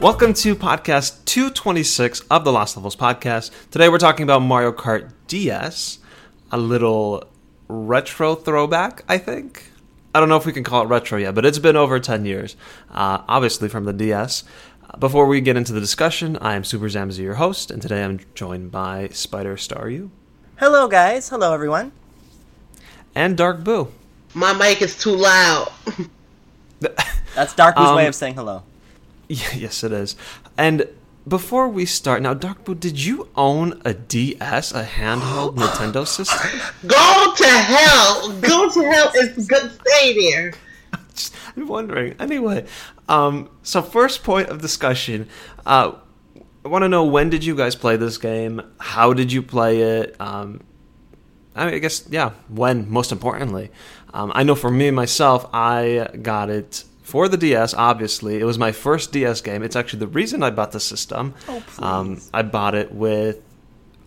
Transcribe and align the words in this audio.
Welcome 0.00 0.32
to 0.34 0.54
podcast 0.56 1.24
226 1.26 2.20
of 2.30 2.44
the 2.44 2.52
Lost 2.52 2.76
Levels 2.76 2.96
podcast. 2.96 3.50
Today 3.70 3.88
we're 3.90 3.98
talking 3.98 4.22
about 4.24 4.40
Mario 4.40 4.72
Kart 4.72 5.12
DS, 5.28 5.98
a 6.50 6.56
little 6.58 7.24
retro 7.68 8.34
throwback, 8.34 9.04
I 9.08 9.18
think. 9.18 9.64
I 10.14 10.20
don't 10.20 10.28
know 10.30 10.36
if 10.36 10.46
we 10.46 10.52
can 10.52 10.64
call 10.64 10.82
it 10.82 10.86
retro 10.86 11.18
yet, 11.18 11.34
but 11.34 11.44
it's 11.44 11.58
been 11.58 11.76
over 11.76 12.00
10 12.00 12.24
years, 12.24 12.56
uh, 12.90 13.22
obviously 13.28 13.68
from 13.68 13.84
the 13.84 13.92
DS. 13.92 14.44
Before 14.98 15.26
we 15.26 15.40
get 15.42 15.56
into 15.56 15.72
the 15.72 15.80
discussion, 15.80 16.36
I 16.38 16.54
am 16.54 16.64
Super 16.64 16.86
Zamzy, 16.88 17.18
your 17.18 17.34
host, 17.34 17.70
and 17.70 17.80
today 17.82 18.02
I'm 18.02 18.20
joined 18.34 18.70
by 18.72 19.08
Spider 19.08 19.56
Star 19.56 19.88
You 19.90 20.10
Hello, 20.56 20.88
guys. 20.88 21.28
Hello, 21.28 21.52
everyone. 21.54 21.92
and 23.14 23.36
Dark 23.36 23.62
Boo. 23.64 23.92
My 24.34 24.52
mic 24.52 24.80
is 24.82 24.96
too 24.96 25.14
loud. 25.16 25.70
That's 27.34 27.54
Dark 27.54 27.76
Boo's 27.76 27.86
Um, 27.88 27.96
way 27.96 28.06
of 28.06 28.14
saying 28.14 28.34
hello. 28.34 28.62
Yes, 29.54 29.84
it 29.84 29.92
is. 29.92 30.16
And 30.58 30.88
before 31.26 31.68
we 31.68 31.86
start, 31.86 32.20
now, 32.20 32.34
Dark 32.34 32.64
Boo, 32.64 32.74
did 32.74 33.00
you 33.02 33.28
own 33.36 33.80
a 33.84 33.94
DS, 33.94 34.72
a 34.72 34.84
handheld 34.84 35.54
Nintendo 35.56 36.06
system? 36.06 36.50
Go 36.86 37.34
to 37.36 37.46
hell. 37.46 38.32
Go 38.40 38.68
to 38.68 38.82
hell. 38.82 39.10
It's 39.14 39.46
good. 39.46 39.70
Stay 39.86 40.30
there. 40.30 40.52
I'm 41.56 41.68
wondering. 41.68 42.16
Anyway, 42.18 42.66
um, 43.08 43.48
so 43.62 43.82
first 43.82 44.24
point 44.24 44.48
of 44.48 44.60
discussion. 44.60 45.28
Uh, 45.64 45.92
I 46.64 46.68
want 46.68 46.82
to 46.82 46.88
know 46.88 47.04
when 47.04 47.30
did 47.30 47.44
you 47.44 47.54
guys 47.54 47.76
play 47.76 47.96
this 47.96 48.18
game? 48.18 48.60
How 48.80 49.12
did 49.12 49.30
you 49.30 49.42
play 49.42 49.80
it? 49.80 50.16
Um, 50.20 50.60
I, 51.54 51.66
mean, 51.66 51.74
I 51.74 51.78
guess 51.78 52.04
yeah. 52.10 52.30
When 52.48 52.90
most 52.90 53.12
importantly, 53.12 53.70
um, 54.12 54.32
I 54.34 54.42
know 54.42 54.56
for 54.56 54.70
me 54.70 54.90
myself, 54.90 55.48
I 55.52 56.08
got 56.20 56.50
it 56.50 56.84
for 57.10 57.28
the 57.28 57.36
DS. 57.36 57.74
Obviously, 57.74 58.38
it 58.38 58.44
was 58.44 58.56
my 58.56 58.70
first 58.72 59.10
DS 59.12 59.40
game. 59.40 59.62
It's 59.62 59.74
actually 59.76 59.98
the 59.98 60.06
reason 60.06 60.42
I 60.42 60.50
bought 60.50 60.70
the 60.72 60.80
system. 60.80 61.34
Oh, 61.48 61.62
please. 61.66 61.84
Um, 61.84 62.20
I 62.32 62.42
bought 62.42 62.74
it 62.74 62.92
with. 62.92 63.42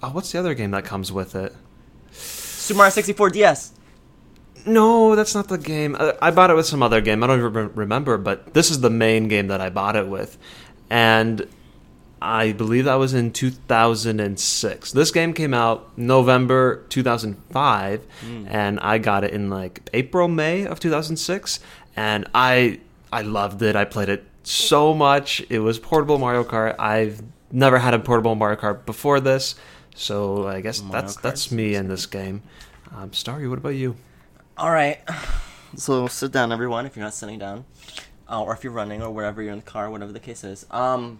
Oh, 0.02 0.10
what's 0.10 0.32
the 0.32 0.40
other 0.40 0.54
game 0.54 0.72
that 0.72 0.86
comes 0.86 1.12
with 1.12 1.36
it? 1.36 1.54
Super 2.12 2.78
Mario 2.78 2.92
64 2.92 3.30
DS. 3.32 3.74
No, 4.66 5.16
that's 5.18 5.36
not 5.36 5.50
the 5.50 5.58
game. 5.58 5.98
Uh, 6.00 6.14
I 6.22 6.32
bought 6.32 6.50
it 6.50 6.56
with 6.56 6.66
some 6.66 6.82
other 6.82 7.02
game. 7.02 7.22
I 7.24 7.28
don't 7.28 7.40
even 7.40 7.74
remember, 7.76 8.18
but 8.18 8.54
this 8.54 8.72
is 8.72 8.80
the 8.80 8.90
main 8.90 9.28
game 9.28 9.48
that 9.48 9.60
I 9.60 9.70
bought 9.70 9.98
it 9.98 10.08
with. 10.08 10.38
And 10.90 11.46
I 12.22 12.54
believe 12.54 12.86
that 12.86 12.96
was 12.96 13.14
in 13.14 13.32
2006. 13.32 14.92
This 14.94 15.12
game 15.12 15.34
came 15.34 15.54
out 15.54 15.98
November 15.98 16.86
2005, 16.88 18.06
and 18.48 18.80
I 18.80 18.98
got 18.98 19.26
it 19.26 19.32
in 19.34 19.50
like 19.50 19.90
April, 19.94 20.30
May 20.30 20.66
of 20.66 20.80
2006. 20.80 21.60
And 21.98 22.26
I 22.34 22.80
I 23.14 23.22
loved 23.22 23.62
it. 23.62 23.76
I 23.76 23.86
played 23.86 24.10
it 24.10 24.26
so 24.42 24.94
much. 24.94 25.46
It 25.50 25.60
was 25.60 25.78
portable 25.78 26.18
Mario 26.18 26.44
Kart. 26.44 26.76
I've 26.80 27.22
never 27.52 27.78
had 27.78 27.94
a 27.94 28.00
portable 28.00 28.34
Mario 28.34 28.60
Kart 28.60 28.86
before 28.88 29.20
this, 29.20 29.54
so 29.94 30.48
I 30.48 30.62
guess 30.62 30.82
Mario 30.82 31.02
that's 31.02 31.18
Kart 31.18 31.22
that's 31.22 31.52
me 31.52 31.76
in 31.76 31.88
this 31.88 32.08
game. 32.08 32.42
Um, 32.96 33.14
Starry, 33.14 33.48
what 33.48 33.60
about 33.60 33.76
you? 33.76 33.96
All 34.58 34.72
right. 34.72 35.00
So 35.76 36.06
sit 36.06 36.32
down, 36.32 36.52
everyone, 36.52 36.86
if 36.86 36.96
you're 36.96 37.04
not 37.04 37.16
sitting 37.16 37.40
down, 37.40 37.66
uh, 38.30 38.44
or 38.44 38.54
if 38.54 38.64
you're 38.64 38.72
running, 38.72 39.02
or 39.02 39.10
wherever 39.10 39.42
you're 39.42 39.54
in 39.54 39.58
the 39.58 39.66
car, 39.66 39.90
whatever 39.90 40.12
the 40.12 40.20
case 40.20 40.44
is. 40.44 40.68
Um, 40.70 41.20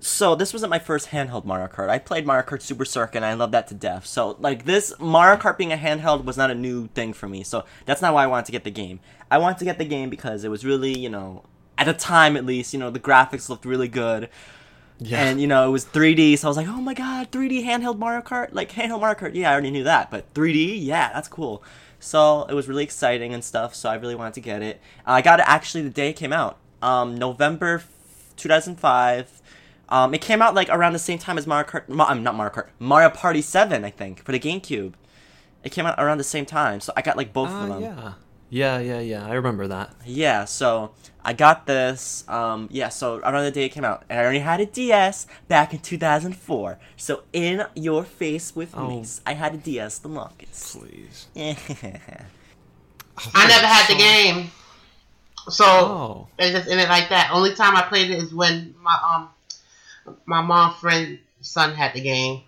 so 0.00 0.34
this 0.34 0.52
wasn't 0.52 0.70
my 0.70 0.78
first 0.78 1.08
handheld 1.08 1.44
Mario 1.44 1.68
Kart. 1.68 1.88
I 1.88 1.98
played 1.98 2.26
Mario 2.26 2.46
Kart 2.46 2.62
Super 2.62 2.84
Circuit, 2.84 3.16
and 3.16 3.24
I 3.24 3.34
love 3.34 3.50
that 3.52 3.66
to 3.68 3.74
death. 3.74 4.06
So 4.06 4.36
like 4.38 4.64
this 4.64 4.92
Mario 5.00 5.40
Kart 5.40 5.56
being 5.56 5.72
a 5.72 5.76
handheld 5.76 6.24
was 6.24 6.36
not 6.36 6.50
a 6.50 6.54
new 6.54 6.88
thing 6.88 7.12
for 7.12 7.28
me. 7.28 7.42
So 7.42 7.64
that's 7.84 8.02
not 8.02 8.14
why 8.14 8.24
I 8.24 8.26
wanted 8.26 8.46
to 8.46 8.52
get 8.52 8.64
the 8.64 8.70
game. 8.70 9.00
I 9.30 9.38
wanted 9.38 9.58
to 9.58 9.64
get 9.64 9.78
the 9.78 9.84
game 9.84 10.10
because 10.10 10.44
it 10.44 10.48
was 10.50 10.64
really, 10.64 10.96
you 10.98 11.08
know, 11.10 11.44
at 11.76 11.84
the 11.86 11.92
time 11.94 12.36
at 12.36 12.44
least, 12.46 12.72
you 12.72 12.78
know, 12.78 12.90
the 12.90 13.00
graphics 13.00 13.48
looked 13.48 13.64
really 13.64 13.88
good. 13.88 14.28
Yeah. 15.00 15.22
And 15.22 15.40
you 15.40 15.46
know, 15.46 15.68
it 15.68 15.70
was 15.70 15.84
3D, 15.84 16.36
so 16.38 16.48
I 16.48 16.50
was 16.50 16.56
like, 16.56 16.66
"Oh 16.66 16.80
my 16.80 16.92
god, 16.92 17.30
3D 17.30 17.64
handheld 17.64 17.98
Mario 17.98 18.20
Kart!" 18.20 18.48
Like 18.52 18.72
handheld 18.72 19.00
Mario 19.00 19.16
Kart, 19.16 19.32
yeah, 19.34 19.48
I 19.50 19.52
already 19.52 19.70
knew 19.70 19.84
that, 19.84 20.10
but 20.10 20.34
3D, 20.34 20.76
yeah, 20.82 21.12
that's 21.12 21.28
cool. 21.28 21.62
So 22.00 22.46
it 22.48 22.54
was 22.54 22.66
really 22.66 22.82
exciting 22.82 23.32
and 23.32 23.44
stuff. 23.44 23.76
So 23.76 23.88
I 23.88 23.94
really 23.94 24.16
wanted 24.16 24.34
to 24.34 24.40
get 24.40 24.60
it. 24.60 24.80
I 25.06 25.22
got 25.22 25.38
it 25.38 25.44
actually 25.48 25.82
the 25.84 25.90
day 25.90 26.08
it 26.10 26.14
came 26.14 26.32
out, 26.32 26.58
um, 26.82 27.16
November 27.16 27.82
2005. 28.36 29.40
Um, 29.90 30.12
it 30.14 30.20
came 30.20 30.42
out 30.42 30.54
like 30.54 30.68
around 30.68 30.92
the 30.94 30.98
same 30.98 31.18
time 31.18 31.38
as 31.38 31.46
Mario 31.46 31.66
Kart. 31.68 31.88
Ma- 31.88 32.08
um, 32.08 32.22
not 32.22 32.34
Mario 32.34 32.52
Kart, 32.52 32.68
Mario 32.78 33.08
Party 33.10 33.40
7, 33.40 33.84
I 33.84 33.90
think, 33.90 34.24
for 34.24 34.32
the 34.32 34.40
GameCube. 34.40 34.94
It 35.64 35.70
came 35.72 35.86
out 35.86 35.94
around 35.98 36.18
the 36.18 36.24
same 36.24 36.44
time, 36.46 36.80
so 36.80 36.92
I 36.96 37.02
got 37.02 37.16
like 37.16 37.32
both 37.32 37.48
Ah, 37.50 37.62
of 37.62 37.68
them. 37.68 37.82
yeah. 37.82 38.12
Yeah, 38.50 38.78
yeah, 38.78 39.00
yeah. 39.00 39.26
I 39.26 39.34
remember 39.34 39.66
that. 39.68 39.94
Yeah, 40.06 40.46
so 40.46 40.92
I 41.22 41.34
got 41.34 41.66
this. 41.66 42.24
Um, 42.28 42.68
yeah, 42.72 42.88
so 42.88 43.18
around 43.18 43.44
the 43.44 43.50
day 43.50 43.64
it 43.66 43.70
came 43.70 43.84
out, 43.84 44.04
and 44.08 44.18
I 44.18 44.22
already 44.22 44.38
had 44.38 44.60
a 44.60 44.66
DS 44.66 45.26
back 45.48 45.74
in 45.74 45.80
2004. 45.80 46.78
So 46.96 47.24
in 47.32 47.66
your 47.74 48.04
face 48.04 48.56
with 48.56 48.74
me, 48.74 49.02
Oh. 49.04 49.22
I 49.26 49.34
had 49.34 49.52
a 49.54 49.58
DS 49.58 49.98
the 49.98 50.08
longest. 50.08 50.78
Please. 50.78 51.26
I 51.36 51.56
never 53.48 53.66
had 53.66 53.86
the 53.88 53.96
game. 53.98 54.50
So 55.50 55.64
Oh. 55.66 56.28
it 56.38 56.52
just 56.52 56.70
ended 56.70 56.88
like 56.88 57.10
that. 57.10 57.30
Only 57.32 57.54
time 57.54 57.76
I 57.76 57.82
played 57.82 58.10
it 58.10 58.18
is 58.18 58.32
when 58.34 58.74
my 58.80 58.98
um 59.04 59.28
my 60.24 60.40
mom 60.40 60.72
friend 60.74 61.18
son 61.42 61.74
had 61.74 61.92
the 61.94 62.00
game. 62.00 62.42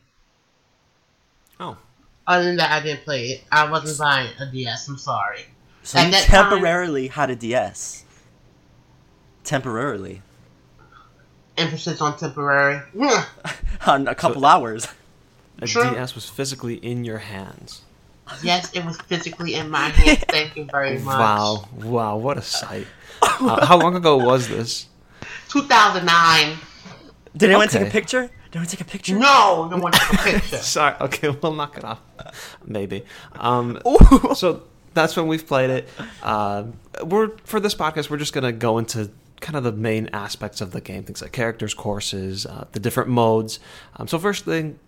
Oh. 1.59 1.77
Other 2.27 2.44
than 2.44 2.56
that, 2.56 2.71
I 2.71 2.81
didn't 2.83 3.03
play 3.05 3.27
it. 3.27 3.44
I 3.53 3.71
wasn't 3.71 3.99
buying 3.99 4.31
a 4.39 4.47
DS. 4.47 4.89
I'm 4.89 4.97
sorry. 4.99 5.44
So 5.91 5.99
At 5.99 6.06
you 6.06 6.12
that 6.12 6.25
time- 6.27 6.51
temporarily 6.51 7.09
had 7.09 7.31
a 7.31 7.37
DS. 7.37 8.05
Temporarily, 9.45 10.23
Emphasis 11.56 12.01
on 12.01 12.17
temporary. 12.17 12.81
on 13.87 14.06
a 14.06 14.15
couple 14.15 14.47
hours. 14.47 14.87
A 15.61 15.67
Sure. 15.67 15.91
DS 15.93 16.15
was 16.15 16.28
physically 16.28 16.75
in 16.77 17.05
your 17.05 17.19
hands. 17.19 17.83
yes, 18.43 18.71
it 18.73 18.84
was 18.84 18.97
physically 19.03 19.55
in 19.55 19.69
my 19.69 19.89
hands. 19.89 20.19
Thank 20.28 20.56
you 20.56 20.65
very 20.71 20.99
much. 20.99 21.19
Wow. 21.19 21.69
Wow, 21.77 22.17
what 22.19 22.39
a 22.39 22.43
sight. 22.43 22.87
Uh, 23.21 23.67
how 23.67 23.77
long 23.78 23.97
ago 23.97 24.17
was 24.17 24.49
this? 24.49 24.87
2009. 25.49 26.57
Did 27.37 27.51
anyone 27.51 27.69
take 27.69 27.89
a 27.89 27.91
picture? 27.91 28.22
Did 28.22 28.31
anyone 28.57 28.67
take 28.69 28.81
a 28.81 28.84
picture? 28.84 29.19
No, 29.19 29.69
no 29.71 29.77
one 29.78 29.93
took 29.93 30.12
a 30.15 30.17
picture. 30.17 30.57
Sorry. 30.62 30.95
Okay, 31.01 31.28
we'll 31.31 31.55
knock 31.55 31.77
it 31.77 31.84
off. 31.84 32.01
Maybe. 32.65 33.05
Um, 33.34 33.81
so 34.34 34.62
that's 34.95 35.17
when 35.17 35.27
we've 35.27 35.47
played 35.47 35.71
it. 35.71 35.89
Um 36.23 36.75
we're 37.05 37.37
for 37.45 37.61
this 37.61 37.75
podcast, 37.75 38.11
we're 38.11 38.19
just 38.19 38.33
gonna 38.33 38.53
go 38.53 38.78
into 38.78 39.11
kind 39.41 39.56
of 39.56 39.65
the 39.65 39.73
main 39.73 40.09
aspects 40.12 40.61
of 40.61 40.73
the 40.73 40.81
game, 40.81 41.03
things 41.03 41.23
like 41.23 41.33
characters, 41.33 41.75
courses, 41.75 42.47
uh, 42.47 42.67
the 42.73 42.81
different 42.81 43.09
modes. 43.09 43.59
Um, 43.97 44.07
so 44.07 44.19
first 44.19 44.45
thing, 44.45 44.78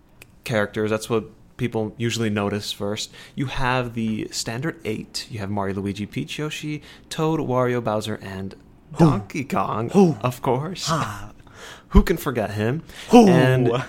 characters. 0.44 0.90
That's 0.90 1.08
what 1.08 1.24
people 1.56 1.94
usually 1.96 2.30
notice 2.30 2.72
first. 2.72 3.12
You 3.34 3.46
have 3.46 3.94
the 3.94 4.28
standard 4.30 4.80
eight. 4.84 5.26
You 5.30 5.38
have 5.40 5.50
Mario, 5.50 5.76
Luigi, 5.76 6.06
Peach, 6.06 6.38
Yoshi, 6.38 6.82
Toad, 7.08 7.40
Wario, 7.40 7.82
Bowser, 7.82 8.18
and 8.22 8.54
Donkey 8.98 9.44
Kong. 9.44 9.90
Who? 9.90 10.16
Of 10.20 10.42
course. 10.42 10.86
Ah. 10.88 11.32
Who 11.88 12.02
can 12.02 12.16
forget 12.16 12.52
him? 12.52 12.82
Ooh. 13.12 13.28
And 13.28 13.70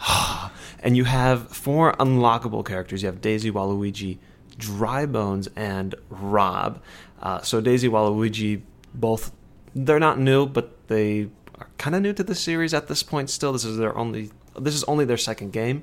and 0.80 0.96
you 0.96 1.04
have 1.04 1.48
four 1.48 1.92
unlockable 1.94 2.64
characters. 2.64 3.02
You 3.02 3.06
have 3.06 3.20
Daisy, 3.20 3.50
Waluigi, 3.50 4.18
Dry 4.58 5.06
Bones, 5.06 5.48
and 5.56 5.94
Rob. 6.10 6.82
Uh, 7.22 7.40
so 7.40 7.60
Daisy, 7.60 7.88
Waluigi, 7.88 8.62
both 8.94 9.32
they're 9.74 10.00
not 10.00 10.18
new, 10.18 10.46
but 10.46 10.88
they 10.88 11.28
are 11.58 11.68
kind 11.78 11.94
of 11.94 12.02
new 12.02 12.12
to 12.12 12.22
the 12.22 12.34
series 12.34 12.74
at 12.74 12.88
this 12.88 13.02
point. 13.02 13.30
Still, 13.30 13.52
this 13.52 13.64
is 13.64 13.76
their 13.76 13.96
only 13.96 14.30
this 14.58 14.74
is 14.74 14.84
only 14.84 15.04
their 15.04 15.16
second 15.16 15.52
game. 15.52 15.82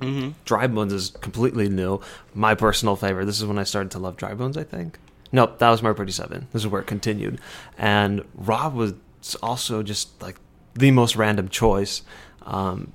Mm-hmm. 0.00 0.30
Dry 0.44 0.66
Bones 0.66 0.92
is 0.92 1.10
completely 1.20 1.68
new. 1.68 2.00
My 2.34 2.54
personal 2.54 2.96
favorite. 2.96 3.26
This 3.26 3.38
is 3.38 3.46
when 3.46 3.58
I 3.58 3.64
started 3.64 3.90
to 3.92 3.98
love 3.98 4.16
Dry 4.16 4.34
Bones. 4.34 4.56
I 4.56 4.64
think. 4.64 4.98
Nope, 5.32 5.58
that 5.58 5.70
was 5.70 5.82
Mario 5.82 5.96
Party 5.96 6.12
Seven. 6.12 6.48
This 6.52 6.62
is 6.62 6.68
where 6.68 6.80
it 6.80 6.86
continued, 6.86 7.40
and 7.78 8.24
Rob 8.34 8.74
was 8.74 8.94
also 9.42 9.82
just 9.82 10.20
like 10.20 10.36
the 10.74 10.90
most 10.90 11.16
random 11.16 11.48
choice. 11.48 12.02
Um, 12.42 12.92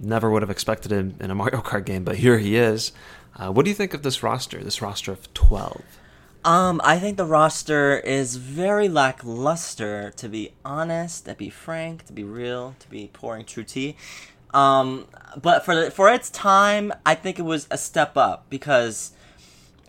never 0.00 0.30
would 0.30 0.42
have 0.42 0.50
expected 0.50 0.92
him 0.92 1.16
in 1.20 1.30
a 1.30 1.34
Mario 1.34 1.60
Kart 1.60 1.84
game, 1.84 2.04
but 2.04 2.16
here 2.16 2.38
he 2.38 2.56
is. 2.56 2.92
Uh, 3.40 3.50
what 3.50 3.64
do 3.64 3.70
you 3.70 3.74
think 3.74 3.94
of 3.94 4.02
this 4.02 4.22
roster? 4.22 4.62
This 4.62 4.82
roster 4.82 5.12
of 5.12 5.32
twelve. 5.32 5.82
Um, 6.44 6.80
I 6.84 6.98
think 6.98 7.16
the 7.16 7.24
roster 7.24 7.98
is 7.98 8.36
very 8.36 8.88
lackluster, 8.88 10.10
to 10.16 10.28
be 10.28 10.52
honest, 10.62 11.24
to 11.24 11.34
be 11.34 11.48
frank, 11.48 12.06
to 12.06 12.12
be 12.12 12.24
real, 12.24 12.74
to 12.80 12.90
be 12.90 13.08
pouring 13.12 13.46
true 13.46 13.64
tea. 13.64 13.96
Um, 14.52 15.06
but 15.40 15.64
for 15.64 15.74
the, 15.74 15.90
for 15.90 16.12
its 16.12 16.28
time, 16.28 16.92
I 17.06 17.14
think 17.14 17.38
it 17.38 17.42
was 17.42 17.66
a 17.70 17.78
step 17.78 18.16
up 18.16 18.46
because 18.50 19.12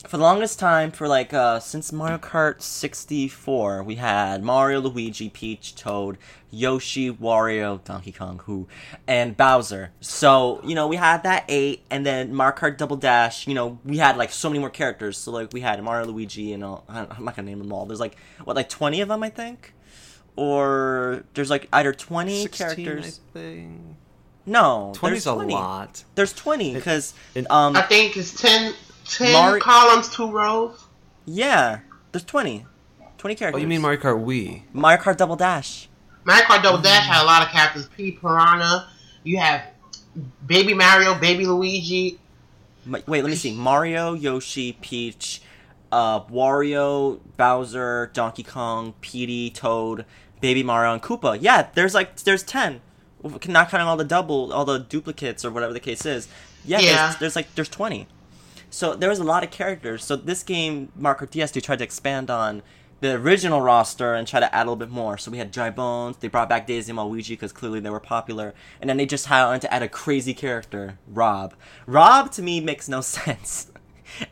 for 0.08 0.18
the 0.18 0.24
longest 0.24 0.60
time, 0.60 0.92
for 0.92 1.08
like 1.08 1.34
uh, 1.34 1.60
since 1.60 1.92
Mario 1.92 2.18
Kart 2.18 2.62
64, 2.62 3.84
we 3.84 3.96
had 3.96 4.44
Mario, 4.44 4.80
Luigi, 4.82 5.30
Peach, 5.30 5.76
Toad, 5.76 6.18
Yoshi, 6.50 7.12
Wario, 7.12 7.84
Donkey 7.84 8.12
Kong, 8.12 8.42
who, 8.46 8.68
and 9.08 9.38
Bowser. 9.38 9.92
So 10.02 10.60
you 10.64 10.76
know 10.76 10.88
we 10.88 10.96
had 10.96 11.24
that 11.24 11.46
eight, 11.48 11.84
and 11.90 12.06
then 12.06 12.34
Mario 12.34 12.56
Kart 12.56 12.78
Double 12.78 12.98
Dash. 12.98 13.48
You 13.48 13.54
know 13.54 13.80
we 13.86 13.98
had 13.98 14.18
like 14.18 14.32
so 14.32 14.50
many 14.50 14.60
more 14.60 14.70
characters. 14.70 15.18
So 15.18 15.32
like 15.32 15.54
we 15.54 15.62
had 15.62 15.82
Mario, 15.84 16.08
Luigi, 16.08 16.54
and 16.54 16.64
all. 16.64 16.84
I'm 16.90 17.24
not 17.24 17.36
gonna 17.36 17.50
name 17.50 17.60
them 17.60 17.72
all. 17.72 17.86
There's 17.86 18.00
like 18.00 18.16
what 18.44 18.56
like 18.56 18.70
20 18.70 19.02
of 19.02 19.08
them, 19.08 19.24
I 19.24 19.30
think, 19.30 19.74
or 20.36 21.24
there's 21.34 21.50
like 21.50 21.70
either 21.72 21.94
20 21.94 22.42
16, 22.44 22.66
characters. 22.66 23.20
I 23.36 23.40
think. 23.40 23.82
No, 24.46 24.92
20 24.96 25.12
there's 25.14 25.24
is 25.24 25.28
a 25.28 25.34
lot. 25.34 26.04
There's 26.16 26.34
20 26.34 26.74
because 26.74 27.14
um 27.50 27.76
I 27.76 27.84
think 27.84 28.18
it's 28.18 28.40
10, 28.42 28.74
10 29.12 29.34
Mari- 29.34 29.60
columns, 29.62 30.10
two 30.10 30.30
rows. 30.32 30.78
yeah, 31.26 31.80
there's 32.12 32.24
20. 32.26 32.66
20 33.18 33.36
Oh, 33.36 33.38
characters. 33.38 33.62
you 33.62 33.68
mean 33.68 33.82
Mario 33.82 34.00
Kart 34.00 34.24
Wii? 34.26 34.64
Mario 34.74 35.02
Kart 35.02 35.18
Double 35.18 35.36
Dash? 35.36 35.88
Mario 36.24 36.44
Kart 36.46 36.64
Double 36.64 36.82
Dash 36.82 37.06
had 37.06 37.22
a 37.24 37.26
lot 37.26 37.42
of 37.44 37.50
characters. 37.50 37.88
P 37.96 38.12
Piranha. 38.14 38.88
You 39.24 39.38
have 39.38 39.62
Baby 40.46 40.74
Mario, 40.74 41.14
Baby 41.16 41.46
Luigi. 41.46 42.20
Ma- 42.86 42.98
Wait, 43.06 43.22
let 43.24 43.30
me 43.30 43.36
see. 43.36 43.54
Mario, 43.54 44.14
Yoshi, 44.14 44.74
Peach, 44.74 45.42
uh, 45.92 46.22
Wario, 46.22 47.20
Bowser, 47.38 48.10
Donkey 48.14 48.42
Kong, 48.44 48.94
Petey, 49.02 49.52
Toad, 49.52 50.06
Baby 50.42 50.64
Mario, 50.64 50.94
and 50.94 51.02
Koopa. 51.02 51.38
Yeah, 51.40 51.68
there's 51.76 51.94
like 51.94 52.16
there's 52.24 52.44
ten. 52.44 52.82
Not 53.48 53.70
counting 53.70 53.88
all 53.88 53.98
the 53.98 54.04
double, 54.04 54.52
all 54.52 54.66
the 54.66 54.80
duplicates 54.80 55.46
or 55.46 55.52
whatever 55.52 55.74
the 55.74 55.80
case 55.80 56.06
is. 56.08 56.28
Yeah, 56.66 56.80
Yeah. 56.80 57.06
There's, 57.06 57.20
there's 57.20 57.36
like 57.36 57.54
there's 57.54 57.70
twenty. 57.70 58.08
So 58.72 58.96
there 58.96 59.10
was 59.10 59.20
a 59.20 59.24
lot 59.24 59.44
of 59.44 59.52
characters. 59.52 60.04
So 60.04 60.16
this 60.16 60.42
game, 60.44 60.92
Marco 60.96 61.26
DS, 61.26 61.52
they 61.52 61.60
tried 61.60 61.78
to 61.80 61.84
expand 61.84 62.32
on 62.32 62.64
the 63.02 63.14
original 63.16 63.62
roster 63.62 64.14
and 64.14 64.28
try 64.28 64.40
to 64.40 64.54
add 64.56 64.62
a 64.62 64.66
little 64.66 64.76
bit 64.76 64.90
more. 64.90 65.18
So 65.18 65.30
we 65.30 65.38
had 65.40 65.52
Dry 65.52 65.70
Bones. 65.70 66.18
They 66.18 66.28
brought 66.28 66.48
back 66.50 66.68
Daisy 66.68 66.90
and 66.92 66.98
Waluigi 67.00 67.30
because 67.30 67.52
clearly 67.52 67.80
they 67.80 67.90
were 67.90 68.00
popular. 68.00 68.54
And 68.80 68.90
then 68.90 68.98
they 68.98 69.06
just 69.06 69.26
had 69.28 69.60
to 69.62 69.74
add 69.74 69.84
a 69.84 69.90
crazy 69.90 70.34
character, 70.34 70.98
Rob. 71.08 71.54
Rob 71.86 72.32
to 72.34 72.42
me 72.42 72.60
makes 72.62 72.88
no 72.88 73.02
sense. 73.18 73.72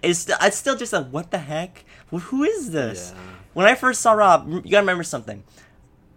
It's 0.01 0.19
st- 0.19 0.37
it's 0.41 0.57
still 0.57 0.75
just 0.75 0.93
like, 0.93 1.07
what 1.09 1.31
the 1.31 1.37
heck? 1.39 1.83
Wh- 2.11 2.19
Who 2.29 2.43
is 2.43 2.71
this? 2.71 3.13
Yeah. 3.15 3.21
When 3.53 3.65
I 3.65 3.75
first 3.75 4.01
saw 4.01 4.13
Rob, 4.13 4.47
you 4.49 4.61
gotta 4.61 4.81
remember 4.81 5.03
something. 5.03 5.43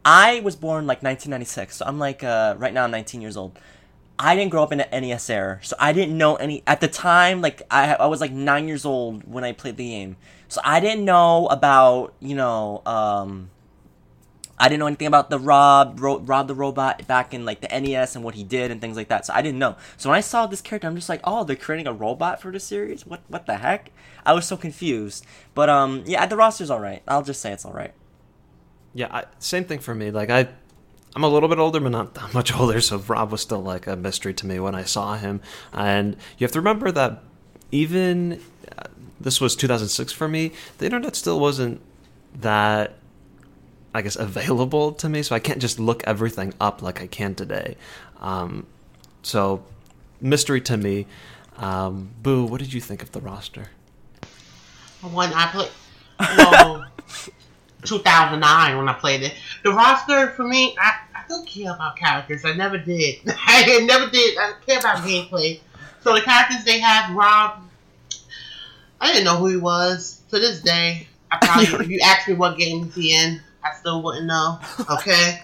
I 0.04 0.40
was 0.40 0.56
born 0.56 0.86
like 0.86 0.98
1996, 1.02 1.76
so 1.76 1.84
I'm 1.86 1.98
like 1.98 2.22
uh, 2.24 2.54
right 2.58 2.74
now 2.74 2.84
I'm 2.84 2.90
19 2.90 3.20
years 3.20 3.36
old. 3.36 3.58
I 4.18 4.36
didn't 4.36 4.50
grow 4.50 4.62
up 4.62 4.72
in 4.72 4.78
the 4.78 4.88
NES 5.00 5.30
era, 5.30 5.58
so 5.62 5.74
I 5.78 5.92
didn't 5.92 6.16
know 6.16 6.36
any 6.36 6.62
at 6.66 6.80
the 6.80 6.88
time. 6.88 7.40
Like 7.40 7.62
I, 7.70 7.94
I 7.94 8.06
was 8.06 8.20
like 8.20 8.32
nine 8.32 8.68
years 8.68 8.84
old 8.84 9.24
when 9.30 9.44
I 9.44 9.52
played 9.52 9.76
the 9.76 9.88
game, 9.88 10.16
so 10.48 10.60
I 10.64 10.80
didn't 10.80 11.04
know 11.04 11.46
about 11.48 12.14
you 12.20 12.36
know, 12.36 12.82
um, 12.86 13.50
I 14.58 14.68
didn't 14.68 14.80
know 14.80 14.86
anything 14.86 15.08
about 15.08 15.30
the 15.30 15.38
Rob, 15.38 15.98
Ro- 15.98 16.20
Rob 16.20 16.46
the 16.46 16.54
robot 16.54 17.06
back 17.08 17.34
in 17.34 17.44
like 17.44 17.60
the 17.62 17.80
NES 17.80 18.14
and 18.14 18.24
what 18.24 18.34
he 18.34 18.44
did 18.44 18.70
and 18.70 18.80
things 18.80 18.96
like 18.96 19.08
that. 19.08 19.26
So 19.26 19.34
I 19.34 19.42
didn't 19.42 19.58
know. 19.58 19.76
So 19.96 20.10
when 20.10 20.16
I 20.16 20.20
saw 20.20 20.46
this 20.46 20.60
character, 20.60 20.86
I'm 20.86 20.94
just 20.94 21.08
like, 21.08 21.20
oh, 21.24 21.42
they're 21.42 21.56
creating 21.56 21.86
a 21.88 21.92
robot 21.92 22.40
for 22.40 22.52
the 22.52 22.60
series. 22.60 23.04
What 23.06 23.22
what 23.28 23.46
the 23.46 23.56
heck? 23.56 23.90
I 24.24 24.34
was 24.34 24.46
so 24.46 24.56
confused. 24.56 25.26
But 25.54 25.68
um, 25.68 26.04
yeah, 26.06 26.26
the 26.26 26.36
roster's 26.36 26.70
all 26.70 26.80
right. 26.80 27.02
I'll 27.08 27.22
just 27.22 27.40
say 27.40 27.52
it's 27.52 27.64
all 27.64 27.72
right. 27.72 27.92
Yeah, 28.94 29.08
I, 29.10 29.24
same 29.38 29.64
thing 29.64 29.78
for 29.78 29.94
me. 29.94 30.10
Like 30.10 30.30
I, 30.30 30.48
I'm 31.14 31.24
a 31.24 31.28
little 31.28 31.48
bit 31.48 31.58
older, 31.58 31.80
but 31.80 31.90
not 31.90 32.14
that 32.14 32.32
much 32.34 32.54
older. 32.58 32.80
So 32.80 32.98
Rob 32.98 33.32
was 33.32 33.40
still 33.40 33.62
like 33.62 33.86
a 33.86 33.96
mystery 33.96 34.34
to 34.34 34.46
me 34.46 34.58
when 34.60 34.74
I 34.74 34.84
saw 34.84 35.16
him. 35.16 35.40
And 35.72 36.16
you 36.38 36.44
have 36.44 36.52
to 36.52 36.60
remember 36.60 36.90
that 36.92 37.22
even 37.70 38.40
uh, 38.76 38.84
this 39.20 39.40
was 39.40 39.56
2006 39.56 40.12
for 40.12 40.28
me. 40.28 40.52
The 40.78 40.86
internet 40.86 41.16
still 41.16 41.38
wasn't 41.38 41.80
that, 42.40 42.94
I 43.94 44.02
guess, 44.02 44.16
available 44.16 44.92
to 44.92 45.08
me. 45.08 45.22
So 45.22 45.34
I 45.34 45.38
can't 45.38 45.60
just 45.60 45.78
look 45.78 46.02
everything 46.06 46.54
up 46.60 46.82
like 46.82 47.00
I 47.00 47.06
can 47.06 47.34
today. 47.34 47.76
Um, 48.20 48.66
so 49.22 49.64
mystery 50.20 50.60
to 50.62 50.76
me. 50.76 51.06
Um, 51.58 52.10
Boo, 52.22 52.44
what 52.44 52.60
did 52.60 52.72
you 52.72 52.80
think 52.80 53.02
of 53.02 53.12
the 53.12 53.20
roster? 53.20 53.68
When 55.02 55.32
I 55.34 55.68
well, 56.20 56.86
2009 57.84 58.76
when 58.76 58.88
I 58.88 58.92
played 58.94 59.22
it. 59.22 59.34
The 59.64 59.70
roster 59.72 60.28
for 60.30 60.44
me, 60.44 60.76
I, 60.80 60.94
I 61.14 61.22
don't 61.28 61.46
care 61.46 61.72
about 61.72 61.96
characters. 61.96 62.44
I 62.44 62.54
never 62.54 62.78
did. 62.78 63.16
I 63.26 63.84
never 63.84 64.08
did. 64.10 64.38
I 64.38 64.54
care 64.66 64.78
about 64.78 64.98
gameplay. 64.98 65.60
So 66.02 66.14
the 66.14 66.20
characters 66.20 66.64
they 66.64 66.80
had, 66.80 67.14
Rob, 67.14 67.60
I 69.00 69.12
didn't 69.12 69.24
know 69.24 69.36
who 69.36 69.46
he 69.48 69.56
was. 69.56 70.20
To 70.30 70.38
this 70.38 70.62
day, 70.62 71.06
I 71.30 71.36
probably 71.42 71.84
if 71.84 71.90
you 71.90 72.00
asked 72.04 72.26
me 72.28 72.34
what 72.34 72.56
game 72.56 72.84
is 72.88 72.94
he 72.94 73.14
in, 73.14 73.40
I 73.64 73.74
still 73.78 74.02
wouldn't 74.02 74.26
know. 74.26 74.58
Okay, 74.90 75.40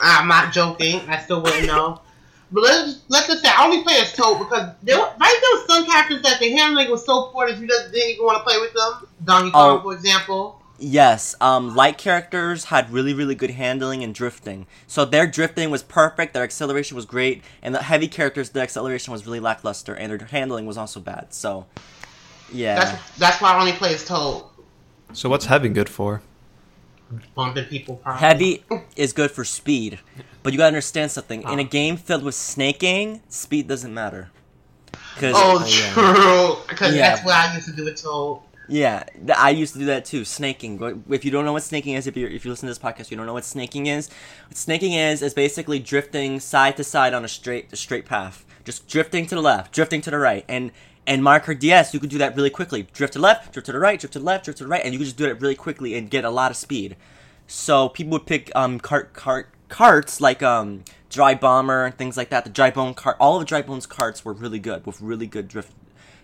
I'm 0.00 0.26
not 0.28 0.52
joking. 0.52 1.00
I 1.08 1.18
still 1.20 1.42
wouldn't 1.42 1.66
know. 1.66 2.00
But 2.50 2.62
let's 2.62 3.00
let's 3.08 3.26
just 3.28 3.42
say 3.42 3.50
I 3.50 3.64
only 3.64 3.82
play 3.82 3.94
as 3.96 4.12
Toad 4.14 4.38
because 4.38 4.70
there 4.82 4.98
were, 4.98 5.10
right 5.20 5.40
there 5.40 5.60
were 5.60 5.66
some 5.66 5.86
characters 5.90 6.22
that 6.22 6.38
the 6.40 6.50
handling 6.52 6.90
was 6.90 7.04
so 7.04 7.24
poor 7.32 7.50
that 7.50 7.58
you 7.58 7.66
just 7.66 7.92
didn't 7.92 8.10
even 8.10 8.24
want 8.24 8.38
to 8.38 8.44
play 8.44 8.58
with 8.60 8.72
them. 8.74 9.08
Donkey 9.24 9.50
Kong, 9.50 9.78
Oh. 9.78 9.82
for 9.82 9.94
example. 9.94 10.61
Yes, 10.78 11.36
um, 11.40 11.76
light 11.76 11.96
characters 11.96 12.64
had 12.64 12.90
really, 12.90 13.14
really 13.14 13.34
good 13.36 13.50
handling 13.50 14.02
and 14.02 14.12
drifting. 14.14 14.66
So 14.86 15.04
their 15.04 15.26
drifting 15.28 15.70
was 15.70 15.82
perfect, 15.82 16.34
their 16.34 16.42
acceleration 16.42 16.96
was 16.96 17.04
great, 17.04 17.42
and 17.62 17.74
the 17.74 17.82
heavy 17.82 18.08
characters, 18.08 18.50
their 18.50 18.64
acceleration 18.64 19.12
was 19.12 19.24
really 19.24 19.38
lackluster, 19.38 19.94
and 19.94 20.10
their 20.18 20.26
handling 20.26 20.66
was 20.66 20.76
also 20.76 20.98
bad. 20.98 21.32
So, 21.34 21.66
yeah. 22.52 22.74
That's 22.84 23.18
that's 23.18 23.40
why 23.40 23.52
I 23.52 23.60
only 23.60 23.72
play 23.72 23.94
as 23.94 24.04
Toad. 24.04 24.44
So 25.12 25.28
what's 25.28 25.46
Heavy 25.46 25.68
good 25.68 25.88
for? 25.88 26.22
Bumping 27.34 27.66
people. 27.66 27.96
Probably. 27.96 28.20
Heavy 28.20 28.64
is 28.96 29.12
good 29.12 29.30
for 29.30 29.44
speed, 29.44 30.00
but 30.42 30.52
you 30.52 30.58
gotta 30.58 30.68
understand 30.68 31.10
something. 31.10 31.42
In 31.42 31.58
a 31.60 31.62
Ah. 31.62 31.66
game 31.66 31.96
filled 31.98 32.22
with 32.24 32.34
snaking, 32.34 33.20
speed 33.28 33.68
doesn't 33.68 33.92
matter. 33.92 34.30
Cause 35.18 35.34
Oh, 35.36 35.64
yeah. 35.66 35.92
true. 35.92 36.56
Because 36.68 36.94
Yeah. 36.94 37.10
that's 37.14 37.24
what 37.24 37.34
I 37.34 37.54
used 37.54 37.68
to 37.68 37.72
do 37.76 37.84
with 37.84 38.02
Toad. 38.02 38.40
Yeah, 38.72 39.04
I 39.36 39.50
used 39.50 39.74
to 39.74 39.78
do 39.80 39.84
that 39.84 40.06
too. 40.06 40.24
Snaking. 40.24 41.04
If 41.10 41.26
you 41.26 41.30
don't 41.30 41.44
know 41.44 41.52
what 41.52 41.62
snaking 41.62 41.92
is, 41.92 42.06
if 42.06 42.16
you 42.16 42.26
if 42.26 42.42
you 42.42 42.50
listen 42.50 42.66
to 42.68 42.70
this 42.70 42.78
podcast, 42.78 43.10
you 43.10 43.18
don't 43.18 43.26
know 43.26 43.34
what 43.34 43.44
snaking 43.44 43.86
is. 43.86 44.08
What 44.48 44.56
snaking 44.56 44.94
is 44.94 45.20
is 45.20 45.34
basically 45.34 45.78
drifting 45.78 46.40
side 46.40 46.78
to 46.78 46.84
side 46.84 47.12
on 47.12 47.22
a 47.22 47.28
straight 47.28 47.70
a 47.70 47.76
straight 47.76 48.06
path, 48.06 48.46
just 48.64 48.88
drifting 48.88 49.26
to 49.26 49.34
the 49.34 49.42
left, 49.42 49.74
drifting 49.74 50.00
to 50.00 50.10
the 50.10 50.16
right, 50.16 50.46
and 50.48 50.72
and 51.06 51.22
marker 51.22 51.52
DS, 51.52 51.92
you 51.92 52.00
could 52.00 52.08
do 52.08 52.16
that 52.16 52.34
really 52.34 52.48
quickly. 52.48 52.84
Drift 52.94 53.12
to 53.12 53.18
the 53.18 53.22
left, 53.22 53.52
drift 53.52 53.66
to 53.66 53.72
the 53.72 53.78
right, 53.78 54.00
drift 54.00 54.14
to 54.14 54.20
the 54.20 54.24
left, 54.24 54.46
drift 54.46 54.56
to 54.56 54.64
the 54.64 54.70
right, 54.70 54.82
and 54.82 54.94
you 54.94 54.98
could 54.98 55.04
just 55.04 55.18
do 55.18 55.26
it 55.26 55.38
really 55.42 55.54
quickly 55.54 55.94
and 55.94 56.08
get 56.08 56.24
a 56.24 56.30
lot 56.30 56.50
of 56.50 56.56
speed. 56.56 56.96
So 57.46 57.90
people 57.90 58.12
would 58.12 58.26
pick 58.26 58.50
um 58.54 58.80
cart 58.80 59.12
cart 59.12 59.50
carts 59.68 60.18
like 60.18 60.42
um 60.42 60.84
Dry 61.10 61.34
Bomber 61.34 61.84
and 61.84 61.94
things 61.94 62.16
like 62.16 62.30
that. 62.30 62.44
The 62.44 62.50
Dry 62.50 62.70
Bone 62.70 62.94
cart, 62.94 63.18
all 63.20 63.36
of 63.36 63.42
the 63.42 63.46
Dry 63.46 63.60
Bone's 63.60 63.84
carts 63.84 64.24
were 64.24 64.32
really 64.32 64.58
good 64.58 64.86
with 64.86 65.02
really 65.02 65.26
good 65.26 65.46
drift. 65.46 65.72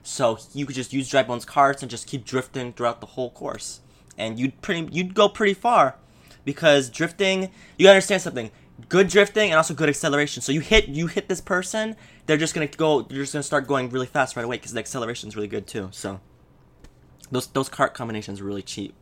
So 0.09 0.38
you 0.55 0.65
could 0.65 0.75
just 0.75 0.93
use 0.93 1.09
Dry 1.09 1.23
Bone's 1.23 1.45
carts 1.45 1.83
and 1.83 1.91
just 1.91 2.07
keep 2.07 2.25
drifting 2.25 2.73
throughout 2.73 3.00
the 3.00 3.07
whole 3.07 3.31
course, 3.31 3.81
and 4.17 4.38
you'd 4.38 4.61
pretty 4.62 4.88
you'd 4.91 5.15
go 5.15 5.29
pretty 5.29 5.55
far 5.55 5.97
because 6.45 6.88
drifting. 6.88 7.50
You 7.77 7.88
understand 7.88 8.23
something. 8.23 8.50
Good 8.88 9.09
drifting 9.09 9.50
and 9.50 9.59
also 9.59 9.75
good 9.75 9.88
acceleration. 9.88 10.41
So 10.41 10.50
you 10.50 10.61
hit 10.61 10.88
you 10.88 11.09
hit 11.09 11.29
this 11.29 11.41
person, 11.43 11.95
they're 12.27 12.38
just 12.38 12.55
gonna 12.55 12.69
go. 12.69 13.03
They're 13.03 13.19
just 13.19 13.35
gonna 13.35 13.43
start 13.43 13.67
going 13.67 13.91
really 13.91 14.07
fast 14.07 14.35
right 14.35 14.45
away 14.45 14.57
because 14.57 14.73
the 14.73 14.81
acceleration 14.81 15.29
is 15.29 15.37
really 15.37 15.49
good 15.49 15.67
too. 15.67 15.88
So 15.93 16.21
those 17.31 17.47
those 17.49 17.69
cart 17.69 17.93
combinations 17.93 18.41
are 18.41 18.45
really 18.45 18.62
cheap. 18.62 18.95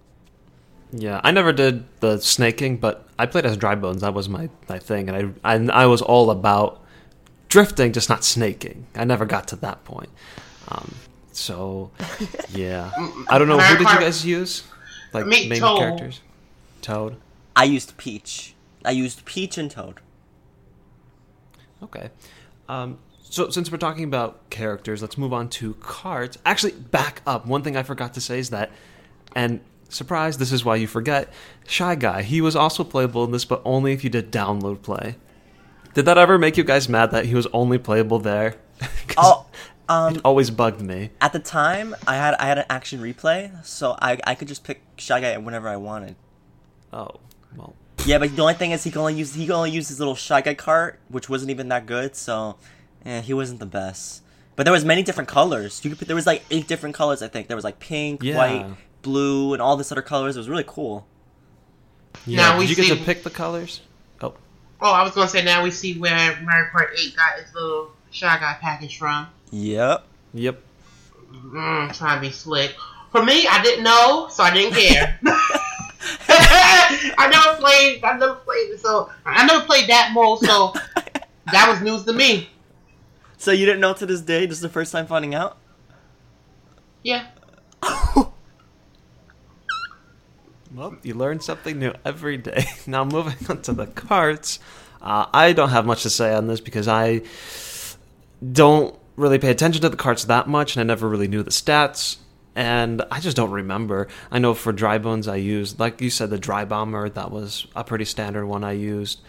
Yeah, 0.92 1.20
I 1.22 1.30
never 1.30 1.52
did 1.52 1.84
the 2.00 2.18
snaking, 2.18 2.78
but 2.78 3.08
I 3.18 3.26
played 3.26 3.46
as 3.46 3.56
Dry 3.56 3.76
Bones. 3.76 4.00
That 4.00 4.14
was 4.14 4.28
my, 4.28 4.48
my 4.68 4.78
thing, 4.78 5.08
and 5.08 5.34
I, 5.44 5.54
I 5.54 5.82
I 5.82 5.86
was 5.86 6.02
all 6.02 6.30
about 6.30 6.82
drifting, 7.48 7.92
just 7.92 8.08
not 8.08 8.24
snaking. 8.24 8.86
I 8.94 9.04
never 9.04 9.24
got 9.24 9.48
to 9.48 9.56
that 9.56 9.84
point. 9.84 10.10
Um, 10.68 10.94
so 11.32 11.90
yeah, 12.50 12.90
I 13.28 13.38
don't 13.38 13.48
know 13.48 13.58
who 13.58 13.78
did 13.78 13.88
you 13.88 14.00
guys 14.00 14.24
use, 14.24 14.64
like 15.12 15.26
Me, 15.26 15.48
main 15.48 15.60
Toad. 15.60 15.78
characters. 15.78 16.20
Toad. 16.82 17.16
I 17.54 17.64
used 17.64 17.96
Peach. 17.96 18.54
I 18.84 18.90
used 18.92 19.24
Peach 19.24 19.58
and 19.58 19.70
Toad. 19.70 20.00
Okay. 21.82 22.10
Um, 22.68 22.98
so 23.22 23.50
since 23.50 23.70
we're 23.70 23.78
talking 23.78 24.04
about 24.04 24.48
characters, 24.50 25.02
let's 25.02 25.18
move 25.18 25.32
on 25.32 25.48
to 25.50 25.74
cards. 25.74 26.38
Actually, 26.46 26.72
back 26.72 27.22
up. 27.26 27.46
One 27.46 27.62
thing 27.62 27.76
I 27.76 27.82
forgot 27.82 28.14
to 28.14 28.20
say 28.20 28.38
is 28.38 28.50
that, 28.50 28.70
and 29.34 29.60
surprise, 29.88 30.38
this 30.38 30.52
is 30.52 30.64
why 30.64 30.76
you 30.76 30.86
forget. 30.86 31.32
Shy 31.66 31.94
Guy. 31.96 32.22
He 32.22 32.40
was 32.40 32.56
also 32.56 32.84
playable 32.84 33.24
in 33.24 33.32
this, 33.32 33.44
but 33.44 33.60
only 33.64 33.92
if 33.92 34.04
you 34.04 34.10
did 34.10 34.30
download 34.32 34.82
play. 34.82 35.16
Did 35.94 36.04
that 36.04 36.18
ever 36.18 36.38
make 36.38 36.56
you 36.56 36.64
guys 36.64 36.88
mad 36.88 37.10
that 37.12 37.24
he 37.26 37.34
was 37.34 37.46
only 37.52 37.78
playable 37.78 38.18
there? 38.18 38.56
Oh, 39.18 39.46
um, 39.88 40.16
it 40.16 40.20
always 40.24 40.50
bugged 40.50 40.80
me. 40.80 41.10
at 41.20 41.32
the 41.32 41.38
time 41.38 41.94
I 42.06 42.16
had 42.16 42.34
I 42.34 42.46
had 42.46 42.58
an 42.58 42.64
action 42.70 43.00
replay, 43.00 43.64
so 43.64 43.96
I 44.00 44.18
I 44.26 44.34
could 44.34 44.48
just 44.48 44.64
pick 44.64 44.82
Shy 44.96 45.20
Guy 45.20 45.36
whenever 45.38 45.68
I 45.68 45.76
wanted. 45.76 46.16
Oh 46.92 47.10
well. 47.56 47.74
Yeah, 48.04 48.18
but 48.18 48.34
the 48.36 48.42
only 48.42 48.54
thing 48.54 48.70
is 48.70 48.84
he 48.84 48.90
can 48.90 49.00
only 49.00 49.14
use 49.14 49.34
he 49.34 49.46
can 49.46 49.54
only 49.54 49.70
use 49.70 49.88
his 49.88 49.98
little 49.98 50.14
Shy 50.14 50.40
Guy 50.40 50.54
cart, 50.54 51.00
which 51.08 51.28
wasn't 51.28 51.50
even 51.50 51.68
that 51.68 51.86
good. 51.86 52.14
So, 52.14 52.56
yeah, 53.04 53.20
he 53.20 53.34
wasn't 53.34 53.58
the 53.60 53.66
best. 53.66 54.22
But 54.54 54.62
there 54.64 54.72
was 54.72 54.84
many 54.84 55.02
different 55.02 55.28
colors. 55.28 55.80
You 55.84 55.90
could 55.90 55.98
pick, 55.98 56.06
there 56.08 56.14
was 56.16 56.26
like 56.26 56.42
eight 56.50 56.66
different 56.68 56.94
colors. 56.94 57.20
I 57.22 57.28
think 57.28 57.48
there 57.48 57.56
was 57.56 57.64
like 57.64 57.78
pink, 57.78 58.22
Yeah. 58.22 58.36
white, 58.36 58.76
blue, 59.02 59.52
and 59.52 59.60
all 59.60 59.76
this 59.76 59.90
other 59.92 60.02
colors. 60.02 60.36
It 60.36 60.38
was 60.38 60.48
really 60.48 60.64
cool. 60.66 61.06
Yeah. 62.26 62.36
Now 62.38 62.52
Did 62.52 62.58
we 62.60 62.66
you 62.66 62.74
get 62.76 62.96
to 62.96 63.04
pick 63.04 63.22
the 63.22 63.30
colors? 63.30 63.80
Oh, 64.22 64.34
Oh, 64.80 64.92
I 64.92 65.02
was 65.02 65.12
gonna 65.12 65.28
say 65.28 65.44
now 65.44 65.62
we 65.62 65.70
see 65.70 65.98
where 65.98 66.38
Mario 66.42 66.70
Kart 66.72 66.88
8 66.98 67.16
got 67.16 67.38
its 67.38 67.54
little 67.54 67.90
Shy 68.10 68.38
Guy 68.38 68.56
package 68.60 68.98
from. 68.98 69.26
Yep. 69.50 70.04
yep. 70.34 70.60
Mm, 71.32 71.96
trying 71.96 72.20
to 72.20 72.28
be 72.28 72.32
slick. 72.32 72.74
For 73.10 73.24
me, 73.24 73.46
I 73.46 73.62
didn't 73.62 73.84
know, 73.84 74.28
so 74.30 74.42
I 74.42 74.52
didn't 74.52 74.74
care. 74.74 75.18
I 76.28 77.28
never 77.30 77.60
played. 77.60 78.04
I 78.04 78.16
never 78.16 78.34
played 78.36 78.70
it, 78.70 78.80
so 78.80 79.10
I 79.24 79.46
never 79.46 79.64
played 79.64 79.88
that 79.88 80.10
mode. 80.12 80.40
So 80.40 80.74
that 81.52 81.68
was 81.68 81.80
news 81.80 82.04
to 82.04 82.12
me. 82.12 82.50
So 83.38 83.52
you 83.52 83.66
didn't 83.66 83.80
know 83.80 83.94
to 83.94 84.06
this 84.06 84.20
day? 84.20 84.46
This 84.46 84.58
is 84.58 84.62
the 84.62 84.68
first 84.68 84.92
time 84.92 85.06
finding 85.06 85.34
out. 85.34 85.58
Yeah. 87.02 87.26
Well, 90.76 90.94
you 91.02 91.14
learn 91.14 91.40
something 91.40 91.78
new 91.78 91.94
every 92.04 92.36
day. 92.36 92.66
Now, 92.86 93.04
moving 93.04 93.34
on 93.48 93.62
to 93.62 93.72
the 93.72 93.86
carts. 93.86 94.58
Uh, 95.00 95.26
I 95.32 95.54
don't 95.54 95.70
have 95.70 95.86
much 95.86 96.02
to 96.02 96.10
say 96.10 96.34
on 96.34 96.48
this 96.48 96.60
because 96.60 96.86
I 96.86 97.22
don't 98.52 98.94
really 99.16 99.38
pay 99.38 99.50
attention 99.50 99.82
to 99.82 99.88
the 99.88 99.96
carts 99.96 100.24
that 100.24 100.48
much, 100.48 100.76
and 100.76 100.80
I 100.80 100.84
never 100.84 101.08
really 101.08 101.28
knew 101.28 101.42
the 101.42 101.50
stats. 101.50 102.18
And 102.54 103.02
I 103.10 103.20
just 103.20 103.36
don't 103.36 103.50
remember. 103.50 104.08
I 104.30 104.38
know 104.38 104.54
for 104.54 104.72
dry 104.72 104.96
bones, 104.96 105.28
I 105.28 105.36
used, 105.36 105.78
like 105.78 106.00
you 106.00 106.08
said, 106.08 106.30
the 106.30 106.38
dry 106.38 106.64
bomber. 106.64 107.08
That 107.10 107.30
was 107.30 107.66
a 107.76 107.84
pretty 107.84 108.06
standard 108.06 108.46
one 108.46 108.64
I 108.64 108.72
used. 108.72 109.20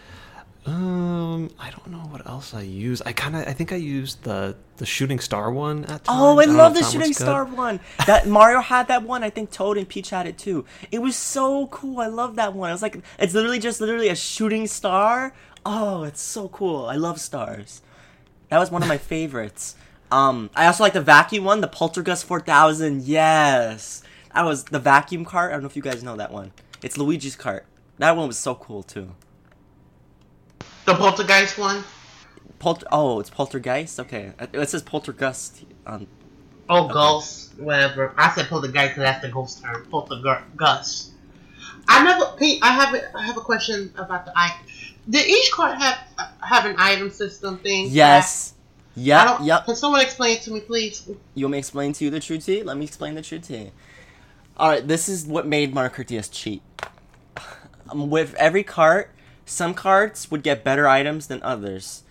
Um, 0.68 1.50
I 1.58 1.70
don't 1.70 1.86
know 1.88 1.98
what 2.10 2.26
else 2.26 2.52
I 2.52 2.60
used. 2.60 3.02
I 3.06 3.12
kind 3.12 3.36
of, 3.36 3.46
I 3.46 3.52
think 3.52 3.72
I 3.72 3.76
used 3.76 4.22
the 4.24 4.54
the 4.76 4.84
shooting 4.86 5.18
star 5.18 5.50
one 5.50 5.84
at 5.84 6.04
times. 6.04 6.08
Oh, 6.08 6.38
I 6.38 6.44
don't 6.44 6.56
love 6.56 6.74
the 6.74 6.84
shooting 6.84 7.12
star 7.12 7.44
one. 7.44 7.80
That 8.06 8.26
Mario 8.36 8.60
had 8.60 8.88
that 8.88 9.02
one. 9.02 9.24
I 9.24 9.30
think 9.30 9.50
Toad 9.50 9.78
and 9.78 9.88
Peach 9.88 10.10
had 10.10 10.26
it 10.26 10.36
too. 10.36 10.64
It 10.90 11.00
was 11.00 11.16
so 11.16 11.68
cool. 11.68 12.00
I 12.00 12.06
love 12.06 12.36
that 12.36 12.52
one. 12.54 12.68
I 12.68 12.72
was 12.72 12.82
like, 12.82 12.98
it's 13.18 13.34
literally 13.34 13.58
just 13.58 13.80
literally 13.80 14.08
a 14.08 14.16
shooting 14.16 14.66
star. 14.66 15.32
Oh, 15.64 16.02
it's 16.04 16.20
so 16.20 16.48
cool. 16.48 16.84
I 16.86 16.96
love 16.96 17.18
stars. 17.20 17.80
That 18.50 18.58
was 18.58 18.70
one 18.70 18.82
of 18.82 18.88
my 18.88 18.98
favorites. 18.98 19.74
Um, 20.10 20.50
I 20.54 20.66
also 20.66 20.82
like 20.82 20.94
the 20.94 21.02
vacuum 21.02 21.44
one, 21.44 21.60
the 21.60 21.68
Poltergust 21.68 22.24
4000. 22.24 23.02
Yes, 23.02 24.02
that 24.34 24.44
was 24.44 24.64
the 24.64 24.78
vacuum 24.78 25.24
cart. 25.24 25.50
I 25.50 25.54
don't 25.54 25.62
know 25.62 25.68
if 25.68 25.76
you 25.76 25.82
guys 25.82 26.02
know 26.02 26.16
that 26.16 26.32
one. 26.32 26.52
It's 26.82 26.96
Luigi's 26.96 27.36
cart. 27.36 27.66
That 27.98 28.16
one 28.16 28.26
was 28.28 28.38
so 28.38 28.54
cool 28.54 28.82
too. 28.82 29.14
The 30.86 30.94
poltergeist 30.94 31.58
one. 31.58 31.84
Polter. 32.58 32.86
Oh, 32.90 33.20
it's 33.20 33.30
Poltergeist. 33.30 34.00
Okay, 34.00 34.32
it 34.52 34.68
says 34.68 34.82
Poltergust 34.82 35.64
on 35.86 36.06
Oh, 36.70 36.86
ghost, 36.88 37.52
whatever. 37.58 38.12
I 38.16 38.30
said 38.34 38.46
poltergeist 38.48 38.90
because 38.90 39.02
that's 39.02 39.22
the 39.22 39.28
ghost 39.30 39.62
term. 39.62 39.86
Poltergust. 39.90 41.10
I 41.88 42.04
never. 42.04 42.36
Pete, 42.36 42.60
I 42.62 42.72
have 42.72 42.94
a, 42.94 43.16
I 43.16 43.26
have 43.26 43.36
a 43.36 43.40
question 43.40 43.92
about 43.96 44.26
the 44.26 44.32
item. 44.36 44.66
Did 45.08 45.26
each 45.26 45.50
card 45.52 45.78
have 45.78 45.98
have 46.42 46.66
an 46.66 46.76
item 46.78 47.10
system 47.10 47.58
thing? 47.58 47.86
Yes. 47.90 48.54
I 48.54 48.58
Yep. 49.00 49.64
Can 49.66 49.76
someone 49.76 50.00
explain 50.00 50.36
it 50.36 50.42
to 50.42 50.50
me, 50.50 50.60
please? 50.60 51.08
You 51.34 51.46
want 51.46 51.52
me 51.52 51.56
to 51.56 51.58
explain 51.60 51.92
to 51.94 52.04
you 52.04 52.10
the 52.10 52.20
true 52.20 52.38
tea? 52.38 52.62
Let 52.62 52.76
me 52.76 52.84
explain 52.84 53.14
the 53.14 53.22
true 53.22 53.38
tea. 53.38 53.70
Alright, 54.58 54.88
this 54.88 55.08
is 55.08 55.24
what 55.24 55.46
made 55.46 55.72
DS 55.72 56.28
cheap. 56.28 56.62
Um, 57.88 58.10
with 58.10 58.34
every 58.34 58.64
cart, 58.64 59.14
some 59.46 59.72
carts 59.72 60.30
would 60.30 60.42
get 60.42 60.64
better 60.64 60.88
items 60.88 61.28
than 61.28 61.42
others. 61.44 62.02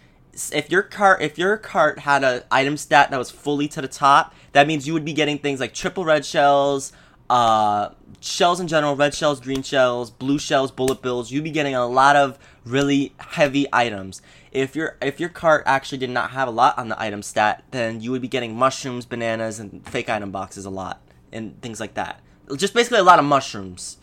If 0.53 0.71
your 0.71 0.81
cart, 0.81 1.21
if 1.21 1.37
your 1.37 1.57
cart 1.57 1.99
had 1.99 2.23
a 2.23 2.45
item 2.49 2.77
stat 2.77 3.11
that 3.11 3.17
was 3.17 3.29
fully 3.29 3.67
to 3.69 3.81
the 3.81 3.87
top, 3.87 4.33
that 4.53 4.65
means 4.65 4.87
you 4.87 4.93
would 4.93 5.05
be 5.05 5.13
getting 5.13 5.39
things 5.39 5.59
like 5.59 5.73
triple 5.73 6.05
red 6.05 6.25
shells, 6.25 6.93
uh, 7.29 7.89
shells 8.21 8.59
in 8.59 8.67
general, 8.67 8.95
red 8.95 9.13
shells, 9.13 9.39
green 9.39 9.61
shells, 9.61 10.09
blue 10.09 10.39
shells, 10.39 10.71
bullet 10.71 11.01
bills. 11.01 11.31
You'd 11.31 11.43
be 11.43 11.51
getting 11.51 11.75
a 11.75 11.85
lot 11.85 12.15
of 12.15 12.39
really 12.67 13.13
heavy 13.17 13.67
items. 13.73 14.21
If 14.51 14.75
your 14.75 14.97
if 15.01 15.19
your 15.19 15.29
cart 15.29 15.63
actually 15.65 15.97
did 15.99 16.09
not 16.09 16.31
have 16.31 16.47
a 16.47 16.51
lot 16.51 16.77
on 16.77 16.89
the 16.89 17.01
item 17.01 17.21
stat, 17.21 17.63
then 17.71 18.01
you 18.01 18.11
would 18.11 18.21
be 18.21 18.27
getting 18.27 18.55
mushrooms, 18.55 19.05
bananas, 19.05 19.59
and 19.59 19.85
fake 19.87 20.09
item 20.09 20.31
boxes 20.31 20.65
a 20.65 20.69
lot, 20.69 21.01
and 21.31 21.61
things 21.61 21.79
like 21.79 21.93
that. 21.95 22.21
Just 22.55 22.73
basically 22.73 22.99
a 22.99 23.03
lot 23.03 23.19
of 23.19 23.25
mushrooms. 23.25 23.97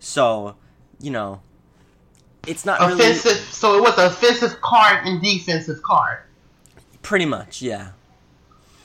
So, 0.00 0.56
you 1.00 1.10
know, 1.10 1.42
it's 2.46 2.64
not 2.64 2.80
really 2.80 2.94
Offensive. 2.94 3.36
So 3.52 3.76
it 3.76 3.82
was 3.82 3.96
an 3.98 4.06
offensive 4.06 4.60
card 4.60 5.06
and 5.06 5.20
defensive 5.22 5.82
card. 5.82 6.20
pretty 7.02 7.26
much, 7.26 7.62
yeah. 7.62 7.90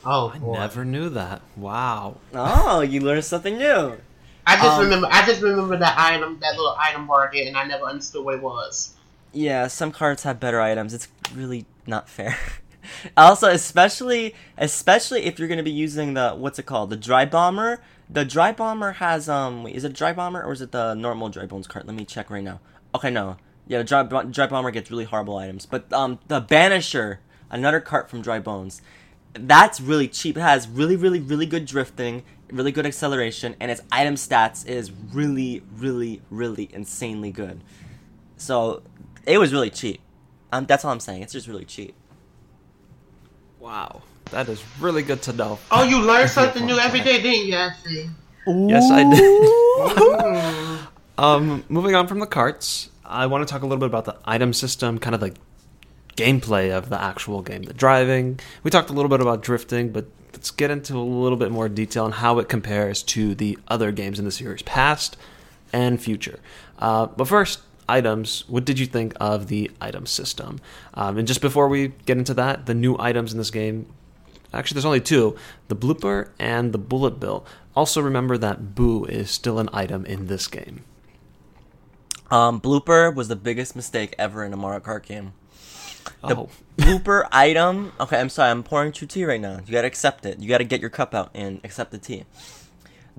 Oh, 0.06 0.30
I 0.34 0.38
boy. 0.40 0.54
never 0.54 0.86
knew 0.86 1.10
that. 1.10 1.42
Wow. 1.56 2.18
Oh, 2.34 2.82
you 2.82 3.02
learned 3.02 3.26
something 3.26 3.58
new. 3.58 3.98
I 4.46 4.56
just 4.56 4.78
Um, 4.78 4.84
remember. 4.84 5.08
I 5.12 5.26
just 5.26 5.42
remember 5.42 5.76
that 5.78 5.96
item, 5.98 6.38
that 6.40 6.52
little 6.52 6.76
item 6.80 7.08
bar 7.08 7.30
there, 7.34 7.46
and 7.48 7.58
I 7.58 7.66
never 7.66 7.84
understood 7.86 8.24
what 8.24 8.36
it 8.36 8.42
was. 8.42 8.94
Yeah, 9.38 9.68
some 9.68 9.92
cards 9.92 10.24
have 10.24 10.40
better 10.40 10.60
items. 10.60 10.96
It's 10.96 11.10
really 11.36 11.68
not 11.86 12.10
fair. 12.10 12.36
also, 13.18 13.48
especially 13.50 14.34
especially 14.58 15.26
if 15.26 15.38
you're 15.38 15.48
gonna 15.48 15.62
be 15.62 15.70
using 15.70 16.16
the 16.16 16.32
what's 16.32 16.58
it 16.58 16.66
called, 16.66 16.90
the 16.90 16.98
dry 16.98 17.24
bomber. 17.24 17.80
The 18.10 18.26
dry 18.26 18.52
bomber 18.52 18.94
has 18.94 19.30
um, 19.30 19.62
wait, 19.62 19.76
is 19.76 19.84
it 19.84 19.94
dry 19.94 20.12
bomber 20.12 20.42
or 20.42 20.54
is 20.54 20.62
it 20.62 20.72
the 20.72 20.96
normal 20.96 21.30
dry 21.30 21.46
bones 21.46 21.68
card? 21.68 21.86
Let 21.86 21.96
me 21.96 22.04
check 22.04 22.32
right 22.32 22.44
now. 22.44 22.60
Okay, 22.96 23.12
no, 23.12 23.38
yeah, 23.68 23.78
the 23.78 23.84
dry, 23.84 24.24
dry 24.24 24.48
bomber 24.48 24.72
gets 24.72 24.90
really 24.90 25.06
horrible 25.06 25.38
items, 25.38 25.68
but 25.68 25.94
um, 25.94 26.18
the 26.30 26.42
banisher, 26.42 27.20
another 27.52 27.80
cart 27.80 28.10
from 28.10 28.24
dry 28.24 28.40
bones, 28.40 28.82
that's 29.34 29.80
really 29.80 30.08
cheap. 30.08 30.36
It 30.36 30.42
has 30.42 30.68
really, 30.68 30.96
really, 30.96 31.20
really 31.20 31.46
good 31.46 31.68
drifting, 31.68 32.24
really 32.52 32.72
good 32.72 32.88
acceleration, 32.88 33.56
and 33.60 33.70
its 33.70 33.82
item 33.92 34.16
stats 34.16 34.66
is 34.66 34.92
really, 34.92 35.62
really, 35.76 36.24
really 36.32 36.70
insanely 36.74 37.30
good. 37.30 37.62
So 38.38 38.84
it 39.28 39.38
was 39.38 39.54
really 39.54 39.70
cheap. 39.70 40.00
Um, 40.52 40.66
that's 40.66 40.84
all 40.86 40.92
I'm 40.92 41.00
saying. 41.00 41.22
It's 41.22 41.34
just 41.34 41.48
really 41.48 41.66
cheap. 41.66 41.94
Wow. 43.60 44.02
That 44.32 44.50
is 44.50 44.64
really 44.80 45.04
good 45.04 45.22
to 45.24 45.34
know. 45.34 45.60
Oh, 45.72 45.84
you 45.84 46.02
learn 46.02 46.28
something 46.28 46.66
new 46.66 46.76
fun 46.76 46.86
every 46.86 47.00
fact. 47.00 47.10
day, 47.12 47.22
didn't 47.22 47.48
you? 47.48 47.56
I 47.58 47.72
see. 47.86 48.10
Yes, 48.48 48.90
I 48.92 49.04
did. 50.80 50.88
Um, 51.20 51.64
moving 51.68 51.96
on 51.96 52.08
from 52.08 52.20
the 52.20 52.28
carts, 52.28 52.92
I 53.04 53.26
want 53.26 53.48
to 53.48 53.52
talk 53.52 53.64
a 53.64 53.66
little 53.66 53.80
bit 53.80 53.88
about 53.88 54.06
the 54.06 54.18
item 54.24 54.54
system, 54.54 55.00
kind 55.00 55.16
of 55.16 55.20
the 55.20 55.34
gameplay 56.16 56.72
of 56.72 56.90
the 56.90 57.02
actual 57.02 57.42
game, 57.42 57.64
the 57.64 57.74
driving. 57.74 58.40
We 58.62 58.70
talked 58.70 58.92
a 58.92 58.94
little 58.94 59.10
bit 59.10 59.20
about 59.20 59.42
drifting, 59.42 59.90
but 59.90 60.06
let's 60.34 60.52
get 60.52 60.70
into 60.70 60.96
a 60.96 61.02
little 61.02 61.38
bit 61.38 61.50
more 61.52 61.70
detail 61.70 62.06
on 62.06 62.12
how 62.12 62.38
it 62.38 62.48
compares 62.50 63.02
to 63.04 63.34
the 63.34 63.58
other 63.68 63.92
games 63.92 64.20
in 64.20 64.26
the 64.26 64.32
series, 64.32 64.62
past 64.62 65.18
and 65.74 66.00
future. 66.00 66.40
Uh, 66.78 67.08
but 67.08 67.28
first, 67.28 67.62
items. 67.90 68.44
What 68.48 68.66
did 68.66 68.80
you 68.80 68.86
think 68.86 69.14
of 69.20 69.48
the 69.48 69.72
item 69.82 70.06
system? 70.06 70.60
Um, 70.94 71.18
and 71.18 71.28
just 71.28 71.42
before 71.42 71.68
we 71.68 71.90
get 72.06 72.18
into 72.18 72.34
that, 72.36 72.66
the 72.66 72.74
new 72.74 72.96
items 73.00 73.32
in 73.32 73.38
this 73.38 73.52
game. 73.52 73.88
Actually, 74.54 74.76
there's 74.76 74.86
only 74.86 75.02
two 75.02 75.36
the 75.68 75.76
blooper 75.76 76.30
and 76.40 76.72
the 76.74 76.78
bullet 76.78 77.20
bill. 77.20 77.46
Also, 77.76 78.02
remember 78.02 78.38
that 78.38 78.76
Boo 78.76 79.06
is 79.06 79.30
still 79.30 79.60
an 79.60 79.70
item 79.74 80.06
in 80.06 80.28
this 80.28 80.48
game. 80.48 80.84
Um, 82.32 82.60
blooper 82.60 83.14
was 83.14 83.28
the 83.28 83.36
biggest 83.36 83.76
mistake 83.76 84.16
ever 84.18 84.44
in 84.44 84.54
a 84.54 84.58
Mario 84.58 84.80
Kart 84.80 85.06
game. 85.06 85.34
The 86.22 86.36
Oh, 86.36 86.50
blooper 86.78 87.28
item. 87.32 87.92
Okay, 88.00 88.20
I'm 88.20 88.30
sorry. 88.30 88.52
I'm 88.52 88.64
pouring 88.64 88.92
true 88.92 89.08
tea 89.08 89.26
right 89.26 89.40
now. 89.40 89.60
You 89.66 89.72
gotta 89.72 89.88
accept 89.88 90.26
it. 90.26 90.40
You 90.40 90.48
gotta 90.50 90.64
get 90.64 90.82
your 90.82 90.90
cup 90.90 91.14
out 91.14 91.30
and 91.34 91.60
accept 91.64 91.92
the 91.92 91.98
tea. 91.98 92.26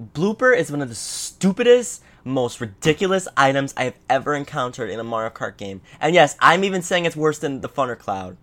Blooper 0.01 0.57
is 0.57 0.71
one 0.71 0.81
of 0.83 0.89
the 0.89 0.95
stupidest, 0.95 2.03
most 2.29 2.61
ridiculous 2.61 3.27
items 3.37 3.75
I 3.77 3.85
have 3.85 3.97
ever 4.09 4.35
encountered 4.35 4.91
in 4.91 5.01
a 5.01 5.05
Mario 5.05 5.31
Kart 5.31 5.57
game. 5.57 5.81
And 6.01 6.15
yes, 6.15 6.37
I'm 6.41 6.65
even 6.65 6.83
saying 6.83 7.05
it's 7.05 7.17
worse 7.17 7.39
than 7.39 7.61
the 7.61 7.69
Thunder 7.69 7.97
Cloud. 7.97 8.37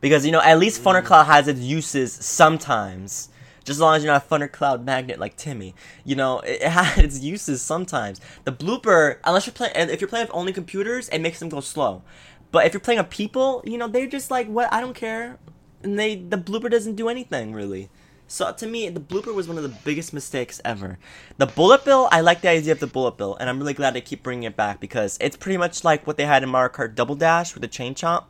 Because, 0.00 0.26
you 0.26 0.32
know, 0.32 0.40
at 0.40 0.58
least 0.58 0.82
Thunder 0.82 1.02
mm. 1.02 1.06
Cloud 1.06 1.24
has 1.24 1.48
its 1.48 1.60
uses 1.60 2.12
sometimes. 2.12 3.28
Just 3.60 3.78
as 3.78 3.80
long 3.80 3.96
as 3.96 4.04
you're 4.04 4.12
not 4.12 4.24
a 4.24 4.26
Thunder 4.26 4.48
Cloud 4.48 4.84
magnet 4.84 5.18
like 5.18 5.36
Timmy. 5.36 5.74
You 6.04 6.16
know, 6.16 6.40
it, 6.40 6.60
it 6.62 6.68
has 6.68 6.98
its 6.98 7.20
uses 7.20 7.62
sometimes. 7.62 8.20
The 8.44 8.52
blooper, 8.52 9.18
unless 9.24 9.46
you're 9.46 9.54
playing, 9.54 9.74
if 9.76 10.00
you're 10.00 10.08
playing 10.08 10.26
with 10.26 10.34
only 10.34 10.52
computers, 10.52 11.08
it 11.10 11.18
makes 11.20 11.38
them 11.38 11.48
go 11.48 11.60
slow. 11.60 12.02
But 12.52 12.66
if 12.66 12.72
you're 12.72 12.80
playing 12.80 13.00
with 13.00 13.10
people, 13.10 13.62
you 13.66 13.76
know, 13.76 13.88
they're 13.88 14.06
just 14.06 14.30
like, 14.30 14.46
what? 14.46 14.72
I 14.72 14.80
don't 14.80 14.94
care. 14.94 15.38
And 15.82 15.98
they, 15.98 16.16
the 16.16 16.38
blooper 16.38 16.70
doesn't 16.70 16.94
do 16.94 17.08
anything 17.08 17.52
really. 17.52 17.90
So 18.28 18.52
to 18.52 18.66
me, 18.66 18.88
the 18.88 19.00
blooper 19.00 19.34
was 19.34 19.46
one 19.46 19.56
of 19.56 19.62
the 19.62 19.76
biggest 19.84 20.12
mistakes 20.12 20.60
ever. 20.64 20.98
The 21.38 21.46
bullet 21.46 21.84
bill, 21.84 22.08
I 22.10 22.20
like 22.20 22.40
the 22.40 22.48
idea 22.48 22.72
of 22.72 22.80
the 22.80 22.86
bullet 22.86 23.16
bill, 23.16 23.36
and 23.36 23.48
I'm 23.48 23.58
really 23.58 23.74
glad 23.74 23.94
they 23.94 24.00
keep 24.00 24.22
bringing 24.22 24.42
it 24.42 24.56
back 24.56 24.80
because 24.80 25.16
it's 25.20 25.36
pretty 25.36 25.56
much 25.56 25.84
like 25.84 26.06
what 26.06 26.16
they 26.16 26.26
had 26.26 26.42
in 26.42 26.48
Mario 26.48 26.72
Kart 26.72 26.94
Double 26.94 27.14
Dash 27.14 27.54
with 27.54 27.62
the 27.62 27.68
chain 27.68 27.94
chomp 27.94 28.24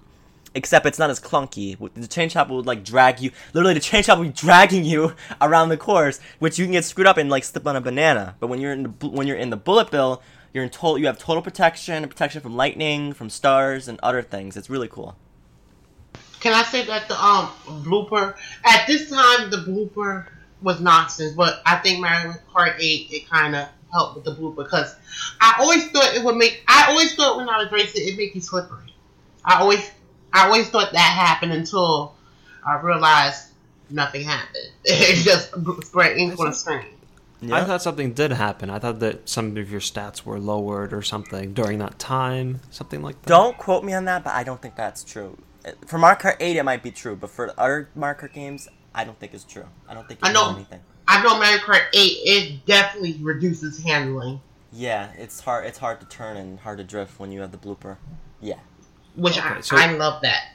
except 0.57 0.87
it's 0.87 0.99
not 0.99 1.11
as 1.11 1.21
clunky. 1.21 1.77
The 1.95 2.09
chain 2.09 2.29
chomp 2.29 2.49
would 2.49 2.67
like 2.67 2.83
drag 2.83 3.21
you. 3.21 3.31
Literally, 3.53 3.75
the 3.75 3.81
chain 3.81 4.03
chomp 4.03 4.19
would 4.19 4.29
be 4.29 4.33
dragging 4.33 4.85
you 4.85 5.15
around 5.41 5.69
the 5.69 5.77
course, 5.77 6.19
which 6.39 6.59
you 6.59 6.65
can 6.65 6.73
get 6.73 6.85
screwed 6.85 7.07
up 7.07 7.19
and 7.19 7.31
like 7.31 7.45
slip 7.45 7.67
on 7.67 7.77
a 7.77 7.81
banana. 7.81 8.35
But 8.41 8.49
when 8.49 8.61
you're 8.61 8.73
in 8.73 8.83
the 8.83 9.09
when 9.09 9.27
you're 9.27 9.37
in 9.37 9.51
the 9.51 9.57
bullet 9.57 9.91
bill, 9.91 10.23
you're 10.53 10.65
in 10.65 10.71
total. 10.71 10.99
You 10.99 11.07
have 11.07 11.19
total 11.19 11.43
protection 11.43 12.09
protection 12.09 12.41
from 12.41 12.57
lightning, 12.57 13.13
from 13.13 13.31
stars, 13.31 13.87
and 13.87 14.01
other 14.03 14.23
things. 14.23 14.57
It's 14.57 14.71
really 14.71 14.89
cool. 14.89 15.17
Can 16.47 16.55
I 16.55 16.63
say 16.63 16.85
that 16.85 17.09
the 17.09 17.21
um 17.21 17.49
blooper 17.83 18.37
at 18.65 18.87
this 18.87 19.11
time 19.11 19.51
the 19.51 19.57
blooper 19.57 20.29
was 20.63 20.81
nonsense, 20.81 21.33
but 21.33 21.61
I 21.67 21.75
think 21.79 22.01
Mario 22.01 22.35
Kart 22.55 22.77
8 22.79 23.09
it 23.11 23.29
kind 23.29 23.57
of 23.57 23.67
helped 23.91 24.15
with 24.15 24.25
the 24.27 24.31
blooper 24.31 24.59
because 24.59 24.95
I 25.41 25.57
always 25.59 25.91
thought 25.91 26.15
it 26.15 26.23
would 26.23 26.37
make. 26.37 26.63
I 26.69 26.87
always 26.91 27.17
thought 27.17 27.37
when 27.37 27.49
I 27.49 27.57
was 27.57 27.73
racing 27.73 28.07
it 28.07 28.17
make 28.17 28.33
you 28.37 28.41
slippery. 28.41 28.95
I 29.45 29.59
always 29.59 29.91
I 30.33 30.47
always 30.47 30.71
thought 30.71 30.93
that 30.93 30.99
happened 31.01 31.53
until 31.53 32.15
I 32.65 32.81
realized 32.81 33.49
nothing 33.91 34.23
happened. 34.23 34.71
It 34.85 35.25
just 35.25 35.51
spread 35.85 36.17
ink 36.17 36.39
on 36.39 36.47
the 36.47 36.53
screen. 36.53 36.85
I 37.51 37.65
thought 37.65 37.83
something 37.83 38.13
did 38.13 38.31
happen. 38.31 38.71
I 38.71 38.79
thought 38.79 39.01
that 39.01 39.29
some 39.29 39.57
of 39.57 39.69
your 39.69 39.81
stats 39.81 40.23
were 40.23 40.39
lowered 40.39 40.93
or 40.93 41.03
something 41.03 41.55
during 41.55 41.81
that 41.81 41.99
time, 41.99 42.61
something 42.71 43.03
like 43.03 43.21
that. 43.23 43.29
Don't 43.29 43.59
quote 43.59 43.83
me 43.83 43.95
on 43.95 44.05
that, 44.05 44.23
but 44.23 44.33
I 44.33 44.45
don't 44.45 44.63
think 44.63 44.77
that's 44.77 45.03
true. 45.03 45.37
For 45.87 45.99
Mario 45.99 46.19
Kart 46.19 46.37
8, 46.41 46.57
it 46.57 46.63
might 46.63 46.83
be 46.83 46.91
true, 46.91 47.17
but 47.17 47.31
for 47.31 47.53
other 47.59 47.89
Mario 47.95 48.19
Kart 48.19 48.33
games, 48.33 48.69
I 48.95 49.05
don't 49.05 49.19
think 49.19 49.35
it's 49.35 49.45
true. 49.45 49.67
I 49.89 49.95
don't 49.95 50.07
think 50.07 50.21
I 50.23 50.33
know. 50.33 50.51
know 50.51 50.57
anything. 50.57 50.81
I 51.09 51.23
know 51.23 51.39
Mario 51.39 51.59
Kart 51.59 51.87
8, 51.93 51.99
it 51.99 52.67
definitely 52.67 53.19
reduces 53.23 53.83
handling, 53.83 54.41
Yeah, 54.73 55.13
it's 55.17 55.41
hard. 55.41 55.67
It's 55.67 55.79
hard 55.79 56.01
to 56.01 56.07
turn 56.07 56.37
and 56.37 56.59
hard 56.59 56.79
to 56.79 56.85
drift 56.85 57.19
when 57.19 57.31
you 57.33 57.41
have 57.41 57.53
the 57.53 57.59
blooper. 57.59 57.97
Yeah. 58.41 58.59
which 59.15 59.39
I, 59.39 59.61
so- 59.61 59.77
I 59.77 59.93
love 59.93 60.23
that. 60.23 60.49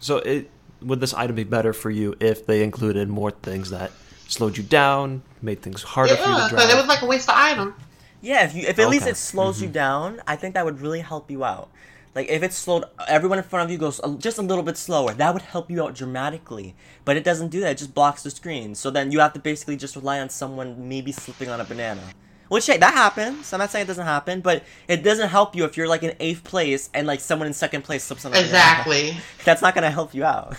So 0.00 0.18
it 0.18 0.50
would 0.80 1.00
this 1.00 1.14
item 1.14 1.36
be 1.36 1.44
better 1.44 1.72
for 1.72 1.90
you 1.90 2.16
if 2.18 2.44
they 2.46 2.64
included 2.64 3.08
more 3.08 3.30
things 3.30 3.70
that 3.70 3.92
slowed 4.26 4.56
you 4.56 4.64
down, 4.64 5.22
made 5.40 5.62
things 5.62 5.82
harder 5.82 6.16
for 6.16 6.22
you 6.22 6.28
Yeah, 6.28 6.36
to 6.36 6.44
because 6.50 6.66
drive? 6.66 6.76
it 6.76 6.78
was 6.78 6.88
like 6.88 7.02
a 7.02 7.06
waste 7.06 7.28
of 7.28 7.36
item. 7.36 7.74
Yeah, 8.20 8.44
if 8.44 8.54
you 8.54 8.62
if 8.66 8.78
at 8.78 8.88
least 8.88 9.06
it 9.06 9.16
slows 9.16 9.60
you 9.60 9.66
mm-hmm. 9.66 9.74
down, 9.74 10.22
I 10.26 10.36
think 10.36 10.54
that 10.54 10.64
would 10.64 10.80
really 10.80 11.00
help 11.00 11.30
you 11.30 11.44
out. 11.44 11.70
Like 12.14 12.28
if 12.28 12.42
it 12.42 12.52
slowed 12.52 12.84
everyone 13.08 13.38
in 13.38 13.44
front 13.44 13.64
of 13.64 13.70
you 13.70 13.78
goes 13.78 14.00
just 14.18 14.38
a 14.38 14.42
little 14.42 14.62
bit 14.62 14.76
slower, 14.76 15.14
that 15.14 15.32
would 15.32 15.42
help 15.42 15.70
you 15.70 15.82
out 15.82 15.94
dramatically. 15.94 16.74
But 17.04 17.16
it 17.16 17.24
doesn't 17.24 17.48
do 17.48 17.60
that; 17.60 17.72
it 17.72 17.78
just 17.78 17.94
blocks 17.94 18.22
the 18.22 18.30
screen. 18.30 18.74
So 18.74 18.90
then 18.90 19.10
you 19.12 19.20
have 19.20 19.32
to 19.32 19.40
basically 19.40 19.76
just 19.76 19.96
rely 19.96 20.20
on 20.20 20.28
someone 20.28 20.88
maybe 20.88 21.12
slipping 21.12 21.48
on 21.48 21.60
a 21.60 21.64
banana. 21.64 22.02
Which 22.48 22.66
hey, 22.66 22.76
that 22.76 22.92
happens. 22.92 23.50
I'm 23.54 23.60
not 23.60 23.70
saying 23.70 23.84
it 23.84 23.86
doesn't 23.86 24.04
happen, 24.04 24.42
but 24.42 24.62
it 24.86 25.02
doesn't 25.02 25.30
help 25.30 25.56
you 25.56 25.64
if 25.64 25.78
you're 25.78 25.88
like 25.88 26.02
in 26.02 26.14
eighth 26.20 26.44
place 26.44 26.90
and 26.92 27.06
like 27.06 27.20
someone 27.20 27.46
in 27.46 27.54
second 27.54 27.82
place 27.82 28.04
slips 28.04 28.26
on 28.26 28.32
a 28.32 28.34
banana. 28.34 28.46
Exactly. 28.46 29.16
That's 29.44 29.62
not 29.62 29.74
gonna 29.74 29.90
help 29.90 30.14
you 30.14 30.24
out. 30.24 30.56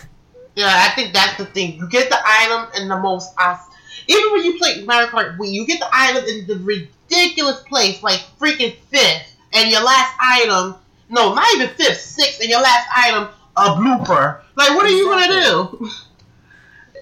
Yeah, 0.56 0.70
I 0.70 0.94
think 0.96 1.14
that's 1.14 1.38
the 1.38 1.46
thing. 1.46 1.78
You 1.78 1.90
get 1.90 2.10
the 2.10 2.20
item 2.24 2.82
in 2.82 2.88
the 2.88 2.98
most 3.00 3.34
os- 3.40 3.70
even 4.08 4.32
when 4.34 4.44
you 4.46 4.58
play 4.58 4.84
Mario 4.84 5.08
Kart 5.08 5.38
Wii, 5.38 5.52
you 5.52 5.66
get 5.66 5.80
the 5.80 5.90
item 5.92 6.24
in 6.26 6.48
the 6.48 6.58
ridiculous 6.64 7.62
place, 7.64 8.04
like 8.04 8.20
freaking 8.40 8.76
fifth, 8.92 9.36
and 9.54 9.72
your 9.72 9.84
last 9.84 10.16
item, 10.20 10.76
no, 11.14 11.34
not 11.34 11.46
even 11.56 11.70
fifth, 11.70 12.02
sixth, 12.02 12.40
and 12.42 12.50
your 12.50 12.62
last 12.62 12.88
item, 12.96 13.28
a 13.56 13.62
blooper. 13.76 14.42
Like, 14.56 14.70
what 14.72 14.86
are 14.86 14.90
you 14.90 15.06
gonna 15.06 15.28
do? 15.28 15.90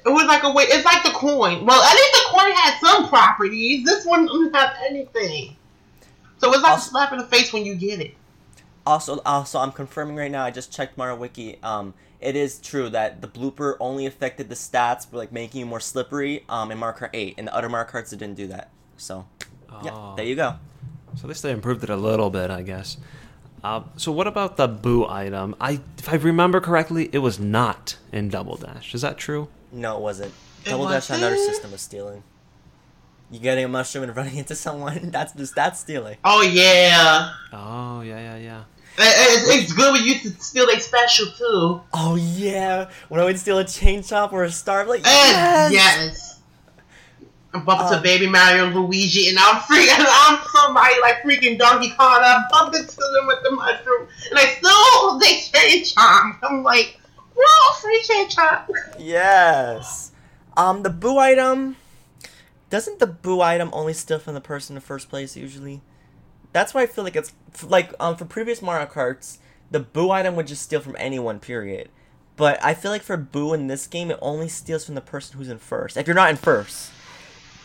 It 0.03 0.09
was 0.09 0.25
like 0.25 0.43
a 0.43 0.51
way. 0.51 0.63
It's 0.63 0.83
like 0.85 1.03
the 1.03 1.11
coin. 1.11 1.65
Well, 1.65 1.81
at 1.81 1.93
least 1.93 2.13
the 2.13 2.29
coin 2.31 2.51
had 2.51 2.79
some 2.79 3.07
properties. 3.07 3.85
This 3.85 4.05
one 4.05 4.25
doesn't 4.25 4.55
have 4.55 4.71
anything. 4.89 5.55
So 6.39 6.51
it's 6.51 6.61
like 6.63 6.71
Also- 6.71 6.87
a 6.87 6.89
slap 6.89 7.11
in 7.13 7.19
the 7.19 7.25
face 7.27 7.53
when 7.53 7.65
you 7.65 7.75
get 7.75 7.99
it. 8.01 8.15
Also, 8.85 9.21
also, 9.27 9.59
I'm 9.59 9.71
confirming 9.71 10.15
right 10.15 10.31
now. 10.31 10.43
I 10.43 10.49
just 10.49 10.73
checked 10.73 10.97
Mario 10.97 11.15
Wiki. 11.15 11.59
Um, 11.61 11.93
it 12.19 12.35
is 12.35 12.57
true 12.59 12.89
that 12.89 13.21
the 13.21 13.27
blooper 13.27 13.75
only 13.79 14.07
affected 14.07 14.49
the 14.49 14.55
stats, 14.55 15.07
for 15.07 15.17
like 15.17 15.31
making 15.31 15.59
you 15.59 15.65
more 15.67 15.79
slippery. 15.79 16.43
Um, 16.49 16.71
in 16.71 16.79
Mario 16.79 16.97
Kart 16.97 17.11
8, 17.13 17.35
and 17.37 17.47
the 17.47 17.55
other 17.55 17.69
Mario 17.69 17.87
Karts 17.89 18.11
it 18.11 18.17
didn't 18.17 18.37
do 18.37 18.47
that. 18.47 18.71
So, 18.97 19.27
yeah, 19.83 19.91
Oh. 19.93 20.13
there 20.15 20.25
you 20.25 20.35
go. 20.35 20.55
So 21.15 21.23
at 21.25 21.29
least 21.29 21.43
they 21.43 21.51
improved 21.51 21.83
it 21.83 21.91
a 21.91 21.95
little 21.95 22.31
bit, 22.31 22.49
I 22.49 22.63
guess. 22.63 22.97
Uh, 23.63 23.81
so 23.95 24.11
what 24.11 24.25
about 24.27 24.57
the 24.57 24.67
boo 24.67 25.05
item? 25.07 25.55
I, 25.61 25.79
if 25.97 26.09
I 26.09 26.15
remember 26.15 26.59
correctly, 26.59 27.09
it 27.11 27.19
was 27.19 27.39
not 27.39 27.97
in 28.11 28.29
Double 28.29 28.55
Dash. 28.57 28.95
Is 28.95 29.01
that 29.03 29.17
true? 29.17 29.49
No, 29.71 29.97
it 29.97 30.01
wasn't. 30.01 30.33
It 30.65 30.69
Double 30.69 30.87
Dash 30.89 31.11
on 31.11 31.17
another 31.17 31.37
system 31.37 31.73
of 31.73 31.79
stealing. 31.79 32.23
You 33.29 33.39
getting 33.39 33.63
a 33.63 33.67
mushroom 33.67 34.03
and 34.05 34.15
running 34.17 34.37
into 34.37 34.55
someone? 34.55 35.11
That's 35.11 35.33
just 35.33 35.55
that's 35.55 35.79
stealing. 35.79 36.17
Oh 36.23 36.41
yeah. 36.41 37.33
Oh 37.53 38.01
yeah, 38.01 38.19
yeah, 38.19 38.37
yeah. 38.37 38.63
It- 38.97 39.47
It's, 39.47 39.63
it's 39.63 39.73
good 39.73 39.93
when 39.93 40.03
you 40.03 40.15
can 40.19 40.37
steal 40.39 40.67
a 40.67 40.79
special 40.79 41.27
too. 41.27 41.81
Oh 41.93 42.15
yeah, 42.15 42.89
when 43.09 43.21
I 43.21 43.23
would 43.23 43.39
steal 43.39 43.57
a 43.59 43.63
chain 43.63 44.01
chomp 44.01 44.33
or 44.33 44.43
a 44.43 44.51
star, 44.51 44.81
I'm 44.81 44.87
like 44.87 45.05
Yes. 45.05 45.71
yes. 45.71 46.30
I'm 47.53 47.65
bumping 47.65 47.87
Uh, 47.87 47.95
to 47.97 48.01
Baby 48.01 48.27
Mario 48.27 48.67
and 48.67 48.75
Luigi, 48.75 49.29
and 49.29 49.37
I'm 49.39 49.55
freaking. 49.61 50.05
I'm 50.07 50.39
somebody 50.55 50.95
like 51.01 51.21
freaking 51.23 51.57
Donkey 51.59 51.89
Kong. 51.97 52.21
I'm 52.23 52.43
bumping 52.49 52.85
to 52.87 52.95
them 52.95 53.27
with 53.27 53.39
the 53.43 53.51
mushroom, 53.51 54.07
and 54.29 54.39
I 54.39 54.45
still 54.45 55.19
they 55.19 55.41
chain 55.41 55.83
chomp. 55.83 56.37
I'm 56.43 56.63
like, 56.63 56.99
whoa, 57.35 57.73
free 57.81 58.01
chain 58.03 58.29
chomp. 58.29 58.67
Yes. 58.97 60.11
Um, 60.55 60.83
the 60.83 60.89
boo 60.89 61.17
item. 61.17 61.75
Doesn't 62.69 62.99
the 62.99 63.07
boo 63.07 63.41
item 63.41 63.69
only 63.73 63.93
steal 63.93 64.19
from 64.19 64.33
the 64.33 64.39
person 64.41 64.73
in 64.73 64.75
the 64.75 64.85
first 64.85 65.09
place 65.09 65.35
usually? 65.35 65.81
That's 66.53 66.73
why 66.73 66.83
I 66.83 66.85
feel 66.85 67.03
like 67.03 67.15
it's 67.17 67.33
like 67.67 67.93
um 67.99 68.15
for 68.15 68.23
previous 68.25 68.61
Mario 68.61 68.85
Karts, 68.85 69.39
the 69.69 69.79
boo 69.81 70.09
item 70.09 70.35
would 70.37 70.47
just 70.47 70.61
steal 70.61 70.79
from 70.79 70.95
anyone. 70.97 71.39
Period. 71.39 71.89
But 72.37 72.63
I 72.63 72.73
feel 72.73 72.91
like 72.91 73.01
for 73.03 73.17
boo 73.17 73.53
in 73.53 73.67
this 73.67 73.87
game, 73.87 74.09
it 74.09 74.17
only 74.21 74.47
steals 74.47 74.85
from 74.85 74.95
the 74.95 75.01
person 75.01 75.37
who's 75.37 75.49
in 75.49 75.57
first. 75.57 75.97
If 75.97 76.07
you're 76.07 76.15
not 76.15 76.29
in 76.29 76.37
first, 76.37 76.91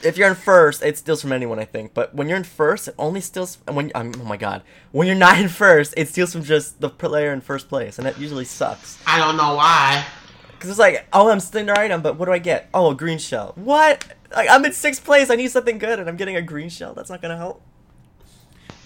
if 0.03 0.17
you're 0.17 0.29
in 0.29 0.35
first, 0.35 0.83
it 0.83 0.99
steals 0.99 1.23
from 1.23 1.33
anyone. 1.33 1.59
I 1.59 1.65
think. 1.65 1.95
But 1.95 2.15
when 2.15 2.29
you're 2.29 2.37
in 2.37 2.45
first, 2.45 2.89
it 2.89 2.95
only 2.99 3.21
steals. 3.21 3.59
And 3.67 3.77
when 3.77 3.93
um, 3.95 4.13
oh 4.21 4.25
my 4.25 4.37
god, 4.37 4.63
when 4.93 5.07
you're 5.07 5.17
not 5.17 5.39
in 5.39 5.49
first, 5.49 5.95
it 5.97 6.09
steals 6.09 6.33
from 6.33 6.43
just 6.43 6.81
the 6.81 6.89
player 6.89 7.33
in 7.33 7.41
first 7.41 7.69
place, 7.69 7.99
and 7.99 8.07
that 8.07 8.19
usually 8.19 8.45
sucks. 8.45 8.99
I 9.07 9.19
don't 9.19 9.37
know 9.37 9.55
why. 9.55 10.05
Because 10.53 10.71
it's 10.71 10.79
like, 10.79 11.07
oh, 11.13 11.29
I'm 11.31 11.41
stealing 11.41 11.67
their 11.67 11.79
item, 11.79 12.01
but 12.01 12.17
what 12.17 12.27
do 12.27 12.33
I 12.33 12.39
get? 12.39 12.71
Oh, 12.73 12.91
a 12.91 12.95
green 12.95 13.19
shell. 13.19 13.53
What? 13.57 14.07
Like, 14.35 14.49
I'm 14.51 14.65
in 14.65 14.73
sixth 14.73 15.05
place. 15.05 15.29
I 15.29 15.37
need 15.37 15.51
something 15.51 15.79
good, 15.79 15.99
and 15.99 16.09
I'm 16.09 16.17
getting 16.17 16.37
a 16.37 16.43
green 16.43 16.71
shell. 16.71 16.95
That's 16.95 17.11
not 17.11 17.21
gonna 17.21 17.37
help. 17.37 17.63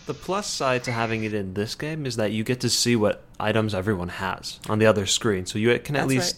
The 0.06 0.14
plus 0.14 0.48
side 0.48 0.82
to 0.84 0.92
having 0.92 1.22
it 1.22 1.32
in 1.32 1.54
this 1.54 1.76
game 1.76 2.04
is 2.04 2.16
that 2.16 2.32
you 2.32 2.42
get 2.42 2.60
to 2.62 2.68
see 2.68 2.96
what 2.96 3.22
items 3.38 3.74
everyone 3.74 4.08
has 4.08 4.58
on 4.68 4.80
the 4.80 4.86
other 4.86 5.06
screen, 5.06 5.46
so 5.46 5.58
you 5.58 5.78
can 5.78 5.94
at 5.94 6.00
That's 6.00 6.08
least 6.08 6.36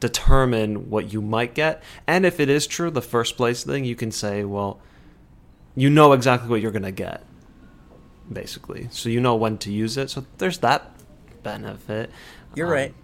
determine 0.00 0.90
what 0.90 1.12
you 1.12 1.20
might 1.22 1.54
get. 1.54 1.82
And 2.06 2.24
if 2.26 2.40
it 2.40 2.48
is 2.48 2.66
true, 2.66 2.90
the 2.90 3.02
first 3.02 3.36
place 3.36 3.62
thing, 3.64 3.84
you 3.84 3.94
can 3.94 4.10
say, 4.10 4.44
well, 4.44 4.80
you 5.76 5.88
know 5.90 6.12
exactly 6.12 6.48
what 6.48 6.60
you're 6.60 6.72
gonna 6.72 6.90
get, 6.90 7.22
basically. 8.32 8.88
So 8.90 9.08
you 9.08 9.20
know 9.20 9.34
when 9.36 9.58
to 9.58 9.72
use 9.72 9.96
it. 9.96 10.10
So 10.10 10.24
there's 10.38 10.58
that 10.58 10.90
benefit. 11.42 12.10
You're 12.54 12.66
Um, 12.66 12.72
right. 12.72 12.94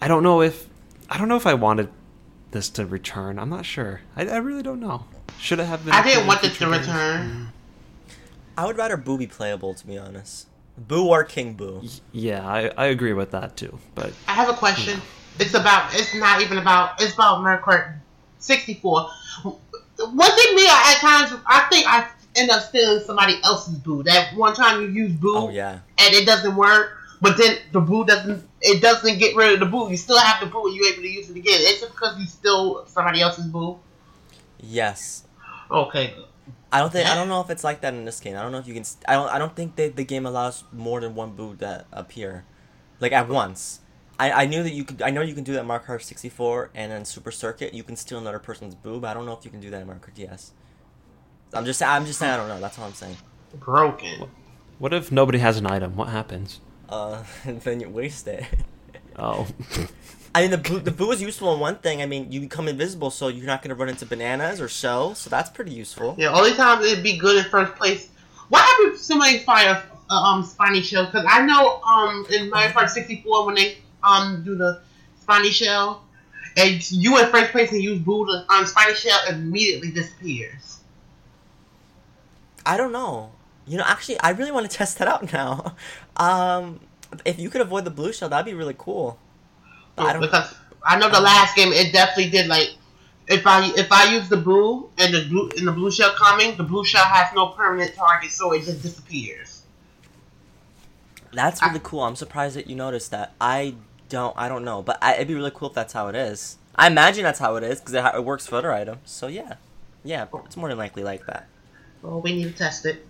I 0.00 0.08
don't 0.08 0.22
know 0.22 0.42
if 0.42 0.68
I 1.08 1.18
don't 1.18 1.28
know 1.28 1.36
if 1.36 1.46
I 1.46 1.54
wanted 1.54 1.88
this 2.50 2.68
to 2.70 2.86
return. 2.86 3.38
I'm 3.38 3.50
not 3.50 3.64
sure. 3.66 4.00
I, 4.16 4.26
I 4.26 4.36
really 4.36 4.62
don't 4.62 4.80
know. 4.80 5.04
Should 5.38 5.60
it 5.60 5.66
have 5.66 5.84
been? 5.84 5.94
I 5.94 6.02
didn't 6.02 6.26
want 6.26 6.42
in 6.42 6.48
this 6.48 6.58
to 6.58 6.64
future 6.66 6.72
games? 6.72 6.86
return. 6.88 7.48
I 8.58 8.64
would 8.66 8.76
rather 8.78 8.96
Boo 8.96 9.18
be 9.18 9.26
playable, 9.26 9.74
to 9.74 9.86
be 9.86 9.98
honest. 9.98 10.46
Boo 10.78 11.08
or 11.08 11.24
King 11.24 11.54
Boo. 11.54 11.82
Yeah, 12.12 12.46
I, 12.46 12.70
I 12.76 12.86
agree 12.86 13.12
with 13.12 13.30
that 13.32 13.56
too. 13.56 13.78
But 13.94 14.12
I 14.28 14.32
have 14.32 14.48
a 14.48 14.54
question. 14.54 15.00
It's 15.38 15.54
about. 15.54 15.94
It's 15.94 16.14
not 16.14 16.40
even 16.42 16.58
about. 16.58 17.00
It's 17.00 17.14
about 17.14 17.42
Mario 17.42 17.62
Kart 17.62 17.94
64. 18.38 19.10
One 19.42 20.30
thing 20.32 20.54
me, 20.54 20.62
I, 20.66 20.94
at 20.94 21.00
times, 21.00 21.40
I 21.46 21.66
think 21.70 21.86
I 21.86 22.06
end 22.36 22.50
up 22.50 22.62
stealing 22.62 23.02
somebody 23.04 23.38
else's 23.44 23.78
boo. 23.78 24.02
That 24.02 24.34
one 24.36 24.54
time 24.54 24.82
you 24.82 24.88
use 24.88 25.12
boo, 25.12 25.36
Oh 25.36 25.48
yeah. 25.50 25.78
and 25.98 26.14
it 26.14 26.26
doesn't 26.26 26.54
work, 26.54 26.98
but 27.20 27.36
then 27.38 27.58
the 27.72 27.80
boo 27.80 28.04
doesn't. 28.04 28.46
It 28.60 28.80
doesn't 28.82 29.18
get 29.18 29.36
rid 29.36 29.54
of 29.54 29.60
the 29.60 29.66
boo. 29.66 29.90
You 29.90 29.96
still 29.96 30.18
have 30.18 30.40
the 30.40 30.46
boo, 30.46 30.66
and 30.66 30.74
you're 30.76 30.92
able 30.92 31.02
to 31.02 31.08
use 31.08 31.28
it 31.30 31.36
again. 31.36 31.58
It's 31.60 31.80
just 31.80 31.92
because 31.92 32.18
you 32.18 32.26
steal 32.26 32.86
somebody 32.86 33.20
else's 33.20 33.46
boo. 33.46 33.78
Yes. 34.60 35.24
Okay. 35.70 36.14
I 36.72 36.80
don't 36.80 36.92
think 36.92 37.08
I 37.08 37.14
don't 37.14 37.28
know 37.28 37.40
if 37.40 37.48
it's 37.50 37.64
like 37.64 37.80
that 37.82 37.94
in 37.94 38.04
this 38.04 38.20
game. 38.20 38.36
I 38.36 38.42
don't 38.42 38.52
know 38.52 38.58
if 38.58 38.66
you 38.66 38.74
can. 38.74 38.84
I 39.08 39.14
don't. 39.14 39.28
I 39.30 39.38
don't 39.38 39.54
think 39.54 39.76
that 39.76 39.96
the 39.96 40.04
game 40.04 40.26
allows 40.26 40.64
more 40.72 41.00
than 41.00 41.14
one 41.14 41.32
Boo 41.32 41.54
that 41.56 41.86
appear, 41.92 42.44
like 43.00 43.12
at 43.12 43.28
once. 43.28 43.80
I, 44.18 44.30
I 44.32 44.46
knew 44.46 44.62
that 44.62 44.72
you 44.72 44.84
could. 44.84 45.02
I 45.02 45.10
know 45.10 45.20
you 45.22 45.34
can 45.34 45.44
do 45.44 45.52
that 45.52 45.60
in 45.60 45.66
Mario 45.66 45.84
Kart 45.84 46.02
64 46.02 46.70
and 46.74 46.90
then 46.90 47.04
Super 47.04 47.30
Circuit. 47.30 47.74
You 47.74 47.82
can 47.82 47.96
steal 47.96 48.18
another 48.18 48.38
person's 48.38 48.74
boob. 48.74 49.04
I 49.04 49.12
don't 49.14 49.26
know 49.26 49.32
if 49.34 49.44
you 49.44 49.50
can 49.50 49.60
do 49.60 49.70
that 49.70 49.80
in 49.80 49.86
Mario 49.86 50.02
Kart 50.02 50.14
DS. 50.14 50.52
I'm 51.52 51.64
just. 51.64 51.82
I'm 51.82 52.06
just 52.06 52.18
saying. 52.18 52.32
I 52.32 52.36
don't 52.36 52.48
know. 52.48 52.60
That's 52.60 52.78
all 52.78 52.86
I'm 52.86 52.94
saying. 52.94 53.16
Broken. 53.60 54.28
what 54.78 54.92
if 54.92 55.10
nobody 55.12 55.38
has 55.38 55.56
an 55.56 55.66
item? 55.66 55.96
What 55.96 56.08
happens? 56.08 56.60
Uh, 56.88 57.24
then 57.46 57.80
you 57.80 57.88
waste 57.88 58.26
it. 58.28 58.44
Oh, 59.18 59.46
I 60.34 60.42
mean, 60.42 60.50
the 60.50 60.58
boo, 60.58 60.78
the 60.78 60.90
boo 60.90 61.10
is 61.10 61.22
useful 61.22 61.54
in 61.54 61.58
one 61.58 61.76
thing. 61.76 62.02
I 62.02 62.06
mean, 62.06 62.30
you 62.30 62.38
become 62.40 62.68
invisible, 62.68 63.10
so 63.10 63.28
you're 63.28 63.46
not 63.46 63.62
going 63.62 63.70
to 63.70 63.74
run 63.74 63.88
into 63.88 64.04
bananas 64.04 64.60
or 64.60 64.68
shells. 64.68 65.16
So 65.18 65.30
that's 65.30 65.48
pretty 65.48 65.70
useful. 65.72 66.14
Yeah, 66.18 66.34
only 66.34 66.52
time 66.52 66.82
it'd 66.82 67.02
be 67.02 67.16
good 67.16 67.42
in 67.42 67.50
first 67.50 67.74
place. 67.76 68.10
What 68.50 68.60
happened 68.62 68.92
if 68.94 69.00
somebody 69.00 69.38
fire 69.38 69.82
um 70.10 70.44
spiny 70.44 70.82
shell? 70.82 71.06
Because 71.06 71.24
I 71.26 71.46
know 71.46 71.80
um 71.80 72.26
in 72.30 72.50
Mario 72.50 72.72
Kart 72.72 72.90
64 72.90 73.46
when 73.46 73.54
they 73.54 73.78
um 74.06 74.42
do 74.44 74.56
the 74.56 74.80
spiny 75.20 75.50
shell, 75.50 76.04
and 76.56 76.90
you 76.90 77.18
in 77.18 77.26
first 77.30 77.52
place 77.52 77.72
and 77.72 77.82
use 77.82 77.98
boo 77.98 78.24
the 78.26 78.46
um 78.52 78.64
spiny 78.64 78.94
shell 78.94 79.18
immediately 79.28 79.90
disappears. 79.90 80.78
I 82.64 82.76
don't 82.76 82.92
know. 82.92 83.30
You 83.66 83.78
know, 83.78 83.84
actually, 83.86 84.20
I 84.20 84.30
really 84.30 84.52
want 84.52 84.70
to 84.70 84.76
test 84.76 84.98
that 84.98 85.08
out 85.08 85.32
now. 85.32 85.74
Um, 86.16 86.80
if 87.24 87.38
you 87.38 87.50
could 87.50 87.60
avoid 87.60 87.84
the 87.84 87.90
blue 87.90 88.12
shell, 88.12 88.28
that'd 88.28 88.46
be 88.46 88.54
really 88.54 88.74
cool. 88.76 89.18
But 89.94 90.06
I 90.06 90.12
don't. 90.12 90.22
because 90.22 90.54
I 90.84 90.98
know 90.98 91.10
the 91.10 91.20
last 91.20 91.56
game 91.56 91.72
it 91.72 91.92
definitely 91.92 92.30
did 92.30 92.46
like. 92.46 92.70
If 93.28 93.44
I 93.44 93.72
if 93.76 93.90
I 93.90 94.14
use 94.14 94.28
the 94.28 94.36
blue 94.36 94.88
and 94.98 95.12
the 95.12 95.26
blue 95.28 95.50
and 95.56 95.66
the 95.66 95.72
blue 95.72 95.90
shell 95.90 96.14
coming, 96.16 96.56
the 96.56 96.62
blue 96.62 96.84
shell 96.84 97.04
has 97.04 97.34
no 97.34 97.48
permanent 97.48 97.94
target, 97.96 98.30
so 98.30 98.52
it 98.52 98.62
just 98.62 98.82
disappears. 98.82 99.62
That's 101.32 101.60
really 101.60 101.80
cool. 101.82 102.00
I'm 102.00 102.16
surprised 102.16 102.56
that 102.56 102.68
you 102.68 102.76
noticed 102.76 103.10
that. 103.10 103.34
I 103.40 103.74
don't. 104.08 104.34
I 104.36 104.48
don't 104.48 104.64
know, 104.64 104.82
but 104.82 104.98
I, 105.02 105.14
it'd 105.14 105.28
be 105.28 105.34
really 105.34 105.52
cool 105.54 105.68
if 105.68 105.74
that's 105.74 105.92
how 105.92 106.08
it 106.08 106.14
is. 106.14 106.58
I 106.74 106.86
imagine 106.86 107.24
that's 107.24 107.38
how 107.38 107.56
it 107.56 107.64
is 107.64 107.80
because 107.80 107.94
it, 107.94 108.04
it 108.14 108.24
works 108.24 108.46
for 108.46 108.56
other 108.56 108.72
items. 108.72 109.00
So 109.04 109.26
yeah, 109.28 109.54
Yeah, 110.04 110.26
it's 110.44 110.56
more 110.56 110.68
than 110.68 110.78
likely 110.78 111.02
like 111.02 111.26
that. 111.26 111.48
Well, 112.02 112.20
we 112.20 112.34
need 112.34 112.44
to 112.44 112.52
test 112.52 112.86
it. 112.86 113.06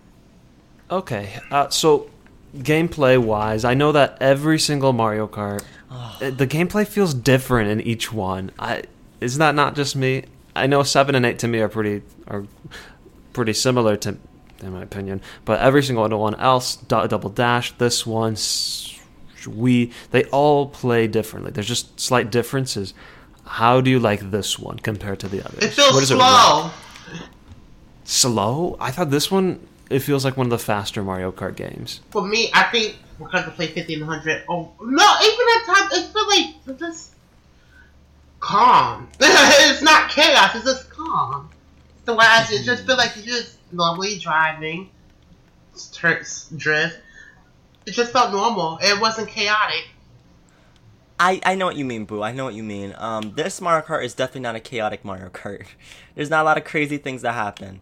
Okay, 0.91 1.41
uh, 1.51 1.69
so 1.69 2.09
gameplay 2.57 3.19
wise, 3.19 3.65
I 3.65 3.75
know 3.75 3.91
that 3.93 4.17
every 4.21 4.59
single 4.59 4.93
Mario 4.93 5.27
Kart, 5.27 5.65
uh, 5.91 6.31
the 6.31 6.47
gameplay 6.47 6.87
feels 6.87 7.13
different 7.13 7.71
in 7.71 7.81
each 7.81 8.13
one. 8.13 8.53
I 8.59 8.85
is 9.21 9.39
that 9.39 9.55
not 9.55 9.75
just 9.75 9.97
me? 9.97 10.25
I 10.55 10.67
know 10.67 10.83
seven 10.83 11.15
and 11.15 11.27
eight 11.27 11.39
to 11.41 11.49
me 11.49 11.61
are 11.61 11.69
pretty 11.69 12.03
are 12.29 12.45
pretty 13.33 13.53
similar 13.53 13.97
to, 13.97 14.17
in 14.63 14.73
my 14.73 14.83
opinion. 14.83 15.21
But 15.45 15.61
every 15.61 15.83
single 15.83 16.09
one 16.09 16.35
else, 16.37 16.77
Double 16.77 17.31
Dash, 17.31 17.73
this 17.73 18.07
one, 18.07 18.37
We 19.47 19.93
they 20.11 20.25
all 20.27 20.69
play 20.69 21.07
differently. 21.07 21.51
There's 21.53 21.69
just 21.69 21.99
slight 22.01 22.31
differences. 22.31 22.95
How 23.45 23.81
do 23.81 23.91
you 23.91 23.99
like 24.01 24.31
this 24.31 24.59
one 24.59 24.79
compared 24.79 25.21
to 25.21 25.29
the 25.29 25.43
others? 25.45 25.63
It 25.63 25.71
feels 25.71 25.93
What 25.95 26.03
is 26.03 26.09
slow. 26.09 26.19
like? 26.19 26.73
Slow? 28.05 28.77
I 28.81 28.91
thought 28.91 29.11
this 29.11 29.31
one 29.31 29.67
it 29.91 30.01
feels 30.01 30.25
like 30.25 30.37
one 30.37 30.47
of 30.47 30.51
the 30.51 30.59
faster 30.59 31.03
Mario 31.03 31.31
Kart 31.31 31.55
games. 31.57 32.01
For 32.11 32.27
me, 32.27 32.51
I 32.53 32.65
think 32.65 32.97
because 33.19 33.47
I 33.47 33.51
play 33.51 33.69
50 33.69 33.95
and 33.95 34.07
100. 34.07 34.45
Oh, 34.49 34.73
no, 34.81 35.15
even 35.23 35.47
at 35.57 35.67
times, 35.67 35.93
it 35.93 36.13
feels 36.13 36.27
like 36.29 36.55
it's 36.67 36.81
just 36.81 37.15
calm. 38.41 39.09
it's 39.21 39.83
not 39.83 40.11
chaos, 40.11 40.55
it's 40.55 40.65
just 40.65 40.91
calm. 40.91 41.49
The 42.05 42.15
way 42.15 42.25
I 42.29 42.47
it 42.51 42.65
just 42.65 42.85
feel 42.85 42.97
like 42.97 43.17
you're 43.17 43.25
just 43.25 43.59
normally 43.73 44.19
driving, 44.19 44.91
turns, 45.93 46.49
drift. 46.57 46.99
It 47.87 47.92
just 47.92 48.12
felt 48.12 48.33
normal. 48.33 48.79
It 48.83 49.01
wasn't 49.01 49.29
chaotic. 49.29 49.88
I, 51.18 51.40
I 51.44 51.55
know 51.55 51.66
what 51.66 51.77
you 51.77 51.85
mean, 51.85 52.05
Boo. 52.05 52.22
I 52.22 52.33
know 52.33 52.44
what 52.44 52.55
you 52.55 52.62
mean. 52.62 52.94
Um, 52.99 53.33
this 53.37 53.61
Mario 53.61 53.85
Kart 53.85 54.05
is 54.05 54.12
definitely 54.12 54.42
not 54.42 54.57
a 54.57 54.61
chaotic 54.61 55.05
Mario 55.05 55.29
Kart. 55.31 55.66
There's 56.14 56.29
not 56.29 56.42
a 56.42 56.44
lot 56.44 56.59
of 56.59 56.64
crazy 56.64 56.99
things 56.99 57.22
that 57.22 57.33
happen. 57.33 57.81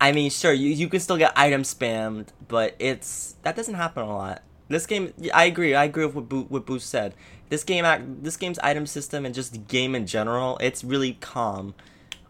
I 0.00 0.12
mean, 0.12 0.30
sure, 0.30 0.52
you, 0.52 0.68
you 0.68 0.88
can 0.88 1.00
still 1.00 1.16
get 1.16 1.32
item 1.36 1.62
spammed, 1.62 2.26
but 2.48 2.74
it's 2.78 3.36
that 3.42 3.56
doesn't 3.56 3.74
happen 3.74 4.02
a 4.02 4.14
lot. 4.14 4.42
This 4.68 4.86
game, 4.86 5.12
I 5.32 5.44
agree. 5.44 5.74
I 5.74 5.84
agree 5.84 6.04
with 6.04 6.14
what 6.14 6.28
Boo, 6.28 6.42
what 6.48 6.66
Boo 6.66 6.78
said. 6.78 7.14
This 7.48 7.64
game, 7.64 7.84
act, 7.84 8.24
this 8.24 8.36
game's 8.36 8.58
item 8.58 8.86
system 8.86 9.24
and 9.24 9.34
just 9.34 9.52
the 9.52 9.58
game 9.58 9.94
in 9.94 10.06
general, 10.06 10.58
it's 10.58 10.82
really 10.82 11.14
calm. 11.14 11.74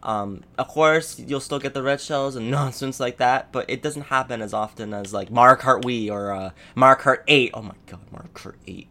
Um, 0.05 0.43
of 0.59 0.67
course, 0.67 1.19
you'll 1.19 1.39
still 1.39 1.57
get 1.57 1.73
the 1.73 1.81
red 1.81 1.99
shells 1.99 2.35
and 2.35 2.51
nonsense 2.51 2.99
like 2.99 3.17
that, 3.17 3.51
but 3.51 3.69
it 3.69 3.81
doesn't 3.81 4.03
happen 4.03 4.41
as 4.41 4.53
often 4.53 4.93
as 4.93 5.13
like 5.13 5.31
Mario 5.31 5.59
Kart 5.59 5.83
Wii 5.83 6.11
or 6.11 6.31
uh, 6.31 6.51
Mario 6.75 7.01
Kart 7.01 7.23
8. 7.27 7.51
Oh 7.55 7.63
my 7.63 7.73
god, 7.87 7.99
Mario 8.11 8.29
Kart 8.33 8.55
8. 8.67 8.87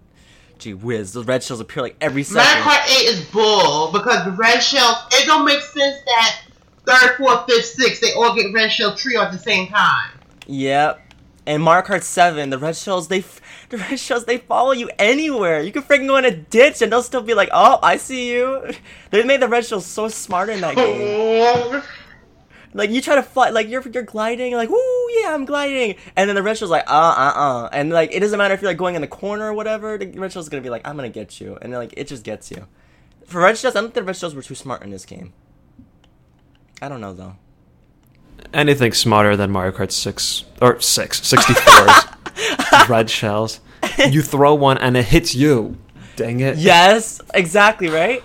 Gee 0.59 0.75
whiz, 0.75 1.13
those 1.13 1.27
red 1.27 1.43
shells 1.43 1.61
appear 1.61 1.83
like 1.85 1.97
every 2.01 2.25
second. 2.25 2.65
Mario. 2.65 2.65
Kart 2.65 3.03
8 3.03 3.05
is 3.05 3.25
bull 3.27 3.93
because 3.93 4.25
the 4.25 4.33
red 4.33 4.61
shells, 4.61 4.97
it 5.13 5.25
don't 5.27 5.45
make 5.45 5.61
sense 5.61 5.97
that 6.05 6.41
third, 6.85 7.17
fourth, 7.17 7.47
fifth, 7.47 7.67
sixth, 7.67 8.01
they 8.01 8.13
all 8.15 8.35
get 8.35 8.53
red 8.53 8.71
shell 8.71 8.97
trio 8.97 9.23
at 9.23 9.33
the 9.33 9.39
same 9.39 9.69
time. 9.69 10.11
Yep. 10.47 11.01
And 11.47 11.63
Mario 11.63 11.87
Kart 11.87 12.03
7, 12.03 12.49
the 12.51 12.59
red 12.59 12.75
shells, 12.75 13.09
they 13.09 13.21
the 13.69 13.77
red 13.77 14.01
shells, 14.01 14.25
they 14.25 14.39
follow 14.39 14.73
you 14.73 14.91
anywhere. 14.99 15.61
You 15.61 15.73
can 15.73 15.83
freaking 15.83 16.07
go 16.07 16.17
in 16.17 16.25
a 16.25 16.31
ditch 16.35 16.81
and 16.81 16.91
they'll 16.91 17.03
still 17.03 17.23
be 17.23 17.35
like, 17.35 17.51
"Oh, 17.53 17.79
I 17.83 17.97
see 17.99 18.31
you." 18.33 18.71
They 19.11 19.23
made 19.23 19.41
the 19.41 19.49
red 19.49 19.65
shells 19.65 19.87
so 19.87 20.09
smart 20.09 20.49
in 20.49 20.61
that 20.63 20.77
game. 20.77 21.83
Like 22.77 22.91
you 22.91 23.01
try 23.01 23.15
to 23.15 23.23
fly, 23.23 23.51
like 23.51 23.69
you're 23.69 23.89
you're 23.89 24.03
gliding, 24.03 24.51
you're 24.51 24.59
like, 24.59 24.69
"Woo, 24.69 25.09
yeah, 25.21 25.33
I'm 25.33 25.45
gliding," 25.45 25.95
and 26.17 26.29
then 26.29 26.35
the 26.35 26.43
red 26.43 26.59
shell's 26.59 26.73
like, 26.73 26.83
"Uh, 26.91 27.15
uh, 27.17 27.33
uh," 27.37 27.69
and 27.73 27.91
like 27.91 28.13
it 28.13 28.19
doesn't 28.19 28.37
matter 28.37 28.53
if 28.53 28.63
you're 28.63 28.71
like 28.71 28.77
going 28.77 28.97
in 28.97 29.01
the 29.01 29.07
corner 29.07 29.45
or 29.45 29.55
whatever. 29.55 29.97
The 29.97 30.07
red 30.19 30.33
shell's 30.33 30.49
gonna 30.49 30.61
be 30.61 30.71
like, 30.71 30.83
"I'm 30.85 30.97
gonna 30.97 31.09
get 31.09 31.41
you," 31.41 31.57
and 31.63 31.73
then, 31.73 31.79
like 31.79 31.95
it 31.97 32.09
just 32.09 32.25
gets 32.25 32.51
you. 32.51 32.67
For 33.27 33.41
red 33.41 33.57
shells, 33.57 33.77
I 33.77 33.81
don't 33.81 33.89
think 33.89 33.95
the 33.95 34.03
red 34.03 34.17
shells 34.17 34.35
were 34.35 34.43
too 34.43 34.57
smart 34.57 34.83
in 34.83 34.91
this 34.91 35.05
game. 35.05 35.33
I 36.83 36.89
don't 36.89 37.01
know 37.01 37.13
though. 37.13 37.37
Anything 38.53 38.93
smarter 38.93 39.37
than 39.37 39.51
Mario 39.51 39.73
Kart 39.73 39.91
6 39.91 40.45
or 40.63 40.81
6, 40.81 41.21
64's 41.21 42.89
red 42.89 43.11
shells. 43.11 43.61
You 44.09 44.23
throw 44.23 44.55
one 44.55 44.79
and 44.79 44.97
it 44.97 45.07
hits 45.07 45.35
you. 45.35 45.77
Dang 46.17 46.41
it. 46.41 46.57
Yes, 46.59 47.21
exactly 47.33 47.89
right. 47.89 48.23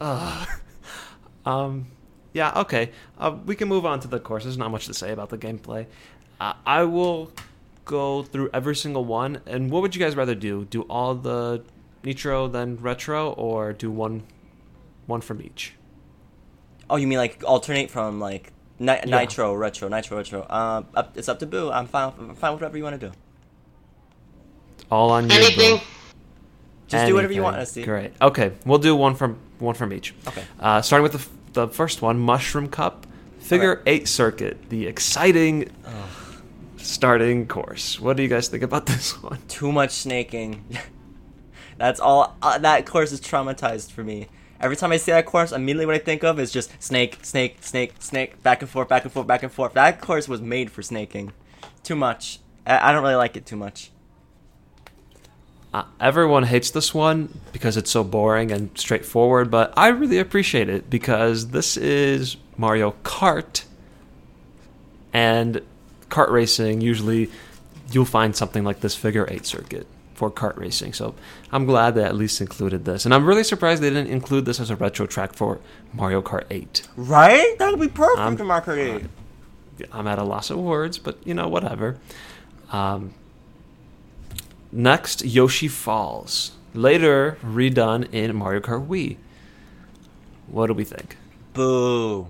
Um, 1.44 1.88
yeah, 2.32 2.52
okay. 2.60 2.90
Uh, 3.18 3.36
we 3.44 3.56
can 3.56 3.68
move 3.68 3.84
on 3.84 4.00
to 4.00 4.08
the 4.08 4.20
course. 4.20 4.44
There's 4.44 4.56
not 4.56 4.70
much 4.70 4.86
to 4.86 4.94
say 4.94 5.10
about 5.10 5.30
the 5.30 5.38
gameplay. 5.38 5.86
Uh, 6.40 6.54
I 6.64 6.84
will 6.84 7.32
go 7.84 8.22
through 8.22 8.50
every 8.54 8.76
single 8.76 9.04
one. 9.04 9.40
And 9.46 9.70
what 9.70 9.82
would 9.82 9.94
you 9.94 10.00
guys 10.00 10.16
rather 10.16 10.34
do? 10.34 10.64
Do 10.64 10.82
all 10.82 11.14
the 11.14 11.64
Nitro, 12.04 12.48
then 12.48 12.76
Retro, 12.76 13.32
or 13.32 13.72
do 13.72 13.90
one, 13.90 14.22
one 15.06 15.20
from 15.20 15.42
each? 15.42 15.74
Oh, 16.88 16.96
you 16.96 17.06
mean 17.06 17.18
like 17.18 17.42
alternate 17.46 17.90
from 17.90 18.20
like 18.20 18.52
ni- 18.82 18.98
Yeah. 19.06 19.18
nitro, 19.20 19.54
retro, 19.54 19.88
nitro, 19.88 20.16
retro? 20.18 20.46
Um, 20.50 20.86
up, 20.94 21.16
it's 21.16 21.28
up 21.28 21.38
to 21.40 21.46
Boo. 21.46 21.70
I'm 21.70 21.86
fine. 21.86 22.12
I'm 22.18 22.34
fine 22.34 22.52
with 22.52 22.60
whatever 22.62 22.76
you 22.76 22.84
want 22.84 23.00
to 23.00 23.06
do. 23.08 23.12
All 24.90 25.10
on 25.10 25.30
you. 25.30 25.36
Anything. 25.36 25.76
Boo. 25.78 25.84
Just 26.88 27.06
do 27.06 27.14
whatever 27.14 27.32
you 27.32 27.42
Anything. 27.44 27.58
want, 27.58 27.68
SC. 27.68 27.84
Great. 27.84 28.12
Okay, 28.20 28.52
we'll 28.66 28.78
do 28.78 28.94
one 28.94 29.14
from 29.14 29.38
one 29.58 29.74
from 29.74 29.92
each. 29.92 30.14
Okay. 30.28 30.44
Uh, 30.60 30.82
starting 30.82 31.02
with 31.04 31.12
the, 31.12 31.18
f- 31.18 31.30
the 31.54 31.68
first 31.68 32.02
one, 32.02 32.18
Mushroom 32.18 32.68
Cup, 32.68 33.06
Figure 33.38 33.78
Okay. 33.80 33.90
Eight 33.92 34.08
Circuit, 34.08 34.68
the 34.68 34.86
exciting 34.86 35.70
starting 36.76 37.46
course. 37.46 37.98
What 38.00 38.16
do 38.16 38.22
you 38.22 38.28
guys 38.28 38.48
think 38.48 38.62
about 38.62 38.86
this 38.92 39.22
one? 39.22 39.38
Too 39.48 39.72
much 39.72 39.92
snaking. 39.92 40.64
That's 41.78 41.98
all. 42.00 42.36
Uh, 42.42 42.58
that 42.58 42.84
course 42.86 43.10
is 43.12 43.20
traumatized 43.20 43.90
for 43.90 44.04
me. 44.04 44.28
Every 44.62 44.76
time 44.76 44.92
I 44.92 44.96
see 44.96 45.10
that 45.10 45.26
course, 45.26 45.50
immediately 45.50 45.86
what 45.86 45.96
I 45.96 45.98
think 45.98 46.22
of 46.22 46.38
is 46.38 46.52
just 46.52 46.80
snake, 46.80 47.18
snake, 47.22 47.56
snake, 47.60 47.94
snake, 47.98 48.40
back 48.44 48.62
and 48.62 48.70
forth, 48.70 48.88
back 48.88 49.02
and 49.02 49.12
forth, 49.12 49.26
back 49.26 49.42
and 49.42 49.50
forth. 49.50 49.72
That 49.72 50.00
course 50.00 50.28
was 50.28 50.40
made 50.40 50.70
for 50.70 50.82
snaking. 50.82 51.32
Too 51.82 51.96
much. 51.96 52.38
I, 52.64 52.90
I 52.90 52.92
don't 52.92 53.02
really 53.02 53.16
like 53.16 53.36
it 53.36 53.44
too 53.44 53.56
much. 53.56 53.90
Uh, 55.74 55.84
everyone 55.98 56.44
hates 56.44 56.70
this 56.70 56.94
one 56.94 57.40
because 57.52 57.76
it's 57.76 57.90
so 57.90 58.04
boring 58.04 58.52
and 58.52 58.70
straightforward, 58.78 59.50
but 59.50 59.72
I 59.76 59.88
really 59.88 60.18
appreciate 60.18 60.68
it 60.68 60.88
because 60.88 61.48
this 61.48 61.76
is 61.76 62.36
Mario 62.56 62.94
Kart, 63.02 63.64
and 65.12 65.60
kart 66.08 66.30
racing 66.30 66.82
usually 66.82 67.30
you'll 67.90 68.04
find 68.04 68.36
something 68.36 68.64
like 68.64 68.80
this 68.80 68.94
figure 68.94 69.26
eight 69.30 69.46
circuit 69.46 69.86
for 70.14 70.30
kart 70.30 70.56
racing. 70.56 70.92
So 70.92 71.14
I'm 71.50 71.64
glad 71.66 71.94
they 71.94 72.04
at 72.04 72.14
least 72.14 72.40
included 72.40 72.84
this, 72.84 73.04
and 73.04 73.14
I'm 73.14 73.26
really 73.26 73.44
surprised 73.44 73.82
they 73.82 73.90
didn't 73.90 74.08
include 74.10 74.44
this 74.44 74.60
as 74.60 74.70
a 74.70 74.76
retro 74.76 75.06
track 75.06 75.32
for 75.34 75.60
Mario 75.92 76.22
Kart 76.22 76.44
8. 76.50 76.86
Right? 76.96 77.56
That 77.58 77.70
would 77.70 77.80
be 77.80 77.88
perfect 77.88 78.18
Um, 78.20 78.36
for 78.36 78.44
Mario 78.44 78.64
Kart 78.64 79.04
8. 79.80 79.86
I'm 79.92 80.06
at 80.06 80.18
a 80.18 80.22
loss 80.24 80.50
of 80.50 80.58
words, 80.58 80.98
but 80.98 81.18
you 81.26 81.34
know, 81.34 81.48
whatever. 81.48 81.96
Um, 82.70 83.14
next, 84.70 85.24
Yoshi 85.24 85.66
Falls, 85.68 86.52
later 86.74 87.38
redone 87.42 88.12
in 88.12 88.36
Mario 88.36 88.60
Kart 88.60 88.86
Wii. 88.86 89.16
What 90.46 90.66
do 90.66 90.74
we 90.74 90.84
think? 90.84 91.16
Boo. 91.54 92.28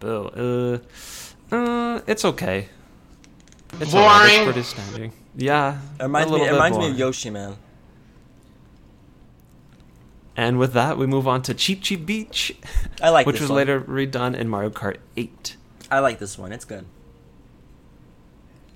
Boo. 0.00 0.80
Uh, 1.52 1.54
uh, 1.54 2.00
it's 2.06 2.24
okay. 2.24 2.68
It's 3.80 3.94
alright, 3.94 4.28
Boring. 4.28 4.34
It's 4.34 4.44
pretty 4.44 4.62
standard. 4.62 5.12
Yeah, 5.36 5.78
It 5.98 6.02
reminds 6.02 6.30
a 6.30 6.34
me. 6.34 6.40
It 6.40 6.44
bit 6.46 6.52
reminds 6.52 6.78
me 6.78 6.90
of 6.90 6.98
Yoshi, 6.98 7.30
man. 7.30 7.56
And 10.36 10.58
with 10.58 10.72
that, 10.72 10.96
we 10.96 11.06
move 11.06 11.28
on 11.28 11.42
to 11.42 11.54
Cheep 11.54 11.82
Cheep 11.82 12.06
Beach, 12.06 12.54
I 13.02 13.10
like 13.10 13.26
which 13.26 13.34
this 13.34 13.42
was 13.42 13.50
one. 13.50 13.56
later 13.58 13.80
redone 13.80 14.34
in 14.34 14.48
Mario 14.48 14.70
Kart 14.70 14.96
8. 15.16 15.56
I 15.90 15.98
like 16.00 16.18
this 16.18 16.38
one. 16.38 16.52
It's 16.52 16.64
good. 16.64 16.86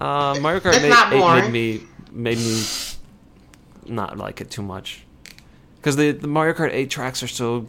Uh, 0.01 0.37
Mario 0.40 0.61
Kart 0.61 0.75
It's 0.75 0.85
8, 0.85 0.88
not 0.88 1.12
8 1.12 1.43
made 1.43 1.51
me 1.53 1.87
made 2.12 2.38
me 2.38 2.64
not 3.87 4.17
like 4.19 4.40
it 4.40 4.51
too 4.51 4.62
much 4.62 5.05
because 5.77 5.97
the 5.97 6.11
the 6.11 6.27
Mario 6.29 6.53
Kart 6.55 6.71
8 6.73 6.90
tracks 6.90 7.23
are 7.23 7.29
so 7.29 7.69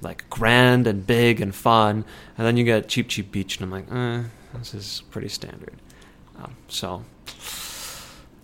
like 0.00 0.28
grand 0.30 0.86
and 0.86 1.06
big 1.06 1.40
and 1.40 1.54
fun, 1.54 2.04
and 2.38 2.46
then 2.46 2.56
you 2.56 2.64
get 2.64 2.88
Cheep 2.88 3.08
Cheep 3.08 3.32
Beach, 3.32 3.56
and 3.60 3.64
I'm 3.64 3.70
like, 3.70 3.90
eh, 3.92 4.28
this 4.58 4.72
is 4.74 5.02
pretty 5.10 5.28
standard. 5.28 5.74
Um, 6.38 6.54
so 6.68 7.04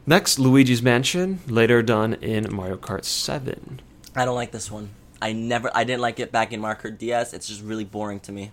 next, 0.06 0.38
Luigi's 0.38 0.82
Mansion, 0.82 1.40
later 1.46 1.82
done 1.82 2.14
in 2.14 2.54
Mario 2.54 2.76
Kart 2.76 3.04
7. 3.04 3.80
I 4.14 4.24
don't 4.24 4.34
like 4.34 4.50
this 4.50 4.70
one. 4.70 4.90
I 5.22 5.32
never. 5.32 5.70
I 5.74 5.84
didn't 5.84 6.00
like 6.00 6.18
it 6.18 6.32
back 6.32 6.52
in 6.52 6.60
Mario 6.60 6.80
Kart 6.80 6.98
DS. 6.98 7.32
It's 7.32 7.46
just 7.46 7.62
really 7.62 7.84
boring 7.84 8.18
to 8.20 8.32
me. 8.32 8.50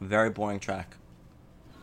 Very 0.00 0.30
boring 0.30 0.58
track. 0.58 0.96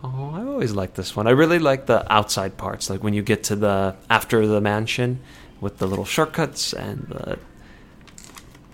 Oh, 0.04 0.32
I 0.34 0.46
always 0.46 0.72
like 0.72 0.96
this 0.96 1.16
one. 1.16 1.28
I 1.28 1.32
really 1.32 1.60
like 1.60 1.86
the 1.86 2.12
outside 2.12 2.58
parts, 2.58 2.90
like 2.90 3.04
when 3.04 3.14
you 3.14 3.22
get 3.22 3.44
to 3.46 3.56
the 3.56 3.96
after 4.10 4.48
the 4.48 4.62
mansion 4.62 5.20
with 5.62 5.78
the 5.78 5.88
little 5.88 6.06
shortcuts 6.06 6.74
and 6.74 7.06
the 7.10 7.38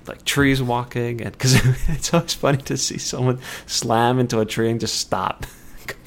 like 0.07 0.23
trees 0.23 0.61
walking, 0.61 1.21
and 1.21 1.31
because 1.31 1.55
it's 1.89 2.13
always 2.13 2.33
funny 2.33 2.59
to 2.59 2.77
see 2.77 2.97
someone 2.97 3.39
slam 3.65 4.19
into 4.19 4.39
a 4.39 4.45
tree 4.45 4.69
and 4.69 4.79
just 4.79 4.95
stop, 4.95 5.45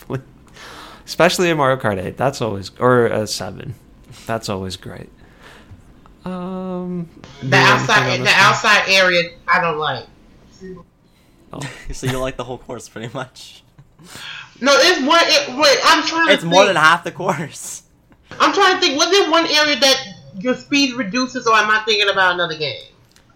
especially 1.05 1.51
in 1.51 1.57
Mario 1.57 1.77
Kart 1.77 2.03
8. 2.03 2.17
That's 2.17 2.41
always 2.41 2.71
or 2.79 3.13
uh, 3.13 3.27
seven. 3.27 3.75
That's 4.27 4.49
always 4.49 4.77
great. 4.77 5.11
Um, 6.25 7.09
The 7.43 7.57
outside, 7.57 8.19
the 8.19 8.25
one? 8.25 8.29
outside 8.29 8.85
area, 8.89 9.31
I 9.47 9.61
don't 9.61 9.79
like. 9.79 10.07
Oh. 11.53 11.61
so 11.93 12.07
you 12.07 12.19
like 12.19 12.37
the 12.37 12.45
whole 12.45 12.59
course 12.59 12.89
pretty 12.89 13.13
much. 13.15 13.63
No, 14.61 14.73
it's 14.75 15.01
one. 15.07 15.21
It, 15.23 15.59
wait, 15.59 15.79
I'm 15.85 16.05
trying 16.05 16.29
to. 16.29 16.33
It's 16.35 16.45
more 16.45 16.65
think. 16.65 16.75
than 16.75 16.77
half 16.77 17.05
the 17.05 17.13
course. 17.13 17.83
I'm 18.39 18.53
trying 18.53 18.75
to 18.75 18.81
think. 18.81 18.99
Was 18.99 19.11
there 19.11 19.31
one 19.31 19.47
area 19.47 19.79
that 19.81 20.07
your 20.39 20.55
speed 20.55 20.95
reduces, 20.97 21.47
or 21.47 21.55
am 21.55 21.71
I 21.71 21.83
thinking 21.85 22.09
about 22.09 22.35
another 22.35 22.57
game? 22.57 22.83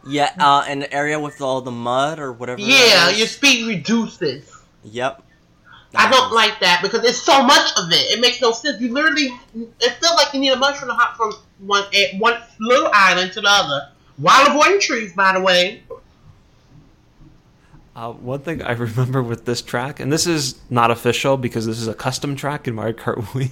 Yeah, 0.06 0.32
uh, 0.38 0.64
an 0.68 0.84
area 0.92 1.18
with 1.18 1.40
all 1.40 1.60
the 1.60 1.70
mud 1.70 2.18
or 2.18 2.32
whatever. 2.32 2.60
Yeah, 2.60 3.10
your 3.10 3.28
speed 3.28 3.68
reduces. 3.68 4.52
Yep. 4.84 5.22
I 5.94 6.10
don't 6.10 6.32
like 6.32 6.58
that 6.60 6.80
because 6.82 7.04
it's 7.04 7.20
so 7.22 7.42
much 7.42 7.70
of 7.78 7.90
it. 7.92 8.12
It 8.16 8.20
makes 8.20 8.40
no 8.40 8.52
sense. 8.52 8.80
You 8.80 8.92
literally, 8.92 9.30
it 9.54 9.90
feels 10.00 10.14
like 10.16 10.32
you 10.32 10.40
need 10.40 10.50
a 10.52 10.56
mushroom 10.56 10.88
to 10.90 10.94
hop 10.94 11.16
from 11.16 11.32
one 11.58 11.84
eh, 11.92 12.16
one 12.18 12.40
little 12.60 12.88
island 12.94 13.32
to 13.34 13.40
the 13.42 13.48
other 13.50 13.88
while 14.16 14.46
avoiding 14.48 14.80
trees. 14.80 15.12
By 15.12 15.32
the 15.34 15.40
way, 15.40 15.82
Uh, 17.94 18.12
one 18.12 18.40
thing 18.40 18.62
I 18.62 18.72
remember 18.88 19.22
with 19.22 19.44
this 19.44 19.60
track, 19.60 20.00
and 20.00 20.10
this 20.12 20.26
is 20.26 20.58
not 20.70 20.90
official 20.90 21.36
because 21.36 21.66
this 21.66 21.78
is 21.78 21.88
a 21.88 21.94
custom 21.94 22.36
track 22.36 22.66
in 22.66 22.74
Mario 22.74 22.94
Kart 22.94 23.16
Wii. 23.32 23.50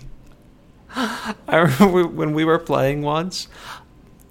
I 1.46 1.56
remember 1.56 2.06
when 2.08 2.32
we 2.32 2.44
were 2.44 2.58
playing 2.58 3.02
once. 3.02 3.48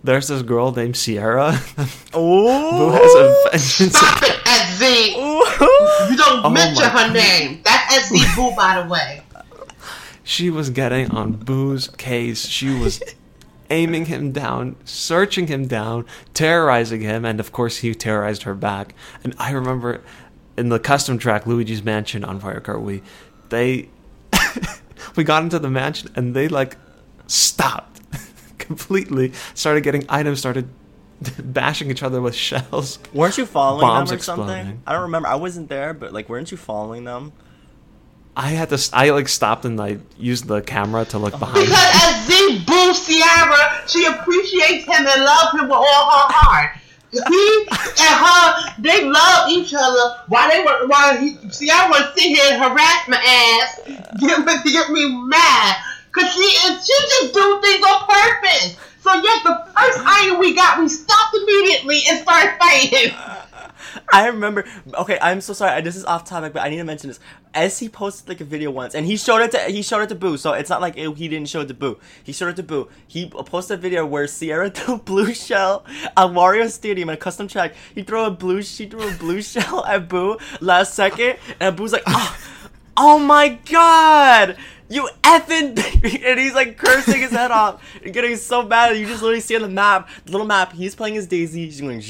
There's 0.03 0.29
this 0.29 0.41
girl 0.43 0.71
named 0.71 0.95
Sierra 0.95 1.51
who 1.53 1.85
Oh. 2.13 2.89
has 2.91 3.13
a 3.15 3.49
vengeance. 3.51 3.97
stop 3.97 4.23
it, 4.23 4.37
SZ. 4.47 5.15
You 6.09 6.17
don't 6.17 6.45
Oh 6.45 6.49
mention 6.49 6.83
her 6.85 7.11
name. 7.13 7.61
That's 7.63 7.78
SZ 7.89 8.35
Boo, 8.35 8.55
by 8.55 8.81
the 8.81 8.89
way. 8.89 9.21
She 10.23 10.49
was 10.49 10.69
getting 10.69 11.11
on 11.11 11.33
Boo's 11.33 11.87
case. 11.87 12.47
She 12.47 12.69
was 12.69 13.01
aiming 13.69 14.05
him 14.05 14.31
down, 14.31 14.75
searching 14.85 15.47
him 15.47 15.67
down, 15.67 16.05
terrorizing 16.33 17.01
him, 17.01 17.25
and 17.25 17.39
of 17.39 17.51
course 17.51 17.77
he 17.77 17.93
terrorized 17.95 18.43
her 18.43 18.53
back. 18.53 18.93
And 19.23 19.35
I 19.37 19.51
remember 19.51 20.01
in 20.57 20.69
the 20.69 20.79
custom 20.79 21.17
track 21.17 21.47
Luigi's 21.47 21.83
Mansion 21.83 22.23
on 22.23 22.41
Mario 22.41 22.59
Kart 22.59 22.83
Wii, 22.83 23.01
they 23.49 23.89
we 25.15 25.23
got 25.23 25.43
into 25.43 25.59
the 25.59 25.69
mansion 25.69 26.11
and 26.15 26.35
they 26.35 26.47
like 26.47 26.77
stopped 27.27 28.01
completely, 28.57 29.31
started 29.53 29.81
getting 29.81 30.05
items, 30.09 30.39
started 30.39 30.69
bashing 31.39 31.91
each 31.91 32.03
other 32.03 32.21
with 32.21 32.35
shells. 32.35 32.99
Weren't 33.13 33.37
you 33.37 33.45
following 33.45 33.81
Bombs 33.81 34.09
them 34.09 34.19
or 34.19 34.21
something? 34.21 34.81
I 34.85 34.93
don't 34.93 35.03
remember. 35.03 35.27
I 35.27 35.35
wasn't 35.35 35.69
there, 35.69 35.93
but 35.93 36.13
like, 36.13 36.29
weren't 36.29 36.51
you 36.51 36.57
following 36.57 37.03
them? 37.03 37.33
I 38.35 38.49
had 38.49 38.69
to. 38.69 38.89
I 38.93 39.09
like 39.09 39.27
stopped 39.27 39.65
and 39.65 39.79
I 39.81 39.97
used 40.17 40.47
the 40.47 40.61
camera 40.61 41.05
to 41.05 41.19
look 41.19 41.37
behind. 41.37 41.65
Because 41.65 41.91
as 42.03 42.27
Z 42.27 42.63
Boo 42.65 42.93
Sierra, 42.93 43.83
she 43.87 44.05
appreciates 44.05 44.85
him 44.85 45.05
and 45.05 45.23
loves 45.23 45.53
him 45.53 45.67
with 45.67 45.71
all 45.71 45.83
her 45.83 46.27
heart. 46.31 46.77
He 47.11 47.65
and 47.67 48.15
her, 48.21 48.73
they 48.77 49.03
love 49.03 49.49
each 49.49 49.73
other 49.75 50.21
while 50.27 50.47
they 50.47 50.63
were 50.63 50.87
while 50.87 51.17
he, 51.17 51.37
Sierra 51.49 51.89
was 51.89 52.13
sitting 52.13 52.35
here 52.35 52.53
and 52.53 52.61
harass 52.61 53.07
my 53.07 53.17
ass, 53.17 53.81
get 54.19 54.45
me 54.45 54.71
get 54.71 54.91
me 54.91 55.09
mad. 55.25 55.75
Cause 56.11 56.31
she 56.31 56.41
is 56.41 56.85
she 56.85 56.93
just 56.93 57.33
do 57.33 57.61
things 57.61 57.83
on 57.83 58.05
purpose. 58.07 58.77
So 59.01 59.13
yes, 59.15 59.43
the 59.43 59.55
first 59.75 59.99
item 60.05 60.39
we 60.39 60.53
got, 60.53 60.79
we 60.79 60.87
stopped 60.87 61.35
immediately 61.35 62.01
and 62.09 62.19
started 62.19 62.57
fighting. 62.59 63.15
I 64.11 64.27
remember. 64.27 64.65
Okay, 64.93 65.17
I'm 65.21 65.41
so 65.41 65.53
sorry. 65.53 65.81
This 65.81 65.95
is 65.95 66.05
off 66.05 66.25
topic, 66.25 66.53
but 66.53 66.61
I 66.61 66.69
need 66.69 66.77
to 66.77 66.83
mention 66.83 67.09
this. 67.09 67.19
As 67.53 67.79
he 67.79 67.89
posted 67.89 68.29
like 68.29 68.41
a 68.41 68.43
video 68.43 68.69
once, 68.71 68.93
and 68.93 69.05
he 69.05 69.17
showed 69.17 69.41
it 69.41 69.51
to 69.51 69.59
he 69.59 69.81
showed 69.81 70.01
it 70.01 70.09
to 70.09 70.15
Boo, 70.15 70.37
so 70.37 70.53
it's 70.53 70.69
not 70.69 70.81
like 70.81 70.97
it, 70.97 71.17
he 71.17 71.27
didn't 71.27 71.49
show 71.49 71.61
it 71.61 71.67
to 71.67 71.73
Boo. 71.73 71.99
He 72.23 72.31
showed 72.31 72.49
it 72.49 72.55
to 72.57 72.63
Boo. 72.63 72.89
He 73.07 73.27
posted 73.29 73.79
a 73.79 73.81
video 73.81 74.05
where 74.05 74.27
Sierra 74.27 74.69
threw 74.71 74.97
blue 74.97 75.33
shell 75.33 75.85
at 75.89 76.27
Wario 76.27 76.69
Stadium 76.69 77.09
in 77.09 77.15
a 77.15 77.17
custom 77.17 77.47
track. 77.47 77.73
He 77.95 78.03
threw 78.03 78.23
a 78.23 78.31
blue 78.31 78.61
she 78.61 78.87
threw 78.87 79.07
a 79.07 79.13
blue 79.13 79.41
shell 79.43 79.85
at 79.85 80.07
Boo 80.07 80.37
last 80.61 80.93
second, 80.93 81.37
and 81.59 81.75
Boo's 81.75 81.93
like, 81.93 82.03
oh, 82.07 82.37
oh 82.97 83.19
my 83.19 83.49
god. 83.69 84.57
You 84.89 85.07
effing 85.23 85.77
and 86.25 86.39
he's 86.39 86.53
like 86.53 86.77
cursing 86.77 87.21
his 87.21 87.31
head 87.31 87.51
off 87.51 87.83
and 88.03 88.13
getting 88.13 88.35
so 88.35 88.63
mad. 88.63 88.97
You 88.97 89.05
just 89.05 89.21
literally 89.21 89.39
see 89.39 89.55
on 89.55 89.61
the 89.61 89.69
map, 89.69 90.09
the 90.25 90.31
little 90.31 90.47
map. 90.47 90.73
He's 90.73 90.95
playing 90.95 91.15
his 91.15 91.27
Daisy. 91.27 91.65
He's 91.65 91.79
going, 91.79 92.01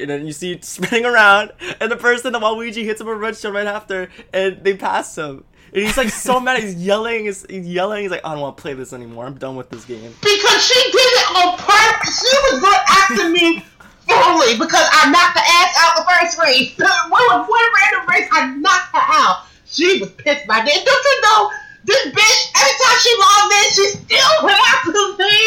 and 0.00 0.10
then 0.10 0.26
you 0.26 0.32
see 0.32 0.52
it 0.52 0.64
spinning 0.64 1.04
around, 1.04 1.52
and 1.80 1.90
the 1.90 1.96
person, 1.96 2.32
the 2.32 2.38
Waluigi, 2.38 2.84
hits 2.84 3.00
him 3.00 3.08
with 3.08 3.16
a 3.16 3.18
red 3.18 3.36
shell 3.36 3.52
right 3.52 3.66
after, 3.66 4.10
and 4.32 4.62
they 4.62 4.76
pass 4.76 5.16
him. 5.18 5.44
And 5.72 5.84
he's 5.84 5.96
like 5.96 6.08
so 6.10 6.40
mad. 6.40 6.60
He's 6.60 6.74
yelling. 6.74 7.26
He's, 7.26 7.46
he's 7.48 7.66
yelling. 7.66 8.02
He's 8.02 8.10
like, 8.10 8.24
I 8.24 8.32
don't 8.32 8.40
want 8.40 8.56
to 8.56 8.60
play 8.60 8.74
this 8.74 8.92
anymore. 8.92 9.26
I'm 9.26 9.34
done 9.34 9.56
with 9.56 9.70
this 9.70 9.84
game. 9.84 10.12
Because 10.20 10.64
she 10.64 10.82
did 10.90 10.98
it 10.98 11.36
on 11.36 11.56
purpose. 11.58 12.20
She 12.20 12.36
was 12.50 12.60
going 12.60 12.80
after 12.88 13.28
me 13.28 13.64
fully 14.08 14.58
because 14.58 14.86
I 14.90 15.10
knocked 15.10 15.34
the 15.34 15.42
ass 15.46 15.74
out 15.78 15.96
the 15.96 16.06
first 16.10 16.38
race. 16.38 16.76
One, 17.08 17.48
one 17.48 17.68
random 17.76 18.08
race, 18.08 18.28
I 18.32 18.54
knocked 18.56 18.94
her 18.94 19.02
out. 19.02 19.46
She 19.66 20.00
was 20.00 20.10
pissed 20.10 20.46
by 20.48 20.56
that. 20.56 20.66
Don't 20.66 20.84
you 20.84 21.20
know? 21.22 21.52
This 21.84 22.06
bitch, 22.06 22.42
every 22.56 22.76
time 22.84 22.98
she 23.00 23.12
logged 23.18 23.52
in, 23.52 23.66
she 23.72 23.86
still 23.88 24.34
went 24.44 24.60
after 24.68 24.92
me. 25.18 25.40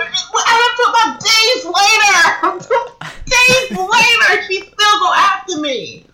I 0.00 0.54
left 0.64 0.80
about 0.88 1.20
days 1.20 1.62
later. 1.66 2.98
days 3.26 3.70
later, 3.76 4.42
she 4.46 4.60
still 4.60 4.98
go 5.00 5.12
after 5.14 5.60
me. 5.60 6.06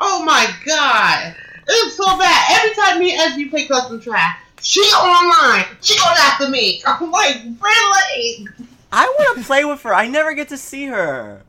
Oh 0.00 0.22
my 0.24 0.46
god. 0.64 1.34
It's 1.66 1.96
so 1.96 2.18
bad. 2.18 2.58
Every 2.58 2.74
time 2.76 2.98
me 3.00 3.16
and 3.16 3.34
SB 3.34 3.50
play 3.50 3.66
custom 3.66 4.00
track, 4.00 4.42
she 4.62 4.80
online. 4.80 5.66
She 5.80 5.94
goes 5.96 6.18
after 6.18 6.48
me. 6.48 6.82
I'm 6.86 7.10
like, 7.10 7.36
really? 7.60 8.48
I 8.92 9.04
want 9.04 9.38
to 9.38 9.44
play 9.44 9.64
with 9.64 9.82
her. 9.82 9.94
I 9.94 10.06
never 10.06 10.34
get 10.34 10.48
to 10.48 10.56
see 10.56 10.86
her. 10.86 11.42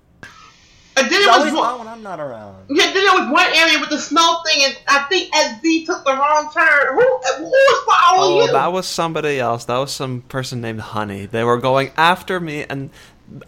And 1.00 1.10
then 1.12 1.20
She's 1.20 1.26
it 1.26 1.30
was 1.30 1.38
always 1.38 1.54
one, 1.54 1.80
when 1.80 1.88
I'm 1.88 2.04
not 2.04 2.20
around. 2.20 2.56
yeah, 2.70 2.86
then 2.92 2.94
there 3.06 3.14
was 3.14 3.32
one 3.32 3.48
area 3.56 3.80
with 3.80 3.90
the 3.90 3.98
snow 4.00 4.42
thing, 4.46 4.64
and 4.66 4.78
I 4.88 5.00
think 5.10 5.34
SB 5.34 5.86
took 5.86 6.04
the 6.06 6.12
wrong 6.14 6.50
turn. 6.54 6.94
Who, 6.96 7.02
who 7.38 7.44
was 7.46 7.84
following 7.86 8.42
Oh, 8.42 8.46
you? 8.46 8.52
that 8.52 8.72
was 8.74 8.86
somebody 8.88 9.40
else. 9.40 9.66
That 9.66 9.78
was 9.78 9.92
some 9.92 10.22
person 10.24 10.62
named 10.62 10.82
Honey. 10.82 11.26
They 11.26 11.44
were 11.44 11.58
going 11.58 11.92
after 11.98 12.40
me, 12.40 12.64
and 12.70 12.90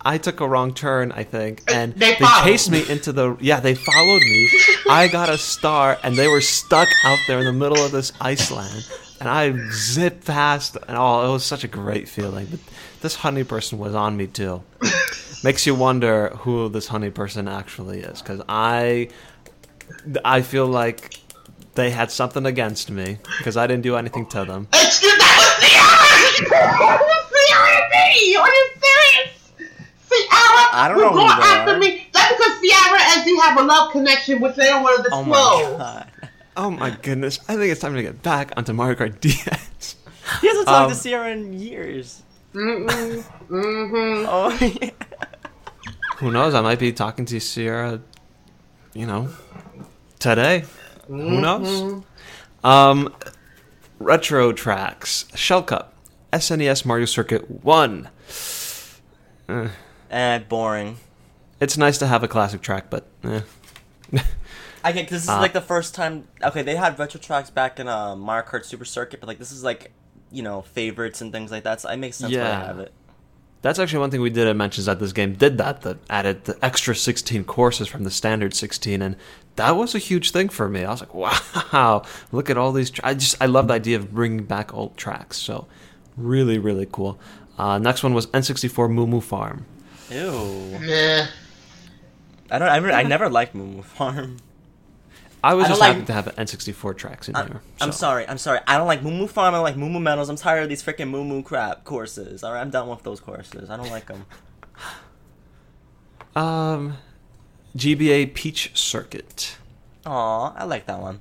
I 0.02 0.18
took 0.20 0.40
a 0.40 0.48
wrong 0.48 0.74
turn, 0.74 1.12
I 1.12 1.24
think, 1.24 1.64
and 1.72 1.94
They 1.96 2.14
they, 2.16 2.26
chased 2.44 2.70
me 2.72 2.88
into 2.88 3.12
the. 3.12 3.36
Yeah, 3.42 3.60
they 3.60 3.76
followed 3.76 4.22
me. 4.22 4.50
I 4.90 5.08
got 5.08 5.30
a 5.30 5.38
star, 5.38 5.98
and 6.04 6.16
they 6.16 6.28
were 6.28 6.42
stuck 6.42 6.88
out 7.04 7.20
there 7.28 7.40
in 7.40 7.46
the 7.46 7.54
middle 7.54 7.84
of 7.84 7.92
this 7.92 8.12
Iceland, 8.22 8.88
and 9.20 9.28
I 9.28 9.54
zipped 9.72 10.26
past, 10.26 10.78
and 10.88 10.98
oh, 10.98 11.28
it 11.28 11.32
was 11.32 11.44
such 11.44 11.64
a 11.64 11.68
great 11.68 12.08
feeling. 12.08 12.46
But 12.52 12.60
this 13.02 13.16
Honey 13.16 13.44
person 13.44 13.80
was 13.80 13.96
on 13.96 14.16
me 14.18 14.28
too. 14.28 14.62
Makes 15.44 15.66
you 15.66 15.74
wonder 15.76 16.30
who 16.30 16.70
this 16.70 16.88
Honey 16.88 17.10
person 17.10 17.48
actually 17.48 18.00
is, 18.02 18.22
because 18.22 18.42
I, 18.48 19.10
I 20.26 20.42
feel 20.42 20.68
like. 20.68 21.18
They 21.74 21.90
had 21.90 22.12
something 22.12 22.46
against 22.46 22.92
me 22.92 23.18
because 23.38 23.56
I 23.56 23.66
didn't 23.66 23.84
do 23.84 23.96
anything 23.96 24.26
to 24.32 24.44
them. 24.44 24.68
Excuse 24.74 25.18
that 25.18 25.36
was 25.40 25.56
Sierra! 25.64 26.52
It 26.52 27.32
Sierra 27.32 27.70
and 27.78 27.90
me! 27.94 28.36
Are 28.36 28.48
you 28.50 28.70
serious? 28.84 29.52
Sierra 30.10 30.68
I 30.74 30.88
don't 30.90 30.98
know 31.00 31.10
who 31.12 31.16
going 31.16 31.28
they 31.28 31.32
after 31.32 31.72
are. 31.72 31.78
me. 31.80 32.08
That's 32.12 32.36
because 32.36 32.60
Sierra 32.60 33.00
and 33.02 33.24
Z 33.24 33.38
have 33.40 33.58
a 33.58 33.64
love 33.64 33.92
connection, 33.94 34.42
which 34.42 34.56
they 34.58 34.66
don't 34.66 34.84
want 34.84 34.98
to 34.98 35.04
disclose. 35.04 35.24
Oh 35.28 35.30
my 35.32 35.78
god. 35.78 36.08
Oh 36.58 36.70
my 36.72 36.90
goodness! 37.02 37.40
I 37.48 37.56
think 37.56 37.72
it's 37.72 37.80
time 37.80 37.96
to 37.96 38.02
get 38.02 38.22
back 38.22 38.52
onto 38.58 38.74
Mario 38.74 38.96
Kart 38.98 39.22
DS. 39.22 39.96
He 40.42 40.48
hasn't 40.48 40.68
talked 40.68 40.90
to 40.90 40.94
Um, 40.96 41.00
Sierra 41.02 41.30
in 41.32 41.54
years. 41.54 42.22
Mm-mm. 42.54 43.24
Mm-hmm. 43.50 44.26
Oh 44.28 44.58
yeah. 44.82 44.90
Who 46.22 46.32
knows? 46.32 46.54
I 46.54 46.62
might 46.62 46.80
be 46.80 46.92
talking 46.94 47.26
to 47.26 47.40
Sierra, 47.40 48.00
you 48.94 49.06
know, 49.08 49.30
today. 50.20 50.66
Who 51.08 51.42
knows? 51.42 52.04
Um, 52.64 53.14
retro 54.00 54.54
tracks, 54.54 55.26
Shell 55.36 55.64
Cup, 55.64 55.94
SNES 56.32 56.86
Mario 56.86 57.06
Circuit 57.06 57.50
One. 57.64 58.10
Eh, 59.50 59.68
Eh, 60.12 60.40
boring. 60.48 60.98
it's 61.60 61.78
nice 61.78 61.98
to 61.98 62.08
have 62.08 62.24
a 62.24 62.28
classic 62.28 62.62
track, 62.62 62.90
but 62.90 63.08
eh. 63.24 63.42
I 64.84 64.92
get 64.92 65.10
this 65.10 65.24
is 65.24 65.30
Uh, 65.30 65.40
like 65.40 65.54
the 65.54 65.62
first 65.62 65.96
time. 65.96 66.28
Okay, 66.44 66.62
they 66.62 66.76
had 66.76 66.98
retro 67.00 67.20
tracks 67.20 67.50
back 67.50 67.80
in 67.80 67.88
uh, 67.88 68.16
Mario 68.16 68.46
Kart 68.48 68.66
Super 68.66 68.86
Circuit, 68.86 69.20
but 69.22 69.28
like 69.28 69.40
this 69.40 69.52
is 69.52 69.64
like 69.64 69.92
you 70.32 70.44
know 70.44 70.62
favorites 70.62 71.22
and 71.22 71.32
things 71.32 71.50
like 71.52 71.64
that. 71.64 71.82
So 71.82 71.90
it 71.90 71.98
makes 71.98 72.18
sense 72.18 72.32
why 72.32 72.38
Yeah. 72.40 72.60
they 72.60 72.66
have 72.68 72.80
it. 72.80 72.94
That's 73.62 73.78
actually 73.78 74.00
one 74.00 74.10
thing 74.10 74.22
we 74.22 74.32
did 74.32 74.48
at 74.48 74.56
mentions 74.56 74.88
that 74.88 75.00
this 75.00 75.14
game 75.14 75.34
did 75.34 75.58
that, 75.60 75.82
that 75.82 75.98
added 76.10 76.46
the 76.46 76.58
extra 76.66 76.96
16 76.96 77.44
courses 77.44 77.88
from 77.88 78.04
the 78.04 78.10
standard 78.10 78.56
16, 78.56 79.02
and 79.02 79.16
that 79.56 79.72
was 79.72 79.94
a 79.94 80.00
huge 80.00 80.32
thing 80.32 80.50
for 80.50 80.68
me. 80.68 80.84
I 80.84 80.90
was 80.92 81.02
like, 81.02 81.14
wow, 81.74 82.02
look 82.32 82.50
at 82.50 82.58
all 82.58 82.72
these. 82.72 82.90
Tra- 82.90 83.08
I 83.08 83.14
just, 83.14 83.36
I 83.40 83.46
love 83.46 83.68
the 83.68 83.76
idea 83.76 83.98
of 83.98 84.12
bringing 84.14 84.46
back 84.46 84.74
old 84.74 84.98
tracks. 84.98 85.38
So, 85.38 85.68
really, 86.18 86.58
really 86.58 86.88
cool. 86.92 87.20
Uh, 87.58 87.78
next 87.78 88.02
one 88.02 88.14
was 88.16 88.26
N64 88.28 88.90
Moo 88.92 89.06
Moo 89.06 89.22
Farm. 89.22 89.66
Ew. 90.10 90.78
Yeah. 90.82 91.28
I 92.50 92.60
don't. 92.60 92.68
I, 92.68 92.78
re- 92.78 92.94
I 92.94 93.04
never 93.04 93.30
liked 93.30 93.54
Moo 93.54 93.66
Moo 93.66 93.82
Farm. 93.84 94.38
I 95.44 95.56
was 95.56 95.66
I 95.66 95.70
just 95.70 95.82
like- 95.82 95.94
happy 95.96 96.06
to 96.06 96.14
have 96.14 96.26
N64 96.36 96.96
tracks 96.98 97.28
in 97.30 97.36
I, 97.36 97.46
here. 97.46 97.62
I'm 97.80 97.92
sorry. 97.92 98.28
I'm 98.28 98.38
sorry. 98.38 98.60
I 98.68 98.78
don't 98.78 98.86
like 98.88 99.02
Moo 99.02 99.12
Moo 99.12 99.28
Farm. 99.28 99.54
I 99.54 99.58
don't 99.58 99.64
like 99.64 99.76
Moo 99.78 99.90
Moo 99.90 100.00
Meadows. 100.00 100.30
I'm 100.30 100.36
tired 100.36 100.64
of 100.64 100.70
these 100.70 100.84
freaking 100.84 101.10
Moo 101.10 101.24
Moo 101.24 101.42
crap 101.42 101.84
courses. 101.84 102.44
All 102.44 102.54
right, 102.54 102.62
I'm 102.62 102.70
done 102.70 102.88
with 102.88 103.02
those 103.04 103.20
courses. 103.20 103.70
I 103.70 103.78
don't 103.78 103.90
like 103.92 104.06
them. 104.08 104.26
Um, 106.36 106.98
GBA 107.76 108.34
Peach 108.34 108.72
Circuit. 108.78 109.58
Aw, 110.06 110.54
I 110.56 110.64
like 110.64 110.86
that 110.86 111.00
one. 111.00 111.18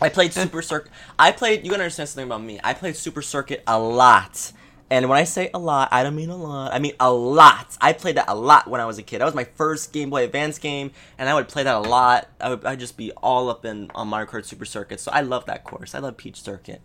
I 0.00 0.08
played 0.08 0.32
Super 0.32 0.62
Circuit. 0.62 0.90
I 1.18 1.30
played. 1.30 1.64
You 1.64 1.70
gotta 1.70 1.82
understand 1.84 2.08
something 2.08 2.26
about 2.26 2.42
me. 2.42 2.58
I 2.64 2.72
played 2.74 2.96
Super 2.96 3.20
Circuit 3.22 3.62
a 3.66 3.78
lot, 3.78 4.52
and 4.92 5.08
when 5.08 5.18
I 5.18 5.24
say 5.24 5.48
a 5.54 5.58
lot, 5.58 5.88
I 5.90 6.02
don't 6.02 6.14
mean 6.14 6.28
a 6.28 6.36
lot. 6.36 6.74
I 6.74 6.78
mean 6.78 6.92
a 7.00 7.10
lot. 7.10 7.78
I 7.80 7.94
played 7.94 8.18
that 8.18 8.26
a 8.28 8.34
lot 8.34 8.68
when 8.68 8.78
I 8.78 8.84
was 8.84 8.98
a 8.98 9.02
kid. 9.02 9.22
That 9.22 9.24
was 9.24 9.34
my 9.34 9.44
first 9.44 9.90
Game 9.90 10.10
Boy 10.10 10.24
Advance 10.24 10.58
game, 10.58 10.90
and 11.16 11.30
I 11.30 11.34
would 11.34 11.48
play 11.48 11.62
that 11.62 11.74
a 11.74 11.80
lot. 11.80 12.28
I 12.38 12.50
would 12.50 12.66
I'd 12.66 12.78
just 12.78 12.98
be 12.98 13.10
all 13.12 13.48
up 13.48 13.64
in 13.64 13.90
on 13.94 14.08
Mario 14.08 14.30
Kart 14.30 14.44
Super 14.44 14.66
Circuit. 14.66 15.00
So 15.00 15.10
I 15.10 15.22
love 15.22 15.46
that 15.46 15.64
course. 15.64 15.94
I 15.94 15.98
love 16.00 16.18
Peach 16.18 16.42
Circuit. 16.42 16.82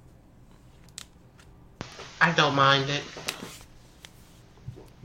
I 2.22 2.32
don't 2.32 2.56
mind 2.56 2.90
it. 2.90 3.04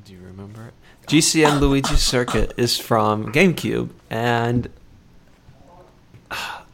Do 0.04 0.12
you 0.12 0.20
remember 0.20 0.68
it? 0.68 0.74
GCN 1.08 1.58
Luigi 1.58 1.96
Circuit 1.96 2.54
is 2.56 2.78
from 2.78 3.32
GameCube, 3.32 3.90
and 4.10 4.70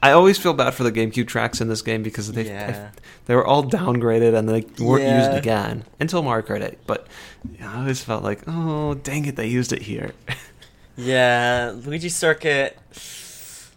I 0.03 0.13
always 0.13 0.39
feel 0.39 0.55
bad 0.55 0.75
for 0.75 0.85
the 0.85 0.93
GameCube 0.93 1.27
tracks 1.27 1.61
in 1.61 1.69
this 1.69 1.83
game 1.83 2.03
because 2.05 2.31
they 2.33 2.45
Yeah. 2.47 2.91
they 3.27 3.35
were 3.35 3.45
all 3.47 3.65
downgraded 3.65 4.35
and 4.37 4.49
they 4.49 4.65
weren't 4.83 5.03
Yeah. 5.05 5.19
used 5.19 5.37
again 5.37 5.85
until 5.99 6.23
Mario 6.23 6.47
Kart 6.47 6.63
8. 6.63 6.79
But 6.87 7.07
I 7.63 7.79
always 7.81 8.03
felt 8.03 8.23
like, 8.23 8.41
oh, 8.47 8.95
dang 8.95 9.27
it, 9.27 9.35
they 9.37 9.47
used 9.49 9.73
it 9.73 9.83
here. 9.83 10.13
Yeah, 11.01 11.75
Luigi 11.85 12.09
Circuit. 12.09 12.77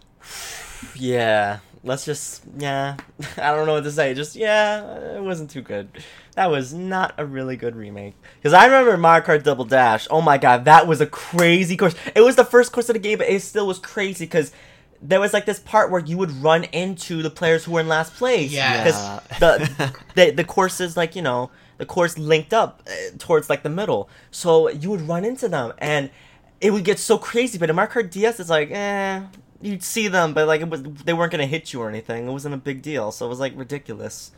Yeah, 0.96 1.60
let's 1.84 2.04
just 2.04 2.42
yeah. 2.58 2.96
I 3.38 3.54
don't 3.54 3.66
know 3.66 3.74
what 3.74 3.84
to 3.84 3.92
say. 3.92 4.14
Just 4.14 4.34
yeah, 4.36 5.16
it 5.16 5.22
wasn't 5.22 5.50
too 5.50 5.62
good. 5.62 5.88
That 6.34 6.50
was 6.50 6.72
not 6.74 7.14
a 7.18 7.24
really 7.24 7.56
good 7.56 7.76
remake. 7.76 8.14
Because 8.36 8.52
I 8.52 8.64
remember 8.66 8.96
Mario 8.96 9.24
Kart 9.24 9.42
Double 9.44 9.64
Dash. 9.64 10.06
Oh 10.10 10.20
my 10.20 10.38
god, 10.38 10.64
that 10.64 10.86
was 10.86 11.00
a 11.00 11.06
crazy 11.06 11.76
course. 11.76 11.94
It 12.14 12.20
was 12.22 12.36
the 12.36 12.44
first 12.44 12.72
course 12.72 12.88
of 12.88 12.94
the 12.94 12.98
game, 13.00 13.18
but 13.18 13.28
it 13.28 13.40
still 13.42 13.66
was 13.66 13.78
crazy 13.78 14.24
because 14.24 14.52
there 15.02 15.18
was 15.20 15.32
like 15.32 15.46
this 15.46 15.58
part 15.58 15.90
where 15.90 16.00
you 16.00 16.16
would 16.16 16.30
run 16.42 16.64
into 16.64 17.22
the 17.22 17.30
players 17.30 17.64
who 17.64 17.72
were 17.72 17.80
in 17.80 17.88
last 17.88 18.14
place. 18.14 18.52
Yeah. 18.52 18.84
Because 18.84 19.20
the, 19.40 19.94
the 20.14 20.30
the 20.30 20.44
course 20.44 20.80
is 20.80 20.96
like 20.96 21.16
you 21.16 21.22
know 21.22 21.50
the 21.78 21.86
course 21.86 22.16
linked 22.16 22.52
up 22.54 22.82
uh, 22.86 22.92
towards 23.18 23.50
like 23.50 23.62
the 23.62 23.68
middle, 23.70 24.08
so 24.30 24.68
you 24.68 24.90
would 24.90 25.02
run 25.08 25.24
into 25.24 25.48
them 25.48 25.72
and 25.78 26.10
it 26.60 26.70
would 26.72 26.84
get 26.84 26.98
so 27.00 27.18
crazy. 27.18 27.58
But 27.58 27.68
in 27.70 27.76
Mario 27.76 27.90
Kart 27.92 28.10
DS, 28.10 28.38
it's 28.38 28.48
like 28.50 28.70
eh, 28.70 29.22
you'd 29.60 29.82
see 29.82 30.06
them, 30.08 30.32
but 30.34 30.46
like 30.46 30.60
it 30.60 30.68
was 30.70 30.82
they 30.82 31.12
weren't 31.12 31.32
gonna 31.32 31.46
hit 31.46 31.72
you 31.72 31.80
or 31.80 31.88
anything. 31.88 32.28
It 32.28 32.30
wasn't 32.30 32.54
a 32.54 32.58
big 32.58 32.82
deal, 32.82 33.10
so 33.10 33.26
it 33.26 33.28
was 33.28 33.40
like 33.40 33.52
ridiculous. 33.56 34.30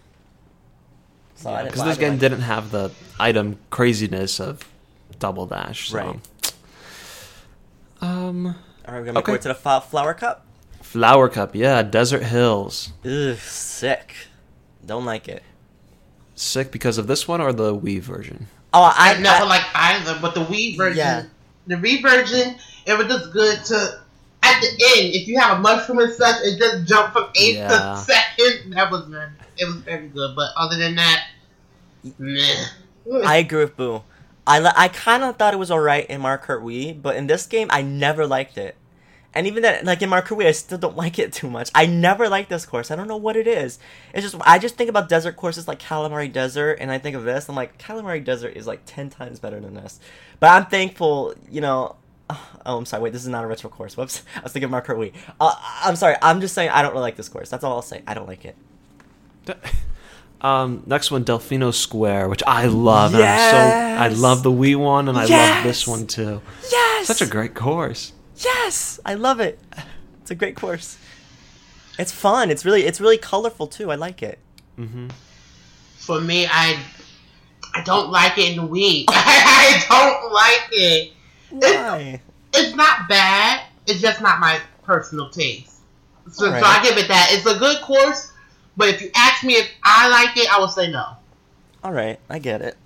So 1.37 1.51
I 1.51 1.59
didn't- 1.65 1.73
Because 1.73 1.85
this 1.89 1.99
game 1.99 2.11
like- 2.13 2.21
didn't 2.21 2.43
have 2.43 2.71
the 2.71 2.93
item 3.19 3.59
craziness 3.71 4.39
of 4.41 4.67
Double 5.19 5.47
Dash. 5.47 5.91
So. 5.91 5.99
Right. 5.99 6.21
Um, 8.01 8.47
All 8.87 8.95
right, 8.95 9.01
we're 9.01 9.05
gonna 9.05 9.19
Okay. 9.19 9.33
go 9.33 9.39
to 9.39 9.49
the 9.49 9.55
flower 9.55 10.15
cup. 10.15 10.44
Flower 10.95 11.29
Cup, 11.29 11.57
yeah, 11.57 11.83
Desert 11.83 12.23
Hills. 12.23 12.93
Ugh, 13.05 13.37
sick. 13.37 14.15
Don't 14.87 15.05
like 15.05 15.27
it. 15.27 15.43
Sick 16.37 16.71
because 16.71 16.99
of 16.99 17.09
this 17.09 17.27
one 17.27 17.41
or 17.41 17.53
the 17.53 17.75
Wii 17.77 18.01
version? 18.01 18.47
Oh, 18.73 18.81
I, 18.83 19.15
I, 19.17 19.19
never 19.19 19.45
I- 19.45 19.49
liked 19.49 19.67
either, 19.75 20.17
but 20.23 20.35
the 20.37 20.45
Wii 20.45 20.77
version, 20.77 20.99
Yeah. 20.99 21.25
the 21.67 21.75
Wii 21.75 22.01
version, 22.01 22.55
it 22.87 22.97
was 22.97 23.09
just 23.09 23.33
good 23.33 23.65
to. 23.65 24.01
At 24.45 24.61
the 24.61 24.69
end, 24.69 25.15
if 25.17 25.27
you 25.27 25.37
have 25.41 25.59
a 25.59 25.61
mushroom 25.61 25.99
and 25.99 26.13
such, 26.13 26.37
it 26.45 26.61
just 26.61 26.87
jumped 26.87 27.13
from 27.15 27.25
eighth 27.35 27.57
Yeah. 27.57 27.69
to 27.71 27.97
second. 27.97 28.75
That 28.75 28.89
was 28.93 29.05
very, 29.07 29.31
it 29.59 29.65
was 29.65 29.77
very 29.83 30.07
good. 30.07 30.37
But 30.37 30.51
other 30.57 30.77
than 30.79 30.95
that, 30.95 31.25
meh. 32.19 32.67
I 33.25 33.39
agree 33.39 33.65
with 33.65 33.77
Boo. 33.77 34.03
I, 34.47 34.71
I 34.77 34.87
kind 34.89 35.25
of 35.25 35.39
thought 35.39 35.55
it 35.55 35.57
was 35.57 35.73
alright 35.73 36.07
in 36.09 36.21
Mario 36.21 36.41
Kart 36.41 36.63
Wii, 36.63 37.03
but 37.03 37.17
in 37.17 37.27
this 37.27 37.47
game, 37.47 37.67
I 37.71 37.83
never 37.83 38.29
liked 38.29 38.59
it. 38.59 38.77
And 39.35 39.47
even 39.47 39.63
that, 39.63 39.85
like 39.85 40.01
in 40.03 40.11
Kart 40.11 40.47
I 40.47 40.53
still 40.53 40.79
don't 40.79 40.97
like 41.05 41.19
it 41.19 41.33
too 41.33 41.51
much. 41.51 41.71
I 41.75 41.87
never 41.87 42.29
liked 42.29 42.51
this 42.51 42.65
course. 42.65 42.91
I 42.91 42.97
don't 42.97 43.09
know 43.09 43.17
what 43.17 43.37
it 43.37 43.47
is. 43.47 43.79
It's 44.13 44.31
just 44.31 44.43
I 44.47 44.59
just 44.59 44.77
think 44.77 44.89
about 44.89 45.09
desert 45.09 45.37
courses 45.37 45.67
like 45.69 45.81
Calamari 45.81 46.33
Desert, 46.33 46.79
and 46.81 46.91
I 46.91 46.99
think 46.99 47.17
of 47.17 47.25
this. 47.25 47.49
I'm 47.49 47.57
like, 47.57 47.79
Calamari 47.79 48.25
Desert 48.25 48.57
is 48.57 48.67
like 48.67 48.83
ten 48.87 49.11
times 49.11 49.39
better 49.41 49.61
than 49.61 49.75
this. 49.75 50.01
But 50.41 50.51
I'm 50.51 50.67
thankful, 50.67 51.35
you 51.51 51.61
know. 51.61 51.97
Oh, 52.67 52.79
I'm 52.79 52.87
sorry. 52.87 53.03
Wait, 53.03 53.13
this 53.13 53.21
is 53.21 53.29
not 53.29 53.45
a 53.45 53.47
retro 53.47 53.69
course. 53.69 53.95
Whoops. 53.95 54.23
I 54.37 54.41
was 54.41 54.53
thinking 54.53 54.73
of 54.73 54.85
Kart 54.85 55.13
Uh, 55.39 55.55
I'm 55.83 55.97
sorry. 55.97 56.17
I'm 56.23 56.41
just 56.41 56.55
saying 56.55 56.71
I 56.71 56.81
don't 56.81 56.93
really 56.93 57.03
like 57.03 57.17
this 57.17 57.29
course. 57.29 57.51
That's 57.51 57.63
all 57.63 57.75
I'll 57.75 57.83
say. 57.83 58.03
I 58.07 58.15
don't 58.15 58.27
like 58.27 58.47
it. 58.47 58.57
Um, 60.45 60.83
next 60.85 61.11
one, 61.11 61.25
Delfino 61.25 61.73
Square, 61.73 62.29
which 62.29 62.43
I 62.47 62.67
love. 62.67 63.15
And 63.15 63.23
I'm 63.25 63.51
so 63.51 63.57
I 63.57 64.09
love 64.09 64.43
the 64.43 64.51
Wii 64.51 64.77
one, 64.77 65.09
and 65.09 65.17
I 65.17 65.25
love 65.25 65.65
this 65.65 65.87
one 65.87 66.07
too. 66.07 66.43
Yes. 66.71 67.07
Such 67.07 67.23
a 67.23 67.27
great 67.27 67.55
course. 67.55 68.13
Yes, 68.37 68.99
I 69.05 69.15
love 69.15 69.41
it. 69.41 69.59
It's 70.23 70.31
a 70.31 70.35
great 70.35 70.57
course. 70.57 70.99
It's 71.99 72.11
fun. 72.13 72.51
It's 72.51 72.65
really 72.65 72.83
it's 72.85 73.01
really 73.01 73.19
colorful 73.19 73.67
too. 73.67 73.91
I 73.91 73.95
like 73.95 74.23
it. 74.23 74.39
Mm-hmm. 74.79 75.09
For 75.99 76.21
me, 76.21 76.47
I, 76.47 76.79
I 77.75 77.83
don't 77.85 78.11
like 78.11 78.37
it 78.37 78.51
in 78.51 78.57
the 78.57 78.69
Wii. 78.69 79.05
I 79.09 79.85
don't 79.89 80.33
like 80.33 80.69
it. 80.73 81.13
Why? 81.51 82.21
It's 82.53 82.75
not 82.75 83.09
bad. 83.09 83.63
It's 83.87 84.01
just 84.01 84.21
not 84.21 84.41
my 84.41 84.61
personal 84.83 85.31
taste. 85.31 85.77
So, 86.31 86.47
Alright. 86.47 86.63
so 86.63 86.69
I 86.69 86.83
give 86.83 86.99
it 86.99 87.09
that. 87.09 87.29
It's 87.33 87.47
a 87.47 87.59
good 87.59 87.81
course, 87.83 88.33
but 88.77 88.89
if 88.89 89.01
you 89.01 89.11
ask 89.15 89.45
me 89.45 89.55
if 89.55 89.71
I 89.85 90.09
like 90.09 90.37
it, 90.37 90.53
I 90.53 90.59
will 90.59 90.69
say 90.69 90.91
no. 90.91 91.05
All 91.83 91.93
right, 91.93 92.19
I 92.29 92.39
get 92.39 92.61
it. 92.63 92.77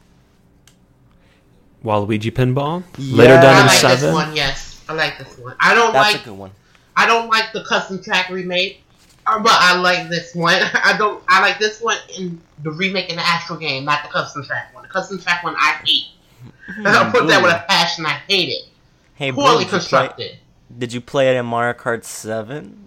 Waluigi 1.85 2.33
Pinball, 2.33 2.83
later 2.99 3.35
done 3.35 3.45
I 3.47 3.61
in 3.61 3.67
like 3.67 3.77
seven. 3.77 4.01
this 4.07 4.13
one. 4.15 4.35
Yes, 4.37 4.68
I 4.89 4.95
like 4.95 5.19
this 5.19 5.37
one. 5.39 5.55
I 5.61 5.75
don't 5.75 5.93
That's 5.93 6.13
like 6.15 6.23
a 6.23 6.25
good 6.25 6.39
one. 6.39 6.51
I 6.97 7.07
don't 7.07 7.29
like 7.29 7.53
the 7.53 7.65
custom 7.65 8.03
track 8.03 8.31
remake, 8.31 8.83
uh, 9.27 9.39
but 9.41 9.53
I 9.55 9.79
like 9.79 10.09
this 10.09 10.35
one. 10.35 10.55
I 10.85 10.97
don't. 10.99 11.23
I 11.29 11.41
like 11.41 11.59
this 11.59 11.81
one 11.81 11.97
in 12.17 12.41
the 12.63 12.71
remake 12.71 13.11
in 13.11 13.17
the 13.17 13.27
actual 13.27 13.57
game, 13.57 13.85
not 13.85 14.03
the 14.03 14.09
custom 14.11 14.45
track 14.45 14.75
one. 14.75 14.83
The 14.85 14.89
custom 14.89 15.19
track 15.21 15.45
one 15.45 15.55
I 15.57 15.81
hate. 15.85 16.07
I'll 16.87 17.11
put 17.11 17.27
that 17.29 17.43
with 17.43 17.53
a 17.53 17.65
passion. 17.69 18.07
I 18.07 18.21
hate 18.29 18.49
it. 18.49 18.69
Hey, 19.15 19.31
bro, 19.31 19.45
Poorly 19.45 19.59
did 19.59 19.65
you, 19.65 19.69
play, 19.71 19.79
constructed. 19.79 20.39
did 20.79 20.93
you 20.93 21.01
play 21.01 21.35
it 21.35 21.39
in 21.39 21.47
Mario 21.47 21.75
Kart 21.75 22.05
Seven? 22.05 22.87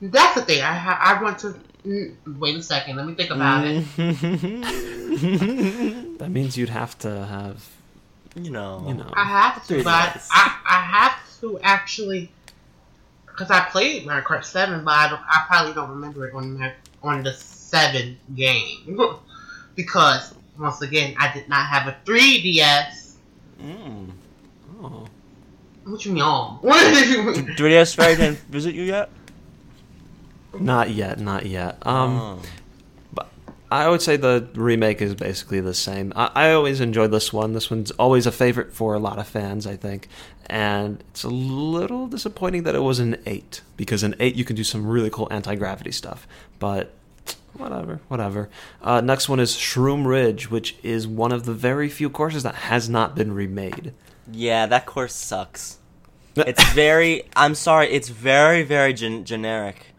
That's 0.00 0.34
the 0.34 0.42
thing. 0.42 0.62
I 0.62 0.98
I 1.00 1.22
want 1.22 1.38
to. 1.40 1.54
Mm, 1.86 2.38
wait 2.38 2.56
a 2.56 2.62
second. 2.62 2.96
Let 2.96 3.06
me 3.06 3.14
think 3.14 3.30
about 3.30 3.64
it. 3.66 3.84
That 6.18 6.30
means 6.30 6.56
you'd 6.56 6.70
have 6.70 6.98
to 7.00 7.26
have, 7.26 7.68
you 8.34 8.50
know. 8.50 8.84
you 8.86 8.94
know. 8.94 9.10
I 9.14 9.24
have 9.24 9.66
to, 9.68 9.82
but 9.82 10.22
I, 10.30 10.58
I 10.66 10.80
have 10.80 11.40
to 11.40 11.58
actually, 11.60 12.30
because 13.26 13.50
I 13.50 13.60
played 13.60 14.06
Mario 14.06 14.24
Kart 14.24 14.44
Seven, 14.44 14.84
but 14.84 14.92
I, 14.92 15.08
don't, 15.08 15.20
I 15.22 15.44
probably 15.46 15.74
don't 15.74 15.90
remember 15.90 16.26
it 16.26 16.34
on 16.34 16.58
my, 16.58 16.72
on 17.02 17.22
the 17.22 17.32
seven 17.32 18.18
game, 18.34 19.00
because 19.74 20.34
once 20.58 20.82
again 20.82 21.14
I 21.18 21.32
did 21.32 21.48
not 21.48 21.66
have 21.66 21.88
a 21.88 21.96
3DS. 22.04 23.14
Mm. 23.60 24.10
Oh. 24.82 25.06
What 25.84 26.04
you 26.04 26.12
mean? 26.12 26.24
What 26.24 26.94
did 26.94 27.08
you? 27.08 27.22
3DS 27.54 27.94
Fairy 27.94 28.16
didn't 28.16 28.38
visit 28.38 28.74
you 28.74 28.82
yet? 28.84 29.10
Not 30.58 30.90
yet, 30.90 31.18
not 31.18 31.46
yet. 31.46 31.84
Um, 31.86 32.18
Oh. 32.18 32.42
I 33.74 33.88
would 33.88 34.00
say 34.00 34.16
the 34.16 34.46
remake 34.54 35.02
is 35.02 35.16
basically 35.16 35.60
the 35.60 35.74
same. 35.74 36.12
I, 36.14 36.30
I 36.32 36.52
always 36.52 36.80
enjoyed 36.80 37.10
this 37.10 37.32
one. 37.32 37.54
This 37.54 37.72
one's 37.72 37.90
always 37.92 38.24
a 38.24 38.30
favorite 38.30 38.72
for 38.72 38.94
a 38.94 39.00
lot 39.00 39.18
of 39.18 39.26
fans, 39.26 39.66
I 39.66 39.74
think. 39.74 40.06
And 40.46 41.02
it's 41.10 41.24
a 41.24 41.28
little 41.28 42.06
disappointing 42.06 42.62
that 42.62 42.76
it 42.76 42.84
was 42.84 43.00
an 43.00 43.16
8, 43.26 43.62
because 43.76 44.04
in 44.04 44.14
8 44.20 44.36
you 44.36 44.44
can 44.44 44.54
do 44.54 44.62
some 44.62 44.86
really 44.86 45.10
cool 45.10 45.26
anti 45.28 45.56
gravity 45.56 45.90
stuff. 45.90 46.24
But 46.60 46.92
whatever, 47.54 47.98
whatever. 48.06 48.48
Uh, 48.80 49.00
next 49.00 49.28
one 49.28 49.40
is 49.40 49.56
Shroom 49.56 50.06
Ridge, 50.06 50.52
which 50.52 50.76
is 50.84 51.08
one 51.08 51.32
of 51.32 51.44
the 51.44 51.52
very 51.52 51.88
few 51.88 52.08
courses 52.08 52.44
that 52.44 52.54
has 52.54 52.88
not 52.88 53.16
been 53.16 53.32
remade. 53.32 53.92
Yeah, 54.30 54.66
that 54.66 54.86
course 54.86 55.16
sucks. 55.16 55.78
It's 56.36 56.64
very. 56.72 57.24
I'm 57.34 57.56
sorry. 57.56 57.90
It's 57.90 58.08
very, 58.08 58.62
very 58.62 58.92
gen- 58.92 59.24
generic. 59.24 59.93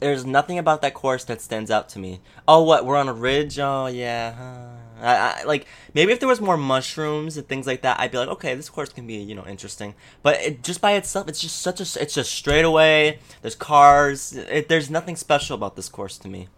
There's 0.00 0.24
nothing 0.24 0.58
about 0.58 0.82
that 0.82 0.94
course 0.94 1.24
that 1.24 1.40
stands 1.40 1.70
out 1.70 1.88
to 1.90 1.98
me. 1.98 2.20
Oh, 2.46 2.62
what? 2.62 2.84
We're 2.84 2.96
on 2.96 3.08
a 3.08 3.12
ridge. 3.12 3.58
Oh, 3.58 3.86
yeah. 3.86 4.32
huh. 4.32 4.82
I, 5.02 5.40
I, 5.40 5.42
like 5.44 5.66
maybe 5.94 6.12
if 6.12 6.20
there 6.20 6.28
was 6.28 6.40
more 6.40 6.56
mushrooms 6.56 7.36
and 7.36 7.46
things 7.48 7.66
like 7.66 7.82
that, 7.82 7.98
I'd 7.98 8.12
be 8.12 8.18
like, 8.18 8.28
okay, 8.28 8.54
this 8.54 8.68
course 8.70 8.90
can 8.90 9.06
be 9.06 9.14
you 9.14 9.34
know 9.34 9.44
interesting. 9.46 9.94
But 10.22 10.40
it, 10.40 10.62
just 10.62 10.80
by 10.80 10.92
itself, 10.92 11.28
it's 11.28 11.40
just 11.40 11.60
such 11.60 11.80
a. 11.80 12.00
It's 12.00 12.14
just 12.14 12.32
straight 12.32 12.64
away. 12.64 13.18
There's 13.40 13.56
cars. 13.56 14.32
It, 14.32 14.68
there's 14.68 14.90
nothing 14.90 15.16
special 15.16 15.56
about 15.56 15.74
this 15.74 15.88
course 15.88 16.18
to 16.18 16.28
me. 16.28 16.48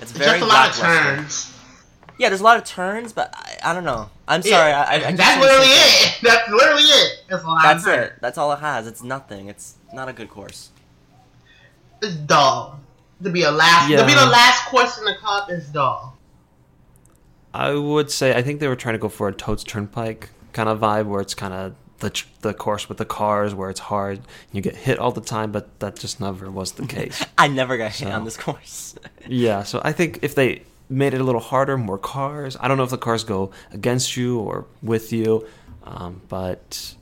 It's 0.00 0.12
very 0.12 0.38
Just 0.40 0.42
a 0.42 0.46
lot 0.46 0.70
of 0.70 0.76
turns. 0.76 1.54
Yeah, 2.18 2.28
there's 2.28 2.40
a 2.40 2.44
lot 2.44 2.56
of 2.56 2.64
turns, 2.64 3.12
but 3.12 3.34
I, 3.34 3.70
I 3.70 3.74
don't 3.74 3.84
know. 3.84 4.10
I'm 4.26 4.42
sorry. 4.42 4.72
I, 4.72 4.82
I, 4.82 5.08
I 5.08 5.12
that's 5.16 5.40
literally 5.40 5.66
it. 5.66 6.18
That's 6.22 6.50
literally 6.50 6.82
it. 6.82 7.18
It's 7.30 7.42
a 7.42 7.46
lot 7.46 7.62
That's 7.62 7.84
turns. 7.84 8.06
it. 8.12 8.12
That's 8.20 8.38
all 8.38 8.52
it 8.52 8.60
has. 8.60 8.86
It's 8.86 9.02
nothing. 9.02 9.48
It's 9.48 9.76
not 9.92 10.08
a 10.08 10.12
good 10.12 10.30
course. 10.30 10.70
It's 12.02 12.14
dull. 12.14 12.80
To 13.22 13.30
be 13.30 13.42
a 13.42 13.50
last, 13.50 13.90
to 13.90 14.06
be 14.06 14.14
the 14.14 14.26
last 14.26 14.64
course 14.66 14.96
in 14.96 15.04
the 15.04 15.14
cup 15.14 15.50
is 15.50 15.68
dull. 15.68 16.16
I 17.52 17.74
would 17.74 18.10
say 18.10 18.34
I 18.34 18.42
think 18.42 18.60
they 18.60 18.68
were 18.68 18.76
trying 18.76 18.94
to 18.94 18.98
go 18.98 19.08
for 19.08 19.28
a 19.28 19.32
Toad's 19.32 19.62
Turnpike 19.64 20.30
kind 20.52 20.68
of 20.68 20.80
vibe 20.80 21.06
where 21.06 21.20
it's 21.20 21.34
kind 21.34 21.52
of 21.52 21.74
the 21.98 22.22
the 22.40 22.54
course 22.54 22.88
with 22.88 22.98
the 22.98 23.04
cars 23.04 23.54
where 23.54 23.68
it's 23.70 23.80
hard. 23.80 24.20
You 24.52 24.62
get 24.62 24.74
hit 24.74 24.98
all 24.98 25.12
the 25.12 25.20
time, 25.20 25.52
but 25.52 25.78
that 25.80 25.96
just 25.96 26.20
never 26.20 26.50
was 26.50 26.72
the 26.72 26.86
case. 26.86 27.24
I 27.38 27.48
never 27.48 27.76
got 27.76 27.92
hit 27.92 28.08
on 28.08 28.24
this 28.24 28.36
course. 28.36 28.94
yeah, 29.28 29.62
so 29.62 29.80
I 29.84 29.92
think 29.92 30.20
if 30.22 30.34
they 30.34 30.62
made 30.88 31.14
it 31.14 31.20
a 31.20 31.24
little 31.24 31.40
harder, 31.40 31.76
more 31.78 31.98
cars. 31.98 32.56
I 32.58 32.68
don't 32.68 32.76
know 32.76 32.84
if 32.84 32.90
the 32.90 32.98
cars 32.98 33.22
go 33.24 33.50
against 33.70 34.16
you 34.16 34.38
or 34.40 34.66
with 34.82 35.12
you, 35.12 35.46
um, 35.84 36.22
but 36.28 36.94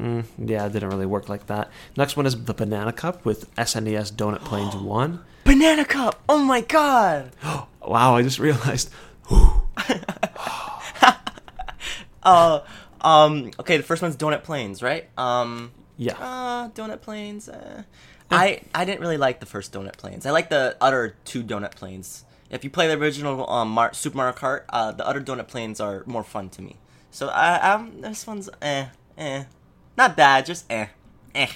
mm, 0.00 0.24
yeah, 0.38 0.66
it 0.66 0.72
didn't 0.72 0.88
really 0.90 1.06
work 1.06 1.28
like 1.28 1.46
that. 1.46 1.70
Next 1.96 2.16
one 2.16 2.26
is 2.26 2.44
the 2.44 2.54
Banana 2.54 2.92
Cup 2.92 3.24
with 3.24 3.54
SNES 3.56 4.12
Donut 4.12 4.44
Plains 4.44 4.74
One. 4.76 5.24
Banana 5.44 5.84
cup. 5.84 6.22
Oh 6.28 6.38
my 6.38 6.60
god. 6.60 7.32
Wow, 7.86 8.16
I 8.16 8.22
just 8.22 8.40
realized. 8.40 8.90
Uh, 12.22 12.60
um. 13.02 13.52
Okay, 13.60 13.76
the 13.76 13.84
first 13.84 14.02
one's 14.02 14.16
Donut 14.16 14.42
Plains, 14.42 14.82
right? 14.82 15.08
Um. 15.16 15.70
Yeah. 15.96 16.16
Uh, 16.18 16.68
Donut 16.70 17.00
Plains. 17.00 17.48
Uh, 17.48 17.84
I 18.30 18.62
I 18.74 18.84
didn't 18.84 19.00
really 19.00 19.16
like 19.16 19.38
the 19.38 19.46
first 19.46 19.72
Donut 19.72 19.96
Plains. 19.96 20.26
I 20.26 20.32
like 20.32 20.50
the 20.50 20.76
other 20.80 21.14
two 21.24 21.44
Donut 21.44 21.76
Plains. 21.76 22.24
If 22.50 22.64
you 22.64 22.70
play 22.70 22.88
the 22.88 22.94
original 22.94 23.48
um, 23.48 23.70
Mar- 23.70 23.94
Super 23.94 24.16
Mario 24.16 24.32
Kart, 24.34 24.64
uh, 24.70 24.90
the 24.92 25.06
other 25.06 25.20
Donut 25.20 25.46
Plains 25.46 25.80
are 25.80 26.02
more 26.06 26.24
fun 26.24 26.48
to 26.50 26.62
me. 26.62 26.76
So 27.12 27.28
I 27.28 27.72
um, 27.72 28.00
this 28.00 28.26
one's 28.26 28.50
eh 28.60 28.86
eh, 29.16 29.44
not 29.96 30.16
bad, 30.16 30.46
just 30.46 30.64
eh 30.70 30.86
eh. 31.34 31.48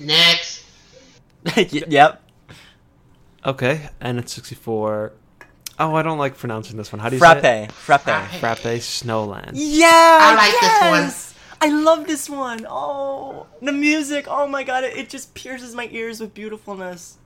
Next. 0.00 0.64
Y- 1.56 1.84
yep. 1.88 2.22
Okay, 3.46 3.88
and 4.00 4.18
it's 4.18 4.32
64. 4.32 5.12
Oh, 5.78 5.94
I 5.94 6.02
don't 6.02 6.18
like 6.18 6.36
pronouncing 6.36 6.76
this 6.76 6.92
one. 6.92 6.98
How 6.98 7.08
do 7.08 7.16
you 7.16 7.20
say 7.20 7.64
it? 7.64 7.72
Frappe, 7.72 8.02
frappe. 8.02 8.28
Frappe. 8.30 8.58
Frappe 8.60 8.78
Snowland. 8.80 9.52
Yeah, 9.54 9.88
I 9.92 10.34
like 10.34 10.60
this 10.60 11.32
one. 11.32 11.34
I 11.60 11.74
love 11.82 12.06
this 12.06 12.28
one. 12.28 12.66
Oh, 12.68 13.46
the 13.62 13.72
music. 13.72 14.26
Oh 14.28 14.46
my 14.46 14.64
god, 14.64 14.84
it, 14.84 14.96
it 14.96 15.08
just 15.08 15.34
pierces 15.34 15.74
my 15.74 15.88
ears 15.92 16.20
with 16.20 16.34
beautifulness. 16.34 17.16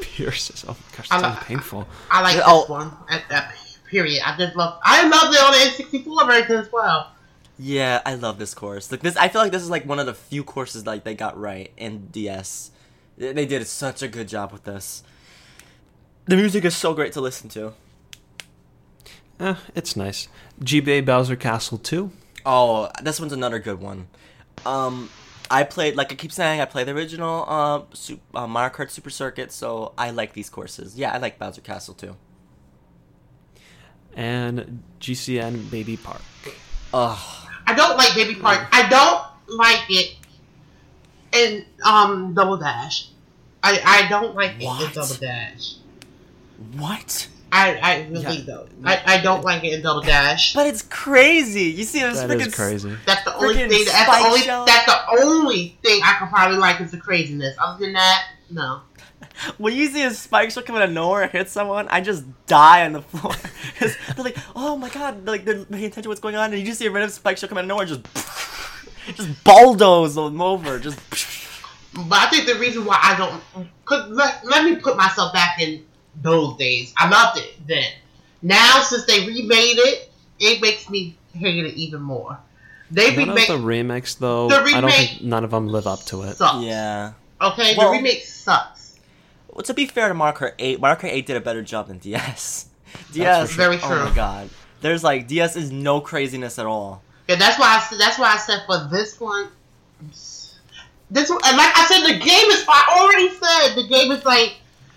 Pierces. 0.00 0.64
Oh 0.68 0.72
my 0.72 0.96
gosh, 0.96 1.08
I 1.10 1.20
that 1.20 1.34
sounds 1.34 1.46
painful. 1.46 1.86
I 2.10 2.22
like 2.22 2.40
Oh. 2.44 2.62
this 2.62 2.68
one. 2.70 2.92
At 3.08 3.22
that 3.30 3.54
period. 3.88 4.20
I 4.26 4.36
just 4.36 4.56
love. 4.56 4.78
I 4.84 5.06
love 5.08 5.32
it 5.32 5.40
on 5.40 5.52
the 5.52 5.98
N64 5.98 6.26
version 6.26 6.56
as 6.56 6.72
well. 6.72 7.12
Yeah, 7.58 8.02
I 8.04 8.14
love 8.14 8.38
this 8.38 8.54
course. 8.54 8.90
Like 8.90 9.00
this, 9.00 9.16
I 9.16 9.28
feel 9.28 9.40
like 9.40 9.52
this 9.52 9.62
is 9.62 9.70
like 9.70 9.86
one 9.86 9.98
of 9.98 10.06
the 10.06 10.14
few 10.14 10.44
courses 10.44 10.86
like 10.86 11.04
they 11.04 11.14
got 11.14 11.38
right 11.38 11.72
in 11.76 12.08
DS. 12.08 12.70
They 13.16 13.46
did 13.46 13.66
such 13.66 14.02
a 14.02 14.08
good 14.08 14.28
job 14.28 14.52
with 14.52 14.64
this. 14.64 15.02
The 16.26 16.36
music 16.36 16.64
is 16.64 16.76
so 16.76 16.92
great 16.92 17.12
to 17.12 17.20
listen 17.20 17.48
to. 17.50 17.72
Eh, 19.40 19.54
it's 19.74 19.96
nice. 19.96 20.28
GBA 20.60 21.04
Bowser 21.04 21.36
Castle 21.36 21.78
2. 21.78 22.10
Oh, 22.44 22.90
this 23.02 23.18
one's 23.20 23.32
another 23.32 23.58
good 23.58 23.80
one. 23.80 24.08
Um, 24.64 25.08
I 25.50 25.64
played 25.64 25.96
like 25.96 26.12
I 26.12 26.14
keep 26.14 26.32
saying, 26.32 26.60
I 26.60 26.64
played 26.64 26.88
the 26.88 26.92
original 26.92 27.44
uh, 27.48 27.82
Su- 27.94 28.20
uh 28.34 28.46
Mario 28.46 28.74
Kart 28.74 28.90
Super 28.90 29.10
Circuit, 29.10 29.52
so 29.52 29.92
I 29.96 30.10
like 30.10 30.32
these 30.32 30.50
courses. 30.50 30.96
Yeah, 30.96 31.12
I 31.12 31.18
like 31.18 31.38
Bowser 31.38 31.60
Castle 31.60 31.94
too. 31.94 32.16
And 34.14 34.82
GCN 35.00 35.70
Baby 35.70 35.96
Park. 35.96 36.22
Ugh. 36.94 37.45
I 37.66 37.74
don't 37.74 37.96
like 37.96 38.14
Baby 38.14 38.34
Park. 38.36 38.66
I 38.72 38.88
don't 38.88 39.22
like 39.58 39.84
it 39.90 40.16
in 41.32 41.64
um 41.84 42.34
Double 42.34 42.56
Dash. 42.56 43.08
I 43.62 43.80
I 43.84 44.08
don't 44.08 44.34
like 44.34 44.52
it 44.58 44.62
in 44.64 44.92
Double 44.92 45.14
Dash. 45.14 45.74
What? 46.76 47.28
I 47.52 47.76
I 47.76 48.08
really 48.10 48.38
Yeah. 48.38 48.44
don't. 48.46 48.68
I, 48.84 49.02
I 49.06 49.20
don't 49.20 49.42
like 49.44 49.64
it 49.64 49.72
in 49.72 49.82
Double 49.82 50.02
Dash. 50.02 50.52
But 50.54 50.66
it's 50.66 50.82
crazy. 50.82 51.64
You 51.64 51.84
see, 51.84 52.00
it's 52.00 52.20
That 52.20 52.28
freaking 52.30 52.46
is 52.48 52.54
crazy. 52.54 52.96
That's 53.06 53.24
the 53.24 53.34
only 53.36 53.54
Freaking 53.54 53.68
thing. 53.70 53.84
That's 53.86 54.10
the 54.18 54.26
only. 54.26 54.40
shell. 54.40 54.64
That's 54.66 54.86
the 54.86 55.10
only 55.22 55.78
thing 55.82 56.00
I 56.04 56.14
can 56.18 56.28
probably 56.28 56.58
like 56.58 56.80
is 56.80 56.90
the 56.90 56.98
craziness. 56.98 57.56
Other 57.60 57.84
than 57.84 57.92
that, 57.94 58.26
no. 58.50 58.80
When 59.58 59.74
you 59.74 59.86
see 59.88 60.02
a 60.02 60.10
spike 60.12 60.50
shot 60.50 60.64
come 60.64 60.76
out 60.76 60.82
of 60.82 60.90
nowhere 60.92 61.22
and 61.22 61.30
hit 61.32 61.48
someone, 61.50 61.88
I 61.88 62.00
just 62.00 62.24
die 62.46 62.84
on 62.86 62.92
the 62.92 63.02
floor. 63.02 63.34
they're 64.14 64.24
like, 64.24 64.36
oh 64.54 64.76
my 64.76 64.88
god, 64.88 65.26
like 65.26 65.44
they're 65.44 65.64
paying 65.64 65.84
attention 65.84 66.04
to 66.04 66.08
what's 66.08 66.20
going 66.20 66.36
on, 66.36 66.50
and 66.52 66.58
you 66.60 66.66
just 66.66 66.78
see 66.78 66.86
a 66.86 66.90
random 66.90 67.10
spike 67.10 67.36
shot 67.38 67.48
come 67.50 67.58
out 67.58 67.64
of 67.64 67.68
nowhere, 67.68 67.86
and 67.86 68.02
just 68.04 69.16
just 69.16 69.44
bulldoze 69.44 70.14
them 70.14 70.40
over, 70.40 70.78
just. 70.78 70.98
But 71.94 72.18
I 72.18 72.26
think 72.30 72.46
the 72.46 72.56
reason 72.56 72.84
why 72.84 72.98
I 73.02 73.16
don't, 73.16 73.68
cause 73.86 74.08
let, 74.10 74.44
let 74.44 74.64
me 74.64 74.76
put 74.76 74.96
myself 74.96 75.32
back 75.32 75.60
in 75.60 75.84
those 76.22 76.56
days. 76.58 76.92
I 76.96 77.08
loved 77.08 77.38
it 77.38 77.54
then. 77.66 77.84
Now 78.42 78.82
since 78.82 79.06
they 79.06 79.20
remade 79.26 79.78
it, 79.78 80.10
it 80.38 80.60
makes 80.60 80.90
me 80.90 81.16
hate 81.32 81.64
it 81.64 81.74
even 81.74 82.02
more. 82.02 82.38
They 82.90 83.14
None 83.16 83.30
of 83.30 83.34
remade 83.34 83.48
the 83.48 83.54
remix 83.58 84.18
though, 84.18 84.48
The 84.48 84.56
I 84.56 84.58
don't 84.58 84.84
remake- 84.84 85.08
think 85.10 85.22
none 85.22 85.42
of 85.44 85.50
them 85.50 85.68
live 85.68 85.86
up 85.86 86.00
to 86.06 86.22
it. 86.22 86.36
sucks. 86.36 86.64
Yeah. 86.64 87.12
Okay, 87.40 87.74
Well- 87.76 87.90
the 87.92 87.96
remake 87.96 88.24
sucks. 88.24 88.75
Well, 89.56 89.62
to 89.62 89.72
be 89.72 89.86
fair 89.86 90.08
to 90.08 90.14
Mario 90.14 90.36
Kart 90.36 90.52
8, 90.58 90.80
Mario 90.80 91.00
Kart 91.00 91.12
8 91.12 91.24
did 91.24 91.36
a 91.38 91.40
better 91.40 91.62
job 91.62 91.88
than 91.88 91.96
DS. 91.96 92.68
DS, 93.12 93.48
sure. 93.48 93.56
Very 93.56 93.76
oh 93.76 93.88
true. 93.88 93.96
Oh 93.96 94.04
my 94.04 94.14
god, 94.14 94.50
there's 94.82 95.02
like 95.02 95.26
DS 95.28 95.56
is 95.56 95.72
no 95.72 95.98
craziness 95.98 96.58
at 96.58 96.66
all. 96.66 97.02
Yeah, 97.26 97.36
that's 97.36 97.58
why 97.58 97.76
I 97.76 97.80
said. 97.80 97.98
That's 97.98 98.18
why 98.18 98.34
I 98.34 98.36
said 98.36 98.64
for 98.66 98.86
this 98.90 99.18
one. 99.18 99.48
This 101.10 101.30
one, 101.30 101.40
and 101.46 101.56
like 101.56 101.72
I 101.74 101.86
said, 101.86 102.04
the 102.04 102.22
game 102.22 102.50
is. 102.50 102.66
I 102.68 102.98
already 103.00 103.30
said 103.30 103.82
the 103.82 103.88
game 103.88 104.12
is 104.12 104.26
like 104.26 104.56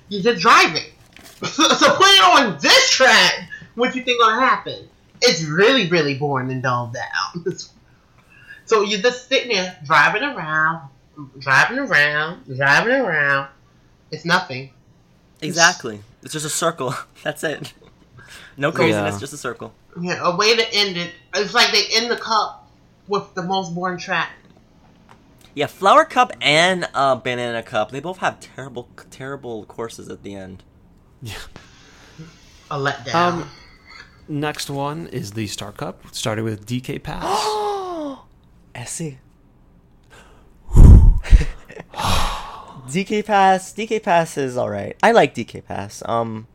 you're 0.09 0.23
just 0.23 0.41
driving. 0.41 0.91
so 1.41 1.95
put 1.95 2.07
it 2.07 2.21
on 2.21 2.59
this 2.59 2.91
track. 2.91 3.49
What 3.75 3.95
you 3.95 4.03
think 4.03 4.19
gonna 4.19 4.45
happen? 4.45 4.89
It's 5.21 5.41
really, 5.45 5.87
really 5.87 6.15
boring 6.15 6.51
and 6.51 6.61
dulled 6.61 6.93
down. 6.93 7.45
so 8.65 8.81
you're 8.81 8.99
just 8.99 9.29
sitting 9.29 9.53
there 9.55 9.77
driving 9.85 10.23
around, 10.23 10.89
driving 11.39 11.79
around, 11.79 12.45
driving 12.57 12.91
around. 12.91 13.47
It's 14.11 14.25
nothing. 14.25 14.71
Exactly, 15.41 16.01
it's 16.23 16.33
just 16.33 16.45
a 16.45 16.49
circle. 16.49 16.93
That's 17.23 17.43
it. 17.43 17.73
No 18.57 18.71
craziness, 18.71 19.15
Yeah. 19.15 19.19
just 19.19 19.33
a 19.33 19.37
circle. 19.37 19.73
Yeah, 19.99 20.19
a 20.21 20.35
way 20.35 20.55
to 20.55 20.73
end 20.73 20.97
it. 20.97 21.11
It's 21.33 21.53
like 21.53 21.71
they 21.71 21.85
end 21.93 22.11
the 22.11 22.17
cup 22.17 22.69
with 23.07 23.33
the 23.33 23.41
most 23.41 23.73
boring 23.73 23.97
track. 23.97 24.31
Yeah, 25.55 25.65
Flower 25.67 26.05
Cup 26.05 26.31
and 26.41 26.87
uh, 26.93 27.15
Banana 27.15 27.63
Cup, 27.63 27.91
they 27.91 27.99
both 27.99 28.19
have 28.19 28.39
terrible, 28.39 28.87
terrible 29.09 29.65
courses 29.65 30.07
at 30.09 30.23
the 30.23 30.35
end. 30.35 30.63
Yeah, 31.21 31.35
A 32.69 32.77
letdown. 32.77 33.13
Um, 33.15 33.49
next 34.27 34.69
one 34.69 35.07
is 35.07 35.31
the 35.31 35.47
Star 35.47 35.71
Cup, 35.71 36.03
starting 36.11 36.45
with 36.45 36.65
DK 36.65 37.01
Pass. 37.01 37.23
Oh, 37.25 38.25
Essie. 38.75 39.19
DK 42.89 43.25
Pass, 43.25 43.73
DK 43.73 44.01
Pass 44.01 44.37
is 44.37 44.57
all 44.57 44.69
right. 44.69 44.95
I 45.03 45.11
like 45.11 45.35
DK 45.35 45.63
Pass. 45.65 46.01
Um, 46.05 46.47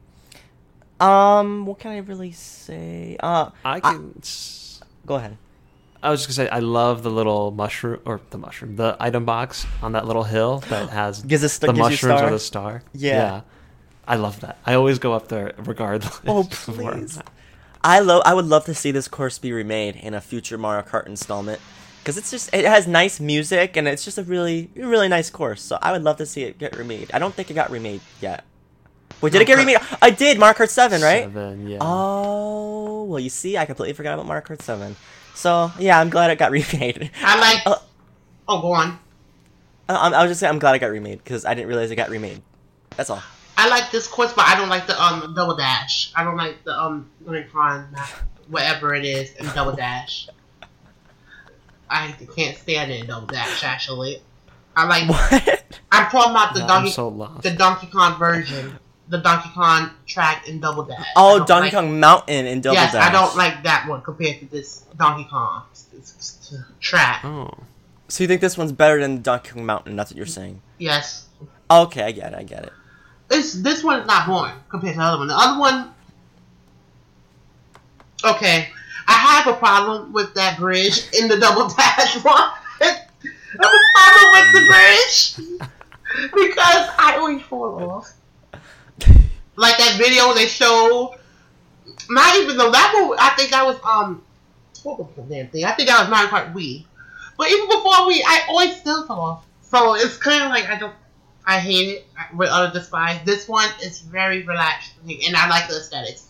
um, 1.01 1.67
what 1.67 1.79
can 1.79 1.93
I 1.93 1.99
really 1.99 2.33
say? 2.33 3.17
Uh, 3.21 3.51
I 3.65 3.81
can. 3.81 4.15
s 4.21 4.81
go 5.07 5.17
ahead. 5.17 5.37
I 6.03 6.11
was 6.11 6.25
just 6.25 6.37
gonna 6.37 6.49
say 6.49 6.55
I 6.55 6.59
love 6.61 7.03
the 7.03 7.11
little 7.11 7.51
mushroom 7.51 8.01
or 8.05 8.21
the 8.31 8.39
mushroom, 8.39 8.77
the 8.77 8.97
item 9.01 9.25
box 9.25 9.67
on 9.83 9.93
that 9.93 10.07
little 10.07 10.25
hill 10.25 10.59
that 10.69 10.91
has 10.91 11.19
st- 11.53 11.61
the 11.61 11.73
mushrooms 11.73 12.19
star? 12.19 12.29
or 12.29 12.31
the 12.31 12.39
star. 12.39 12.83
Yeah. 12.93 13.13
yeah. 13.17 13.41
I 14.07 14.17
love 14.17 14.41
that. 14.41 14.59
I 14.67 14.75
always 14.75 14.99
go 14.99 15.15
up 15.15 15.29
there 15.29 15.55
regardless. 15.59 16.21
Oh, 16.27 16.41
of 16.41 16.79
where 16.79 16.93
I'm 16.93 17.01
please. 17.01 17.19
I 17.83 18.01
love. 18.01 18.23
I 18.25 18.35
would 18.35 18.47
love 18.47 18.65
to 18.67 18.75
see 18.75 18.91
this 18.91 19.09
course 19.09 19.39
be 19.39 19.53
remade 19.53 19.97
in 19.97 20.15
a 20.15 20.21
future 20.21 20.59
Mario 20.59 20.83
Kart 20.87 21.07
installment 21.07 21.61
because 22.05 22.19
it's 22.19 22.31
just 22.31 22.53
it 22.53 22.67
has 22.67 22.87
nice 22.87 23.19
music 23.19 23.79
and 23.79 23.89
it's 23.89 24.05
just 24.05 24.19
a 24.19 24.23
really 24.23 24.69
really 24.77 25.09
nice 25.09 25.31
course. 25.31 25.63
So 25.63 25.79
I 25.81 25.91
would 25.91 26.03
love 26.03 26.19
to 26.19 26.27
see 26.27 26.43
it 26.43 26.59
get 26.59 26.77
remade. 26.77 27.11
I 27.15 27.19
don't 27.19 27.35
think 27.35 27.51
it 27.51 27.55
got 27.55 27.71
remade 27.71 28.03
yet. 28.21 28.45
Wait, 29.23 29.33
did 29.33 29.41
it 29.41 29.47
get 29.47 29.57
remade? 29.57 29.79
I 30.03 30.11
did. 30.11 30.39
Mario 30.39 30.55
Kart 30.55 30.69
Seven, 30.69 31.01
right? 31.01 31.23
Seven, 31.23 31.67
yeah. 31.67 31.79
Oh, 31.81 33.05
well, 33.05 33.21
you 33.21 33.31
see, 33.31 33.57
I 33.57 33.65
completely 33.65 33.95
forgot 33.95 34.13
about 34.13 34.27
Mario 34.27 34.45
Kart 34.45 34.61
Seven. 34.61 34.97
So 35.35 35.73
yeah, 35.79 35.99
I'm 35.99 36.11
glad 36.11 36.31
it 36.31 36.39
got 36.39 36.51
remade. 36.51 37.11
I 37.23 37.41
like. 37.41 37.67
Uh, 37.67 37.81
oh, 38.49 38.61
go 38.61 38.73
on. 38.75 38.99
I, 39.89 40.11
I 40.11 40.23
was 40.23 40.31
just 40.31 40.41
saying, 40.41 40.53
I'm 40.53 40.59
glad 40.59 40.75
it 40.75 40.81
got 40.81 40.91
remade 40.91 41.25
because 41.25 41.47
I 41.47 41.55
didn't 41.55 41.69
realize 41.69 41.91
it 41.91 41.97
got 41.97 42.11
remade. 42.11 42.43
That's 42.97 43.09
all. 43.09 43.23
I 43.57 43.69
like 43.69 43.91
this 43.91 44.07
course, 44.07 44.33
but 44.35 44.47
I 44.47 44.57
don't 44.57 44.69
like 44.69 44.87
the 44.87 45.03
um 45.03 45.33
double 45.35 45.57
dash. 45.57 46.13
I 46.15 46.23
don't 46.23 46.37
like 46.37 46.65
the 46.65 46.79
um 46.79 47.11
Unicron 47.25 47.93
map, 47.93 48.11
whatever 48.49 48.95
it 48.95 49.07
is, 49.07 49.33
in 49.37 49.47
double 49.55 49.73
dash. 49.73 50.29
I 51.89 52.13
can't 52.37 52.57
stand 52.57 52.91
it 52.91 53.01
in 53.01 53.07
double 53.07 53.27
dash. 53.27 53.63
Actually, 53.65 54.23
I 54.77 54.87
like. 54.87 55.09
What? 55.09 55.65
I'm 55.93 56.11
talking 56.11 56.31
about 56.31 56.55
the 56.55 56.63
I'm 56.63 56.69
Donkey 56.69 56.91
so 56.91 57.11
the 57.43 57.51
Donkey 57.53 57.87
Kong 57.87 58.19
version, 58.19 58.79
the 59.09 59.19
Donkey 59.19 59.51
Kong 59.55 59.91
track 60.07 60.49
in 60.49 60.61
double 60.61 60.85
dash. 60.85 61.07
Oh, 61.17 61.45
Donkey 61.45 61.67
like- 61.67 61.73
Kong 61.73 62.01
Mountain 62.01 62.47
in 62.47 62.61
Double 62.61 62.75
yes, 62.75 62.93
Dash. 62.93 63.03
Yes, 63.03 63.11
I 63.11 63.13
don't 63.13 63.37
like 63.37 63.63
that 63.63 63.87
one 63.89 64.03
compared 64.03 64.41
to 64.41 64.47
this 64.47 64.81
Donkey 64.97 65.29
Kong 65.31 65.63
track. 66.81 67.25
Oh. 67.25 67.51
So 68.09 68.23
you 68.23 68.29
think 68.29 68.41
this 68.41 68.59
one's 68.59 68.73
better 68.73 69.01
than 69.01 69.23
Donkey 69.23 69.51
Kong 69.53 69.65
Mountain? 69.65 69.97
That's 69.97 70.11
what 70.11 70.17
you're 70.17 70.27
saying. 70.27 70.61
Yes, 70.79 71.27
Okay, 71.71 72.03
I 72.03 72.13
get 72.13 72.33
it. 72.33 72.39
I 72.39 72.43
get 72.43 72.65
it. 72.65 72.73
this 73.29 73.55
this 73.55 73.83
one 73.83 74.01
is 74.01 74.07
not 74.07 74.27
boring 74.27 74.55
compared 74.69 74.95
to 74.95 74.99
the 74.99 75.05
other 75.05 75.19
one. 75.19 75.29
The 75.29 75.37
other 75.37 75.59
one, 75.61 75.95
okay, 78.25 78.69
I 79.07 79.13
have 79.13 79.47
a 79.47 79.57
problem 79.59 80.13
with 80.13 80.35
that 80.35 80.59
bridge 80.59 81.09
in 81.19 81.29
the 81.29 81.39
double 81.39 81.69
dash 81.77 82.23
one. 82.25 82.51
I 82.81 83.07
have 83.61 83.73
a 83.73 83.85
problem 83.95 84.33
with 84.35 84.53
the 84.55 84.67
bridge 84.69 85.59
because 86.35 86.89
I 86.99 87.17
always 87.19 87.43
fall 87.43 87.91
off. 87.91 88.13
Like 89.57 89.79
that 89.79 89.97
video 89.99 90.33
they 90.35 90.47
showed. 90.47 91.19
Not 92.11 92.37
even 92.37 92.57
though 92.57 92.71
that 92.71 93.07
one, 93.09 93.19
I 93.21 93.31
think 93.37 93.53
I 93.53 93.63
was 93.63 93.79
um, 93.85 94.23
what 94.83 94.99
was 94.99 95.09
the 95.17 95.23
damn 95.23 95.49
thing? 95.49 95.65
I 95.65 95.73
think 95.73 95.89
I 95.91 96.01
was 96.01 96.11
Mario 96.11 96.29
Kart 96.29 96.55
Wii. 96.55 96.85
But 97.37 97.51
even 97.51 97.67
before 97.67 98.07
we, 98.07 98.23
I 98.27 98.43
always 98.49 98.77
still 98.77 99.07
fall 99.07 99.21
off. 99.21 99.47
So 99.63 99.95
it's 99.95 100.17
kind 100.17 100.43
of 100.45 100.51
like 100.51 100.69
I 100.69 100.79
don't, 100.79 100.95
I 101.47 101.59
hate 101.59 101.89
it 101.89 102.07
with 102.35 102.49
other 102.49 102.73
despise. 102.79 103.21
This 103.25 103.49
one 103.49 103.69
is 103.83 104.01
very 104.01 104.43
relaxed, 104.43 104.93
and 105.03 105.37
I 105.37 105.49
like 105.49 105.69
the 105.69 105.77
aesthetics. 105.77 106.29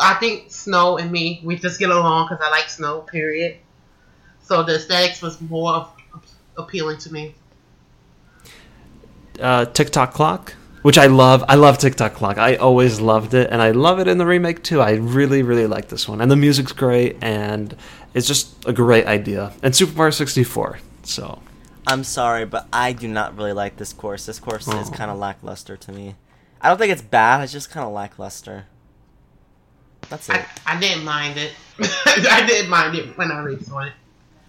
I 0.00 0.14
think 0.14 0.50
Snow 0.50 0.98
and 0.98 1.10
me, 1.10 1.40
we 1.44 1.56
just 1.56 1.78
get 1.78 1.90
along 1.90 2.28
because 2.28 2.44
I 2.44 2.50
like 2.50 2.68
Snow. 2.68 3.00
Period. 3.00 3.56
So 4.42 4.62
the 4.62 4.76
aesthetics 4.76 5.22
was 5.22 5.40
more 5.40 5.72
of, 5.74 5.92
appealing 6.58 6.98
to 6.98 7.12
me. 7.12 7.34
Uh, 9.40 9.64
Tick-Tock 9.64 10.12
Clock, 10.12 10.54
which 10.82 10.98
I 10.98 11.06
love. 11.06 11.42
I 11.48 11.54
love 11.54 11.78
Tick-Tock 11.78 12.14
Clock. 12.14 12.36
I 12.38 12.56
always 12.56 13.00
loved 13.00 13.34
it, 13.34 13.48
and 13.50 13.62
I 13.62 13.70
love 13.70 13.98
it 13.98 14.08
in 14.08 14.18
the 14.18 14.26
remake 14.26 14.62
too. 14.62 14.80
I 14.80 14.92
really, 14.92 15.42
really 15.42 15.66
like 15.66 15.88
this 15.88 16.06
one, 16.08 16.20
and 16.20 16.30
the 16.30 16.36
music's 16.36 16.72
great, 16.72 17.16
and 17.22 17.74
it's 18.14 18.26
just 18.26 18.66
a 18.66 18.72
great 18.72 19.06
idea. 19.06 19.52
And 19.62 19.74
Super 19.74 19.96
Mario 19.96 20.10
64. 20.10 20.78
So 21.04 21.40
I'm 21.86 22.04
sorry, 22.04 22.44
but 22.44 22.68
I 22.72 22.92
do 22.92 23.08
not 23.08 23.36
really 23.36 23.52
like 23.54 23.76
this 23.78 23.92
course. 23.92 24.26
This 24.26 24.38
course 24.38 24.68
is 24.68 24.90
Oh. 24.90 24.92
kind 24.92 25.10
of 25.10 25.18
lackluster 25.18 25.76
to 25.78 25.92
me. 25.92 26.14
I 26.60 26.68
don't 26.68 26.78
think 26.78 26.92
it's 26.92 27.02
bad. 27.02 27.42
It's 27.42 27.52
just 27.52 27.70
kind 27.70 27.86
of 27.86 27.92
lackluster. 27.92 28.66
That's 30.12 30.28
it. 30.28 30.44
I, 30.66 30.76
I 30.76 30.78
didn't 30.80 31.04
mind 31.04 31.38
it. 31.38 31.52
I 31.80 32.44
didn't 32.46 32.68
mind 32.68 32.94
it 32.96 33.16
when 33.16 33.32
I 33.32 33.36
resaw 33.36 33.86
it. 33.86 33.94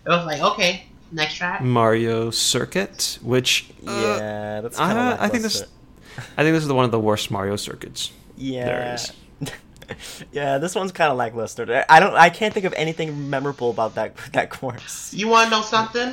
It 0.06 0.10
was 0.10 0.26
like, 0.26 0.42
okay, 0.42 0.84
next 1.14 1.36
track. 1.36 1.62
Mario 1.62 2.32
Circuit, 2.32 3.18
which 3.22 3.70
uh, 3.88 4.18
yeah, 4.20 4.60
that's 4.60 4.76
kind 4.78 4.98
of 4.98 5.22
I, 5.22 5.24
I 5.24 5.30
think 5.30 5.44
this. 5.44 5.64
I 6.38 6.44
think 6.44 6.54
this 6.54 6.64
is 6.64 6.68
the 6.68 6.76
one 6.76 6.84
of 6.84 6.92
the 6.92 7.00
worst 7.00 7.32
Mario 7.32 7.56
circuits. 7.56 8.12
Yeah. 8.36 8.66
there 8.66 8.94
is. 8.96 9.14
yeah, 10.34 10.58
this 10.58 10.76
one's 10.76 10.92
kind 10.92 11.10
of 11.10 11.18
lackluster. 11.18 11.86
I 11.88 12.02
don't. 12.02 12.14
I 12.14 12.30
can't 12.30 12.54
think 12.54 12.66
of 12.66 12.74
anything 12.74 13.30
memorable 13.30 13.70
about 13.70 13.96
that 13.96 14.18
that 14.34 14.50
course. 14.50 15.14
You 15.14 15.30
want 15.30 15.50
to 15.50 15.56
know 15.56 15.62
something? 15.62 16.10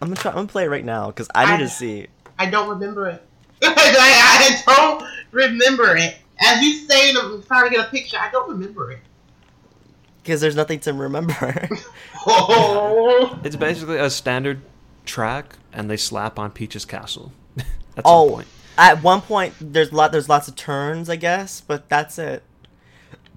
I'm 0.00 0.08
gonna 0.08 0.16
try. 0.16 0.30
I'm 0.30 0.36
gonna 0.36 0.48
play 0.48 0.64
it 0.64 0.70
right 0.70 0.84
now 0.84 1.08
because 1.08 1.28
I 1.34 1.44
need 1.44 1.62
I- 1.62 1.66
to 1.66 1.68
see. 1.68 2.06
I 2.38 2.46
don't 2.48 2.70
remember 2.70 3.08
it. 3.08 3.22
I, 3.62 4.62
I 4.66 4.74
don't 4.74 5.04
remember 5.30 5.94
it. 5.94 6.16
As 6.44 6.62
you 6.62 6.86
saying, 6.86 7.16
I'm 7.16 7.42
trying 7.42 7.64
to 7.64 7.70
get 7.76 7.86
a 7.86 7.90
picture. 7.90 8.18
I 8.20 8.30
don't 8.30 8.50
remember 8.50 8.90
it. 8.92 9.00
Because 10.22 10.40
there's 10.40 10.56
nothing 10.56 10.80
to 10.80 10.92
remember. 10.92 11.68
Oh, 12.26 13.38
It's 13.44 13.56
basically 13.56 13.98
a 13.98 14.08
standard 14.08 14.62
track, 15.04 15.56
and 15.74 15.90
they 15.90 15.98
slap 15.98 16.38
on 16.38 16.52
Peach's 16.52 16.86
castle. 16.86 17.32
At 17.98 18.04
oh, 18.06 18.30
point. 18.30 18.48
at 18.78 19.02
one 19.02 19.20
point 19.20 19.52
there's 19.60 19.92
lot. 19.92 20.10
There's 20.10 20.28
lots 20.28 20.48
of 20.48 20.56
turns, 20.56 21.10
I 21.10 21.16
guess, 21.16 21.60
but 21.60 21.90
that's 21.90 22.18
it. 22.18 22.42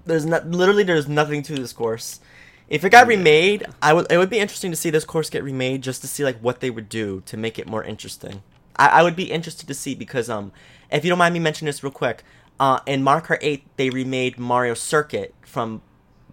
There's 0.06 0.24
not 0.24 0.48
literally. 0.48 0.84
There's 0.84 1.06
nothing 1.06 1.42
to 1.44 1.54
this 1.54 1.74
course. 1.74 2.20
If 2.68 2.82
it 2.82 2.90
got 2.90 3.06
remade, 3.06 3.66
I 3.82 3.92
would. 3.92 4.10
It 4.10 4.16
would 4.16 4.30
be 4.30 4.38
interesting 4.38 4.70
to 4.70 4.76
see 4.76 4.88
this 4.88 5.04
course 5.04 5.28
get 5.28 5.44
remade, 5.44 5.82
just 5.82 6.00
to 6.00 6.08
see 6.08 6.24
like 6.24 6.38
what 6.38 6.60
they 6.60 6.70
would 6.70 6.88
do 6.88 7.22
to 7.26 7.36
make 7.36 7.58
it 7.58 7.68
more 7.68 7.84
interesting. 7.84 8.42
I, 8.76 8.88
I 8.88 9.02
would 9.02 9.14
be 9.14 9.30
interested 9.30 9.68
to 9.68 9.74
see 9.74 9.94
because 9.94 10.30
um, 10.30 10.50
if 10.90 11.04
you 11.04 11.10
don't 11.10 11.18
mind 11.18 11.34
me 11.34 11.40
mentioning 11.40 11.68
this 11.68 11.82
real 11.82 11.92
quick, 11.92 12.24
uh, 12.60 12.80
in 12.86 13.02
Mario 13.02 13.24
Kart 13.24 13.38
8 13.40 13.64
they 13.76 13.90
remade 13.90 14.38
Mario 14.38 14.74
Circuit 14.74 15.34
from 15.42 15.82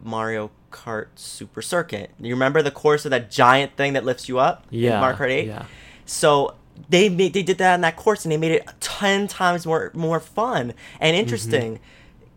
Mario 0.03 0.51
Kart 0.71 1.07
Super 1.15 1.61
Circuit. 1.61 2.11
You 2.19 2.33
remember 2.33 2.61
the 2.61 2.71
course 2.71 3.05
of 3.05 3.11
that 3.11 3.31
giant 3.31 3.75
thing 3.77 3.93
that 3.93 4.03
lifts 4.05 4.27
you 4.27 4.39
up? 4.39 4.65
in 4.71 4.79
Yeah, 4.79 4.99
Mario 4.99 5.17
Kart 5.17 5.31
8. 5.31 5.47
yeah. 5.47 5.65
So 6.05 6.55
they 6.89 7.07
made 7.09 7.33
they 7.33 7.43
did 7.43 7.57
that 7.59 7.75
in 7.75 7.81
that 7.81 7.95
course 7.95 8.25
and 8.25 8.31
they 8.31 8.37
made 8.37 8.51
it 8.51 8.67
ten 8.81 9.27
times 9.27 9.65
more 9.65 9.91
more 9.93 10.19
fun 10.19 10.73
and 10.99 11.15
interesting. 11.15 11.79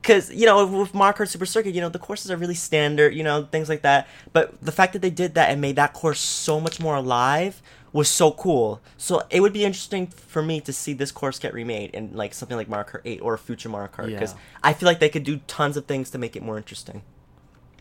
Because 0.01 0.33
you 0.33 0.47
know 0.47 0.65
with 0.65 0.95
Mario 0.95 1.17
Kart 1.19 1.29
Super 1.29 1.45
Circuit, 1.45 1.75
you 1.75 1.81
know 1.81 1.89
the 1.89 1.99
courses 1.99 2.31
are 2.31 2.37
really 2.37 2.55
standard, 2.55 3.15
you 3.15 3.25
know 3.25 3.45
things 3.51 3.69
like 3.69 3.83
that. 3.83 4.07
But 4.33 4.55
the 4.63 4.73
fact 4.73 4.93
that 4.93 5.03
they 5.03 5.11
did 5.11 5.35
that 5.35 5.51
and 5.51 5.61
made 5.61 5.77
that 5.77 5.93
course 5.93 6.21
so 6.21 6.61
much 6.61 6.79
more 6.81 6.95
alive 6.97 7.61
was 7.93 8.09
so 8.09 8.33
cool. 8.33 8.81
So 8.97 9.23
it 9.31 9.41
would 9.41 9.53
be 9.53 9.65
interesting 9.65 10.07
for 10.09 10.43
me 10.43 10.61
to 10.63 10.73
see 10.73 10.93
this 10.93 11.11
course 11.13 11.39
get 11.39 11.55
remade 11.55 11.91
in 11.95 12.15
like 12.15 12.35
something 12.35 12.57
like 12.57 12.69
Mario 12.69 12.87
Kart 12.89 13.01
8 13.05 13.21
or 13.23 13.35
a 13.35 13.39
future 13.39 13.69
Mario 13.69 13.89
Kart 13.89 14.07
because 14.07 14.33
Yeah. 14.33 14.39
I 14.63 14.73
feel 14.75 14.87
like 14.87 15.01
they 15.01 15.09
could 15.09 15.25
do 15.25 15.39
tons 15.47 15.77
of 15.77 15.87
things 15.87 16.11
to 16.11 16.19
make 16.19 16.37
it 16.37 16.43
more 16.43 16.57
interesting. 16.59 17.03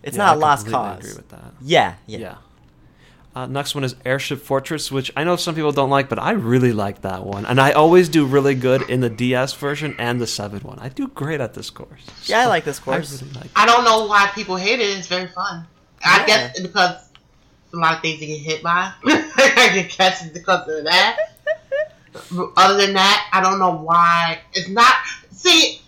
It's 0.03 0.15
Yeah, 0.15 0.25
not 0.25 0.31
I 0.31 0.35
a 0.35 0.39
lost 0.39 0.65
completely 0.65 0.87
cause. 0.89 0.99
agree 0.99 1.13
with 1.15 1.29
that. 1.29 1.53
Yeah, 1.61 1.95
yeah. 2.05 2.17
Yeah. 2.19 2.35
Uh, 3.35 3.45
next 3.45 3.75
one 3.75 3.83
is 3.83 3.95
Airship 4.03 4.41
Fortress, 4.41 4.91
which 4.91 5.11
I 5.15 5.23
know 5.23 5.35
some 5.35 5.53
people 5.53 5.71
don't 5.71 5.91
like, 5.91 6.09
but 6.09 6.17
I 6.17 6.31
really 6.31 6.73
like 6.73 7.01
that 7.01 7.23
one. 7.23 7.45
And 7.45 7.61
I 7.61 7.71
always 7.71 8.09
do 8.09 8.25
really 8.25 8.55
good 8.55 8.89
in 8.89 9.01
the 9.01 9.11
DS 9.11 9.53
version 9.53 9.95
and 9.99 10.19
the 10.19 10.25
7 10.25 10.61
one. 10.61 10.79
I 10.79 10.89
do 10.89 11.07
great 11.09 11.39
at 11.39 11.53
this 11.53 11.69
course. 11.69 12.01
Yeah, 12.25 12.39
I 12.39 12.45
like 12.47 12.63
this 12.63 12.79
course. 12.79 13.21
I 13.21 13.25
really 13.25 13.39
like 13.39 13.49
I 13.55 13.67
don't 13.67 13.83
know 13.83 14.07
why 14.07 14.31
people 14.33 14.55
hate 14.55 14.79
it. 14.79 14.97
It's 14.97 15.07
very 15.07 15.27
fun. 15.27 15.67
I 16.03 16.25
guess 16.25 16.59
because 16.59 17.06
a 17.73 17.77
lot 17.77 17.95
of 17.95 18.01
things 18.01 18.19
to 18.19 18.25
get 18.25 18.39
hit 18.39 18.63
by. 18.63 18.91
I 19.05 19.71
get 19.73 19.89
catches 19.89 20.29
because 20.29 20.67
of 20.67 20.83
that. 20.85 21.17
Other 22.57 22.85
than 22.85 22.93
that, 22.93 23.29
I 23.31 23.41
don't 23.41 23.59
know 23.59 23.75
why 23.75 24.39
it's 24.53 24.69
not. 24.69 24.95
See, 25.31 25.81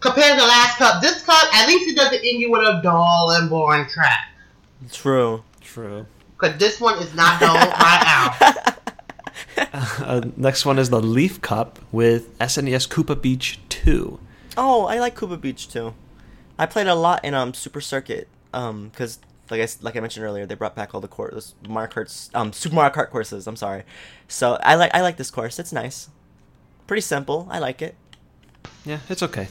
compared 0.00 0.34
to 0.34 0.40
the 0.40 0.46
last 0.46 0.78
cup, 0.78 1.02
this 1.02 1.22
cup 1.22 1.54
at 1.54 1.66
least 1.68 1.90
it 1.90 1.96
doesn't 1.96 2.24
end 2.24 2.40
you 2.40 2.50
with 2.50 2.62
a 2.62 2.80
dull 2.82 3.32
and 3.32 3.50
boring 3.50 3.86
track. 3.86 4.28
True. 4.92 5.42
True. 5.60 6.06
Cause 6.38 6.56
this 6.58 6.80
one 6.80 6.98
is 6.98 7.14
not 7.14 7.40
dull 7.40 7.54
by 7.54 8.02
out. 8.06 8.78
Uh, 9.56 10.20
next 10.36 10.64
one 10.64 10.78
is 10.78 10.90
the 10.90 11.00
Leaf 11.00 11.40
Cup 11.40 11.80
with 11.90 12.36
SNES 12.38 12.88
Koopa 12.88 13.20
Beach 13.20 13.58
2. 13.68 14.18
Oh, 14.56 14.86
I 14.86 14.98
like 14.98 15.16
Koopa 15.16 15.40
Beach 15.40 15.68
too. 15.68 15.94
I 16.58 16.66
played 16.66 16.86
a 16.86 16.94
lot 16.94 17.24
in 17.24 17.34
um 17.34 17.54
Super 17.54 17.80
Circuit 17.80 18.28
um 18.52 18.88
because 18.88 19.18
like 19.50 19.60
I 19.60 19.64
s- 19.64 19.78
like 19.82 19.96
I 19.96 20.00
mentioned 20.00 20.24
earlier, 20.24 20.46
they 20.46 20.54
brought 20.54 20.74
back 20.74 20.94
all 20.94 21.00
the 21.00 21.08
courses, 21.08 21.54
Mario 21.68 21.90
Kart's 21.90 22.30
um 22.34 22.52
Super 22.52 22.74
Mario 22.76 22.92
Kart 22.94 23.10
courses. 23.10 23.46
I'm 23.46 23.56
sorry, 23.56 23.82
so 24.28 24.54
I 24.62 24.74
like 24.76 24.94
I 24.94 25.00
like 25.02 25.16
this 25.16 25.30
course. 25.30 25.58
It's 25.58 25.72
nice, 25.72 26.08
pretty 26.86 27.02
simple. 27.02 27.46
I 27.50 27.58
like 27.58 27.82
it. 27.82 27.94
Yeah, 28.84 28.98
it's 29.08 29.22
okay. 29.22 29.48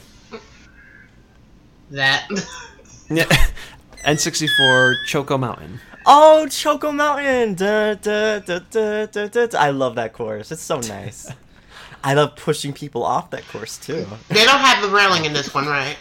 That 1.90 2.28
Yeah. 3.10 3.24
N64 4.04 4.94
Choco 5.06 5.38
Mountain. 5.38 5.80
Oh, 6.06 6.46
Choco 6.48 6.92
Mountain! 6.92 7.54
Da, 7.54 7.94
da, 7.94 8.38
da, 8.40 8.58
da, 8.70 9.06
da, 9.06 9.26
da, 9.28 9.46
da. 9.46 9.58
I 9.58 9.70
love 9.70 9.94
that 9.94 10.12
course. 10.12 10.52
It's 10.52 10.60
so 10.62 10.80
nice. 10.80 11.30
I 12.04 12.12
love 12.12 12.36
pushing 12.36 12.74
people 12.74 13.02
off 13.02 13.30
that 13.30 13.48
course 13.48 13.78
too. 13.78 14.06
they 14.28 14.44
don't 14.44 14.60
have 14.60 14.82
the 14.82 14.90
railing 14.94 15.24
in 15.24 15.32
this 15.32 15.54
one, 15.54 15.66
right? 15.66 15.96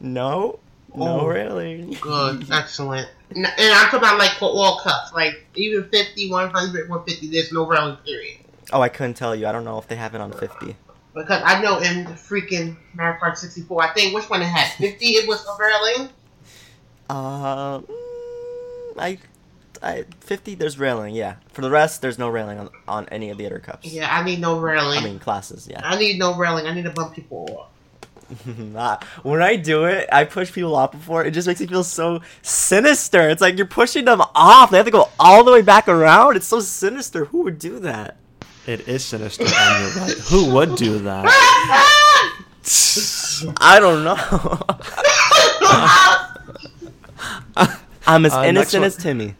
No, 0.00 0.60
no, 0.94 1.20
Oh. 1.20 1.26
really. 1.26 1.94
Good, 2.00 2.50
excellent. 2.50 3.10
And 3.30 3.46
I'm 3.46 3.86
talking 3.86 3.98
about 3.98 4.18
like 4.18 4.32
for 4.32 4.48
all 4.48 4.78
cups, 4.80 5.12
like 5.12 5.46
even 5.54 5.88
50, 5.88 6.30
100, 6.30 6.88
150. 6.88 7.26
There's 7.28 7.52
no 7.52 7.66
railing 7.66 7.96
period. 7.96 8.38
Oh, 8.72 8.80
I 8.80 8.88
couldn't 8.88 9.14
tell 9.14 9.34
you. 9.34 9.46
I 9.46 9.52
don't 9.52 9.64
know 9.64 9.78
if 9.78 9.88
they 9.88 9.96
have 9.96 10.14
it 10.14 10.20
on 10.20 10.32
50. 10.32 10.76
Because 11.14 11.42
I 11.44 11.62
know 11.62 11.78
in 11.78 12.04
the 12.04 12.10
freaking 12.10 12.76
Mario 12.94 13.18
Kart 13.18 13.36
64, 13.36 13.82
I 13.82 13.92
think 13.94 14.14
which 14.14 14.28
one 14.28 14.42
it 14.42 14.46
had 14.46 14.72
50, 14.76 15.06
it 15.06 15.28
was 15.28 15.44
a 15.46 15.56
railing. 15.58 16.10
Uh, 17.08 17.78
mm, 17.80 18.94
I, 18.98 19.18
I 19.82 20.04
50. 20.20 20.54
There's 20.56 20.78
railing. 20.78 21.14
Yeah. 21.14 21.36
For 21.52 21.62
the 21.62 21.70
rest, 21.70 22.02
there's 22.02 22.18
no 22.18 22.28
railing 22.28 22.58
on 22.58 22.70
on 22.86 23.08
any 23.08 23.30
of 23.30 23.38
the 23.38 23.46
other 23.46 23.60
cups. 23.60 23.86
Yeah, 23.86 24.14
I 24.14 24.24
need 24.24 24.40
no 24.40 24.58
railing. 24.58 24.98
I 24.98 25.04
mean 25.04 25.18
classes. 25.18 25.66
Yeah. 25.70 25.80
I 25.82 25.98
need 25.98 26.18
no 26.18 26.36
railing. 26.36 26.66
I 26.66 26.74
need 26.74 26.84
to 26.84 26.90
bump 26.90 27.14
people 27.14 27.48
off. 27.58 27.68
Ah, 28.76 28.98
when 29.22 29.40
I 29.40 29.56
do 29.56 29.84
it, 29.84 30.08
I 30.12 30.24
push 30.24 30.52
people 30.52 30.74
off 30.74 30.92
before. 30.92 31.24
It 31.24 31.30
just 31.30 31.46
makes 31.46 31.60
me 31.60 31.66
feel 31.66 31.84
so 31.84 32.20
sinister. 32.42 33.28
It's 33.28 33.40
like 33.40 33.56
you're 33.56 33.66
pushing 33.66 34.04
them 34.04 34.20
off. 34.34 34.70
They 34.70 34.76
have 34.78 34.86
to 34.86 34.92
go 34.92 35.08
all 35.18 35.44
the 35.44 35.52
way 35.52 35.62
back 35.62 35.88
around. 35.88 36.36
It's 36.36 36.46
so 36.46 36.60
sinister. 36.60 37.26
Who 37.26 37.42
would 37.42 37.58
do 37.58 37.78
that? 37.80 38.16
It 38.66 38.88
is 38.88 39.04
sinister, 39.04 39.44
and 39.46 39.94
you're 39.94 40.02
right. 40.04 40.14
Who 40.30 40.52
would 40.54 40.74
do 40.76 40.98
that? 41.00 41.26
I 43.60 43.78
don't 43.78 44.02
know. 44.02 44.16
I'm 48.06 48.24
as 48.26 48.32
Uh, 48.34 48.44
innocent 48.46 48.84
as 48.84 48.96
Timmy. 48.96 49.34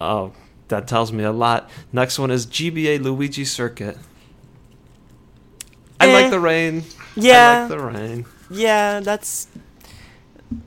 Oh, 0.00 0.32
that 0.68 0.88
tells 0.88 1.12
me 1.12 1.24
a 1.24 1.32
lot. 1.32 1.68
Next 1.92 2.18
one 2.18 2.30
is 2.30 2.46
GBA 2.46 3.02
Luigi 3.02 3.44
Circuit. 3.44 3.98
I 6.10 6.18
Eh. 6.18 6.22
like 6.22 6.30
the 6.30 6.40
rain. 6.40 6.84
I 6.88 7.00
Yeah. 7.16 7.60
like 7.60 7.68
the 7.68 7.78
rain. 7.80 8.26
Yeah, 8.50 9.00
that's 9.00 9.46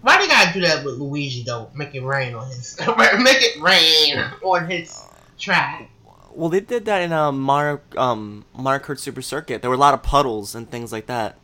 Why 0.01 0.17
they 0.17 0.27
gotta 0.27 0.53
do 0.53 0.61
that 0.61 0.85
with 0.85 0.95
Luigi 0.95 1.43
though? 1.43 1.69
Make 1.73 1.93
it 1.95 2.03
rain 2.03 2.33
on 2.35 2.47
his, 2.47 2.77
make 2.87 3.41
it 3.41 3.61
rain 3.61 4.23
on 4.41 4.69
his 4.69 4.97
track. 5.37 5.89
well. 6.31 6.49
They 6.49 6.61
did 6.61 6.85
that 6.85 7.01
in 7.01 7.11
um, 7.11 7.39
Mario 7.41 7.81
um, 7.97 8.45
Mario 8.57 8.81
Kart 8.83 8.99
Super 8.99 9.21
Circuit. 9.21 9.61
There 9.61 9.69
were 9.69 9.75
a 9.75 9.79
lot 9.79 9.93
of 9.93 10.01
puddles 10.01 10.55
and 10.55 10.69
things 10.69 10.91
like 10.93 11.07
that. 11.07 11.37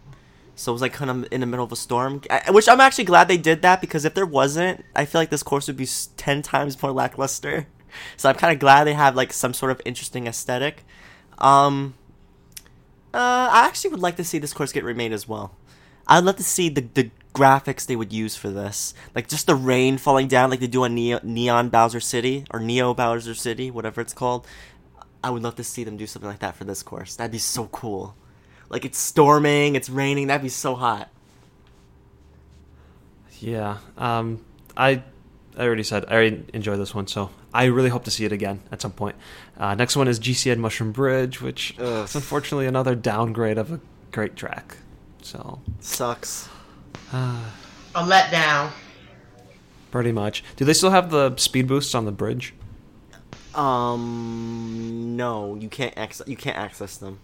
So 0.55 0.71
it 0.71 0.73
was 0.73 0.81
like 0.81 0.93
kind 0.93 1.09
of 1.11 1.27
in 1.31 1.39
the 1.41 1.47
middle 1.47 1.63
of 1.65 1.71
a 1.71 1.75
storm, 1.77 2.21
I- 2.29 2.51
which 2.51 2.67
I'm 2.67 2.81
actually 2.81 3.05
glad 3.05 3.27
they 3.29 3.37
did 3.37 3.61
that 3.61 3.79
because 3.81 4.03
if 4.05 4.13
there 4.13 4.25
wasn't, 4.25 4.83
I 4.95 5.05
feel 5.05 5.19
like 5.21 5.29
this 5.29 5.43
course 5.43 5.67
would 5.67 5.77
be 5.77 5.87
ten 6.17 6.41
times 6.41 6.81
more 6.81 6.91
lackluster. 6.91 7.67
So 8.17 8.29
I'm 8.29 8.35
kind 8.35 8.53
of 8.53 8.59
glad 8.59 8.83
they 8.83 8.93
have 8.93 9.15
like 9.15 9.33
some 9.33 9.51
sort 9.51 9.71
of 9.71 9.81
interesting 9.83 10.27
aesthetic. 10.27 10.85
Um, 11.39 11.95
uh, 13.13 13.49
I 13.51 13.65
actually 13.65 13.91
would 13.91 13.99
like 13.99 14.17
to 14.17 14.23
see 14.23 14.39
this 14.39 14.53
course 14.53 14.71
get 14.71 14.83
remade 14.83 15.11
as 15.11 15.27
well. 15.27 15.55
I'd 16.07 16.23
love 16.23 16.37
to 16.37 16.43
see 16.43 16.69
the, 16.69 16.81
the 16.81 17.11
graphics 17.33 17.85
they 17.85 17.95
would 17.95 18.11
use 18.11 18.35
for 18.35 18.49
this, 18.49 18.93
like 19.15 19.27
just 19.27 19.47
the 19.47 19.55
rain 19.55 19.97
falling 19.97 20.27
down, 20.27 20.49
like 20.49 20.59
they 20.59 20.67
do 20.67 20.83
on 20.83 20.95
Neo, 20.95 21.19
Neon 21.23 21.69
Bowser 21.69 21.99
City 21.99 22.45
or 22.51 22.59
Neo 22.59 22.93
Bowser 22.93 23.35
City, 23.35 23.69
whatever 23.69 24.01
it's 24.01 24.13
called. 24.13 24.47
I 25.23 25.29
would 25.29 25.43
love 25.43 25.55
to 25.55 25.63
see 25.63 25.83
them 25.83 25.97
do 25.97 26.07
something 26.07 26.29
like 26.29 26.39
that 26.39 26.55
for 26.55 26.63
this 26.63 26.81
course. 26.81 27.15
That'd 27.15 27.31
be 27.31 27.37
so 27.39 27.65
cool. 27.67 28.15
Like 28.69 28.85
it's 28.85 28.97
storming, 28.97 29.75
it's 29.75 29.89
raining. 29.89 30.27
That'd 30.27 30.43
be 30.43 30.49
so 30.49 30.75
hot. 30.75 31.09
Yeah. 33.39 33.77
Um, 33.97 34.43
I 34.75 35.03
I 35.59 35.63
already 35.65 35.83
said 35.83 36.05
I 36.07 36.13
already 36.13 36.45
enjoyed 36.53 36.79
this 36.79 36.95
one, 36.95 37.05
so 37.07 37.29
I 37.53 37.65
really 37.65 37.89
hope 37.89 38.05
to 38.05 38.11
see 38.11 38.23
it 38.25 38.31
again 38.31 38.61
at 38.71 38.81
some 38.81 38.91
point. 38.93 39.15
Uh, 39.57 39.75
next 39.75 39.95
one 39.97 40.07
is 40.07 40.19
GCN 40.19 40.57
Mushroom 40.57 40.91
Bridge, 40.93 41.41
which 41.41 41.75
Ugh. 41.79 42.05
is 42.05 42.15
unfortunately 42.15 42.65
another 42.65 42.95
downgrade 42.95 43.57
of 43.57 43.71
a 43.71 43.79
great 44.11 44.35
track. 44.35 44.77
So 45.21 45.59
Sucks. 45.81 46.47
A 47.11 47.43
letdown. 47.95 48.71
pretty 49.91 50.11
much. 50.13 50.43
Do 50.55 50.63
they 50.63 50.73
still 50.73 50.91
have 50.91 51.09
the 51.11 51.35
speed 51.35 51.67
boosts 51.67 51.93
on 51.93 52.05
the 52.05 52.11
bridge? 52.11 52.53
Um, 53.53 55.15
no, 55.17 55.55
you 55.55 55.67
can't 55.69 55.97
access. 55.97 56.27
You 56.27 56.37
can't 56.37 56.55
access 56.57 56.97
them. 56.97 57.19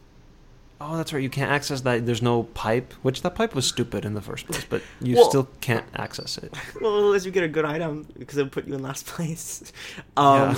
Oh, 0.81 0.97
that's 0.97 1.13
right. 1.13 1.23
You 1.23 1.29
can't 1.29 1.49
access 1.51 1.81
that. 1.81 2.05
There's 2.05 2.21
no 2.21 2.43
pipe, 2.43 2.93
which 3.01 3.21
that 3.21 3.33
pipe 3.35 3.55
was 3.55 3.65
stupid 3.65 4.03
in 4.03 4.13
the 4.13 4.21
first 4.21 4.45
place, 4.45 4.65
but 4.69 4.81
you 5.01 5.15
Well- 5.15 5.29
still 5.29 5.47
can't 5.61 5.85
access 5.95 6.37
it. 6.37 6.53
Well, 6.81 6.97
unless 7.07 7.25
you 7.25 7.31
get 7.31 7.43
a 7.43 7.47
good 7.47 7.63
item, 7.65 8.05
because 8.19 8.37
it'll 8.37 8.49
put 8.49 8.67
you 8.67 8.73
in 8.75 8.81
last 8.81 9.05
place. 9.15 9.71
Um, 10.17 10.51
Yeah. 10.51 10.55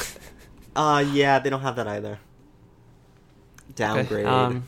uh, 0.95 0.99
yeah, 0.99 1.39
they 1.39 1.49
don't 1.51 1.61
have 1.61 1.75
that 1.75 1.87
either. 1.87 2.19
Okay, 3.69 3.73
Downgrade. 3.75 4.25
Um, 4.25 4.63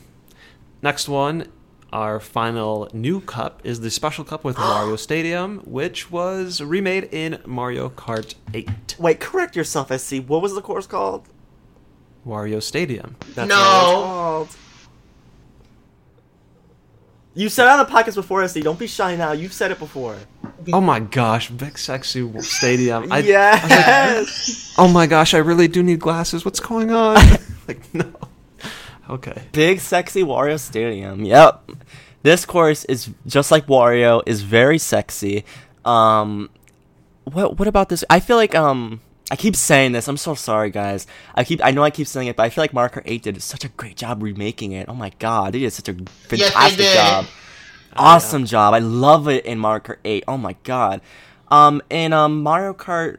next 0.82 1.08
one, 1.08 1.48
our 1.92 2.20
final 2.20 2.88
new 2.92 3.20
cup 3.20 3.60
is 3.64 3.80
the 3.80 3.90
special 3.90 4.22
cup 4.24 4.44
with 4.44 4.56
Mario 4.58 4.94
Stadium, 4.94 5.58
which 5.64 6.12
was 6.12 6.60
remade 6.60 7.08
in 7.10 7.40
Mario 7.44 7.88
Kart 7.90 8.36
8. 8.54 8.96
Wait, 9.00 9.18
correct 9.18 9.56
yourself, 9.56 9.90
SC. 9.90 10.18
What 10.24 10.42
was 10.42 10.54
the 10.54 10.62
course 10.62 10.86
called? 10.86 11.28
Wario 12.24 12.62
Stadium. 12.62 13.16
That's 13.34 13.48
No. 13.48 13.56
what 13.56 13.64
it 13.64 13.86
was 13.86 14.04
called. 14.04 14.56
You 17.34 17.48
said 17.48 17.66
it 17.66 17.70
on 17.70 17.78
the 17.78 17.84
podcast 17.84 18.16
before, 18.16 18.46
SC. 18.46 18.60
Don't 18.60 18.78
be 18.78 18.88
shy 18.88 19.14
now. 19.14 19.32
You've 19.32 19.52
said 19.52 19.70
it 19.70 19.78
before. 19.78 20.16
Oh 20.72 20.80
my 20.80 21.00
gosh, 21.00 21.48
Big 21.48 21.78
Sexy 21.78 22.28
Stadium. 22.40 23.10
I, 23.10 23.20
yes. 23.20 24.74
oh 24.76 24.88
my 24.88 25.06
gosh, 25.06 25.32
I 25.32 25.38
really 25.38 25.68
do 25.68 25.82
need 25.82 26.00
glasses. 26.00 26.44
What's 26.44 26.60
going 26.60 26.90
on? 26.90 27.16
like, 27.68 27.94
no. 27.94 28.12
Okay. 29.08 29.42
Big 29.52 29.80
sexy 29.80 30.22
Wario 30.22 30.58
Stadium. 30.58 31.24
Yep. 31.24 31.70
This 32.22 32.44
course 32.44 32.84
is 32.84 33.10
just 33.26 33.50
like 33.50 33.66
Wario, 33.66 34.22
is 34.24 34.42
very 34.42 34.78
sexy. 34.78 35.44
Um 35.84 36.50
what 37.24 37.58
what 37.58 37.66
about 37.66 37.88
this? 37.88 38.04
I 38.08 38.20
feel 38.20 38.36
like 38.36 38.54
um 38.54 39.00
I 39.30 39.36
keep 39.36 39.54
saying 39.54 39.92
this. 39.92 40.08
I'm 40.08 40.16
so 40.16 40.34
sorry 40.34 40.70
guys. 40.70 41.06
I 41.34 41.44
keep 41.44 41.64
I 41.64 41.70
know 41.70 41.82
I 41.82 41.90
keep 41.90 42.06
saying 42.06 42.28
it, 42.28 42.36
but 42.36 42.42
I 42.42 42.50
feel 42.50 42.62
like 42.62 42.72
Marker 42.72 43.02
8 43.04 43.22
did 43.22 43.42
such 43.42 43.64
a 43.64 43.68
great 43.68 43.96
job 43.96 44.22
remaking 44.22 44.72
it. 44.72 44.88
Oh 44.88 44.94
my 44.94 45.12
god, 45.18 45.54
they 45.54 45.60
did 45.60 45.72
such 45.72 45.88
a 45.88 45.94
fantastic 45.94 46.78
did. 46.78 46.94
job. 46.94 47.26
Awesome 47.96 48.44
job. 48.44 48.74
I 48.74 48.78
love 48.78 49.28
it 49.28 49.44
in 49.44 49.58
Marker 49.58 49.98
8. 50.04 50.24
Oh 50.26 50.36
my 50.36 50.56
god. 50.64 51.00
Um 51.48 51.82
in 51.90 52.12
um 52.12 52.42
Mario 52.42 52.74
Kart 52.74 53.18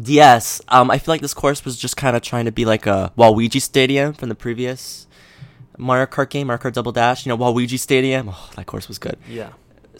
DS, 0.00 0.62
um, 0.68 0.90
I 0.90 0.98
feel 0.98 1.12
like 1.12 1.20
this 1.20 1.34
course 1.34 1.64
was 1.64 1.76
just 1.76 1.96
kind 1.96 2.16
of 2.16 2.22
trying 2.22 2.46
to 2.46 2.52
be 2.52 2.64
like 2.64 2.86
a 2.86 3.12
Waluigi 3.16 3.60
Stadium 3.60 4.14
from 4.14 4.30
the 4.30 4.34
previous 4.34 5.06
Mario 5.76 6.06
Kart 6.06 6.30
game, 6.30 6.46
Mario 6.46 6.62
Kart 6.62 6.72
Double 6.72 6.92
Dash. 6.92 7.26
You 7.26 7.30
know, 7.30 7.36
Waluigi 7.36 7.78
Stadium. 7.78 8.30
Oh, 8.30 8.50
that 8.56 8.66
course 8.66 8.88
was 8.88 8.98
good. 8.98 9.18
Yeah. 9.28 9.50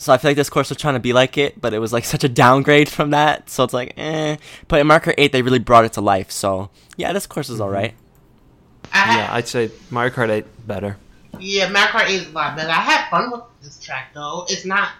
So 0.02 0.12
I 0.12 0.18
feel 0.18 0.30
like 0.30 0.36
this 0.36 0.50
course 0.50 0.68
was 0.68 0.78
trying 0.78 0.94
to 0.94 1.00
be 1.00 1.12
like 1.12 1.38
it, 1.38 1.60
but 1.60 1.72
it 1.72 1.78
was 1.78 1.92
like 1.92 2.04
such 2.14 2.24
a 2.24 2.28
downgrade 2.28 2.88
from 2.88 3.10
that. 3.10 3.48
So 3.48 3.62
it's 3.62 3.72
like, 3.72 3.94
eh. 3.96 4.36
But 4.66 4.80
in 4.80 4.88
Mario 4.88 5.04
Kart 5.04 5.14
8, 5.16 5.30
they 5.30 5.42
really 5.42 5.60
brought 5.60 5.84
it 5.84 5.92
to 5.92 6.00
life. 6.00 6.30
So 6.32 6.70
yeah, 6.96 7.12
this 7.12 7.26
course 7.26 7.48
is 7.48 7.60
alright. 7.60 7.94
I 8.92 8.96
had, 8.98 9.16
Yeah, 9.18 9.32
I'd 9.32 9.46
say 9.48 9.70
Mario 9.90 10.12
Kart 10.12 10.28
8 10.28 10.66
better. 10.66 10.96
yeah, 11.38 11.68
Mario 11.70 11.88
Kart 11.90 12.08
8 12.08 12.14
is 12.14 12.26
a 12.28 12.32
lot 12.32 12.56
better. 12.56 12.68
I 12.70 12.74
had 12.74 13.08
fun 13.10 13.30
with 13.30 13.42
this 13.62 13.78
track 13.78 14.12
though. 14.12 14.44
It's 14.48 14.64
not 14.64 14.90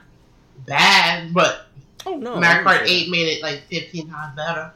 bad, 0.67 1.35
but 1.35 1.67
Oh 2.07 2.17
no, 2.17 2.39
Mario 2.39 2.65
Kart 2.67 2.87
8 2.87 3.11
made 3.11 3.27
it 3.29 3.43
like 3.43 3.63
15 3.71 4.09
times 4.09 4.37
better. 4.37 4.73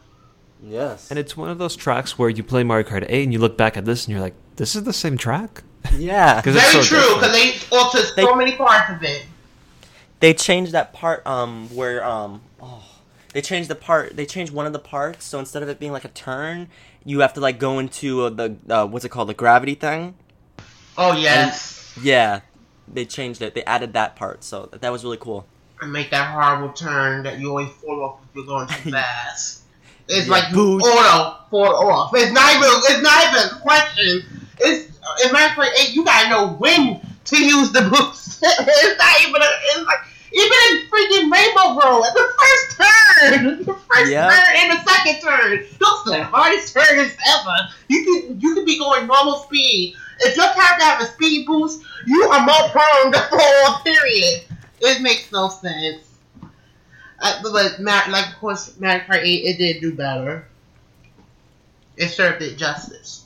Yes. 0.62 1.08
And 1.10 1.18
it's 1.20 1.36
one 1.36 1.50
of 1.50 1.58
those 1.58 1.76
tracks 1.76 2.18
where 2.18 2.28
you 2.30 2.42
play 2.42 2.64
Mario 2.64 2.88
Kart 2.88 3.06
8 3.08 3.22
and 3.24 3.32
you 3.32 3.38
look 3.38 3.56
back 3.56 3.76
at 3.76 3.84
this 3.84 4.04
and 4.06 4.12
you're 4.12 4.20
like, 4.20 4.34
this 4.56 4.74
is 4.74 4.82
the 4.84 4.92
same 4.92 5.16
track? 5.16 5.62
yeah. 5.96 6.40
'Cause 6.42 6.56
it's 6.56 6.72
Very 6.72 6.82
so 6.84 6.96
true, 6.96 7.14
because 7.14 7.32
they 7.32 7.76
altered 7.76 8.06
They- 8.16 8.22
so 8.24 8.34
many 8.34 8.52
parts 8.56 8.90
of 8.90 9.02
it. 9.04 9.22
They 10.20 10.32
changed 10.34 10.72
that 10.72 10.92
part 10.92 11.26
um 11.26 11.68
where 11.74 12.04
um 12.04 12.42
oh 12.60 12.82
they 13.32 13.42
changed 13.42 13.68
the 13.68 13.74
part 13.74 14.16
they 14.16 14.26
changed 14.26 14.52
one 14.52 14.66
of 14.66 14.72
the 14.72 14.78
parts 14.78 15.24
so 15.24 15.38
instead 15.38 15.62
of 15.62 15.68
it 15.68 15.78
being 15.78 15.92
like 15.92 16.04
a 16.04 16.08
turn 16.08 16.68
you 17.04 17.20
have 17.20 17.32
to 17.34 17.40
like 17.40 17.58
go 17.58 17.78
into 17.78 18.22
uh, 18.24 18.30
the 18.30 18.56
uh, 18.68 18.86
what's 18.86 19.04
it 19.04 19.10
called 19.10 19.28
the 19.28 19.34
gravity 19.34 19.74
thing 19.74 20.14
Oh, 20.98 21.12
yes. 21.12 21.94
yeah 22.02 22.40
they 22.88 23.04
changed 23.04 23.42
it 23.42 23.54
they 23.54 23.64
added 23.64 23.92
that 23.92 24.16
part 24.16 24.42
so 24.44 24.68
that 24.72 24.90
was 24.90 25.04
really 25.04 25.18
cool 25.18 25.46
And 25.82 25.92
make 25.92 26.10
that 26.10 26.32
horrible 26.32 26.72
turn 26.72 27.22
that 27.24 27.38
you 27.38 27.50
always 27.50 27.68
fall 27.70 28.02
off 28.02 28.20
if 28.30 28.36
you're 28.36 28.46
going 28.46 28.66
too 28.68 28.90
fast. 28.92 29.62
It's 30.08 30.26
Yeah, 30.26 30.32
like 30.32 30.52
boost. 30.54 30.86
auto 30.86 31.36
fall 31.50 31.90
off. 31.90 32.12
It's 32.14 32.32
not 32.32 32.54
even. 32.54 32.70
It's 32.72 33.02
not 33.02 33.24
even 33.26 33.56
a 33.58 33.60
question. 33.60 34.22
It's 34.60 34.86
in 35.26 35.32
Mario 35.32 35.48
Kart 35.48 35.68
8. 35.78 35.94
You 35.94 36.04
gotta 36.04 36.30
know 36.30 36.52
when 36.54 37.00
to 37.26 37.44
use 37.44 37.72
the 37.72 37.82
boost. 37.82 38.38
it's 38.42 38.98
not 38.98 39.20
even. 39.28 39.42
A, 39.42 39.48
it's 39.74 39.86
like 39.86 40.00
even 40.32 40.58
in 40.70 40.86
freaking 40.90 41.32
Rainbow 41.32 41.80
Road, 41.80 42.02
at 42.04 42.14
the 42.14 42.28
first 42.38 42.76
turn, 42.76 43.64
the 43.64 43.74
first 43.74 44.10
Yeah. 44.10 44.28
turn 44.28 44.56
and 44.56 44.72
the 44.78 44.84
second 44.90 45.20
turn, 45.22 45.66
those 45.78 46.14
are 46.14 46.18
the 46.18 46.24
hardest 46.24 46.74
turns 46.74 47.16
ever. 47.28 47.56
You 47.88 48.04
can 48.04 48.40
you 48.40 48.54
can 48.54 48.64
be 48.64 48.78
going 48.78 49.06
normal 49.06 49.38
speed. 49.44 49.94
If 50.20 50.36
your 50.36 50.46
character 50.54 50.84
have 50.84 51.02
a 51.02 51.06
speed 51.06 51.46
boost, 51.46 51.82
you 52.06 52.22
are 52.24 52.44
more 52.44 52.68
prone 52.70 53.12
to 53.12 53.18
fall. 53.30 53.80
Period. 53.84 54.42
It 54.80 55.02
makes 55.02 55.30
no 55.32 55.48
sense. 55.48 56.02
Uh, 57.18 57.40
but 57.42 57.80
Ma- 57.80 58.04
like 58.10 58.28
of 58.28 58.34
course 58.38 58.78
Mario 58.78 59.04
Kart 59.04 59.22
8 59.22 59.24
it 59.26 59.58
did 59.58 59.80
do 59.80 59.94
better. 59.94 60.46
It 61.96 62.08
served 62.08 62.42
it 62.42 62.56
justice. 62.58 63.25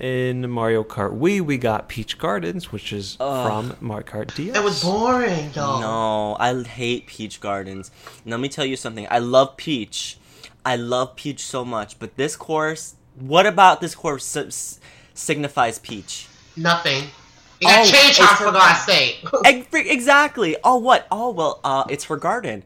In 0.00 0.50
Mario 0.50 0.82
Kart 0.82 1.16
Wii, 1.18 1.40
we 1.40 1.56
got 1.56 1.88
Peach 1.88 2.18
Gardens, 2.18 2.72
which 2.72 2.92
is 2.92 3.16
Ugh. 3.20 3.46
from 3.46 3.76
Mario 3.80 4.04
Kart 4.06 4.34
DS. 4.34 4.56
It 4.56 4.62
was 4.62 4.82
boring 4.82 5.50
though. 5.54 5.80
no 5.80 6.36
i 6.40 6.62
hate 6.64 7.06
peach 7.06 7.40
gardens 7.40 7.90
and 8.24 8.30
let 8.32 8.40
me 8.40 8.48
tell 8.48 8.64
you 8.64 8.76
something 8.76 9.06
i 9.10 9.18
love 9.20 9.56
peach 9.56 10.18
i 10.66 10.74
love 10.74 11.14
peach 11.14 11.44
so 11.46 11.64
much 11.64 11.96
but 12.00 12.16
this 12.16 12.34
course 12.34 12.96
what 13.14 13.46
about 13.46 13.80
this 13.80 13.94
course 13.94 14.24
si- 14.24 14.40
s- 14.40 14.80
signifies 15.14 15.78
peach 15.78 16.26
Nothing. 16.56 17.04
It 17.60 17.64
got 17.64 17.80
Oh, 17.80 17.90
change 17.90 18.10
it's 18.10 18.18
house 18.18 18.38
for- 18.38 18.44
for 18.46 18.52
God's 18.52 18.84
sake. 18.84 19.24
Exactly. 19.72 20.56
Oh, 20.64 20.76
what? 20.76 21.06
Oh, 21.10 21.30
well, 21.30 21.60
uh, 21.64 21.84
it's 21.88 22.04
her 22.04 22.16
garden. 22.16 22.62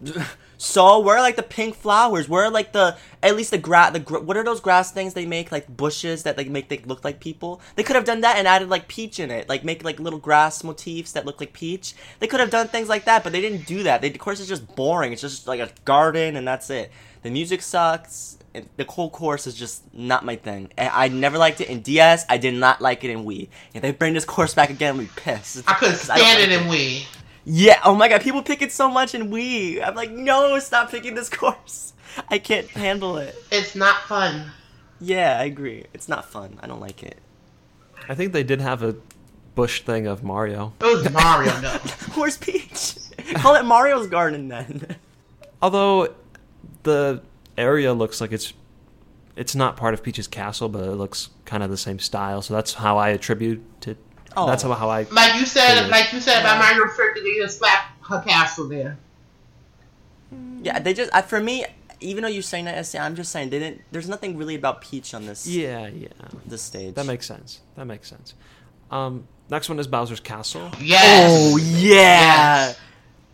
So 0.58 1.00
where 1.00 1.16
are 1.16 1.22
like 1.22 1.36
the 1.36 1.42
pink 1.42 1.74
flowers? 1.74 2.28
Where 2.28 2.44
are 2.44 2.50
like 2.50 2.72
the 2.72 2.96
at 3.22 3.36
least 3.36 3.50
the 3.50 3.58
grass? 3.58 3.92
The 3.92 4.00
gr- 4.00 4.18
what 4.18 4.36
are 4.36 4.44
those 4.44 4.60
grass 4.60 4.92
things 4.92 5.14
they 5.14 5.26
make 5.26 5.50
like 5.52 5.74
bushes 5.76 6.22
that 6.22 6.36
like 6.36 6.48
make 6.48 6.68
they 6.68 6.78
look 6.78 7.04
like 7.04 7.20
people? 7.20 7.60
They 7.76 7.82
could 7.82 7.96
have 7.96 8.04
done 8.04 8.20
that 8.22 8.36
and 8.36 8.46
added 8.46 8.68
like 8.68 8.88
peach 8.88 9.18
in 9.20 9.30
it, 9.30 9.48
like 9.48 9.64
make 9.64 9.84
like 9.84 9.98
little 10.00 10.18
grass 10.18 10.62
motifs 10.64 11.12
that 11.12 11.26
look 11.26 11.40
like 11.40 11.52
peach. 11.52 11.94
They 12.20 12.26
could 12.26 12.40
have 12.40 12.50
done 12.50 12.68
things 12.68 12.88
like 12.88 13.04
that, 13.04 13.24
but 13.24 13.32
they 13.32 13.40
didn't 13.40 13.66
do 13.66 13.82
that. 13.82 14.00
They, 14.00 14.08
the 14.10 14.18
course 14.18 14.40
is 14.40 14.48
just 14.48 14.74
boring. 14.76 15.12
It's 15.12 15.22
just 15.22 15.46
like 15.46 15.60
a 15.60 15.70
garden 15.84 16.36
and 16.36 16.46
that's 16.46 16.70
it. 16.70 16.90
The 17.22 17.30
music 17.30 17.62
sucks. 17.62 18.36
and 18.52 18.68
The 18.76 18.84
whole 18.84 19.08
course 19.10 19.46
is 19.46 19.54
just 19.54 19.82
not 19.94 20.24
my 20.24 20.36
thing. 20.36 20.70
I, 20.76 21.06
I 21.06 21.08
never 21.08 21.38
liked 21.38 21.60
it 21.62 21.68
in 21.68 21.80
DS. 21.80 22.26
I 22.28 22.36
did 22.36 22.54
not 22.54 22.80
like 22.82 23.02
it 23.02 23.10
in 23.10 23.24
Wii. 23.24 23.48
If 23.72 23.82
they 23.82 23.92
bring 23.92 24.12
this 24.12 24.26
course 24.26 24.54
back 24.54 24.68
again, 24.70 24.98
I'm 25.00 25.08
pissed. 25.08 25.64
I 25.66 25.74
couldn't 25.74 25.96
stand 25.98 26.20
like 26.20 26.38
it 26.48 26.52
in 26.52 26.68
Wii. 26.68 27.06
Yeah, 27.44 27.80
oh 27.84 27.94
my 27.94 28.08
god, 28.08 28.22
people 28.22 28.42
pick 28.42 28.62
it 28.62 28.72
so 28.72 28.90
much 28.90 29.14
in 29.14 29.30
Wii. 29.30 29.86
I'm 29.86 29.94
like, 29.94 30.10
no, 30.10 30.58
stop 30.58 30.90
picking 30.90 31.14
this 31.14 31.28
course. 31.30 31.92
I 32.28 32.38
can't 32.38 32.68
handle 32.68 33.16
it. 33.18 33.34
It's 33.50 33.74
not 33.74 33.96
fun. 34.02 34.52
Yeah, 35.00 35.38
I 35.38 35.44
agree. 35.44 35.84
It's 35.92 36.08
not 36.08 36.24
fun. 36.24 36.58
I 36.62 36.66
don't 36.66 36.80
like 36.80 37.02
it. 37.02 37.18
I 38.08 38.14
think 38.14 38.32
they 38.32 38.42
did 38.42 38.60
have 38.60 38.82
a 38.82 38.96
bush 39.54 39.82
thing 39.82 40.06
of 40.06 40.22
Mario. 40.22 40.72
It 40.80 40.84
was 40.84 41.10
Mario 41.12 41.60
no. 41.60 41.70
Where's 42.14 42.36
Peach? 42.36 42.96
Call 43.36 43.54
it 43.56 43.64
Mario's 43.64 44.06
Garden 44.06 44.48
then. 44.48 44.96
Although 45.60 46.14
the 46.82 47.22
area 47.56 47.92
looks 47.92 48.20
like 48.20 48.32
it's 48.32 48.52
it's 49.36 49.54
not 49.54 49.76
part 49.76 49.94
of 49.94 50.02
Peach's 50.02 50.28
castle, 50.28 50.68
but 50.68 50.84
it 50.84 50.92
looks 50.92 51.30
kind 51.44 51.62
of 51.62 51.70
the 51.70 51.76
same 51.76 51.98
style. 51.98 52.40
So 52.40 52.54
that's 52.54 52.74
how 52.74 52.98
I 52.98 53.08
attribute 53.10 53.62
it 53.86 53.98
Oh. 54.36 54.46
That's 54.46 54.62
how, 54.62 54.72
how 54.72 54.88
I. 54.90 55.06
Like 55.10 55.34
you 55.36 55.46
said, 55.46 55.88
like 55.90 56.12
you 56.12 56.20
said 56.20 56.40
about 56.40 56.58
Yeah. 56.60 56.76
Mario 56.76 56.92
Circuit, 56.94 57.22
they 57.22 57.36
just 57.36 57.58
slap 57.58 57.86
her 58.08 58.20
castle 58.22 58.68
there. 58.68 58.98
Yeah, 60.62 60.78
they 60.78 60.94
just 60.94 61.14
I, 61.14 61.22
for 61.22 61.40
me, 61.40 61.64
even 62.00 62.22
though 62.22 62.28
you're 62.28 62.42
saying 62.42 62.64
that, 62.64 62.84
SC, 62.86 62.96
I'm 62.96 63.14
just 63.14 63.30
saying 63.30 63.50
they 63.50 63.58
didn't. 63.58 63.82
There's 63.92 64.08
nothing 64.08 64.36
really 64.36 64.54
about 64.54 64.80
Peach 64.80 65.14
on 65.14 65.26
this 65.26 65.46
Yeah, 65.46 65.88
yeah. 65.88 66.08
this 66.46 66.62
stage. 66.62 66.94
That 66.94 67.06
makes 67.06 67.26
sense. 67.26 67.60
That 67.76 67.86
makes 67.86 68.08
sense. 68.08 68.34
Um, 68.90 69.26
next 69.50 69.68
one 69.68 69.78
is 69.78 69.86
Bowser's 69.86 70.20
Castle. 70.20 70.70
Yes. 70.80 71.30
Oh 71.30 71.56
yeah, 71.58 72.72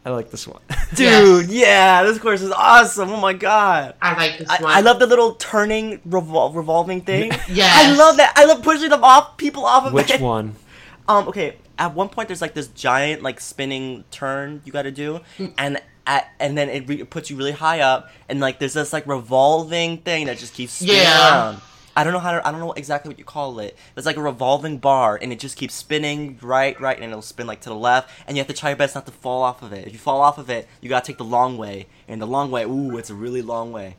I 0.04 0.10
like 0.10 0.30
this 0.30 0.46
one. 0.46 0.60
dude, 0.94 1.48
yeah, 1.50 2.02
this 2.02 2.18
course 2.18 2.42
is 2.42 2.50
awesome. 2.50 3.10
Oh 3.10 3.20
my 3.20 3.32
god. 3.32 3.94
I 4.02 4.14
like 4.14 4.38
this 4.38 4.48
I, 4.48 4.62
one. 4.62 4.72
I 4.72 4.80
love 4.80 4.98
the 4.98 5.06
little 5.06 5.34
turning 5.34 5.98
revol- 6.00 6.54
revolving 6.54 7.00
thing. 7.02 7.32
yeah. 7.48 7.70
I 7.72 7.92
love 7.96 8.16
that. 8.18 8.32
I 8.36 8.44
love 8.44 8.62
pushing 8.62 8.90
them 8.90 9.04
off 9.04 9.36
people 9.36 9.64
off 9.64 9.86
of 9.86 9.92
it. 9.92 9.96
Which 9.96 10.10
it. 10.10 10.20
one? 10.20 10.56
Um. 11.10 11.28
Okay. 11.28 11.56
At 11.78 11.94
one 11.94 12.08
point, 12.10 12.28
there's 12.28 12.42
like 12.42 12.54
this 12.54 12.68
giant 12.68 13.22
like 13.22 13.40
spinning 13.40 14.04
turn 14.10 14.60
you 14.64 14.72
got 14.72 14.82
to 14.82 14.90
do, 14.92 15.20
and 15.58 15.80
at 16.06 16.28
and 16.38 16.56
then 16.58 16.68
it, 16.68 16.88
re- 16.88 17.00
it 17.00 17.10
puts 17.10 17.30
you 17.30 17.36
really 17.36 17.52
high 17.52 17.80
up, 17.80 18.10
and 18.28 18.40
like 18.40 18.58
there's 18.58 18.74
this 18.74 18.92
like 18.92 19.06
revolving 19.06 19.98
thing 19.98 20.26
that 20.26 20.38
just 20.38 20.54
keeps 20.54 20.72
spinning 20.74 20.96
Yeah. 20.96 21.30
around. 21.30 21.60
I 21.96 22.04
don't 22.04 22.12
know 22.12 22.20
how 22.20 22.32
to, 22.32 22.46
I 22.46 22.52
don't 22.52 22.60
know 22.60 22.72
exactly 22.72 23.08
what 23.08 23.18
you 23.18 23.24
call 23.24 23.58
it. 23.58 23.76
It's 23.96 24.06
like 24.06 24.16
a 24.16 24.22
revolving 24.22 24.78
bar, 24.78 25.18
and 25.20 25.32
it 25.32 25.40
just 25.40 25.56
keeps 25.56 25.74
spinning 25.74 26.38
right, 26.40 26.80
right, 26.80 26.96
and 26.96 27.04
it'll 27.04 27.20
spin 27.20 27.46
like 27.48 27.60
to 27.62 27.68
the 27.68 27.74
left, 27.74 28.08
and 28.26 28.36
you 28.36 28.40
have 28.40 28.46
to 28.46 28.54
try 28.54 28.70
your 28.70 28.76
best 28.76 28.94
not 28.94 29.06
to 29.06 29.12
fall 29.12 29.42
off 29.42 29.60
of 29.62 29.72
it. 29.72 29.86
If 29.88 29.92
you 29.92 29.98
fall 29.98 30.20
off 30.20 30.38
of 30.38 30.48
it, 30.50 30.68
you 30.80 30.88
gotta 30.88 31.04
take 31.04 31.18
the 31.18 31.24
long 31.24 31.58
way, 31.58 31.88
and 32.06 32.22
the 32.22 32.26
long 32.26 32.50
way, 32.52 32.62
ooh, 32.64 32.96
it's 32.96 33.10
a 33.10 33.14
really 33.14 33.42
long 33.42 33.72
way. 33.72 33.96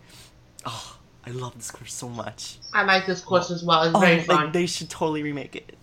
Oh, 0.66 0.97
I 1.28 1.32
love 1.32 1.55
this 1.55 1.70
course 1.70 1.93
so 1.93 2.07
much. 2.07 2.59
I 2.74 2.84
like 2.84 3.05
this 3.05 3.22
course 3.22 3.51
as 3.51 3.64
well. 3.64 3.84
It's 3.84 3.95
Oh, 3.95 3.99
very 3.99 4.18
like, 4.20 4.26
fun. 4.26 4.51
they 4.53 4.66
should 4.68 4.89
totally 4.89 5.22
remake 5.24 5.55
it. 5.55 5.76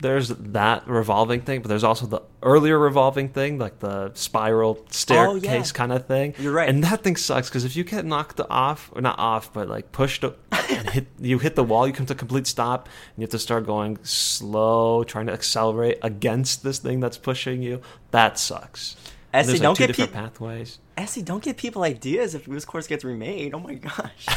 There's 0.00 0.28
that 0.28 0.86
revolving 0.86 1.40
thing, 1.42 1.60
but 1.60 1.68
there's 1.68 1.84
also 1.84 2.06
the 2.06 2.22
earlier 2.42 2.78
revolving 2.78 3.30
thing, 3.30 3.58
like 3.58 3.80
the 3.80 4.12
spiral 4.14 4.84
staircase 4.90 5.72
yeah. 5.72 5.76
kind 5.76 5.92
of 5.92 6.06
thing. 6.06 6.34
You're 6.38 6.52
right. 6.52 6.68
And 6.68 6.84
that 6.84 7.02
thing 7.02 7.16
sucks 7.16 7.48
because 7.48 7.64
if 7.64 7.74
you 7.74 7.84
get 7.84 8.04
knocked 8.04 8.40
off, 8.48 8.90
or 8.94 9.00
not 9.00 9.18
off, 9.18 9.52
but 9.52 9.68
like 9.68 9.90
pushed 9.92 10.24
and 10.52 10.90
hit, 10.90 11.06
you 11.18 11.38
hit 11.38 11.56
the 11.56 11.64
wall, 11.64 11.86
you 11.86 11.92
come 11.92 12.06
to 12.06 12.12
a 12.12 12.16
complete 12.16 12.46
stop, 12.46 12.86
and 12.86 13.18
you 13.18 13.22
have 13.22 13.30
to 13.30 13.38
start 13.38 13.66
going 13.66 13.98
slow, 14.04 15.04
trying 15.04 15.26
to 15.26 15.32
accelerate 15.32 15.98
against 16.02 16.62
this 16.62 16.78
thing 16.78 17.00
that's 17.00 17.18
pushing 17.18 17.62
you. 17.62 17.80
That 18.12 18.38
sucks. 18.38 18.96
Essie, 19.34 19.48
there's 19.48 19.60
don't 19.60 19.74
two 19.74 19.88
get 19.88 20.12
pathways. 20.12 20.78
Essie, 20.96 21.22
don't 21.22 21.42
give 21.42 21.56
people 21.56 21.82
ideas 21.82 22.34
if 22.34 22.46
this 22.46 22.64
course 22.64 22.86
gets 22.86 23.04
remade. 23.04 23.52
Oh 23.54 23.60
my 23.60 23.74
gosh. 23.74 24.26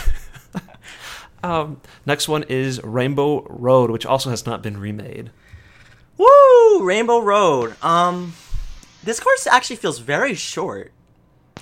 Um, 1.43 1.81
next 2.05 2.27
one 2.27 2.43
is 2.43 2.81
Rainbow 2.83 3.43
Road, 3.49 3.89
which 3.91 4.05
also 4.05 4.29
has 4.29 4.45
not 4.45 4.61
been 4.61 4.79
remade. 4.79 5.31
Woo! 6.21 6.83
Rainbow 6.85 7.19
Road. 7.19 7.75
Um, 7.83 8.33
this 9.03 9.19
course 9.19 9.47
actually 9.47 9.77
feels 9.77 9.99
very 9.99 10.35
short. 10.35 10.91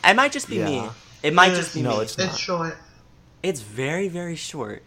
It 0.03 0.15
might 0.15 0.31
just 0.31 0.49
be 0.49 0.59
me. 0.63 0.89
It 1.23 1.33
might 1.33 1.47
Yes. 1.47 1.57
just 1.57 1.73
be 1.75 1.81
No, 1.81 1.97
me. 1.97 2.03
it's 2.03 2.17
It's 2.17 2.31
not. 2.31 2.37
short. 2.39 2.77
It's 3.43 3.61
very 3.61 4.07
very 4.09 4.35
short. 4.35 4.83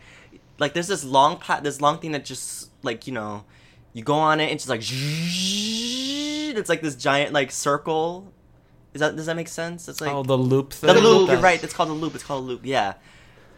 Like 0.59 0.75
there's 0.75 0.89
this 0.89 1.05
long 1.05 1.37
plat, 1.39 1.62
this 1.64 1.81
long 1.81 1.99
thing 1.99 2.12
that 2.12 2.25
just 2.25 2.70
like 2.83 3.07
you 3.07 3.12
know, 3.12 3.45
you 3.95 4.03
go 4.03 4.14
on 4.14 4.41
it 4.41 4.45
and 4.45 4.53
it's 4.53 4.64
just 4.64 4.70
like 4.70 4.83
it's 6.57 6.68
like 6.68 6.83
this 6.83 6.95
giant 6.97 7.33
like 7.33 7.51
circle. 7.51 8.33
Is 8.95 9.01
that 9.01 9.16
does 9.16 9.27
that 9.27 9.37
make 9.37 9.49
sense? 9.49 9.89
It's 9.89 10.01
like 10.03 10.12
oh, 10.12 10.23
the 10.23 10.37
loop 10.37 10.73
thing. 10.75 10.95
the 10.95 11.01
loop. 11.01 11.31
You're 11.31 11.39
right. 11.41 11.62
It's 11.62 11.73
called 11.73 11.89
a 11.89 11.93
loop. 11.95 12.14
It's 12.14 12.25
called 12.25 12.45
a 12.45 12.47
loop. 12.47 12.61
Yeah, 12.64 12.95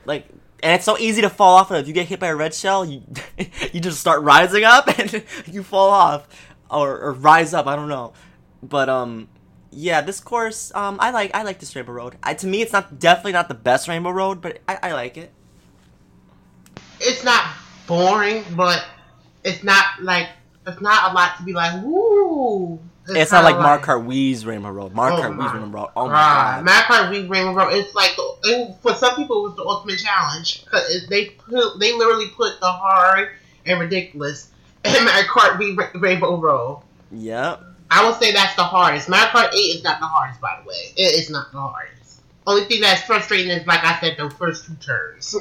like. 0.05 0.29
And 0.65 0.73
it's 0.73 0.87
so 0.87 0.97
easy 0.97 1.21
to 1.21 1.29
fall 1.29 1.57
off 1.57 1.71
of. 1.71 1.77
If 1.77 1.89
you 1.89 1.93
get 1.93 2.07
hit 2.07 2.19
by 2.19 2.29
a 2.29 2.35
red 2.35 2.55
shell, 2.55 2.87
you 2.87 3.03
you 3.73 3.81
just 3.81 4.01
start 4.01 4.23
rising 4.23 4.65
up 4.65 4.99
and 4.99 5.23
you 5.47 5.63
fall 5.63 5.91
off, 5.91 6.27
or, 6.71 6.99
or 6.99 7.13
rise 7.13 7.53
up. 7.53 7.67
I 7.67 7.77
don't 7.77 7.91
know, 7.91 8.15
but 8.63 8.89
um, 8.89 9.29
yeah, 9.71 10.01
this 10.01 10.21
course 10.21 10.75
um, 10.75 10.97
I 11.01 11.11
like 11.11 11.35
I 11.35 11.43
like 11.43 11.59
this 11.59 11.77
Rainbow 11.77 11.93
Road. 11.93 12.17
I, 12.23 12.33
to 12.33 12.47
me, 12.47 12.63
it's 12.63 12.73
not 12.73 12.99
definitely 12.99 13.33
not 13.33 13.49
the 13.49 13.55
best 13.55 13.89
Rainbow 13.89 14.09
Road, 14.09 14.41
but 14.41 14.61
I, 14.67 14.79
I 14.85 14.93
like 14.93 15.19
it. 15.19 15.33
It's 16.99 17.25
not 17.25 17.45
boring, 17.87 18.43
but 18.57 18.87
it's 19.45 19.63
not 19.63 20.03
like 20.03 20.31
it's 20.67 20.81
not 20.81 21.13
a 21.13 21.15
lot 21.15 21.37
to 21.37 21.43
be 21.43 21.53
like 21.53 21.85
woo. 21.85 22.81
It's, 23.09 23.33
not 23.33 23.45
like 23.45 23.55
kinda 23.55 23.63
Mark 23.69 23.83
Kart 23.83 24.07
Wii's 24.07 24.47
Rainbow 24.47 24.71
Road. 24.71 24.95
Mark 24.95 25.13
Oh 25.15 25.23
Kart 25.23 25.37
my 25.37 25.47
Wii's 25.47 25.55
Rainbow 25.55 25.79
Road. 25.79 25.91
Oh 25.97 26.07
my 26.07 26.13
God. 26.13 26.57
god. 26.57 26.65
Mario 26.65 26.83
Kart 26.83 27.11
Wii 27.13 27.29
Rainbow 27.31 27.53
Road. 27.53 27.75
It's 27.75 27.95
like 27.95 28.17
the, 28.17 28.37
and 28.45 28.77
for 28.81 28.95
some 28.95 29.15
people, 29.17 29.45
it 29.45 29.49
was 29.51 29.57
the 29.57 29.63
ultimate 29.65 29.99
challenge 29.99 30.65
because 30.65 31.07
they 31.09 31.27
put 31.27 31.79
they 31.81 31.93
literally 31.93 32.29
put 32.37 32.61
the 32.61 32.67
hard 32.71 33.31
and 33.67 33.79
ridiculous 33.81 34.51
in 34.85 35.05
Mario 35.05 35.23
Kart 35.29 35.59
Wii 35.59 35.77
Ra- 35.77 35.91
Rainbow 36.01 36.39
Road. 36.41 36.83
Yep. 37.13 37.63
I 37.91 38.07
would 38.09 38.19
say 38.19 38.33
that's 38.33 38.57
the 38.57 38.65
hardest. 38.65 39.09
Mario 39.09 39.27
Kart 39.27 39.53
8 39.53 39.57
is 39.57 39.85
not 39.85 40.01
the 40.01 40.07
hardest, 40.07 40.41
by 40.41 40.59
the 40.63 40.69
way. 40.69 40.75
It 40.97 41.15
is 41.15 41.31
not 41.31 41.53
the 41.53 41.61
hardest. 41.61 42.23
Only 42.47 42.65
thing 42.65 42.81
that's 42.81 43.03
frustrating 43.03 43.51
is, 43.51 43.67
like 43.67 43.85
I 43.85 44.01
said, 44.01 44.17
those 44.19 44.33
first 44.33 44.67
two 44.67 44.75
turns, 44.77 45.37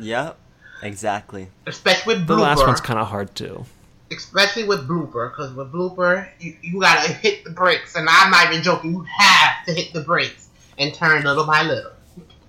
Yep. 0.00 0.36
Exactly. 0.82 1.48
especially 1.66 2.16
with 2.16 2.26
The 2.26 2.36
last 2.36 2.66
one's 2.66 2.80
kind 2.80 2.98
of 2.98 3.06
hard 3.06 3.34
too. 3.34 3.64
Especially 4.10 4.64
with 4.64 4.88
blooper, 4.88 5.30
because 5.30 5.52
with 5.54 5.72
blooper, 5.72 6.28
you, 6.38 6.56
you 6.62 6.80
gotta 6.80 7.12
hit 7.12 7.44
the 7.44 7.50
brakes, 7.50 7.96
and 7.96 8.08
I'm 8.08 8.30
not 8.30 8.50
even 8.50 8.62
joking. 8.62 8.92
You 8.92 9.02
have 9.02 9.66
to 9.66 9.74
hit 9.74 9.92
the 9.92 10.00
brakes 10.00 10.48
and 10.78 10.94
turn 10.94 11.24
little 11.24 11.46
by 11.46 11.62
little. 11.62 11.92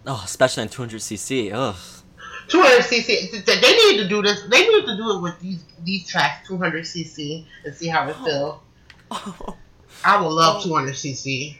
Oh, 0.07 0.21
especially 0.23 0.63
in 0.63 0.69
200cc. 0.69 1.51
Ugh. 1.53 1.75
200 2.47 2.81
cc. 2.81 3.45
They 3.45 3.73
need 3.73 3.97
to 3.97 4.07
do 4.07 4.21
this. 4.21 4.43
They 4.43 4.67
need 4.67 4.85
to 4.85 4.95
do 4.95 5.17
it 5.17 5.21
with 5.21 5.39
these 5.39 5.63
these 5.83 6.07
tracks, 6.07 6.47
200 6.47 6.83
cc, 6.83 7.45
and 7.63 7.75
see 7.75 7.87
how 7.87 8.07
it 8.07 8.15
feels. 8.17 8.59
I 10.05 10.21
would 10.21 10.29
love 10.29 10.63
200 10.63 10.93
cc. 10.93 11.57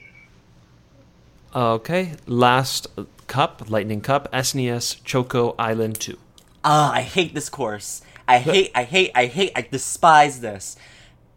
Okay, 1.56 2.14
last 2.28 2.88
cup, 3.28 3.70
Lightning 3.70 4.02
Cup, 4.02 4.32
SNES 4.34 5.04
Choco 5.04 5.56
Island 5.58 6.00
2. 6.00 6.18
Ah, 6.64 6.92
I 6.92 7.02
hate 7.02 7.34
this 7.34 7.50
course. 7.50 8.02
I 8.28 8.40
hate, 8.40 8.72
I 8.74 8.84
hate, 8.84 9.12
I 9.16 9.26
hate, 9.28 9.52
I 9.56 9.62
despise 9.62 10.42
this. 10.42 10.78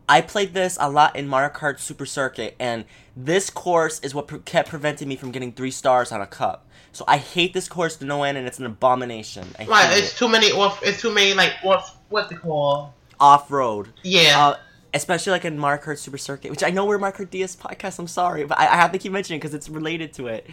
I 0.09 0.23
played 0.23 0.55
this 0.55 0.79
a 0.81 0.91
lot 0.91 1.17
in 1.17 1.29
Mario 1.29 1.51
Kart 1.51 1.79
Super 1.79 2.07
Circuit, 2.07 2.57
and 2.59 2.87
this 3.15 3.51
course 3.51 4.01
is 4.01 4.15
what 4.15 4.27
pre- 4.27 4.39
kept 4.39 4.71
preventing 4.71 5.07
me 5.07 5.17
from 5.17 5.33
getting 5.33 5.53
three 5.53 5.71
stars 5.71 6.13
on 6.13 6.23
a 6.23 6.27
cup. 6.27 6.67
So 6.93 7.05
I 7.07 7.19
hate 7.19 7.53
this 7.53 7.69
course 7.69 7.97
to 7.97 8.07
no 8.07 8.23
end, 8.23 8.39
and 8.39 8.47
it's 8.47 8.59
an 8.59 8.65
abomination. 8.65 9.47
I 9.59 9.65
hate 9.65 9.99
it's 9.99 10.15
it. 10.15 10.17
too 10.17 10.29
many 10.29 10.51
off. 10.51 10.83
It's 10.83 11.01
too 11.01 11.13
many 11.13 11.35
like 11.35 11.53
off. 11.63 11.99
What 12.09 12.31
they 12.31 12.37
call? 12.37 12.95
Off 13.21 13.51
road. 13.51 13.93
Yeah. 14.03 14.49
Uh, 14.49 14.57
especially 14.95 15.33
like 15.33 15.45
in 15.45 15.59
Mario 15.59 15.83
Kart 15.83 15.99
Super 15.99 16.17
Circuit, 16.17 16.51
which 16.51 16.63
I 16.63 16.71
know 16.71 16.87
we're 16.87 16.99
Mario 16.99 17.17
Kart 17.19 17.31
DS 17.31 17.55
podcast. 17.55 17.99
I'm 17.99 18.07
sorry, 18.07 18.45
but 18.45 18.59
I, 18.59 18.67
I 18.67 18.77
have 18.77 18.93
to 18.93 18.99
keep 18.99 19.13
mentioning 19.13 19.41
because 19.41 19.53
it's 19.53 19.69
related 19.69 20.15
to 20.15 20.29
it. 20.29 20.49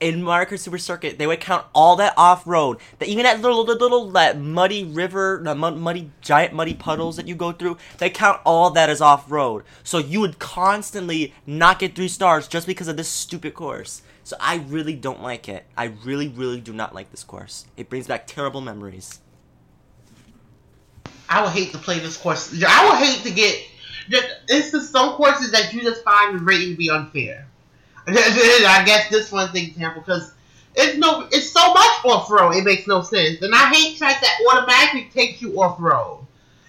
In 0.00 0.22
Mario 0.22 0.48
Kart 0.48 0.58
Super 0.58 0.78
Circuit, 0.78 1.18
they 1.18 1.26
would 1.26 1.40
count 1.40 1.66
all 1.74 1.96
that 1.96 2.14
off 2.16 2.46
road, 2.46 2.78
that 2.98 3.08
even 3.08 3.24
that 3.24 3.42
little, 3.42 3.64
little, 3.64 3.76
little 3.76 4.10
that 4.12 4.40
muddy 4.40 4.82
river, 4.82 5.42
the 5.44 5.54
mud, 5.54 5.76
muddy, 5.76 6.10
giant 6.22 6.54
muddy 6.54 6.72
puddles 6.72 7.16
that 7.16 7.28
you 7.28 7.34
go 7.34 7.52
through. 7.52 7.76
They 7.98 8.08
count 8.08 8.40
all 8.46 8.70
that 8.70 8.88
as 8.88 9.02
off 9.02 9.30
road. 9.30 9.62
So 9.84 9.98
you 9.98 10.20
would 10.20 10.38
constantly 10.38 11.34
not 11.46 11.78
get 11.78 11.94
three 11.94 12.08
stars 12.08 12.48
just 12.48 12.66
because 12.66 12.88
of 12.88 12.96
this 12.96 13.10
stupid 13.10 13.52
course. 13.52 14.00
So 14.24 14.36
I 14.40 14.64
really 14.68 14.94
don't 14.94 15.20
like 15.22 15.50
it. 15.50 15.66
I 15.76 15.92
really, 16.04 16.28
really 16.28 16.62
do 16.62 16.72
not 16.72 16.94
like 16.94 17.10
this 17.10 17.22
course. 17.22 17.66
It 17.76 17.90
brings 17.90 18.06
back 18.06 18.26
terrible 18.26 18.62
memories. 18.62 19.20
I 21.28 21.42
would 21.42 21.52
hate 21.52 21.72
to 21.72 21.78
play 21.78 21.98
this 21.98 22.16
course. 22.16 22.54
I 22.66 22.88
would 22.88 23.06
hate 23.06 23.22
to 23.24 23.30
get. 23.30 23.66
It's 24.48 24.70
just 24.70 24.92
some 24.92 25.12
courses 25.16 25.52
that 25.52 25.74
you 25.74 25.82
just 25.82 26.02
find 26.04 26.40
rating 26.40 26.70
to 26.70 26.76
be 26.76 26.88
unfair. 26.88 27.46
I 28.66 28.82
guess 28.84 29.10
this 29.10 29.30
one's 29.32 29.52
the 29.52 29.62
example 29.62 30.02
because 30.02 30.32
it's 30.74 30.98
no, 30.98 31.26
it's 31.32 31.50
so 31.50 31.72
much 31.72 32.04
off 32.04 32.30
road. 32.30 32.52
It 32.52 32.64
makes 32.64 32.86
no 32.86 33.02
sense, 33.02 33.42
and 33.42 33.54
I 33.54 33.72
hate 33.72 33.98
tracks 33.98 34.20
that 34.20 34.38
automatically 34.48 35.10
takes 35.12 35.42
you 35.42 35.60
off 35.60 35.80
road. 35.80 36.26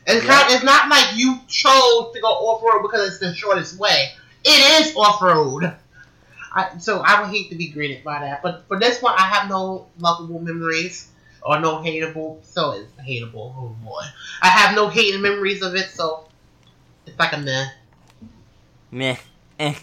It's 0.08 0.24
Yeah. 0.26 0.32
not. 0.32 0.52
It's 0.52 0.64
not 0.64 0.90
like 0.90 1.16
you 1.16 1.40
chose 1.48 2.12
to 2.14 2.20
go 2.22 2.28
off 2.28 2.64
road 2.64 2.82
because 2.82 3.08
it's 3.08 3.20
the 3.20 3.34
shortest 3.36 3.78
way. 3.78 4.12
It 4.44 4.86
is 4.88 4.96
off 4.96 5.22
road. 5.22 5.74
I, 6.54 6.78
so 6.80 7.00
I 7.00 7.22
would 7.22 7.30
hate 7.30 7.50
to 7.52 7.56
be 7.56 7.68
greeted 7.70 8.04
by 8.04 8.20
that. 8.20 8.42
But 8.42 8.68
for 8.68 8.78
this 8.80 9.02
one, 9.02 9.14
I 9.18 9.22
have 9.22 9.48
no 9.48 9.88
lovable 10.00 10.40
memories 10.42 11.08
or 11.44 11.60
no 11.60 11.78
hateable. 11.78 12.44
So 12.44 12.72
it's 12.72 12.92
hateable. 13.08 13.54
Oh 13.56 13.76
boy, 13.84 14.02
I 14.42 14.48
have 14.48 14.76
no 14.76 14.90
hating 14.90 15.22
memories 15.22 15.62
of 15.62 15.76
it. 15.76 15.90
So 15.92 16.26
it's 17.06 17.18
like 17.20 17.34
a 17.34 17.38
meh. 17.38 17.68
Meh. 18.92 19.16
Eh. 19.60 19.76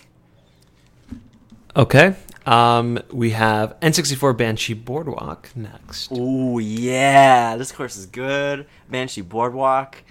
Okay, 1.78 2.16
um, 2.44 2.98
we 3.12 3.30
have 3.30 3.78
N64 3.78 4.36
Banshee 4.36 4.74
Boardwalk 4.74 5.48
next. 5.54 6.10
Ooh 6.10 6.58
yeah, 6.58 7.56
this 7.56 7.70
course 7.70 7.96
is 7.96 8.06
good. 8.06 8.66
Banshee 8.90 9.20
Boardwalk. 9.20 10.02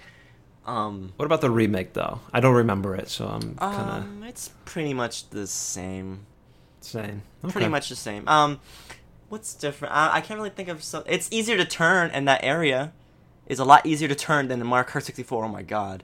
Um, 0.64 1.12
What 1.16 1.26
about 1.26 1.42
the 1.42 1.50
remake, 1.50 1.92
though? 1.92 2.20
I 2.32 2.40
don't 2.40 2.54
remember 2.54 2.94
it, 2.94 3.10
so 3.10 3.26
I'm 3.26 3.54
kind 3.56 3.90
of 3.90 4.02
um, 4.02 4.24
it's 4.26 4.50
pretty 4.64 4.94
much 4.94 5.28
the 5.28 5.46
same. 5.46 6.20
saying. 6.80 7.20
Pretty 7.50 7.68
much 7.68 7.90
the 7.90 7.96
same. 7.96 8.26
Um, 8.26 8.60
what's 9.28 9.52
different? 9.52 9.94
I, 9.94 10.16
I 10.16 10.20
can't 10.22 10.38
really 10.38 10.50
think 10.50 10.70
of 10.70 10.82
so. 10.82 11.04
It's 11.06 11.28
easier 11.30 11.58
to 11.58 11.66
turn 11.66 12.10
in 12.12 12.24
that 12.24 12.42
area. 12.42 12.92
is 13.46 13.58
a 13.58 13.64
lot 13.66 13.84
easier 13.84 14.08
to 14.08 14.14
turn 14.14 14.48
than 14.48 14.58
the 14.58 14.64
Mario 14.64 14.88
Kart 14.88 15.02
64. 15.02 15.44
Oh 15.44 15.48
my 15.48 15.62
god. 15.62 16.02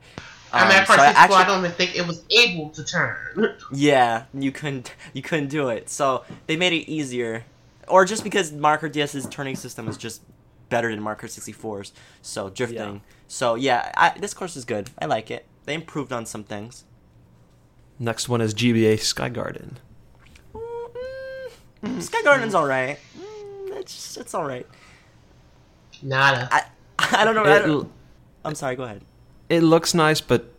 I 0.54 0.64
mean, 0.68 0.70
Um, 0.76 0.76
at 0.82 0.86
so 0.86 0.92
first, 0.94 1.00
I 1.00 1.06
I, 1.06 1.10
actually- 1.10 1.36
I 1.36 1.44
don't 1.46 1.58
even 1.60 1.72
think 1.72 1.96
it 1.96 2.06
was 2.06 2.22
able 2.30 2.70
to 2.70 2.84
turn. 2.84 3.16
Yeah, 3.72 4.24
you 4.32 4.52
couldn't 4.52 4.94
you 5.12 5.22
couldn't 5.22 5.48
do 5.48 5.68
it. 5.68 5.88
So 5.90 6.24
they 6.46 6.56
made 6.56 6.72
it 6.72 6.88
easier, 6.90 7.44
or 7.88 8.04
just 8.04 8.22
because 8.24 8.52
Marker 8.52 8.88
DS's 8.88 9.26
turning 9.28 9.56
system 9.56 9.88
is 9.88 9.96
just 9.96 10.22
better 10.68 10.90
than 10.90 11.02
Marker 11.02 11.26
64's. 11.26 11.92
So 12.22 12.50
drifting. 12.50 12.94
Yeah. 12.94 12.98
So 13.28 13.54
yeah, 13.56 13.92
I, 13.96 14.16
this 14.18 14.32
course 14.34 14.56
is 14.56 14.64
good. 14.64 14.90
I 15.00 15.06
like 15.06 15.30
it. 15.30 15.44
They 15.66 15.74
improved 15.74 16.12
on 16.12 16.24
some 16.26 16.44
things. 16.44 16.84
Next 17.98 18.28
one 18.28 18.40
is 18.40 18.54
GBA 18.54 19.00
Sky 19.00 19.28
Garden. 19.28 19.78
Mm, 20.54 22.02
Sky 22.08 22.22
Garden's 22.22 22.54
all 22.54 22.66
right. 22.66 22.98
Mm, 23.18 23.76
it's 23.80 24.16
it's 24.16 24.34
all 24.34 24.44
right. 24.44 24.66
Nada. 26.02 26.48
I 26.50 26.64
I 27.20 27.24
don't 27.24 27.34
know. 27.34 27.44
I 27.44 27.58
don't, 27.60 27.90
I'm 28.44 28.54
sorry. 28.54 28.76
Go 28.76 28.84
ahead. 28.84 29.02
It 29.48 29.60
looks 29.62 29.94
nice, 29.94 30.20
but 30.20 30.52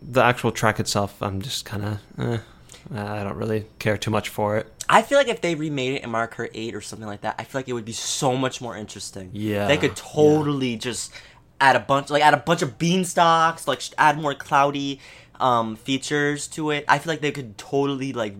the 0.00 0.22
actual 0.22 0.52
track 0.52 0.80
itself, 0.80 1.22
I'm 1.22 1.40
just 1.42 1.64
kind 1.64 1.84
of, 1.84 1.98
eh, 2.18 2.38
I 2.94 3.22
don't 3.22 3.36
really 3.36 3.66
care 3.78 3.96
too 3.96 4.10
much 4.10 4.28
for 4.28 4.56
it. 4.56 4.66
I 4.88 5.02
feel 5.02 5.16
like 5.18 5.28
if 5.28 5.40
they 5.40 5.54
remade 5.54 5.94
it 5.94 6.02
in 6.02 6.10
Mario 6.10 6.30
Kart 6.30 6.50
8 6.52 6.74
or 6.74 6.80
something 6.80 7.06
like 7.06 7.22
that, 7.22 7.36
I 7.38 7.44
feel 7.44 7.60
like 7.60 7.68
it 7.68 7.72
would 7.72 7.84
be 7.84 7.92
so 7.92 8.36
much 8.36 8.60
more 8.60 8.76
interesting. 8.76 9.30
Yeah, 9.32 9.68
They 9.68 9.76
could 9.76 9.96
totally 9.96 10.76
just 10.76 11.12
add 11.60 11.76
a 11.76 11.80
bunch, 11.80 12.10
like 12.10 12.22
add 12.22 12.34
a 12.34 12.38
bunch 12.38 12.62
of 12.62 12.78
beanstalks, 12.78 13.66
like 13.68 13.82
add 13.96 14.18
more 14.18 14.34
cloudy 14.34 15.00
um, 15.40 15.76
features 15.76 16.48
to 16.48 16.70
it. 16.70 16.84
I 16.88 16.98
feel 16.98 17.12
like 17.12 17.20
they 17.20 17.32
could 17.32 17.56
totally 17.56 18.12
like 18.12 18.34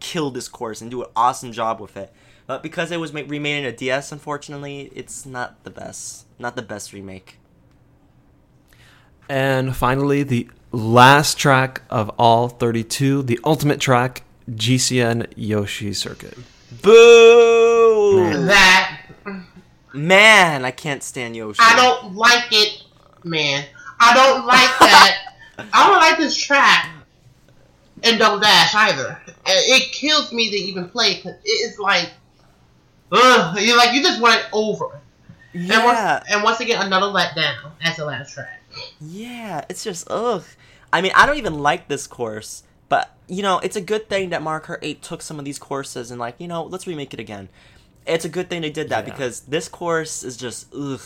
kill 0.00 0.30
this 0.30 0.48
course 0.48 0.80
and 0.80 0.90
do 0.90 1.02
an 1.02 1.08
awesome 1.16 1.52
job 1.52 1.80
with 1.80 1.96
it. 1.96 2.12
But 2.46 2.62
because 2.62 2.90
it 2.90 2.98
was 2.98 3.12
remade 3.12 3.64
in 3.64 3.66
a 3.66 3.76
DS, 3.76 4.10
unfortunately, 4.10 4.90
it's 4.94 5.26
not 5.26 5.62
the 5.64 5.70
best. 5.70 6.24
Not 6.38 6.56
the 6.56 6.62
best 6.62 6.92
remake. 6.94 7.38
And 9.28 9.76
finally, 9.76 10.22
the 10.22 10.48
last 10.72 11.38
track 11.38 11.82
of 11.90 12.10
all 12.18 12.48
32, 12.48 13.22
the 13.22 13.38
ultimate 13.44 13.80
track, 13.80 14.22
GCN 14.50 15.26
Yoshi 15.36 15.92
Circuit. 15.92 16.36
Boo! 16.82 18.46
that 18.46 19.00
Man, 19.94 20.64
I 20.64 20.70
can't 20.70 21.02
stand 21.02 21.36
Yoshi. 21.36 21.60
I 21.62 21.74
don't 21.76 22.14
like 22.14 22.46
it, 22.52 22.82
man. 23.24 23.64
I 24.00 24.14
don't 24.14 24.46
like 24.46 24.78
that. 24.78 25.34
I 25.72 25.86
don't 25.86 25.96
like 25.96 26.18
this 26.18 26.36
track 26.36 26.88
and 28.04 28.18
Double 28.18 28.38
Dash 28.38 28.74
either. 28.74 29.20
It 29.46 29.92
kills 29.92 30.32
me 30.32 30.50
to 30.50 30.56
even 30.56 30.88
play 30.88 31.16
because 31.16 31.34
it's 31.44 31.78
like, 31.78 32.10
ugh, 33.10 33.58
you're 33.60 33.76
like 33.76 33.92
you 33.94 34.02
just 34.02 34.20
want 34.20 34.40
it 34.40 34.46
over. 34.52 35.00
And 35.54 35.66
Yeah. 35.66 35.84
once, 35.84 36.26
and 36.30 36.42
once 36.44 36.60
again, 36.60 36.84
another 36.84 37.06
letdown 37.06 37.70
as 37.82 37.96
the 37.96 38.04
last 38.04 38.34
track. 38.34 38.57
Yeah, 39.00 39.64
it's 39.68 39.84
just 39.84 40.06
ugh. 40.10 40.44
I 40.92 41.00
mean, 41.00 41.12
I 41.14 41.26
don't 41.26 41.36
even 41.36 41.58
like 41.58 41.88
this 41.88 42.06
course, 42.06 42.62
but 42.88 43.14
you 43.28 43.42
know, 43.42 43.58
it's 43.58 43.76
a 43.76 43.80
good 43.80 44.08
thing 44.08 44.30
that 44.30 44.42
Mario 44.42 44.64
Kart 44.64 44.78
8 44.82 45.02
took 45.02 45.22
some 45.22 45.38
of 45.38 45.44
these 45.44 45.58
courses 45.58 46.10
and 46.10 46.18
like, 46.18 46.36
you 46.38 46.48
know, 46.48 46.64
let's 46.64 46.86
remake 46.86 47.12
it 47.12 47.20
again. 47.20 47.48
It's 48.06 48.24
a 48.24 48.28
good 48.28 48.48
thing 48.48 48.62
they 48.62 48.70
did 48.70 48.88
that 48.88 49.06
Yeah. 49.06 49.12
because 49.12 49.40
this 49.40 49.68
course 49.68 50.22
is 50.22 50.36
just 50.36 50.74
ugh. 50.74 51.00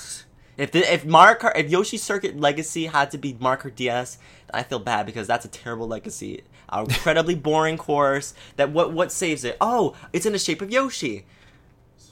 If 0.56 0.70
the, 0.70 0.80
if 0.92 1.04
Mario 1.04 1.38
Kart 1.38 1.56
if 1.58 1.70
Yoshi 1.70 1.96
Circuit 1.96 2.38
Legacy 2.38 2.86
had 2.86 3.10
to 3.10 3.18
be 3.18 3.36
Mario 3.40 3.62
Kart 3.62 3.74
DS, 3.74 4.18
I 4.54 4.62
feel 4.62 4.78
bad 4.78 5.06
because 5.06 5.26
that's 5.26 5.44
a 5.44 5.48
terrible 5.48 5.88
legacy. 5.88 6.42
An 6.68 6.84
incredibly 6.84 7.34
boring 7.48 7.76
course. 7.78 8.34
That 8.56 8.70
what 8.70 8.92
what 8.92 9.10
saves 9.10 9.44
it? 9.44 9.56
Oh, 9.60 9.96
it's 10.12 10.26
in 10.26 10.32
the 10.32 10.38
shape 10.38 10.62
of 10.62 10.70
Yoshi. 10.70 11.24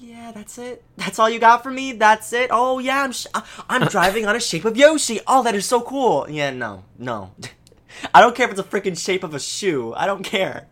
Yeah, 0.02 0.32
that's 0.32 0.56
it. 0.56 0.82
That's 0.96 1.18
all 1.18 1.28
you 1.28 1.38
got 1.38 1.62
for 1.62 1.70
me. 1.70 1.92
That's 1.92 2.32
it. 2.32 2.48
Oh 2.50 2.78
yeah, 2.78 3.02
I'm 3.04 3.12
sh- 3.12 3.26
I- 3.34 3.42
I'm 3.68 3.86
driving 3.88 4.24
on 4.24 4.34
a 4.34 4.40
shape 4.40 4.64
of 4.64 4.74
Yoshi. 4.76 5.20
Oh, 5.26 5.42
that 5.42 5.54
is 5.54 5.66
so 5.66 5.82
cool. 5.82 6.26
Yeah, 6.28 6.50
no, 6.50 6.84
no. 6.98 7.32
I 8.14 8.22
don't 8.22 8.34
care 8.34 8.46
if 8.46 8.52
it's 8.52 8.60
a 8.60 8.64
freaking 8.64 8.98
shape 8.98 9.22
of 9.22 9.34
a 9.34 9.40
shoe. 9.40 9.92
I 9.94 10.06
don't 10.06 10.22
care. 10.22 10.66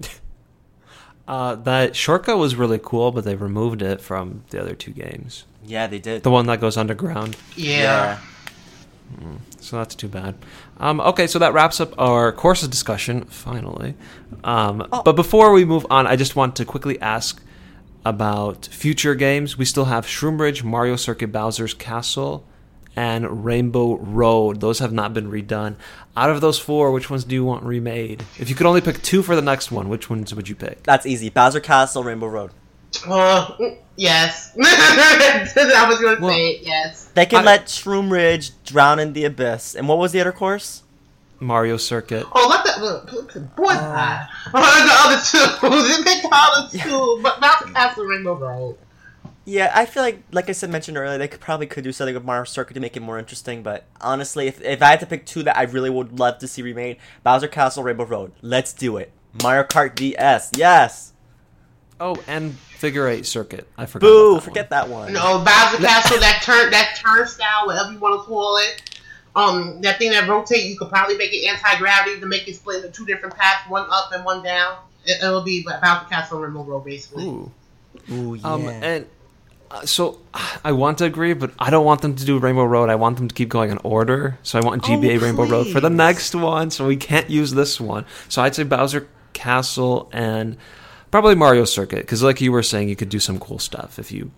Uh, 1.26 1.54
that 1.54 1.96
shortcut 1.96 2.36
was 2.36 2.54
really 2.54 2.78
cool, 2.82 3.10
but 3.10 3.24
they 3.24 3.34
removed 3.34 3.80
it 3.80 3.98
from 4.02 4.44
the 4.50 4.60
other 4.60 4.74
two 4.74 4.90
games. 4.90 5.44
Yeah, 5.64 5.86
they 5.86 5.98
did. 5.98 6.22
The 6.22 6.30
one 6.30 6.44
that 6.48 6.60
goes 6.60 6.76
underground. 6.76 7.34
Yeah. 7.56 8.18
So 9.58 9.78
that's 9.78 9.94
too 9.94 10.08
bad. 10.08 10.34
Um, 10.78 11.00
okay, 11.00 11.26
so 11.26 11.38
that 11.38 11.54
wraps 11.54 11.80
up 11.80 11.94
our 11.98 12.30
courses 12.30 12.68
discussion, 12.68 13.24
finally. 13.24 13.94
Um, 14.44 14.86
Oh. 14.92 15.02
But 15.02 15.16
before 15.16 15.54
we 15.54 15.64
move 15.64 15.86
on, 15.88 16.06
I 16.06 16.14
just 16.16 16.36
want 16.36 16.56
to 16.56 16.66
quickly 16.66 17.00
ask 17.00 17.42
about 18.04 18.66
future 18.66 19.14
games. 19.14 19.56
We 19.56 19.64
still 19.64 19.86
have 19.86 20.06
Shroom 20.06 20.62
Mario 20.64 20.96
Circuit, 20.96 21.32
Bowser's 21.32 21.74
Castle, 21.74 22.44
and 22.96 23.44
Rainbow 23.44 23.96
Road. 23.96 24.60
Those 24.60 24.78
have 24.78 24.92
not 24.92 25.12
been 25.14 25.30
redone. 25.30 25.76
Out 26.16 26.30
of 26.30 26.40
those 26.40 26.58
four, 26.58 26.92
which 26.92 27.10
ones 27.10 27.24
do 27.24 27.34
you 27.34 27.44
want 27.44 27.64
remade? 27.64 28.24
If 28.38 28.48
you 28.48 28.54
could 28.54 28.66
only 28.66 28.80
pick 28.80 29.02
two 29.02 29.22
for 29.22 29.34
the 29.34 29.42
next 29.42 29.72
one, 29.72 29.88
which 29.88 30.08
ones 30.08 30.32
would 30.34 30.48
you 30.48 30.54
pick? 30.54 30.84
That's 30.84 31.06
easy. 31.06 31.28
Bowser 31.28 31.58
Castle, 31.60 32.04
Rainbow 32.04 32.28
Road. 32.28 32.52
Uh, 33.08 33.50
yes. 33.96 34.52
I 34.62 35.86
was 35.88 35.98
gonna 36.00 36.20
Well- 36.20 36.30
say 36.30 36.50
it, 36.50 36.62
yes. 36.62 37.06
They 37.14 37.26
can 37.26 37.40
I- 37.40 37.44
let 37.44 37.66
Shroom 37.66 38.12
Ridge 38.12 38.52
drown 38.64 39.00
in 39.00 39.12
the 39.12 39.24
abyss. 39.24 39.74
And 39.74 39.88
what 39.88 39.98
was 39.98 40.12
the 40.12 40.20
other 40.20 40.30
course? 40.30 40.83
Mario 41.44 41.76
Circuit. 41.76 42.26
Oh, 42.32 42.46
let 42.48 42.64
that 42.64 42.80
look, 42.80 43.06
boy. 43.54 43.66
Uh, 43.72 44.26
the 44.52 44.58
other 44.58 45.22
two. 45.22 45.38
They 45.94 46.02
picked 46.02 46.22
the 46.22 46.28
other 46.32 46.68
two, 46.78 47.20
but 47.22 47.40
Mountain 47.40 47.74
Castle 47.74 48.04
Rainbow 48.04 48.34
Road. 48.34 48.78
Yeah, 49.46 49.70
I 49.74 49.84
feel 49.84 50.02
like, 50.02 50.22
like 50.32 50.48
I 50.48 50.52
said, 50.52 50.70
mentioned 50.70 50.96
earlier, 50.96 51.18
they 51.18 51.28
could 51.28 51.40
probably 51.40 51.66
could 51.66 51.84
do 51.84 51.92
something 51.92 52.14
with 52.14 52.24
Mario 52.24 52.44
Circuit 52.44 52.72
to 52.74 52.80
make 52.80 52.96
it 52.96 53.00
more 53.00 53.18
interesting. 53.18 53.62
But 53.62 53.84
honestly, 54.00 54.46
if, 54.46 54.60
if 54.62 54.80
I 54.82 54.86
had 54.86 55.00
to 55.00 55.06
pick 55.06 55.26
two 55.26 55.42
that 55.42 55.56
I 55.58 55.64
really 55.64 55.90
would 55.90 56.18
love 56.18 56.38
to 56.38 56.48
see 56.48 56.62
remade, 56.62 56.96
Bowser 57.22 57.48
Castle, 57.48 57.82
Rainbow 57.82 58.06
Road. 58.06 58.32
Let's 58.40 58.72
do 58.72 58.96
it. 58.96 59.12
Mario 59.42 59.64
Kart 59.64 59.94
DS. 59.94 60.50
Yes. 60.56 61.12
Oh, 62.00 62.16
and 62.26 62.54
Figure 62.54 63.06
Eight 63.06 63.26
Circuit. 63.26 63.68
I 63.76 63.84
forgot. 63.84 64.06
Boo. 64.06 64.36
about 64.36 64.44
that 64.44 64.44
Forget 64.44 64.70
one. 64.70 64.80
that 64.80 64.88
one. 64.88 65.12
No, 65.12 65.44
Bowser 65.44 65.76
Castle, 65.76 66.20
that 66.20 66.40
turn, 66.42 66.70
that 66.70 66.98
turnstile, 67.04 67.66
whatever 67.66 67.92
you 67.92 67.98
want 67.98 68.20
to 68.20 68.26
call 68.26 68.56
it. 68.56 68.93
Um, 69.36 69.80
that 69.80 69.98
thing 69.98 70.10
that 70.12 70.28
rotates, 70.28 70.64
you 70.66 70.78
could 70.78 70.88
probably 70.88 71.16
make 71.16 71.32
it 71.32 71.46
anti 71.48 71.78
gravity 71.78 72.20
to 72.20 72.26
make 72.26 72.46
it 72.46 72.54
split 72.56 72.84
into 72.84 72.90
two 72.90 73.04
different 73.04 73.34
paths, 73.36 73.68
one 73.68 73.86
up 73.90 74.10
and 74.12 74.24
one 74.24 74.42
down. 74.42 74.76
It, 75.04 75.22
it'll 75.22 75.42
be 75.42 75.62
Bowser 75.64 76.06
Castle 76.08 76.40
Rainbow 76.40 76.62
Road, 76.62 76.84
basically. 76.84 77.24
Ooh. 77.26 77.50
Ooh, 78.10 78.34
yeah. 78.34 78.52
Um, 78.52 78.68
and 78.68 79.06
uh, 79.70 79.84
so 79.84 80.20
I 80.64 80.72
want 80.72 80.98
to 80.98 81.04
agree, 81.04 81.32
but 81.34 81.50
I 81.58 81.70
don't 81.70 81.84
want 81.84 82.02
them 82.02 82.14
to 82.14 82.24
do 82.24 82.38
Rainbow 82.38 82.64
Road. 82.64 82.90
I 82.90 82.94
want 82.94 83.16
them 83.16 83.26
to 83.28 83.34
keep 83.34 83.48
going 83.48 83.70
in 83.70 83.78
order. 83.82 84.38
So 84.42 84.58
I 84.58 84.64
want 84.64 84.84
Oh, 84.84 84.88
GBA 84.88 85.20
Rainbow 85.20 85.46
Road 85.46 85.66
for 85.68 85.80
the 85.80 85.90
next 85.90 86.34
one. 86.34 86.70
So 86.70 86.86
we 86.86 86.96
can't 86.96 87.28
use 87.28 87.52
this 87.52 87.80
one. 87.80 88.06
So 88.28 88.40
I'd 88.42 88.54
say 88.54 88.62
Bowser 88.62 89.08
Castle 89.32 90.08
and 90.12 90.56
probably 91.10 91.34
Mario 91.34 91.64
Circuit 91.64 92.00
because, 92.02 92.22
like 92.22 92.40
you 92.40 92.52
were 92.52 92.62
saying, 92.62 92.88
you 92.88 92.96
could 92.96 93.08
do 93.08 93.18
some 93.18 93.40
cool 93.40 93.58
stuff 93.58 93.98
if 93.98 94.12
you 94.12 94.30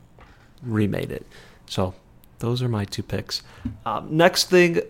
remade 0.63 1.11
it. 1.11 1.27
So 1.67 1.95
those 2.39 2.63
are 2.63 2.69
my 2.69 2.85
two 2.85 3.03
picks. 3.03 3.43
Um, 3.85 4.17
next 4.17 4.51
thing, 4.51 4.81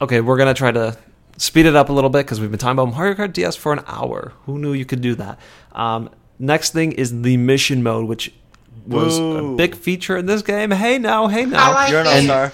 okay, 0.00 0.20
we're 0.20 0.36
gonna 0.36 0.54
try 0.54 0.70
to 0.72 0.96
speed 1.36 1.66
it 1.66 1.76
up 1.76 1.88
a 1.88 1.92
little 1.92 2.10
bit 2.10 2.24
because 2.26 2.40
we've 2.40 2.50
been 2.50 2.58
talking 2.58 2.78
about 2.78 2.94
Mario 2.94 3.14
Kart 3.14 3.32
DS 3.32 3.56
for 3.56 3.72
an 3.72 3.80
hour. 3.86 4.32
Who 4.46 4.58
knew 4.58 4.72
you 4.72 4.84
could 4.84 5.00
do 5.00 5.14
that? 5.16 5.38
Um, 5.72 6.10
next 6.38 6.72
thing 6.72 6.92
is 6.92 7.22
the 7.22 7.36
mission 7.36 7.82
mode, 7.82 8.06
which 8.06 8.32
was 8.86 9.18
a 9.18 9.54
big 9.56 9.74
feature 9.74 10.16
in 10.16 10.26
this 10.26 10.42
game. 10.42 10.70
Hey 10.70 10.98
now, 10.98 11.26
hey 11.28 11.44
now. 11.46 11.72
Like 11.72 11.90
You're 11.90 12.00
an 12.00 12.06
it. 12.06 12.30
all-star. 12.30 12.52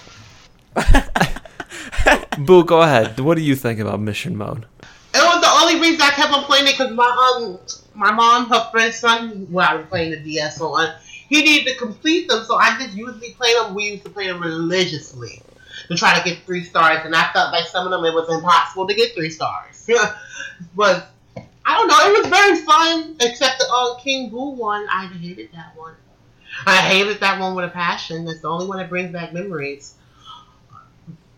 Boo, 2.38 2.64
go 2.64 2.82
ahead. 2.82 3.18
What 3.20 3.36
do 3.36 3.42
you 3.42 3.54
think 3.54 3.80
about 3.80 4.00
mission 4.00 4.36
mode? 4.36 4.66
It 5.12 5.18
was 5.18 5.40
the 5.40 5.50
only 5.50 5.80
reason 5.80 6.00
I 6.02 6.10
kept 6.10 6.32
on 6.32 6.44
playing 6.44 6.66
it 6.68 6.78
because 6.78 6.92
my 6.92 7.34
um 7.36 7.58
my 7.94 8.12
mom, 8.12 8.48
her 8.48 8.68
friend's 8.70 8.96
son, 8.96 9.46
who 9.50 9.58
I 9.58 9.74
was 9.74 9.86
playing 9.86 10.12
the 10.12 10.18
DS 10.18 10.60
on, 10.60 10.94
he 11.30 11.42
needed 11.42 11.72
to 11.72 11.78
complete 11.78 12.28
them, 12.28 12.44
so 12.44 12.56
I 12.56 12.76
just 12.76 12.94
usually 12.94 13.30
play 13.34 13.54
them. 13.54 13.74
We 13.74 13.84
used 13.84 14.04
to 14.04 14.10
play 14.10 14.26
them 14.26 14.42
religiously 14.42 15.40
to 15.86 15.94
try 15.94 16.18
to 16.18 16.28
get 16.28 16.42
three 16.44 16.64
stars, 16.64 17.02
and 17.04 17.14
I 17.14 17.32
felt 17.32 17.52
like 17.52 17.66
some 17.68 17.86
of 17.86 17.92
them 17.92 18.04
it 18.04 18.12
was 18.12 18.28
impossible 18.28 18.88
to 18.88 18.94
get 18.94 19.14
three 19.14 19.30
stars. 19.30 19.88
but 20.76 21.08
I 21.64 21.76
don't 21.76 21.86
know, 21.86 21.98
it 22.00 22.18
was 22.18 22.26
very 22.26 22.56
fun, 22.56 23.16
except 23.20 23.60
the 23.60 23.66
uh, 23.72 23.98
King 24.00 24.28
Boo 24.28 24.50
one. 24.50 24.86
I 24.90 25.06
hated 25.06 25.50
that 25.52 25.76
one. 25.76 25.94
I 26.66 26.78
hated 26.78 27.20
that 27.20 27.38
one 27.38 27.54
with 27.54 27.64
a 27.64 27.68
passion. 27.68 28.24
That's 28.24 28.40
the 28.40 28.48
only 28.48 28.66
one 28.66 28.78
that 28.78 28.88
brings 28.88 29.12
back 29.12 29.32
memories. 29.32 29.94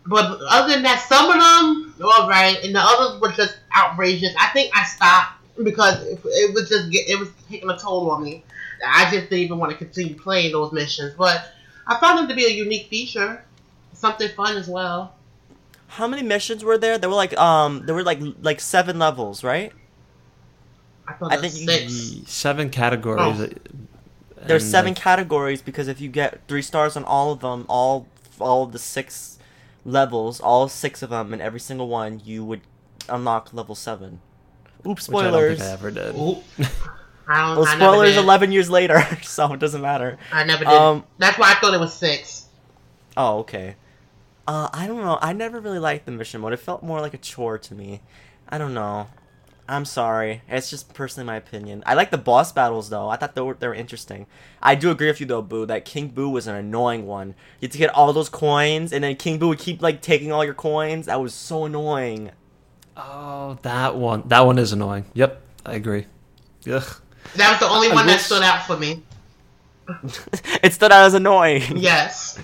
But 0.07 0.41
other 0.49 0.73
than 0.73 0.83
that, 0.85 1.01
some 1.01 1.27
of 1.27 1.35
them 1.35 1.95
all 2.03 2.29
right, 2.31 2.59
and 2.65 2.75
the 2.75 2.81
others 2.81 3.21
were 3.21 3.33
just 3.33 3.59
outrageous. 3.77 4.35
I 4.41 4.49
think 4.49 4.73
I 4.75 4.85
stopped 4.85 5.35
because 5.63 6.03
it, 6.07 6.19
it 6.25 6.55
was 6.55 6.71
just 6.71 6.89
it 6.91 7.19
was 7.21 7.29
taking 7.51 7.69
a 7.69 7.77
toll 7.77 8.11
on 8.11 8.25
me. 8.25 8.43
I 8.87 9.05
just 9.11 9.31
didn't 9.31 9.45
even 9.45 9.59
want 9.59 9.73
to 9.73 9.79
continue 9.79 10.15
playing 10.15 10.53
those 10.53 10.73
missions. 10.73 11.15
But 11.17 11.53
I 11.87 11.99
found 11.99 12.19
them 12.19 12.29
to 12.29 12.35
be 12.35 12.45
a 12.47 12.51
unique 12.51 12.89
feature, 12.89 13.45
something 13.93 14.29
fun 14.31 14.57
as 14.57 14.69
well. 14.69 15.15
How 15.89 16.07
many 16.07 16.23
missions 16.23 16.65
were 16.65 16.79
there? 16.79 16.99
There 16.99 17.11
were 17.11 17.17
like 17.17 17.37
um, 17.39 17.85
there 17.87 17.95
were 17.95 18.03
like 18.03 18.21
like 18.41 18.61
seven 18.61 18.99
levels, 18.99 19.45
right? 19.45 19.73
I 21.07 21.15
I 21.23 21.37
think 21.37 21.53
six. 21.53 22.31
Seven 22.31 22.71
categories. 22.71 23.41
Oh. 23.41 23.49
There's 24.47 24.65
seven 24.65 24.95
like, 24.95 25.03
categories 25.03 25.63
because 25.63 25.89
if 25.89 26.01
you 26.01 26.09
get 26.09 26.41
three 26.49 26.63
stars 26.63 26.97
on 26.97 27.05
all 27.05 27.33
of 27.33 27.41
them, 27.41 27.67
all 27.69 28.09
all 28.41 28.65
of 28.65 28.73
the 28.73 28.79
six 28.79 29.39
levels, 29.85 30.41
all 30.41 30.69
six 30.69 31.03
of 31.03 31.11
them, 31.11 31.33
and 31.33 31.43
every 31.43 31.61
single 31.61 31.89
one, 31.89 32.21
you 32.25 32.45
would 32.45 32.63
unlock 33.09 33.53
level 33.53 33.75
seven. 33.75 34.21
Oops, 34.87 35.09
Which 35.09 35.17
I 35.17 35.31
don't 35.31 35.33
spoilers. 35.33 35.59
think 35.59 35.69
I 35.69 35.73
ever 35.73 35.91
did. 35.91 36.43
Ooh. 37.29 37.33
I 37.33 37.47
don't. 37.47 37.57
Well, 37.57 37.67
I 37.67 37.77
never 37.77 37.93
spoilers 37.93 38.15
did. 38.15 38.25
eleven 38.25 38.53
years 38.53 38.71
later, 38.71 39.07
so 39.23 39.53
it 39.53 39.61
doesn't 39.61 39.81
matter. 39.83 40.19
I 40.33 40.45
never 40.45 40.65
did. 40.65 40.73
Um, 40.73 41.05
That's 41.19 41.39
why 41.39 41.53
I 41.53 41.55
thought 41.55 41.75
it 41.75 41.81
was 41.81 41.93
six. 41.93 42.47
Oh, 43.17 43.39
okay. 43.41 43.77
Uh, 44.47 44.69
I 44.73 44.87
don't 44.87 45.03
know. 45.03 45.19
I 45.21 45.33
never 45.33 45.61
really 45.61 45.79
liked 45.79 46.07
the 46.07 46.13
mission 46.13 46.41
mode. 46.41 46.53
It 46.53 46.59
felt 46.59 46.83
more 46.83 47.01
like 47.01 47.15
a 47.15 47.19
chore 47.19 47.59
to 47.59 47.75
me. 47.75 48.01
I 48.49 48.59
don't 48.59 48.75
know. 48.75 49.09
I'm 49.69 49.85
sorry. 49.85 50.43
It's 50.49 50.69
just 50.69 50.93
personally 50.93 51.27
my 51.27 51.37
opinion. 51.37 51.83
I 51.87 51.95
like 51.95 52.11
the 52.11 52.19
boss 52.19 52.53
battles 52.53 52.91
though. 52.91 53.09
I 53.09 53.17
thought 53.17 53.35
they 53.35 53.41
were 53.41 53.55
they 53.55 53.69
were 53.69 53.75
interesting. 53.75 54.27
I 54.61 54.75
do 54.75 54.91
agree 54.91 55.07
with 55.07 55.21
you 55.21 55.27
though, 55.27 55.43
Boo. 55.43 55.67
That 55.67 55.85
King 55.85 56.09
Boo 56.09 56.29
was 56.29 56.47
an 56.47 56.57
annoying 56.57 57.07
one. 57.07 57.29
You 57.61 57.67
had 57.67 57.73
to 57.73 57.79
get 57.79 57.91
all 57.95 58.13
those 58.13 58.29
coins, 58.29 58.93
and 58.93 59.05
then 59.05 59.17
King 59.17 59.39
Boo 59.39 59.49
would 59.49 59.59
keep 59.61 59.81
like 59.81 60.03
taking 60.03 60.33
all 60.33 60.45
your 60.45 60.55
coins. 60.55 61.07
That 61.07 61.21
was 61.21 61.33
so 61.33 61.65
annoying. 61.65 62.33
Oh, 62.97 63.57
that 63.63 63.97
one. 63.97 64.25
That 64.27 64.45
one 64.45 64.59
is 64.59 64.73
annoying. 64.73 65.05
Yep, 65.15 65.41
I 65.65 65.75
agree. 65.75 66.07
Ugh. 66.71 67.01
That 67.37 67.51
was 67.51 67.61
the 67.61 67.69
only 67.69 67.89
I 67.89 67.95
one 67.95 68.07
that 68.07 68.21
stood 68.21 68.43
out 68.43 68.67
for 68.67 68.77
me. 68.77 69.03
it 70.63 70.73
stood 70.73 70.93
out 70.93 71.05
as 71.07 71.15
annoying. 71.15 71.77
Yes. 71.77 72.39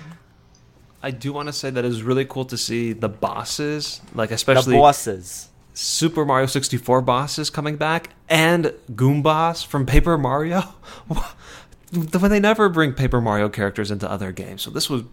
I 1.01 1.11
do 1.11 1.31
want 1.31 1.47
to 1.47 1.53
say 1.53 1.69
that 1.69 1.85
it 1.85 1.87
was 1.87 2.03
really 2.03 2.25
cool 2.25 2.45
to 2.45 2.57
see 2.57 2.93
the 2.93 3.09
bosses, 3.09 4.01
like 4.13 4.31
especially 4.31 4.73
The 4.75 4.81
bosses. 4.81 5.49
Super 5.73 6.25
Mario 6.25 6.45
64 6.45 7.01
bosses 7.01 7.49
coming 7.49 7.77
back 7.77 8.09
and 8.27 8.73
Goombas 8.91 9.65
from 9.65 9.85
Paper 9.85 10.17
Mario. 10.17 10.61
when 11.89 12.31
they 12.31 12.39
never 12.39 12.67
bring 12.67 12.93
Paper 12.93 13.21
Mario 13.21 13.47
characters 13.47 13.89
into 13.89 14.09
other 14.09 14.33
games, 14.33 14.61
so 14.61 14.71
this 14.71 14.89
was 14.89 15.03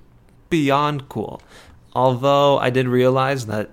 beyond 0.50 1.08
cool. 1.08 1.40
Although 1.92 2.58
I 2.58 2.70
did 2.70 2.88
realize 2.88 3.46
that 3.46 3.70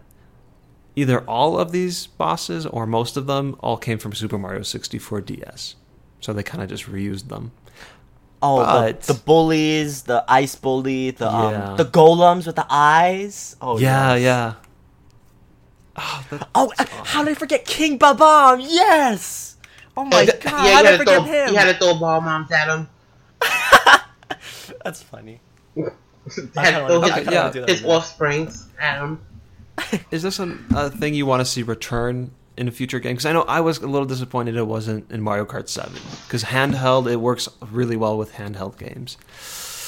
either 0.96 1.22
all 1.22 1.58
of 1.60 1.72
these 1.72 2.06
bosses 2.06 2.66
or 2.66 2.86
most 2.86 3.18
of 3.18 3.26
them 3.26 3.56
all 3.60 3.78
came 3.78 3.98
from 3.98 4.14
Super 4.14 4.38
Mario 4.38 4.62
64 4.62 5.22
DS, 5.22 5.76
so 6.24 6.34
they 6.34 6.43
kind 6.43 6.63
of 6.63 6.69
just 6.69 6.86
reused 6.86 7.28
them. 7.28 7.51
Oh, 8.41 8.57
But- 8.57 9.01
the, 9.01 9.13
the 9.13 9.19
bullies, 9.19 10.03
the 10.03 10.24
ice 10.28 10.55
bully, 10.55 11.11
the 11.11 11.26
Yeah. 11.26 11.69
um, 11.71 11.78
the 11.78 11.86
golems 11.86 12.45
with 12.45 12.55
the 12.55 12.65
eyes. 12.69 13.55
Oh 13.61 13.78
yeah, 13.78 14.15
yes. 14.15 14.21
yeah. 14.21 14.53
Oh, 15.95 16.39
Oh, 16.55 16.74
uh, 16.80 16.86
how 17.05 17.24
did 17.24 17.32
I 17.32 17.36
forget 17.36 17.65
King 17.65 17.97
Bob-omb? 17.97 18.65
Yes. 18.67 19.57
Oh 19.95 20.05
my 20.05 20.26
god, 20.26 20.43
you 20.43 20.49
how 20.49 20.63
did 20.65 20.71
I 20.74 20.76
had 20.76 20.91
to 20.91 20.97
forget 20.97 21.15
throw. 21.21 21.32
him? 21.32 21.49
You 21.53 21.55
had 21.59 21.71
to 21.71 21.78
throw 21.78 21.99
Bob-ombs 21.99 22.51
at 22.51 22.67
him. 22.67 22.89
That's 24.84 25.01
funny. 25.03 25.39
Had 25.76 25.86
to 25.86 26.88
throw 26.88 27.01
his, 27.01 27.13
kinda 27.13 27.32
yeah, 27.32 27.41
wanna 27.41 27.53
do 27.53 27.59
that 27.61 27.69
his 27.69 27.84
offsprings 27.84 28.67
at 28.80 28.99
him. 28.99 29.21
Is 30.11 30.21
this 30.24 30.39
an, 30.39 30.65
a 30.76 30.89
thing 30.89 31.13
you 31.13 31.26
want 31.26 31.41
to 31.41 31.45
see 31.45 31.63
return 31.63 32.32
in 32.58 32.68
a 32.68 32.72
future 32.72 32.99
game? 32.99 33.14
Because 33.14 33.26
I 33.26 33.32
know 33.34 33.43
I 33.43 33.62
was 33.62 33.80
a 33.80 33.88
little 33.88 34.08
disappointed 34.08 34.56
it 34.56 34.68
wasn't 34.68 35.10
in 35.12 35.22
Mario 35.22 35.45
Kart 35.45 35.68
7. 35.70 35.91
Because 36.26 36.43
handheld, 36.43 37.12
it 37.12 37.18
works 37.18 37.47
really 37.72 37.95
well 37.97 38.18
with 38.18 38.34
handheld 38.34 38.78
games. 38.78 39.18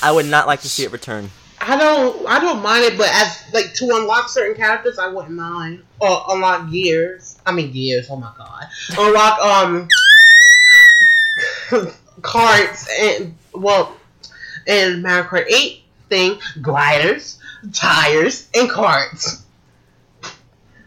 I 0.01 0.11
would 0.11 0.25
not 0.25 0.47
like 0.47 0.61
to 0.61 0.69
see 0.69 0.83
it 0.83 0.91
return. 0.91 1.29
I 1.61 1.77
don't. 1.77 2.27
I 2.27 2.39
don't 2.39 2.61
mind 2.61 2.83
it, 2.83 2.97
but 2.97 3.07
as 3.11 3.41
like 3.53 3.73
to 3.75 3.85
unlock 3.95 4.29
certain 4.29 4.55
characters, 4.55 4.99
I 4.99 5.07
wouldn't 5.07 5.33
mind. 5.33 5.83
Or 5.99 6.21
unlock 6.29 6.69
gears. 6.69 7.39
I 7.45 7.53
mean 7.53 7.71
gears. 7.71 8.07
Oh 8.09 8.17
my 8.17 8.31
god. 8.37 8.65
Unlock 8.99 9.39
um 9.39 9.87
carts 12.21 12.87
and 12.99 13.35
well, 13.53 13.95
and 14.67 15.01
Mario 15.01 15.23
Kart 15.23 15.45
Eight 15.49 15.83
thing 16.09 16.39
gliders, 16.61 17.39
tires, 17.73 18.47
and 18.53 18.69
carts. 18.69 19.43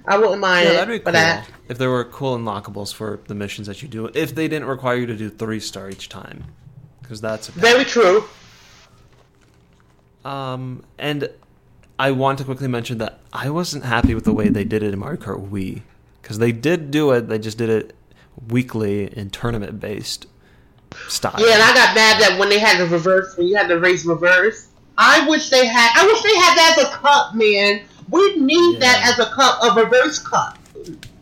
I 0.07 0.17
wouldn't 0.19 0.41
mind 0.41 0.67
Yeah, 0.67 0.71
it, 0.71 0.75
that'd 0.77 1.01
be 1.01 1.05
but 1.05 1.15
cool. 1.15 1.23
I, 1.23 1.45
If 1.69 1.77
there 1.79 1.91
were 1.91 2.05
cool 2.05 2.37
unlockables 2.37 2.95
for 2.95 3.21
the 3.27 3.35
missions 3.35 3.67
that 3.67 3.83
you 3.83 3.89
do. 3.89 4.07
If 4.15 4.35
they 4.35 4.49
didn't 4.49 4.69
require 4.69 4.97
you 4.97 5.07
to 5.07 5.17
do 5.17 5.29
three 5.29 5.61
star 5.61 5.91
each 5.91 6.09
time. 6.09 6.45
Because 7.03 7.21
that's. 7.21 7.49
very 7.49 7.85
true. 7.85 8.25
Um, 10.25 10.85
and 10.99 11.31
I 11.99 12.11
want 12.11 12.39
to 12.39 12.45
quickly 12.45 12.69
mention 12.69 12.99
that 12.99 13.21
I 13.33 13.51
wasn't 13.51 13.85
happy 13.85 14.15
with 14.15 14.25
the 14.25 14.33
way 14.33 14.49
they 14.49 14.65
did 14.65 14.83
it 14.83 14.93
in 14.93 14.99
Mario 14.99 15.21
Kart 15.21 15.49
Wii. 15.49 15.83
Because 16.23 16.39
they 16.39 16.53
did 16.53 16.91
do 16.91 17.11
it, 17.13 17.29
they 17.29 17.39
just 17.39 17.57
did 17.59 17.71
it 17.71 17.95
weekly 18.49 19.05
in 19.17 19.31
tournament 19.31 19.81
based 19.81 20.27
style. 21.09 21.35
Yeah, 21.39 21.55
and 21.55 21.63
I 21.63 21.75
got 21.75 21.95
mad 21.95 22.21
that 22.21 22.39
when 22.39 22.49
they 22.49 22.59
had 22.59 22.79
the 22.79 22.87
reverse, 22.87 23.37
when 23.37 23.47
you 23.47 23.57
had 23.57 23.69
the 23.69 23.79
race 23.79 24.05
reverse, 24.05 24.69
I 24.97 25.27
wish 25.29 25.49
they 25.51 25.67
had. 25.67 25.93
I 25.97 26.07
wish 26.07 26.21
they 26.23 26.37
had 26.37 26.57
that 26.57 26.77
as 26.79 26.85
a 26.85 26.91
cup, 26.97 27.35
man. 27.35 27.83
We 28.11 28.37
need 28.37 28.75
Yeah. 28.75 28.81
that 28.81 29.09
as 29.13 29.19
a 29.27 29.31
cup, 29.31 29.63
a 29.63 29.81
reverse 29.83 30.19
cup. 30.19 30.59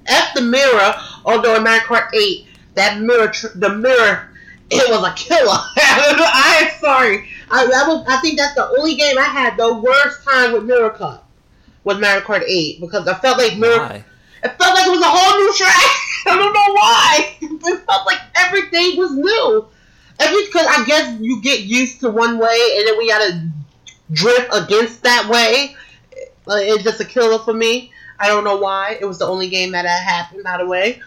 F 0.09 0.34
the 0.34 0.42
mirror, 0.42 0.94
although 1.24 1.57
in 1.57 1.64
Mario 1.64 1.82
Kart 1.82 2.12
8, 2.14 2.46
that 2.74 3.00
mirror, 3.00 3.32
the 3.54 3.70
mirror, 3.70 4.30
it 4.70 4.90
was 4.90 5.07
a 5.07 5.14
killer. 5.14 5.59
I'm 5.76 6.70
sorry. 6.80 7.28
I, 7.50 7.64
was, 7.66 8.04
I 8.09 8.20
think 8.20 8.38
that's 8.38 8.54
the 8.54 8.68
only 8.78 8.96
game 8.96 9.16
I 9.18 9.22
had 9.22 9.57
the 9.57 9.74
worst 9.74 10.24
time 10.24 10.52
with 10.52 10.64
Mirror 10.64 10.90
Cup. 10.90 11.28
Was 11.84 11.98
Mario 11.98 12.20
Kart 12.20 12.42
8 12.46 12.80
because 12.80 13.07
I 13.07 13.14
felt 13.14 13.38
like 13.38 13.59
Mirror 13.59 13.78
Why? 13.78 14.04
it 14.42 14.59
felt 14.59 14.74
like 14.74 14.86
it 14.86 14.90
was 14.90 15.00
a 15.00 15.09
whole 15.09 15.38
new 15.38 15.54
track. 15.54 15.96
I 16.26 16.36
don't 16.36 16.52
know 16.52 16.72
why. 16.74 17.36
It 17.68 17.84
felt 17.84 18.07
like 18.07 18.20
everything 18.36 18.96
was 18.96 19.12
new. 19.12 19.66
Every 20.18 20.46
because 20.46 20.66
I 20.68 20.84
guess 20.84 21.18
you 21.20 21.42
get 21.42 21.61
used 21.61 22.00
to 22.00 22.11
one 22.11 22.38
way, 22.38 22.59
and 22.76 22.86
then 22.86 22.98
we 22.98 23.09
gotta 23.09 23.48
drift 24.12 24.48
against 24.52 25.02
that 25.02 25.28
way. 25.28 25.74
It's 26.48 26.84
just 26.84 27.00
a 27.00 27.04
killer 27.04 27.38
for 27.40 27.52
me. 27.52 27.92
I 28.18 28.28
don't 28.28 28.44
know 28.44 28.56
why. 28.56 28.96
It 29.00 29.04
was 29.04 29.18
the 29.18 29.26
only 29.26 29.48
game 29.48 29.72
that 29.72 29.84
had 29.84 30.02
happened 30.02 30.44
by 30.44 30.58
the 30.58 30.66
way. 30.66 31.02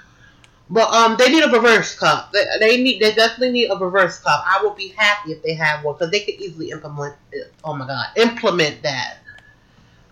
But 0.72 0.94
um, 0.94 1.16
they 1.18 1.30
need 1.32 1.44
a 1.44 1.50
reverse 1.50 1.98
cup. 1.98 2.32
They, 2.32 2.46
they 2.60 2.82
need. 2.82 3.02
They 3.02 3.14
definitely 3.14 3.52
need 3.52 3.70
a 3.72 3.76
reverse 3.76 4.20
cup. 4.20 4.44
I 4.46 4.64
would 4.64 4.76
be 4.76 4.90
happy 4.90 5.32
if 5.32 5.42
they 5.42 5.56
have 5.56 5.84
one 5.84 5.96
because 5.96 6.12
they 6.12 6.20
could 6.20 6.36
easily 6.36 6.70
implement. 6.70 7.16
It. 7.32 7.52
Oh 7.64 7.74
my 7.74 7.88
god, 7.88 8.08
implement 8.16 8.84
that. 8.84 9.18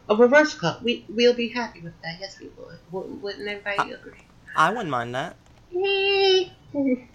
A 0.09 0.15
reverse 0.15 0.55
cup. 0.55 0.81
We 0.81 1.05
we'll 1.09 1.35
be 1.35 1.49
happy 1.49 1.81
with 1.81 1.93
that. 2.01 2.17
Yes, 2.19 2.39
we 2.39 2.47
would. 2.57 2.79
Wouldn't, 2.91 3.21
wouldn't 3.21 3.47
everybody 3.47 3.91
agree? 3.91 4.25
I 4.55 4.71
wouldn't 4.71 4.89
mind 4.89 5.13
that. 5.13 5.35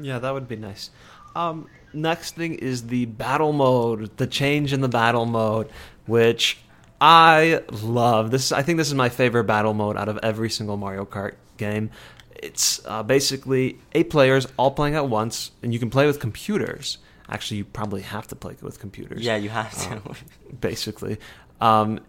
Yeah, 0.00 0.18
that 0.20 0.32
would 0.32 0.46
be 0.46 0.56
nice. 0.56 0.90
Um, 1.34 1.68
next 1.92 2.36
thing 2.36 2.54
is 2.54 2.86
the 2.86 3.06
battle 3.06 3.52
mode, 3.52 4.16
the 4.16 4.26
change 4.26 4.72
in 4.72 4.80
the 4.80 4.88
battle 4.88 5.26
mode, 5.26 5.70
which 6.06 6.58
I 7.00 7.62
love. 7.82 8.30
This 8.30 8.50
I 8.52 8.62
think 8.62 8.78
this 8.78 8.88
is 8.88 8.94
my 8.94 9.08
favorite 9.08 9.44
battle 9.44 9.74
mode 9.74 9.96
out 9.96 10.08
of 10.08 10.18
every 10.22 10.50
single 10.50 10.76
Mario 10.76 11.04
Kart 11.04 11.34
game. 11.56 11.90
It's 12.34 12.84
uh, 12.86 13.02
basically 13.02 13.78
eight 13.92 14.10
players 14.10 14.46
all 14.56 14.70
playing 14.70 14.94
at 14.94 15.08
once, 15.08 15.50
and 15.62 15.72
you 15.72 15.78
can 15.78 15.90
play 15.90 16.06
with 16.06 16.20
computers. 16.20 16.98
Actually, 17.28 17.58
you 17.58 17.64
probably 17.64 18.02
have 18.02 18.26
to 18.28 18.36
play 18.36 18.56
with 18.62 18.80
computers. 18.80 19.20
Yeah, 19.22 19.36
you 19.36 19.50
have 19.50 19.72
to. 19.82 20.00
basically. 20.60 21.18
Um, 21.60 22.00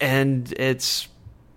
and 0.00 0.52
it's 0.58 1.08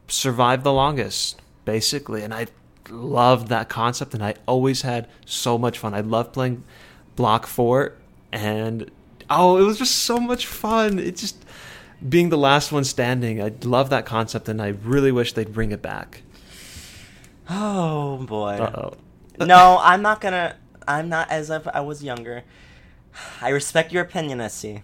survived 0.07 0.63
the 0.63 0.73
longest, 0.73 1.41
basically. 1.65 2.23
And 2.23 2.33
I 2.33 2.47
loved 2.89 3.49
that 3.49 3.69
concept, 3.69 4.13
and 4.13 4.23
I 4.23 4.35
always 4.47 4.83
had 4.83 5.07
so 5.25 5.57
much 5.57 5.79
fun. 5.79 5.93
I 5.93 6.01
loved 6.01 6.33
playing 6.33 6.63
Block 7.15 7.47
Fort, 7.47 7.99
and 8.31 8.89
oh, 9.29 9.57
it 9.57 9.63
was 9.63 9.77
just 9.77 9.95
so 9.97 10.17
much 10.17 10.45
fun. 10.45 10.99
It 10.99 11.17
just 11.17 11.44
being 12.07 12.29
the 12.29 12.37
last 12.37 12.71
one 12.71 12.83
standing. 12.83 13.41
I 13.41 13.51
love 13.63 13.89
that 13.89 14.05
concept, 14.05 14.49
and 14.49 14.61
I 14.61 14.69
really 14.69 15.11
wish 15.11 15.33
they'd 15.33 15.53
bring 15.53 15.71
it 15.71 15.81
back. 15.81 16.21
oh 17.49 18.17
boy. 18.17 18.53
Uh 18.53 18.91
oh. 19.39 19.45
no, 19.45 19.79
I'm 19.81 20.01
not 20.01 20.21
gonna. 20.21 20.55
I'm 20.87 21.09
not 21.09 21.29
as 21.29 21.49
if 21.49 21.67
I 21.67 21.81
was 21.81 22.03
younger. 22.03 22.43
I 23.41 23.49
respect 23.49 23.91
your 23.91 24.03
opinion, 24.03 24.47
SC. 24.49 24.83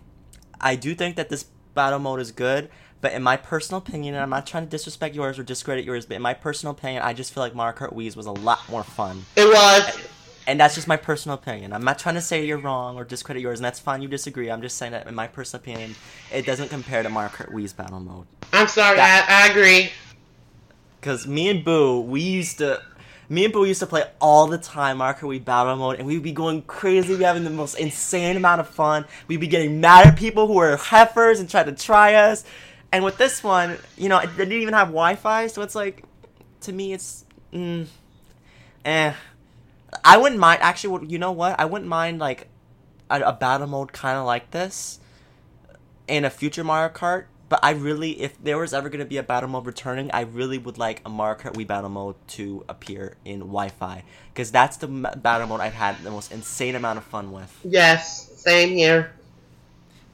I 0.60 0.76
do 0.76 0.96
think 0.96 1.16
that 1.16 1.30
this 1.30 1.46
battle 1.74 2.00
mode 2.00 2.20
is 2.20 2.32
good, 2.32 2.70
but 3.02 3.14
in 3.14 3.24
my 3.24 3.36
personal 3.38 3.80
opinion, 3.80 4.14
and 4.14 4.24
I'm 4.24 4.30
not 4.30 4.46
trying 4.48 4.64
to 4.64 4.70
disrespect 4.70 5.16
yours 5.16 5.38
or 5.40 5.44
discredit 5.44 5.86
yours, 5.86 6.06
but 6.06 6.16
in 6.16 6.22
my 6.22 6.34
personal 6.34 6.74
opinion, 6.74 7.04
I 7.04 7.14
just 7.14 7.34
feel 7.34 7.42
like 7.42 7.56
Mario 7.56 7.78
Kart 7.78 7.94
Wii's 7.94 8.16
was 8.16 8.28
a 8.28 8.32
lot 8.32 8.68
more 8.70 8.84
fun. 8.84 9.26
It 9.36 9.46
was. 9.46 10.08
And 10.48 10.60
that's 10.60 10.74
just 10.76 10.88
my 10.88 10.98
personal 10.98 11.36
opinion. 11.38 11.72
I'm 11.72 11.84
not 11.84 12.00
trying 12.00 12.16
to 12.16 12.22
say 12.22 12.46
you're 12.46 12.58
wrong 12.58 12.96
or 12.98 13.04
discredit 13.04 13.42
yours, 13.44 13.60
and 13.60 13.66
that's 13.66 13.80
fine. 13.80 14.02
You 14.02 14.08
disagree. 14.08 14.50
I'm 14.50 14.62
just 14.62 14.76
saying 14.78 14.92
that 14.94 15.08
in 15.08 15.14
my 15.14 15.28
personal 15.28 15.62
opinion, 15.62 15.96
it 16.34 16.46
doesn't 16.46 16.70
compare 16.70 17.04
to 17.04 17.10
Mario 17.10 17.30
Kart 17.30 17.54
Wii's 17.54 17.74
battle 17.74 18.00
mode. 18.00 18.26
I'm 18.52 18.68
sorry. 18.68 18.96
That- 18.98 19.28
I, 19.30 19.48
I 19.48 19.52
agree. 19.52 19.92
Cause 21.02 21.26
me 21.26 21.50
and 21.50 21.64
Boo, 21.64 22.02
we 22.02 22.22
used 22.22 22.60
to, 22.60 22.80
me 23.30 23.46
and 23.46 23.54
Boo 23.54 23.66
used 23.66 23.80
to 23.80 23.88
play 23.88 24.04
all 24.20 24.46
the 24.48 24.58
time 24.58 24.98
Mario 24.98 25.18
Kart 25.18 25.40
Wii 25.40 25.46
Battle 25.46 25.76
Mode, 25.76 25.98
and 26.00 26.08
we'd 26.08 26.22
be 26.24 26.32
going 26.32 26.62
crazy. 26.64 27.16
We 27.16 27.24
having 27.24 27.44
the 27.44 27.50
most 27.50 27.76
insane 27.76 28.36
amount 28.38 28.62
of 28.62 28.68
fun. 28.68 29.06
We'd 29.28 29.40
be 29.40 29.48
getting 29.48 29.80
mad 29.80 30.08
at 30.08 30.18
people 30.18 30.48
who 30.48 30.54
were 30.54 30.76
heifers 30.78 31.40
and 31.40 31.50
tried 31.50 31.66
to 31.68 31.72
try 31.72 32.16
us. 32.16 32.44
And 32.92 33.04
with 33.04 33.18
this 33.18 33.44
one, 33.44 33.78
you 33.98 34.10
know, 34.10 34.18
it 34.20 34.36
didn't 34.38 34.52
even 34.54 34.74
have 34.74 34.88
Wi-Fi, 34.90 35.48
so 35.48 35.62
it's 35.62 35.76
like, 35.76 36.04
to 36.62 36.74
me, 36.74 36.94
it's, 36.94 37.26
mm, 37.54 37.88
eh. 38.86 39.14
I 40.04 40.18
wouldn't 40.18 40.40
mind. 40.40 40.62
Actually, 40.62 41.08
you 41.08 41.20
know 41.20 41.32
what? 41.32 41.60
I 41.60 41.66
wouldn't 41.66 41.90
mind 41.90 42.20
like 42.20 42.48
a, 43.10 43.22
a 43.22 43.34
battle 43.34 43.68
mode 43.68 43.92
kind 43.94 44.18
of 44.18 44.26
like 44.26 44.52
this 44.52 45.00
in 46.08 46.26
a 46.26 46.30
future 46.30 46.64
Mario 46.64 46.94
Kart. 46.94 47.26
But 47.50 47.60
I 47.64 47.72
really, 47.72 48.22
if 48.22 48.42
there 48.42 48.58
was 48.58 48.74
ever 48.74 48.88
going 48.88 49.02
to 49.02 49.06
be 49.06 49.18
a 49.18 49.24
battle 49.24 49.50
mode 49.50 49.66
returning, 49.66 50.10
I 50.12 50.22
really 50.22 50.58
would 50.58 50.78
like 50.78 51.02
a 51.06 51.10
Mario 51.10 51.38
Kart 51.38 51.54
Wii 51.56 51.68
battle 51.68 51.90
mode 51.90 52.16
to 52.30 52.64
appear 52.70 53.18
in 53.26 53.40
Wi-Fi 53.40 54.04
because 54.34 54.52
that's 54.52 54.78
the 54.78 54.88
m- 54.88 55.08
battle 55.18 55.48
mode 55.48 55.60
I've 55.60 55.74
had 55.74 56.02
the 56.02 56.12
most 56.12 56.32
insane 56.32 56.76
amount 56.76 56.98
of 56.98 57.04
fun 57.04 57.34
with. 57.34 57.54
Yes, 57.66 58.32
same 58.38 58.70
here. 58.70 59.12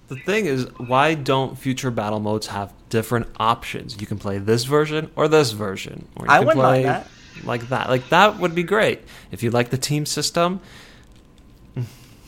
The 0.08 0.16
thing 0.16 0.48
is, 0.48 0.66
why 0.78 1.14
don't 1.14 1.60
future 1.60 1.92
battle 1.92 2.20
modes 2.20 2.48
have 2.48 2.74
different 2.90 3.28
options? 3.40 4.00
You 4.02 4.08
can 4.08 4.18
play 4.18 4.40
this 4.40 4.64
version 4.64 5.12
or 5.16 5.28
this 5.28 5.52
version, 5.52 6.08
or 6.16 6.26
you 6.26 6.32
I 6.32 6.38
can 6.38 6.48
wouldn't 6.48 6.64
play 6.64 6.84
mind 6.86 7.06
like 7.44 7.70
that. 7.70 7.90
Like 7.90 8.10
that 8.10 8.40
would 8.40 8.56
be 8.56 8.64
great. 8.64 9.02
If 9.32 9.44
you 9.44 9.52
like 9.52 9.70
the 9.70 9.78
team 9.78 10.06
system, 10.06 10.60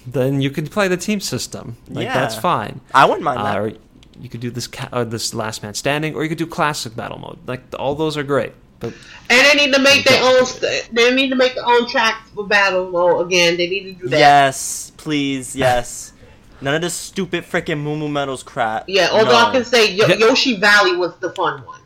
then 0.07 0.41
you 0.41 0.49
can 0.49 0.67
play 0.67 0.87
the 0.87 0.97
team 0.97 1.19
system. 1.19 1.77
Like 1.89 2.05
Yeah. 2.05 2.13
that's 2.13 2.35
fine. 2.35 2.81
I 2.93 3.05
wouldn't 3.05 3.23
mind 3.23 3.39
Uh, 3.39 3.43
that. 3.43 3.57
or 3.59 3.71
you 4.19 4.29
could 4.29 4.39
do 4.41 4.49
this 4.51 4.67
ca- 4.67 4.89
uh, 4.91 5.03
this 5.03 5.33
last 5.33 5.61
man 5.63 5.73
standing, 5.73 6.15
or 6.15 6.23
you 6.23 6.29
could 6.29 6.37
do 6.37 6.47
classic 6.47 6.95
battle 6.95 7.19
mode. 7.19 7.37
Like 7.47 7.61
all 7.77 7.95
those 7.95 8.17
are 8.17 8.23
great, 8.23 8.53
but 8.79 8.93
And 9.29 9.45
they 9.47 9.65
need 9.65 9.73
to 9.73 9.81
make 9.81 10.03
their 10.05 10.21
own. 10.23 10.45
St- 10.45 10.89
they 10.93 11.13
need 11.13 11.29
to 11.29 11.35
make 11.35 11.55
their 11.55 11.65
own 11.65 11.87
tracks 11.87 12.29
for 12.33 12.45
battle 12.45 12.89
mode 12.89 13.25
again. 13.27 13.57
They 13.57 13.67
need 13.69 13.83
to 13.83 14.03
do 14.03 14.09
that. 14.09 14.19
Yes, 14.19 14.91
please, 14.97 15.55
yes. 15.55 16.13
None 16.61 16.75
of 16.75 16.81
this 16.81 16.93
stupid 16.93 17.45
freaking 17.45 17.79
Moo 17.79 17.95
Moo 17.95 18.09
Meadows 18.09 18.43
crap. 18.43 18.85
Yeah. 18.87 19.09
Although 19.11 19.35
I 19.35 19.51
can 19.51 19.63
say 19.63 19.93
Yo- 19.93 20.07
Yoshi 20.07 20.57
Valley 20.57 20.95
was 20.95 21.13
the 21.21 21.29
fun 21.31 21.63
one. 21.65 21.78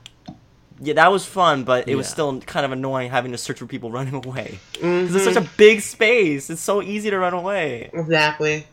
Yeah, 0.82 0.94
that 0.96 1.12
was 1.12 1.26
fun, 1.26 1.64
but 1.64 1.88
it 1.88 1.96
was 1.96 2.08
still 2.08 2.42
kind 2.42 2.66
of 2.66 2.72
annoying 2.72 3.10
having 3.12 3.32
to 3.32 3.38
search 3.38 3.60
for 3.60 3.66
people 3.66 3.92
running 3.92 4.16
away. 4.16 4.60
Mm-hmm. 4.74 5.02
Because 5.02 5.16
it's 5.16 5.26
such 5.26 5.44
a 5.44 5.50
big 5.58 5.82
space. 5.82 6.50
It's 6.50 6.62
so 6.62 6.82
easy 6.82 7.10
to 7.10 7.18
run 7.18 7.34
away. 7.34 7.90
exactly. 7.94 8.66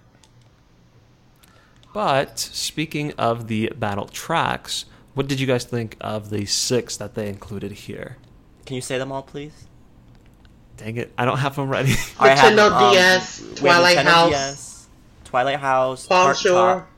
But 1.93 2.39
speaking 2.39 3.13
of 3.19 3.49
the 3.49 3.73
battle 3.77 4.07
tracks, 4.07 4.85
what 5.15 5.27
did 5.27 5.41
you 5.41 5.47
guys 5.47 5.65
think 5.65 5.97
of 6.01 6.31
the 6.31 6.47
six 6.47 6.97
that 6.99 7.15
they 7.15 7.29
included 7.29 7.73
here? 7.73 8.17
Can 8.65 8.77
you 8.77 8.81
say 8.81 8.99
them 8.99 9.11
all, 9.11 9.23
please? 9.23 9.67
Dang 10.77 10.97
it, 10.97 11.13
I 11.19 11.25
don't 11.25 11.39
have 11.39 11.57
them 11.57 11.69
ready. 11.69 11.93
I 12.19 12.31
have, 12.31 12.53
Nintendo 12.53 12.71
um, 12.71 12.93
DS, 12.95 13.45
Twilight 13.57 13.99
Nintendo 13.99 14.05
House. 14.05 14.31
DS, 14.31 14.89
Twilight 15.25 15.59
House, 15.59 16.07
Palm 16.07 16.25
Heart 16.25 16.39
Shore. 16.39 16.55
Top, 16.55 16.89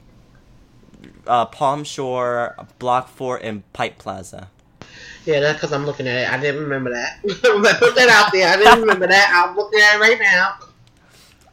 uh, 1.27 1.47
Palm 1.47 1.85
Shore, 1.85 2.55
Block 2.79 3.09
Fort, 3.09 3.43
and 3.43 3.71
Pipe 3.73 3.99
Plaza. 3.99 4.51
Yeah, 5.25 5.41
that's 5.41 5.59
because 5.59 5.73
I'm 5.73 5.87
looking 5.87 6.09
at 6.09 6.23
it. 6.23 6.33
I 6.33 6.41
didn't 6.41 6.63
remember 6.63 6.91
that. 6.91 7.19
I 7.25 7.77
put 7.79 7.95
that 7.95 8.09
out 8.09 8.33
there. 8.33 8.49
I 8.49 8.57
didn't 8.57 8.81
remember 8.81 9.07
that. 9.07 9.31
I'm 9.33 9.57
looking 9.57 9.81
at 9.81 9.97
it 9.97 10.01
right 10.01 10.19
now. 10.21 10.59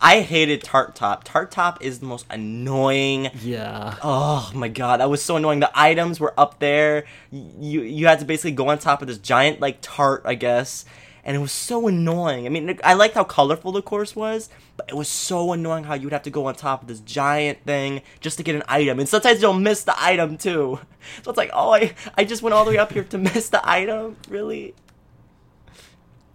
I 0.02 0.22
hated 0.22 0.64
Tart 0.64 0.96
Top. 0.96 1.24
Tart 1.24 1.52
Top 1.52 1.84
is 1.84 2.00
the 2.00 2.06
most 2.06 2.26
annoying 2.30 3.30
yeah. 3.42 3.96
Oh 4.02 4.50
my 4.56 4.70
god, 4.70 5.02
that 5.02 5.10
was 5.10 5.22
so 5.22 5.36
annoying. 5.36 5.60
The 5.60 5.72
items 5.78 6.20
were 6.20 6.34
up 6.38 6.60
there. 6.60 7.06
You 7.32 7.82
you 7.82 8.08
had 8.08 8.20
to 8.20 8.26
basically 8.26 8.52
go 8.52 8.70
on 8.70 8.80
top 8.80 9.02
of 9.02 9.08
this 9.10 9.18
giant 9.18 9.60
like 9.60 9.80
tart, 9.82 10.22
I 10.26 10.36
guess, 10.36 10.86
and 11.30 11.38
it 11.38 11.40
was 11.40 11.52
so 11.52 11.88
annoying. 11.88 12.48
I 12.48 12.50
mean, 12.50 12.80
I 12.84 12.96
liked 12.96 13.14
how 13.14 13.24
colorful 13.24 13.72
the 13.72 13.84
course 13.84 14.16
was, 14.16 14.50
but 14.76 14.90
it 14.90 14.96
was 14.96 15.08
so 15.08 15.54
annoying 15.54 15.84
how 15.84 15.94
you 15.94 16.08
would 16.08 16.14
have 16.14 16.24
to 16.24 16.32
go 16.32 16.48
on 16.48 16.56
top 16.56 16.82
of 16.82 16.88
this 16.88 17.02
giant 17.02 17.64
thing 17.66 18.02
just 18.20 18.38
to 18.38 18.44
get 18.44 18.56
an 18.56 18.64
item, 18.68 18.98
and 19.00 19.08
sometimes 19.08 19.40
you'll 19.40 19.54
miss 19.54 19.84
the 19.84 19.94
item 20.04 20.38
too. 20.38 20.80
So 21.24 21.30
it's 21.30 21.38
like, 21.38 21.52
oh, 21.54 21.72
I 21.72 21.94
I 22.18 22.24
just 22.26 22.42
went 22.42 22.56
all 22.56 22.66
the 22.66 22.72
way 22.72 22.78
up 22.80 22.92
here 22.92 23.04
to 23.04 23.18
miss 23.30 23.50
the 23.50 23.62
item. 23.64 24.18
Really? 24.28 24.74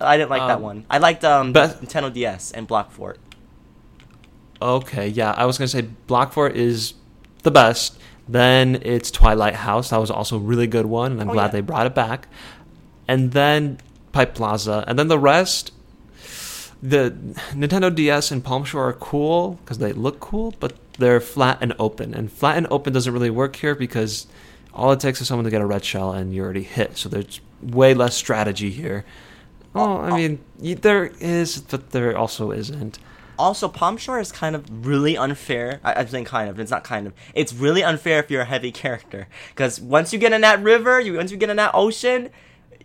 I 0.01 0.17
didn't 0.17 0.31
like 0.31 0.43
that 0.47 0.57
Um, 0.59 0.63
one. 0.63 0.87
I 0.89 0.99
liked 0.99 1.25
um 1.25 1.53
but- 1.53 1.83
Nintendo 1.83 2.13
DS 2.13 2.53
and 2.53 2.67
Block 2.69 2.93
Fort. 2.93 3.19
Okay, 4.63 5.09
yeah, 5.09 5.33
I 5.37 5.45
was 5.45 5.59
gonna 5.59 5.69
say 5.69 5.83
Block 6.07 6.33
Fort 6.33 6.57
is 6.57 6.95
the 7.43 7.51
best. 7.51 7.99
Then 8.29 8.79
it's 8.83 9.11
Twilight 9.11 9.55
House. 9.57 9.91
That 9.91 9.99
was 10.01 10.11
also 10.11 10.37
a 10.37 10.41
really 10.41 10.67
good 10.69 10.87
one, 10.87 11.13
and 11.13 11.21
I'm 11.21 11.31
Oh, 11.31 11.33
glad 11.35 11.47
yeah. 11.47 11.51
they 11.53 11.61
brought 11.63 11.87
it 11.87 11.95
back. 11.95 12.29
And 13.09 13.33
then 13.33 13.79
Pipe 14.15 14.35
Plaza, 14.35 14.85
and 14.87 14.97
then 14.97 15.09
the 15.09 15.19
rest. 15.19 15.73
The 16.81 17.11
Nintendo 17.51 17.93
DS 17.93 18.31
and 18.31 18.45
Palm 18.45 18.65
Shore 18.65 18.89
are 18.89 18.93
cool 18.93 19.59
because 19.65 19.79
they 19.79 19.93
look 19.93 20.21
cool, 20.21 20.55
but 20.61 20.75
they're 20.99 21.21
flat 21.21 21.59
and 21.61 21.75
open. 21.81 22.15
And 22.15 22.31
flat 22.31 22.57
and 22.57 22.69
open 22.71 22.93
doesn't 22.93 23.13
really 23.13 23.31
work 23.31 23.57
here 23.57 23.75
because 23.75 24.27
all 24.73 24.93
it 24.93 25.01
takes 25.01 25.21
is 25.21 25.27
someone 25.27 25.45
to 25.45 25.51
get 25.51 25.63
a 25.63 25.67
red 25.67 25.85
shell 25.85 26.13
and 26.13 26.33
you're 26.33 26.45
already 26.45 26.63
hit. 26.63 26.97
So 26.97 27.09
there's 27.09 27.41
way 27.61 27.93
less 27.93 28.15
strategy 28.15 28.71
here. 28.71 29.05
Oh, 29.75 29.99
I 29.99 30.17
mean, 30.17 30.39
there 30.61 31.07
is, 31.19 31.59
but 31.59 31.91
there 31.91 32.17
also 32.17 32.53
isn't. 32.53 33.01
Also, 33.37 33.67
Palm 33.67 33.97
Shore 33.97 34.21
is 34.21 34.31
kind 34.31 34.55
of 34.55 34.87
really 34.87 35.17
unfair. 35.17 35.81
I, 35.83 35.95
I'm 35.95 36.07
saying 36.07 36.27
kind 36.27 36.49
of. 36.49 36.61
It's 36.61 36.71
not 36.71 36.85
kind 36.85 37.09
of. 37.09 37.15
It's 37.35 37.53
really 37.53 37.83
unfair 37.83 38.21
if 38.21 38.31
you're 38.31 38.43
a 38.43 38.47
heavy 38.47 38.71
character. 38.71 39.27
Because 39.49 39.81
once 39.81 40.13
you 40.13 40.21
get 40.21 40.33
in 40.33 40.43
that 40.43 40.63
river, 40.63 41.01
you 41.01 41.15
once 41.15 41.33
you 41.33 41.37
get 41.37 41.51
in 41.51 41.57
that 41.57 41.73
ocean, 41.75 42.31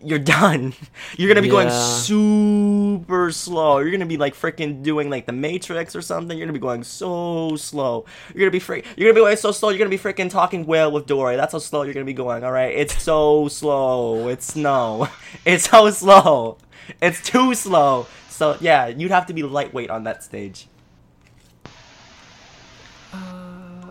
you're 0.02 0.18
done. 0.18 0.72
You're 1.16 1.28
gonna 1.28 1.42
be 1.42 1.48
going 1.48 1.70
super 1.70 3.30
slow. 3.32 3.78
You're 3.78 3.90
gonna 3.90 4.06
be 4.06 4.16
like 4.16 4.34
freaking 4.34 4.82
doing 4.82 5.10
like 5.10 5.26
the 5.26 5.32
Matrix 5.32 5.94
or 5.94 6.02
something. 6.02 6.36
You're 6.36 6.46
gonna 6.46 6.58
be 6.58 6.60
going 6.60 6.84
so 6.84 7.56
slow. 7.56 8.06
You're 8.28 8.40
gonna 8.40 8.50
be 8.50 8.58
freak. 8.60 8.86
You're 8.96 9.08
gonna 9.08 9.20
be 9.20 9.24
going 9.24 9.36
so 9.36 9.52
slow. 9.52 9.68
You're 9.68 9.78
gonna 9.78 9.90
be 9.90 9.98
freaking 9.98 10.30
talking 10.30 10.64
whale 10.66 10.90
with 10.90 11.06
Dory. 11.06 11.36
That's 11.36 11.52
how 11.52 11.58
slow 11.58 11.82
you're 11.82 11.94
gonna 11.94 12.06
be 12.06 12.14
going. 12.14 12.44
All 12.44 12.52
right. 12.52 12.74
It's 12.74 13.02
so 13.02 13.48
slow. 13.48 14.28
It's 14.28 14.56
no. 14.56 15.08
It's 15.44 15.68
so 15.70 15.90
slow. 15.90 16.58
It's 17.00 17.22
too 17.22 17.54
slow. 17.54 18.06
So 18.28 18.56
yeah, 18.60 18.88
you'd 18.88 19.10
have 19.10 19.26
to 19.26 19.34
be 19.34 19.42
lightweight 19.42 19.90
on 19.90 20.04
that 20.04 20.22
stage. 20.22 20.66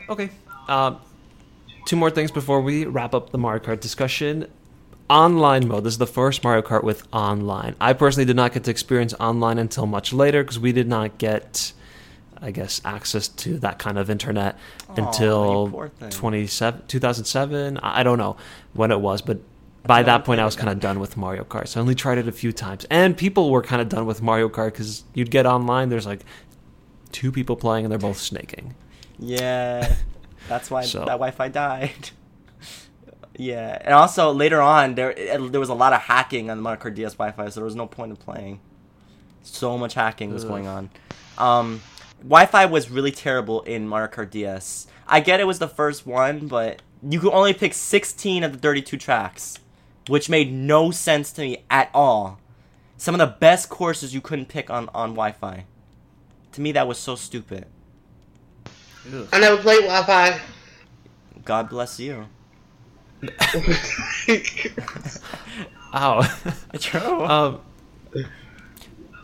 Okay. 0.10 0.32
Um, 0.68 1.00
two 1.86 1.96
more 1.96 2.10
things 2.10 2.32
before 2.32 2.62
we 2.62 2.86
wrap 2.86 3.14
up 3.14 3.30
the 3.30 3.38
Mario 3.38 3.64
Kart 3.64 3.80
discussion. 3.80 4.48
Online 5.10 5.68
mode. 5.68 5.84
This 5.86 5.94
is 5.94 5.98
the 5.98 6.06
first 6.08 6.44
Mario 6.44 6.62
Kart 6.62 6.84
with 6.84 7.08
online. 7.12 7.76
I 7.82 7.94
personally 7.94 8.26
did 8.26 8.36
not 8.36 8.54
get 8.54 8.64
to 8.66 8.72
experience 8.72 9.14
online 9.16 9.58
until 9.58 9.86
much 9.88 10.14
later 10.14 10.44
because 10.44 10.60
we 10.60 10.72
did 10.72 10.88
not 10.88 11.18
get, 11.18 11.74
I 12.40 12.52
guess, 12.52 12.80
access 12.86 13.28
to 13.28 13.58
that 13.60 13.80
kind 13.80 13.98
of 13.98 14.10
internet 14.12 14.56
you 14.96 15.04
until 15.04 15.90
27, 16.12 16.84
2007. 16.88 17.78
I 17.80 18.02
I 18.02 18.04
don't 18.04 18.20
know 18.20 18.38
when 18.74 18.92
it 18.92 19.02
was, 19.02 19.24
but 19.24 19.40
by 19.84 20.04
that 20.04 20.26
point 20.26 20.40
I 20.42 20.46
was 20.46 20.56
kind 20.56 20.70
of 20.70 20.80
done 20.80 21.00
with 21.00 21.18
Mario 21.18 21.44
Kart. 21.44 21.68
So 21.70 21.80
I 21.80 21.82
only 21.82 21.96
tried 21.96 22.20
it 22.20 22.28
a 22.28 22.32
few 22.32 22.52
times. 22.52 22.86
And 22.92 23.18
people 23.18 23.50
were 23.50 23.64
kind 23.64 23.82
of 23.82 23.90
done 23.90 24.06
with 24.06 24.22
Mario 24.22 24.48
Kart 24.48 24.74
because 24.74 25.04
you'd 25.16 25.32
get 25.32 25.48
online, 25.48 25.90
there's 25.90 26.06
like 26.06 26.24
two 27.12 27.32
people 27.32 27.56
playing 27.56 27.86
and 27.86 27.92
they're 27.92 27.98
both 27.98 28.20
snaking. 28.20 28.76
Yeah, 29.18 29.96
that's 30.48 30.70
why 30.70 30.84
So- 30.84 31.00
that 31.00 31.06
Wi-Fi 31.18 31.48
died. 31.48 32.12
Yeah, 33.40 33.78
and 33.82 33.94
also 33.94 34.32
later 34.34 34.62
on 34.62 34.96
there 34.96 35.12
it- 35.12 35.52
there 35.52 35.60
was 35.62 35.70
a 35.70 35.74
lot 35.74 35.94
of 35.94 36.02
hacking 36.02 36.50
on 36.52 36.58
the 36.58 36.62
Mario 36.62 36.82
Kart 36.82 36.94
DS 36.94 37.14
Wi-Fi, 37.14 37.48
so 37.50 37.60
there 37.62 37.66
was 37.66 37.76
no 37.76 37.88
point 37.88 38.12
in 38.12 38.18
playing. 38.18 38.60
So 39.44 39.78
much 39.78 39.94
hacking 39.94 40.34
was 40.34 40.44
Ugh. 40.44 40.50
going 40.50 40.68
on. 40.68 40.90
Um, 41.38 41.82
Wi-Fi 42.22 42.66
was 42.66 42.92
really 42.92 43.12
terrible 43.14 43.62
in 43.62 43.88
Mario 43.88 44.10
Kart 44.12 44.30
DS. 44.30 44.88
I 45.08 45.22
get 45.22 45.40
it 45.40 45.48
was 45.48 45.60
the 45.60 45.70
first 45.70 46.06
one, 46.06 46.48
but 46.48 46.82
you 47.02 47.22
could 47.22 47.32
only 47.32 47.54
pick 47.54 47.74
16 47.74 48.44
of 48.44 48.52
the 48.52 48.58
32 48.60 48.98
tracks, 48.98 49.58
which 50.08 50.30
made 50.30 50.52
no 50.52 50.92
sense 50.92 51.32
to 51.32 51.42
me 51.42 51.64
at 51.70 51.90
all. 51.94 52.40
Some 52.98 53.16
of 53.16 53.20
the 53.20 53.38
best 53.40 53.70
courses 53.70 54.14
you 54.14 54.20
couldn't 54.20 54.50
pick 54.50 54.70
on 54.70 54.90
on 54.94 55.12
Wi-Fi. 55.12 55.64
To 56.52 56.62
me, 56.62 56.74
that 56.74 56.90
was 56.90 56.98
so 56.98 57.16
stupid. 57.16 57.68
I 59.32 59.40
never 59.40 59.56
played 59.62 59.84
Wi-Fi. 59.86 60.42
God 61.46 61.70
bless 61.70 62.02
you. 62.02 62.26
Ow. 65.94 66.22
Um, 66.94 67.60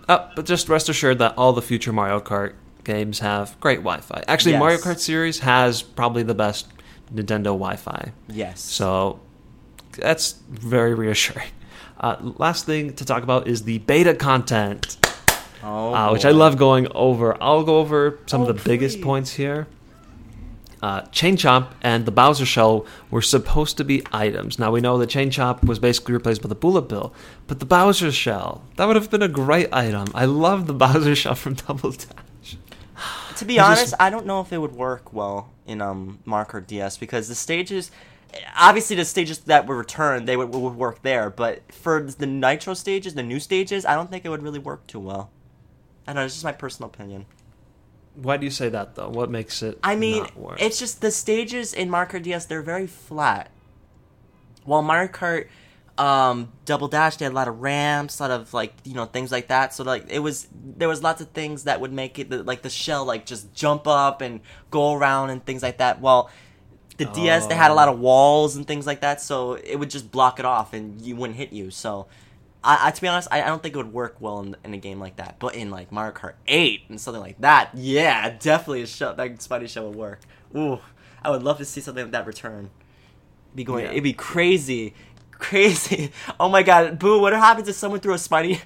uh, 0.07 0.30
but 0.35 0.45
just 0.45 0.69
rest 0.69 0.89
assured 0.89 1.19
that 1.19 1.34
all 1.38 1.53
the 1.53 1.61
future 1.61 1.91
Mario 1.93 2.19
Kart 2.19 2.53
games 2.84 3.19
have 3.19 3.59
great 3.59 3.80
Wi-Fi. 3.80 4.23
Actually, 4.27 4.51
Yes. 4.53 4.59
Mario 4.59 4.77
Kart 4.77 4.99
series 4.99 5.39
has 5.39 5.81
probably 5.81 6.22
the 6.23 6.35
best 6.35 6.67
Nintendo 7.13 7.45
Wi-Fi. 7.45 8.11
yes. 8.27 8.59
So 8.61 9.19
that's 9.97 10.34
very 10.49 10.93
reassuring. 10.93 11.47
Uh, 11.99 12.17
last 12.22 12.65
thing 12.65 12.93
to 12.93 13.05
talk 13.05 13.23
about 13.23 13.47
is 13.47 13.63
the 13.63 13.77
beta 13.80 14.13
content, 14.13 14.97
oh, 15.63 15.93
uh, 15.93 16.11
which 16.11 16.26
I 16.26 16.31
love 16.31 16.57
going 16.57 16.88
over. 16.93 17.41
I'll 17.41 17.63
go 17.63 17.80
over 17.80 18.19
some 18.27 18.41
Oh, 18.41 18.47
of 18.47 18.57
the 18.57 18.69
biggest 18.69 19.01
points 19.01 19.31
here. 19.34 19.65
Uh, 20.85 21.01
Chain 21.07 21.35
Chomp 21.35 21.71
and 21.81 22.05
the 22.05 22.11
Bowser 22.11 22.45
Shell 22.45 22.85
were 23.09 23.23
supposed 23.23 23.75
to 23.77 23.83
be 23.83 24.03
items. 24.11 24.59
Now 24.59 24.69
we 24.69 24.81
know 24.81 24.99
the 24.99 25.07
Chain 25.07 25.31
Chomp 25.31 25.63
was 25.63 25.79
basically 25.79 26.13
replaced 26.13 26.43
by 26.43 26.47
the 26.47 26.53
Bullet 26.53 26.83
Bill, 26.83 27.11
but 27.47 27.59
the 27.59 27.65
Bowser 27.65 28.11
Shell 28.11 28.61
that 28.75 28.85
would 28.85 28.95
have 28.95 29.09
been 29.09 29.23
a 29.23 29.27
great 29.27 29.67
item. 29.73 30.09
I 30.13 30.25
love 30.25 30.67
the 30.67 30.73
Bowser 30.85 31.15
Shell 31.15 31.33
from 31.33 31.55
Double 31.55 31.89
Dash. 31.89 32.57
To 33.37 33.45
be 33.45 33.57
honest, 33.57 33.81
just- 33.81 33.95
I 33.99 34.11
don't 34.11 34.27
know 34.27 34.41
if 34.41 34.53
it 34.53 34.59
would 34.59 34.75
work 34.75 35.11
well 35.11 35.49
in 35.65 35.81
um 35.81 36.19
Mario 36.23 36.47
Kart 36.47 36.67
DS 36.67 36.97
because 36.97 37.29
the 37.29 37.33
stages, 37.33 37.89
obviously 38.55 38.95
the 38.95 39.05
stages 39.05 39.39
that 39.39 39.65
were 39.65 39.77
returned, 39.77 40.27
they 40.27 40.37
would, 40.37 40.49
would 40.53 40.75
work 40.75 41.01
there. 41.01 41.31
But 41.31 41.63
for 41.71 41.99
the 42.03 42.27
Nitro 42.27 42.75
stages, 42.75 43.15
the 43.15 43.23
new 43.23 43.39
stages, 43.39 43.87
I 43.87 43.95
don't 43.95 44.11
think 44.11 44.23
it 44.23 44.29
would 44.29 44.43
really 44.43 44.59
work 44.59 44.85
too 44.85 44.99
well. 44.99 45.31
I 46.05 46.11
don't 46.13 46.17
know. 46.17 46.25
It's 46.25 46.35
just 46.35 46.45
my 46.45 46.51
personal 46.51 46.91
opinion. 46.91 47.25
Why 48.15 48.37
do 48.37 48.45
you 48.45 48.51
say 48.51 48.69
that 48.69 48.95
though? 48.95 49.09
What 49.09 49.29
makes 49.29 49.61
it? 49.61 49.79
I 49.83 49.95
mean, 49.95 50.25
it's 50.57 50.79
just 50.79 51.01
the 51.01 51.11
stages 51.11 51.73
in 51.73 51.89
Mario 51.89 52.11
Kart 52.11 52.23
DS 52.23 52.45
they're 52.45 52.61
very 52.61 52.87
flat. 52.87 53.51
While 54.63 54.81
Mario 54.81 55.11
Kart 55.11 55.47
um, 55.97 56.51
Double 56.65 56.87
Dash, 56.87 57.17
they 57.17 57.25
had 57.25 57.31
a 57.31 57.35
lot 57.35 57.47
of 57.47 57.61
ramps, 57.61 58.19
a 58.19 58.23
lot 58.23 58.31
of 58.31 58.53
like 58.53 58.73
you 58.83 58.93
know 58.93 59.05
things 59.05 59.31
like 59.31 59.47
that. 59.47 59.73
So 59.73 59.83
like 59.83 60.05
it 60.09 60.19
was 60.19 60.47
there 60.53 60.87
was 60.87 61.03
lots 61.03 61.21
of 61.21 61.29
things 61.29 61.63
that 61.65 61.81
would 61.81 61.93
make 61.93 62.19
it 62.19 62.31
like 62.45 62.61
the 62.61 62.69
shell 62.69 63.05
like 63.05 63.25
just 63.25 63.53
jump 63.53 63.87
up 63.87 64.21
and 64.21 64.41
go 64.71 64.93
around 64.93 65.29
and 65.29 65.45
things 65.45 65.61
like 65.61 65.77
that. 65.77 66.01
Well, 66.01 66.29
the 66.97 67.05
DS 67.05 67.47
they 67.47 67.55
had 67.55 67.71
a 67.71 67.73
lot 67.73 67.89
of 67.89 67.99
walls 67.99 68.55
and 68.55 68.65
things 68.65 68.87
like 68.87 69.01
that, 69.01 69.21
so 69.21 69.53
it 69.55 69.77
would 69.77 69.89
just 69.89 70.11
block 70.11 70.39
it 70.39 70.45
off 70.45 70.73
and 70.73 71.01
you 71.01 71.15
wouldn't 71.15 71.37
hit 71.37 71.51
you. 71.51 71.71
So. 71.71 72.07
I, 72.65 72.87
I, 72.87 72.91
to 72.91 73.01
be 73.01 73.07
honest, 73.07 73.27
I, 73.31 73.41
I 73.43 73.47
don't 73.47 73.61
think 73.61 73.75
it 73.75 73.77
would 73.77 73.93
work 73.93 74.17
well 74.19 74.39
in, 74.41 74.55
in 74.63 74.73
a 74.73 74.77
game 74.77 74.99
like 74.99 75.17
that. 75.17 75.37
But 75.39 75.55
in 75.55 75.69
like 75.69 75.91
Mario 75.91 76.13
Kart 76.13 76.33
8 76.47 76.83
and 76.89 76.99
something 76.99 77.21
like 77.21 77.39
that, 77.41 77.69
yeah, 77.75 78.29
definitely 78.39 78.81
a 78.81 78.87
show 78.87 79.13
that 79.13 79.35
Spidey 79.37 79.69
show 79.69 79.87
would 79.87 79.95
work. 79.95 80.21
Ooh, 80.55 80.79
I 81.23 81.29
would 81.29 81.43
love 81.43 81.57
to 81.59 81.65
see 81.65 81.79
something 81.81 82.03
like 82.05 82.11
that 82.11 82.25
return. 82.25 82.71
Be 83.53 83.63
going, 83.63 83.85
Yeah. 83.85 83.91
it'd 83.91 84.03
be 84.03 84.13
crazy, 84.13 84.93
crazy. 85.31 86.11
Oh 86.39 86.49
my 86.49 86.63
god, 86.63 86.99
boo! 86.99 87.21
What 87.21 87.33
happens 87.33 87.69
if 87.69 87.75
someone 87.75 87.99
threw 88.01 88.13
a 88.13 88.17
Spidey, 88.17 88.59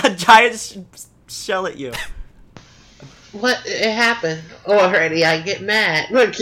a, 0.04 0.14
giant 0.14 0.58
sh- 0.58 0.78
shell 1.28 1.66
at 1.66 1.76
you? 1.76 1.92
What? 3.32 3.62
It 3.66 3.92
happened 3.94 4.42
already. 4.66 5.24
I 5.24 5.40
get 5.42 5.60
mad. 5.62 6.08
Look, 6.10 6.34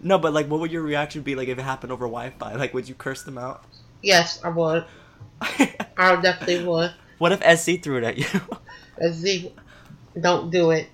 No, 0.00 0.18
but 0.18 0.32
like, 0.32 0.46
what 0.48 0.60
would 0.60 0.70
your 0.70 0.82
reaction 0.82 1.22
be 1.22 1.34
like 1.34 1.48
if 1.48 1.58
it 1.58 1.62
happened 1.62 1.92
over 1.92 2.06
Wi-Fi? 2.06 2.54
Like, 2.54 2.72
would 2.72 2.88
you 2.88 2.94
curse 2.94 3.22
them 3.22 3.36
out? 3.38 3.64
yes, 4.02 4.38
I 4.44 4.48
would. 4.50 4.84
I 5.96 6.16
definitely 6.20 6.64
would. 6.64 6.92
what 7.18 7.32
if 7.32 7.58
SC 7.58 7.82
threw 7.82 7.98
it 7.98 8.04
at 8.04 8.18
you? 8.18 8.26
Let's. 9.00 9.24
Don't 10.20 10.50
do 10.50 10.70
it. 10.70 10.88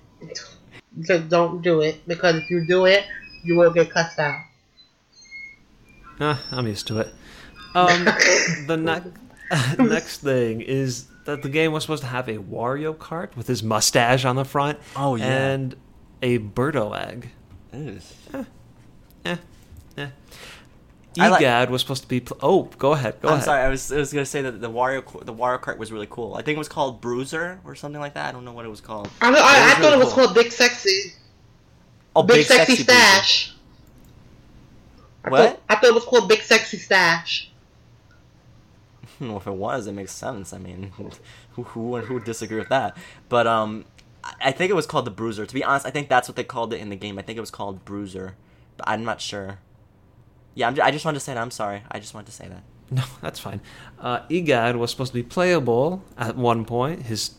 Just 0.99 1.29
don't 1.29 1.61
do 1.61 1.81
it 1.81 2.05
because 2.07 2.35
if 2.35 2.49
you 2.49 2.65
do 2.65 2.85
it, 2.85 3.05
you 3.43 3.55
will 3.55 3.71
get 3.71 3.91
cussed 3.91 4.19
out. 4.19 4.39
Ah, 6.19 6.43
I'm 6.51 6.67
used 6.67 6.87
to 6.87 6.99
it. 6.99 7.13
Um, 7.73 8.03
the 8.67 8.75
next 8.75 9.07
next 9.79 10.17
thing 10.17 10.59
is 10.59 11.07
that 11.23 11.41
the 11.41 11.47
game 11.47 11.71
was 11.71 11.83
supposed 11.83 12.03
to 12.03 12.09
have 12.09 12.27
a 12.27 12.37
Wario 12.37 12.93
Kart 12.93 13.33
with 13.37 13.47
his 13.47 13.63
mustache 13.63 14.25
on 14.25 14.35
the 14.35 14.43
front. 14.43 14.77
Oh, 14.97 15.15
yeah. 15.15 15.51
and 15.51 15.75
a 16.21 16.39
Birdo 16.39 16.93
egg. 16.99 17.29
Ugh. 17.73 18.01
Eh, 18.33 18.43
eh. 19.25 19.37
I 21.19 21.27
like- 21.27 21.41
Egad 21.41 21.69
was 21.69 21.81
supposed 21.81 22.03
to 22.03 22.07
be. 22.07 22.21
Pl- 22.21 22.37
oh, 22.41 22.63
go 22.77 22.93
ahead. 22.93 23.19
Go 23.21 23.27
I'm 23.27 23.33
ahead. 23.35 23.45
sorry. 23.45 23.61
I 23.63 23.67
was, 23.69 23.91
I 23.91 23.97
was 23.97 24.13
gonna 24.13 24.25
say 24.25 24.41
that 24.43 24.61
the 24.61 24.69
Wario 24.69 25.03
the 25.25 25.33
Wario 25.33 25.59
Kart 25.59 25.77
was 25.77 25.91
really 25.91 26.07
cool. 26.09 26.35
I 26.35 26.41
think 26.41 26.55
it 26.55 26.59
was 26.59 26.69
called 26.69 27.01
Bruiser 27.01 27.59
or 27.65 27.75
something 27.75 27.99
like 27.99 28.13
that. 28.13 28.29
I 28.29 28.31
don't 28.31 28.45
know 28.45 28.53
what 28.53 28.65
it 28.65 28.69
was 28.69 28.79
called. 28.81 29.09
I, 29.21 29.27
I, 29.27 29.31
It 29.31 29.35
I 29.37 29.73
thought 29.73 29.79
really 29.81 29.93
it 29.93 29.97
was 30.05 30.13
cool. 30.13 30.23
called 30.25 30.35
Big 30.35 30.51
Sexy. 30.51 31.13
Oh, 32.15 32.23
Big, 32.23 32.45
Sexy, 32.45 32.75
Bruiser. 32.75 32.83
Stash. 32.83 33.55
I 35.25 35.29
What? 35.29 35.49
Thought, 35.49 35.59
I 35.69 35.75
thought 35.75 35.83
it 35.85 35.93
was 35.93 36.05
called 36.05 36.29
Big 36.29 36.41
Sexy 36.41 36.77
Stash. 36.77 37.49
Well, 39.19 39.37
if 39.37 39.45
it 39.45 39.53
was, 39.53 39.85
it 39.85 39.91
makes 39.91 40.11
sense. 40.13 40.51
I 40.51 40.57
mean, 40.57 40.91
who 41.51 41.63
who 41.63 41.97
who 41.97 42.13
would 42.15 42.23
disagree 42.23 42.57
with 42.57 42.69
that? 42.69 42.97
But 43.29 43.45
um, 43.47 43.85
I- 44.23 44.33
I 44.45 44.51
think 44.51 44.71
it 44.71 44.75
was 44.75 44.87
called 44.87 45.05
the 45.05 45.11
Bruiser. 45.11 45.45
To 45.45 45.53
be 45.53 45.63
honest, 45.63 45.85
I 45.85 45.91
think 45.91 46.09
that's 46.09 46.27
what 46.27 46.35
they 46.35 46.43
called 46.43 46.73
it 46.73 46.79
in 46.79 46.89
the 46.89 46.95
game. 46.95 47.19
I 47.19 47.21
think 47.21 47.37
it 47.37 47.41
was 47.41 47.51
called 47.51 47.85
Bruiser, 47.85 48.35
but 48.77 48.87
I'm 48.87 49.03
not 49.03 49.21
sure. 49.21 49.59
Yeah, 50.55 50.67
I'm, 50.67 50.75
ju- 50.75 50.81
I 50.81 50.91
just 50.91 51.05
wanted 51.05 51.19
to 51.19 51.23
say 51.25 51.33
that. 51.33 51.39
I'm 51.41 51.51
sorry. 51.51 51.81
I 51.89 51.99
just 51.99 52.13
wanted 52.13 52.27
to 52.27 52.31
say 52.33 52.47
that. 52.47 52.63
No, 52.93 53.03
that's 53.21 53.39
fine. 53.39 53.61
Uh, 53.99 54.19
Egad 54.29 54.75
was 54.75 54.91
supposed 54.91 55.13
to 55.13 55.15
be 55.15 55.23
playable 55.23 56.03
at 56.17 56.35
one 56.35 56.65
point. 56.65 57.03
His 57.03 57.35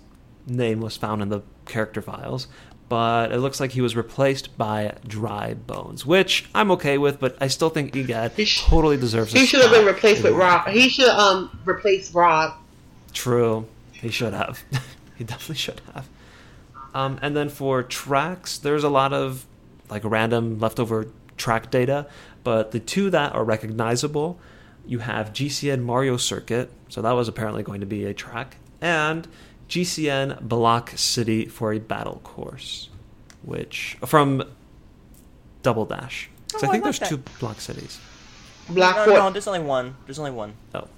name 0.47 0.81
was 0.81 0.97
found 0.97 1.21
in 1.21 1.29
the 1.29 1.43
character 1.67 2.01
files, 2.01 2.47
but 2.89 3.31
it 3.33 3.37
looks 3.39 3.61
like 3.61 3.73
he 3.73 3.83
was 3.83 3.95
replaced 3.95 4.57
by 4.57 4.95
Dry 5.07 5.53
Bones, 5.53 6.07
which 6.07 6.49
I'm 6.55 6.71
okay 6.71 6.97
with, 6.97 7.21
but 7.21 7.37
I 7.39 7.49
still 7.49 7.69
think 7.69 7.95
Egad 7.95 8.33
He 8.33 8.47
sh- 8.47 8.65
totally 8.65 8.97
deserves. 8.97 9.35
a 9.35 9.39
He 9.41 9.45
should 9.45 9.61
have 9.61 9.71
been 9.71 9.85
replaced 9.85 10.23
with 10.23 10.33
Rob. 10.33 10.69
He 10.69 10.89
should 10.89 11.11
um 11.11 11.51
replace 11.67 12.15
Rob. 12.15 12.55
True, 13.13 13.67
he 13.93 14.09
should 14.09 14.33
have. 14.33 14.65
he 15.19 15.25
definitely 15.25 15.57
should 15.57 15.83
have. 15.93 16.09
Um, 16.95 17.19
and 17.21 17.37
then 17.37 17.51
for 17.51 17.83
tracks, 17.83 18.57
there's 18.57 18.85
a 18.85 18.89
lot 18.89 19.13
of 19.13 19.45
like 19.91 20.03
random 20.03 20.59
leftover 20.61 21.09
track 21.37 21.71
data, 21.71 22.07
but 22.45 22.71
the 22.73 22.81
two 22.81 23.11
that 23.11 23.35
are 23.35 23.45
recognizable, 23.45 24.39
you 24.87 24.99
have 25.01 25.33
GCN 25.33 25.83
Mario 25.83 26.17
Circuit, 26.17 26.71
so 26.89 27.01
that 27.03 27.13
was 27.13 27.29
apparently 27.29 27.63
going 27.63 27.81
to 27.81 27.87
be 27.87 28.05
a 28.05 28.13
track, 28.15 28.57
and 28.81 29.29
GCN 29.69 30.41
Block 30.43 30.93
City 30.97 31.47
for 31.47 31.73
a 31.73 31.79
battle 31.79 32.21
course, 32.25 32.89
which 33.43 33.97
from 34.05 34.43
Double 35.63 35.85
Dash. 35.87 36.29
'Cause 36.53 36.65
Oh, 36.65 36.67
I 36.67 36.69
I 36.69 36.73
think 36.73 36.85
like 36.85 36.99
there's 36.99 36.99
that. 37.01 37.09
two 37.09 37.23
Block 37.39 37.61
Cities. 37.61 37.99
Black 38.69 38.97
no, 38.97 39.05
Fort. 39.05 39.17
no, 39.17 39.31
there's 39.31 39.47
only 39.47 39.61
one. 39.61 39.97
There's 40.07 40.19
only 40.19 40.31
one. 40.31 40.55
Oh, 40.75 40.89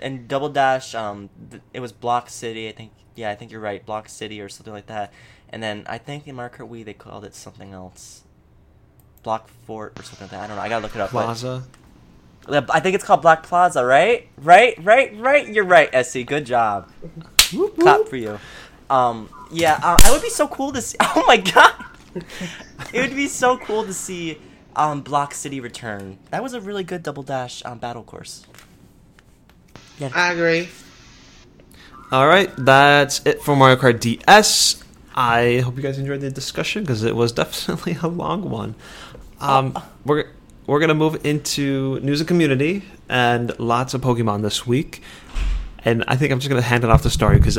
And 0.00 0.26
Double 0.28 0.48
Dash, 0.48 0.94
um, 0.94 1.28
th- 1.50 1.62
it 1.72 1.80
was 1.80 1.92
Block 1.92 2.28
City. 2.30 2.68
I 2.68 2.72
think. 2.72 2.92
Yeah, 3.14 3.30
I 3.30 3.36
think 3.36 3.52
you're 3.52 3.60
right. 3.60 3.84
Block 3.86 4.08
City 4.08 4.40
or 4.40 4.48
something 4.48 4.72
like 4.72 4.86
that. 4.86 5.12
And 5.48 5.62
then 5.62 5.84
I 5.88 5.98
think 5.98 6.26
in 6.26 6.34
Mario 6.34 6.52
Kart 6.52 6.68
Wii 6.68 6.84
they 6.84 6.94
called 6.94 7.24
it 7.24 7.32
something 7.34 7.72
else. 7.72 8.22
Block 9.24 9.48
Fort 9.66 9.98
or 9.98 10.02
something 10.04 10.26
like 10.26 10.30
that. 10.30 10.42
I 10.44 10.46
don't 10.46 10.56
know. 10.56 10.62
I 10.62 10.68
gotta 10.68 10.82
look 10.82 10.94
it 10.94 11.00
up. 11.00 11.10
Plaza. 11.10 11.64
Yeah, 12.48 12.64
I 12.70 12.80
think 12.80 12.94
it's 12.94 13.04
called 13.04 13.22
Block 13.22 13.42
Plaza, 13.42 13.84
right? 13.84 14.28
Right, 14.36 14.76
right, 14.84 15.16
right. 15.18 15.48
You're 15.48 15.64
right, 15.64 15.90
SC. 16.04 16.24
Good 16.24 16.46
job. 16.46 16.90
Clap 17.80 18.06
for 18.06 18.16
you. 18.16 18.38
Um, 18.90 19.28
yeah, 19.50 19.80
uh, 19.82 19.96
it 20.04 20.12
would 20.12 20.22
be 20.22 20.30
so 20.30 20.46
cool 20.46 20.72
to 20.72 20.80
see. 20.80 20.96
Oh 21.16 21.24
my 21.26 21.38
god, 21.38 21.74
it 22.92 23.00
would 23.00 23.16
be 23.16 23.28
so 23.28 23.56
cool 23.58 23.84
to 23.84 23.94
see 23.94 24.38
um 24.76 25.00
Block 25.00 25.34
City 25.34 25.60
return. 25.60 26.18
That 26.30 26.42
was 26.42 26.52
a 26.54 26.60
really 26.60 26.84
good 26.84 27.02
double 27.02 27.22
dash 27.22 27.64
um, 27.64 27.78
battle 27.78 28.02
course. 28.02 28.46
Yeah. 29.98 30.10
I 30.14 30.32
agree. 30.32 30.68
All 32.12 32.26
right, 32.26 32.52
that's 32.58 33.24
it 33.24 33.42
for 33.42 33.56
Mario 33.56 33.76
Kart 33.76 34.00
DS. 34.00 34.82
I 35.14 35.60
hope 35.60 35.76
you 35.76 35.82
guys 35.82 35.98
enjoyed 35.98 36.20
the 36.20 36.30
discussion 36.30 36.82
because 36.82 37.04
it 37.04 37.14
was 37.14 37.32
definitely 37.42 37.96
a 38.02 38.08
long 38.08 38.50
one. 38.50 38.74
Um, 39.44 39.78
we're 40.06 40.30
we're 40.66 40.80
gonna 40.80 40.94
move 40.94 41.24
into 41.26 42.00
news 42.00 42.20
and 42.20 42.28
community 42.28 42.82
and 43.08 43.56
lots 43.58 43.92
of 43.92 44.00
Pokemon 44.00 44.40
this 44.42 44.66
week, 44.66 45.02
and 45.84 46.02
I 46.08 46.16
think 46.16 46.32
I'm 46.32 46.40
just 46.40 46.48
gonna 46.48 46.62
hand 46.62 46.82
it 46.84 46.90
off 46.90 47.02
to 47.02 47.10
Starry 47.10 47.36
because 47.36 47.58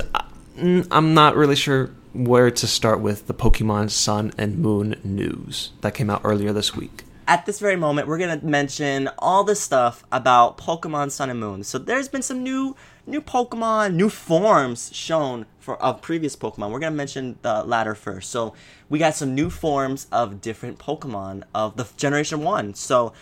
I'm 0.57 1.14
not 1.14 1.36
really 1.36 1.56
sure 1.56 1.91
where 2.14 2.49
to 2.49 2.66
start 2.68 3.02
with 3.02 3.28
the 3.28 3.34
Pokemon 3.34 3.91
Sun 3.91 4.34
and 4.38 4.57
Moon 4.57 4.99
news 5.03 5.72
that 5.82 5.94
came 5.94 6.10
out 6.10 6.22
earlier 6.24 6.53
this 6.53 6.76
week. 6.76 7.03
At 7.28 7.45
this 7.45 7.60
very 7.60 7.76
moment, 7.76 8.07
we're 8.07 8.18
gonna 8.18 8.40
mention 8.41 9.10
all 9.20 9.44
the 9.44 9.56
stuff 9.56 10.03
about 10.12 10.57
Pokemon 10.57 11.12
Sun 11.12 11.30
and 11.30 11.40
Moon. 11.40 11.64
So 11.64 11.78
there's 11.78 12.07
been 12.07 12.24
some 12.24 12.41
new 12.41 12.76
new 13.06 13.22
Pokemon, 13.22 13.94
new 13.94 14.10
forms 14.10 14.90
shown 14.91 15.45
for 15.66 15.82
of 15.82 16.00
previous 16.00 16.36
Pokemon. 16.36 16.70
We're 16.70 16.80
gonna 16.80 16.96
mention 16.96 17.40
the 17.42 17.64
latter 17.64 17.96
first. 17.96 18.30
So 18.30 18.54
we 18.88 19.00
got 19.00 19.16
some 19.16 19.34
new 19.34 19.50
forms 19.50 20.06
of 20.12 20.40
different 20.40 20.78
Pokemon 20.78 21.44
of 21.56 21.76
the 21.76 21.88
Generation 21.98 22.44
One. 22.44 22.76
So 22.76 23.14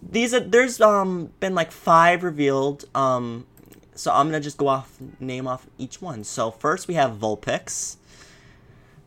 these 0.00 0.32
are 0.32 0.40
there's 0.40 0.80
um 0.80 1.32
been 1.40 1.54
like 1.54 1.72
five 1.72 2.22
revealed. 2.22 2.84
Um, 2.94 3.46
so 3.96 4.12
I'm 4.12 4.28
gonna 4.28 4.40
just 4.40 4.56
go 4.56 4.68
off 4.68 4.96
name 5.18 5.48
off 5.48 5.66
each 5.76 6.00
one. 6.00 6.22
So 6.22 6.52
first 6.52 6.86
we 6.86 6.94
have 6.94 7.16
Vulpix. 7.16 7.96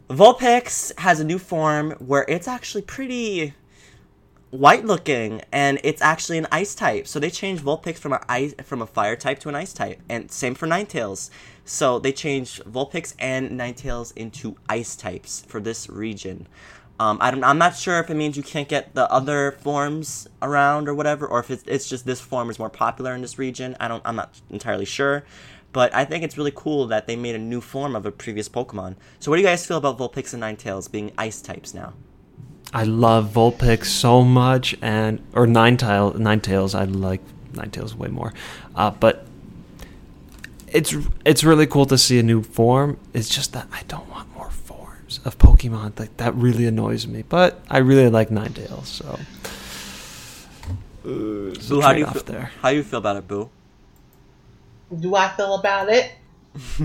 Vulpix 0.09 0.97
has 0.99 1.21
a 1.21 1.23
new 1.23 1.39
form 1.39 1.91
where 1.99 2.25
it's 2.27 2.49
actually 2.49 2.81
pretty 2.81 3.53
white 4.49 4.85
looking 4.85 5.41
and 5.51 5.79
it's 5.83 6.01
actually 6.01 6.37
an 6.37 6.47
ice 6.51 6.75
type. 6.75 7.07
So 7.07 7.19
they 7.19 7.29
changed 7.29 7.63
Vulpix 7.63 7.97
from 7.97 8.13
a 8.13 8.23
ice 8.27 8.53
from 8.63 8.81
a 8.81 8.87
fire 8.87 9.15
type 9.15 9.39
to 9.39 9.49
an 9.49 9.55
ice 9.55 9.73
type. 9.73 10.01
And 10.09 10.31
same 10.31 10.55
for 10.55 10.67
Ninetales. 10.67 11.29
So 11.67 11.99
they 11.99 12.13
changed 12.13 12.63
Vulpix 12.63 13.13
and 13.19 13.51
Ninetales 13.51 14.15
into 14.15 14.55
ice 14.69 14.95
types 14.95 15.43
for 15.49 15.59
this 15.59 15.89
region. 15.89 16.47
Um, 16.97 17.17
I 17.21 17.29
I'm 17.29 17.57
not 17.57 17.75
sure 17.75 17.99
if 17.99 18.09
it 18.09 18.15
means 18.15 18.37
you 18.37 18.41
can't 18.41 18.69
get 18.69 18.95
the 18.95 19.11
other 19.11 19.51
forms 19.51 20.29
around 20.41 20.87
or 20.87 20.95
whatever, 20.95 21.27
or 21.27 21.39
if 21.39 21.51
it's, 21.51 21.63
it's 21.67 21.89
just 21.89 22.05
this 22.05 22.21
form 22.21 22.49
is 22.49 22.57
more 22.57 22.69
popular 22.69 23.13
in 23.13 23.21
this 23.21 23.37
region. 23.37 23.75
I 23.81 23.89
don't. 23.89 24.01
I'm 24.05 24.15
not 24.15 24.39
entirely 24.49 24.85
sure, 24.85 25.25
but 25.73 25.93
I 25.93 26.05
think 26.05 26.23
it's 26.23 26.37
really 26.37 26.53
cool 26.55 26.87
that 26.87 27.05
they 27.05 27.17
made 27.17 27.35
a 27.35 27.39
new 27.39 27.61
form 27.61 27.95
of 27.95 28.05
a 28.05 28.11
previous 28.11 28.47
Pokemon. 28.49 28.95
So, 29.19 29.29
what 29.29 29.35
do 29.35 29.43
you 29.43 29.47
guys 29.47 29.65
feel 29.65 29.77
about 29.77 29.99
Vulpix 29.99 30.33
and 30.33 30.41
Ninetales 30.41 30.89
being 30.89 31.11
ice 31.17 31.41
types 31.41 31.73
now? 31.73 31.93
I 32.73 32.83
love 32.83 33.31
Vulpix 33.31 33.85
so 33.85 34.23
much, 34.23 34.75
and 34.81 35.21
or 35.33 35.45
Ninetale, 35.45 36.15
Ninetales. 36.15 36.73
I 36.73 36.85
like 36.85 37.21
Ninetales 37.53 37.93
way 37.93 38.07
more, 38.07 38.33
uh, 38.75 38.89
but 38.89 39.26
it's 40.67 40.95
it's 41.25 41.43
really 41.43 41.67
cool 41.67 41.85
to 41.87 41.97
see 41.97 42.19
a 42.19 42.23
new 42.23 42.43
form. 42.43 42.99
It's 43.13 43.29
just 43.29 43.53
that 43.53 43.67
I 43.71 43.83
don't 43.87 44.09
want 44.09 44.33
more 44.35 44.49
forms 44.49 45.19
of 45.25 45.37
Pokemon. 45.37 45.99
Like 45.99 46.17
that 46.17 46.35
really 46.35 46.67
annoys 46.67 47.07
me. 47.07 47.23
But 47.27 47.61
I 47.69 47.79
really 47.79 48.09
like 48.09 48.29
Ninetales, 48.29 48.85
so. 48.85 49.19
Uh, 51.05 51.51
it's 51.51 51.69
Boo, 51.69 51.79
how 51.79 51.93
do 51.93 51.99
you 51.99 52.05
feel, 52.05 52.23
there? 52.23 52.51
how 52.61 52.71
do 52.71 52.75
you 52.75 52.83
feel 52.83 52.99
about 52.99 53.15
it, 53.15 53.27
Boo? 53.27 53.49
Do 54.99 55.15
I 55.15 55.29
feel 55.29 55.55
about 55.55 55.89
it? 55.89 56.11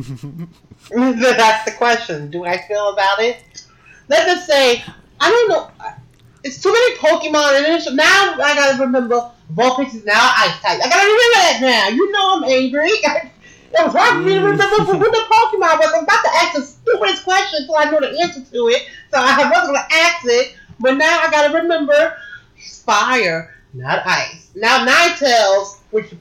That's 0.91 1.65
the 1.65 1.75
question. 1.77 2.31
Do 2.31 2.45
I 2.45 2.59
feel 2.59 2.91
about 2.91 3.21
it? 3.21 3.43
let's 4.09 4.27
just 4.27 4.47
say 4.47 4.85
I 5.21 5.31
don't 5.31 5.49
know. 5.49 5.71
It's 6.45 6.61
too 6.61 6.73
many 6.73 6.97
Pokemon, 6.97 7.59
and 7.59 7.67
it's, 7.67 7.91
now 7.93 8.35
I 8.35 8.55
gotta 8.55 8.83
remember 8.83 9.31
Vulpix 9.55 9.95
is 9.95 10.05
now 10.05 10.33
Ice 10.39 10.61
type. 10.61 10.81
I 10.83 10.89
gotta 10.89 11.07
remember 11.07 11.33
that 11.35 11.59
now. 11.61 11.89
You 11.95 12.11
know 12.11 12.37
I'm 12.37 12.45
angry. 12.45 12.91
It 13.05 13.32
for 13.77 14.19
me 14.21 14.35
to 14.35 14.41
remember 14.41 14.65
who 14.85 14.95
mm. 14.95 15.01
the 15.01 15.25
Pokemon 15.31 15.79
was. 15.79 15.93
I'm 15.95 16.05
about 16.05 16.23
to 16.23 16.31
ask 16.35 16.57
the 16.57 16.63
stupidest 16.63 17.25
question 17.25 17.61
until 17.61 17.77
I 17.77 17.85
know 17.85 18.01
the 18.01 18.21
answer 18.21 18.41
to 18.41 18.69
it. 18.69 18.83
So 19.11 19.19
I 19.19 19.51
wasn't 19.51 19.75
gonna 19.75 19.89
ask 19.91 20.25
it, 20.25 20.55
but 20.81 20.97
now 20.97 21.21
I 21.21 21.31
gotta 21.31 21.55
remember 21.55 22.17
it's 22.57 22.83
fire, 22.83 23.55
not 23.75 24.07
ice. 24.07 24.51
Now 24.55 24.87
Ninetales, 24.87 25.79
which 25.91 26.13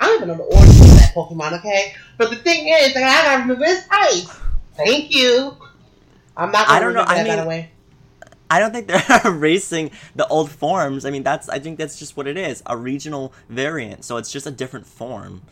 I 0.00 0.06
don't 0.06 0.16
even 0.16 0.28
know 0.28 0.36
the 0.36 0.42
origin 0.42 0.82
of 0.82 0.98
that 0.98 1.12
Pokemon, 1.14 1.58
okay? 1.58 1.94
But 2.16 2.30
the 2.30 2.36
thing 2.36 2.68
is, 2.68 2.96
I 2.96 3.00
gotta 3.00 3.42
remember 3.42 3.64
it's 3.66 3.86
ice. 3.90 4.28
Thank 4.76 5.14
you. 5.14 5.56
I'm 6.36 6.52
not 6.52 6.68
I 6.68 6.78
don't 6.78 6.94
know, 6.94 7.00
remember 7.00 7.10
I 7.10 7.14
that, 7.16 7.24
by 7.24 7.34
mean- 7.36 7.42
the 7.44 7.48
way. 7.48 7.70
I 8.50 8.60
don't 8.60 8.72
think 8.72 8.86
they're 8.86 9.20
erasing 9.26 9.90
the 10.16 10.26
old 10.28 10.50
forms. 10.50 11.04
I 11.04 11.10
mean, 11.10 11.22
that's 11.22 11.48
I 11.50 11.58
think 11.58 11.78
that's 11.78 11.98
just 11.98 12.16
what 12.16 12.26
it 12.26 12.38
is, 12.38 12.62
a 12.66 12.76
regional 12.76 13.34
variant. 13.50 14.04
So 14.04 14.16
it's 14.16 14.32
just 14.32 14.46
a 14.46 14.50
different 14.50 14.86
form. 14.86 15.42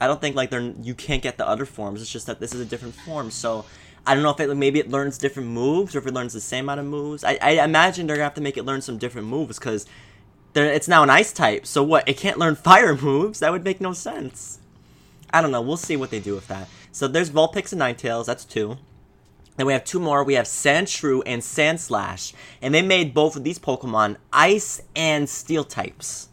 I 0.00 0.06
don't 0.06 0.20
think 0.20 0.36
like 0.36 0.50
they're 0.50 0.72
you 0.82 0.94
can't 0.94 1.22
get 1.22 1.38
the 1.38 1.48
other 1.48 1.66
forms. 1.66 2.02
It's 2.02 2.10
just 2.10 2.26
that 2.26 2.40
this 2.40 2.54
is 2.54 2.60
a 2.60 2.64
different 2.64 2.94
form. 2.94 3.30
So 3.30 3.64
I 4.06 4.14
don't 4.14 4.22
know 4.22 4.30
if 4.30 4.40
it 4.40 4.54
maybe 4.54 4.78
it 4.78 4.90
learns 4.90 5.18
different 5.18 5.48
moves 5.48 5.94
or 5.94 5.98
if 5.98 6.06
it 6.06 6.14
learns 6.14 6.32
the 6.32 6.40
same 6.40 6.66
amount 6.66 6.80
of 6.80 6.86
moves. 6.86 7.24
I, 7.24 7.38
I 7.40 7.50
imagine 7.64 8.06
they're 8.06 8.16
gonna 8.16 8.24
have 8.24 8.34
to 8.34 8.40
make 8.40 8.56
it 8.56 8.64
learn 8.64 8.80
some 8.80 8.98
different 8.98 9.28
moves 9.28 9.58
because 9.58 9.86
it's 10.54 10.88
now 10.88 11.02
an 11.02 11.10
ice 11.10 11.32
type. 11.32 11.66
So 11.66 11.82
what? 11.82 12.08
It 12.08 12.16
can't 12.16 12.38
learn 12.38 12.54
fire 12.70 12.94
moves. 12.94 13.40
That 13.40 13.52
would 13.52 13.64
make 13.64 13.80
no 13.80 13.92
sense. 13.92 14.60
I 15.32 15.42
don't 15.42 15.50
know. 15.50 15.60
We'll 15.60 15.76
see 15.76 15.96
what 15.96 16.10
they 16.10 16.20
do 16.20 16.34
with 16.34 16.48
that. 16.48 16.68
So 16.92 17.08
there's 17.08 17.30
Vulpix 17.30 17.72
and 17.72 17.80
Ninetales. 17.80 18.26
That's 18.26 18.44
two. 18.44 18.78
Then 19.56 19.66
we 19.66 19.72
have 19.72 19.84
two 19.84 20.00
more. 20.00 20.22
We 20.22 20.34
have 20.34 20.46
Sandshrew 20.46 21.22
and 21.26 21.42
Sandslash. 21.42 22.32
And 22.62 22.74
they 22.74 22.82
made 22.82 23.14
both 23.14 23.36
of 23.36 23.44
these 23.44 23.58
Pokemon 23.58 24.16
ice 24.32 24.82
and 24.94 25.28
steel 25.28 25.64
types. 25.64 26.28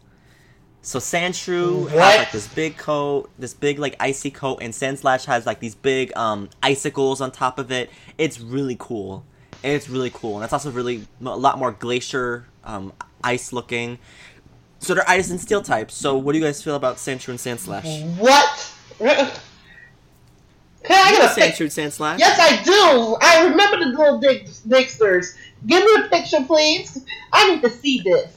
So 0.84 0.98
Sandshrew 0.98 1.88
has 1.88 2.18
like 2.18 2.30
this 2.30 2.46
big 2.46 2.76
coat, 2.76 3.30
this 3.38 3.54
big 3.54 3.78
like 3.78 3.96
icy 4.00 4.30
coat, 4.30 4.58
and 4.60 4.72
Sandslash 4.74 5.24
has 5.24 5.46
like 5.46 5.58
these 5.58 5.74
big 5.74 6.14
um 6.14 6.50
icicles 6.62 7.22
on 7.22 7.32
top 7.32 7.58
of 7.58 7.72
it. 7.72 7.88
It's 8.18 8.38
really 8.38 8.76
cool. 8.78 9.24
It's 9.62 9.88
really 9.88 10.10
cool. 10.10 10.36
And 10.36 10.44
it's 10.44 10.52
also 10.52 10.70
really 10.70 11.06
a 11.24 11.36
lot 11.36 11.58
more 11.58 11.72
glacier 11.72 12.46
um 12.64 12.92
ice 13.24 13.50
looking. 13.50 13.98
So 14.78 14.92
they're 14.92 15.08
ice 15.08 15.30
and 15.30 15.40
steel 15.40 15.62
types. 15.62 15.94
So 15.94 16.18
what 16.18 16.32
do 16.32 16.38
you 16.38 16.44
guys 16.44 16.62
feel 16.62 16.76
about 16.76 16.96
Sandshrew 16.96 17.28
and 17.30 17.38
Sandslash? 17.38 18.16
What? 18.18 18.70
Can 18.98 19.30
I 20.90 21.10
You 21.12 21.16
get 21.16 21.32
a 21.32 21.34
pic- 21.34 21.54
Sandshrew 21.54 21.60
and 21.60 21.92
Sandslash? 21.92 22.18
Yes, 22.18 22.38
I 22.38 22.62
do. 22.62 23.16
I 23.22 23.46
remember 23.48 23.78
the 23.78 23.86
little 23.98 24.18
dig- 24.20 24.44
Dixters. 24.68 25.34
Give 25.66 25.82
me 25.82 26.04
a 26.04 26.08
picture, 26.10 26.44
please. 26.46 27.02
I 27.32 27.54
need 27.54 27.62
to 27.62 27.70
see 27.70 28.02
this. 28.02 28.33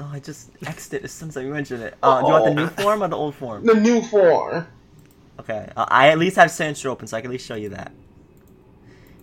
Oh, 0.00 0.10
I 0.12 0.18
just 0.18 0.50
X'd 0.66 0.94
it 0.94 1.04
as 1.04 1.12
soon 1.12 1.28
as 1.28 1.36
I 1.36 1.44
mentioned 1.44 1.82
it. 1.82 1.94
Uh, 2.02 2.20
do 2.20 2.26
you 2.26 2.32
want 2.32 2.44
the 2.44 2.54
new 2.54 2.68
form 2.68 3.02
or 3.02 3.08
the 3.08 3.16
old 3.16 3.34
form? 3.34 3.64
The 3.64 3.74
new 3.74 4.02
form. 4.02 4.66
Okay, 5.40 5.68
uh, 5.76 5.86
I 5.88 6.08
at 6.08 6.18
least 6.18 6.36
have 6.36 6.50
Sandshrew 6.50 6.86
open, 6.86 7.06
so 7.06 7.16
I 7.16 7.20
can 7.20 7.30
at 7.30 7.32
least 7.32 7.46
show 7.46 7.54
you 7.54 7.70
that. 7.70 7.92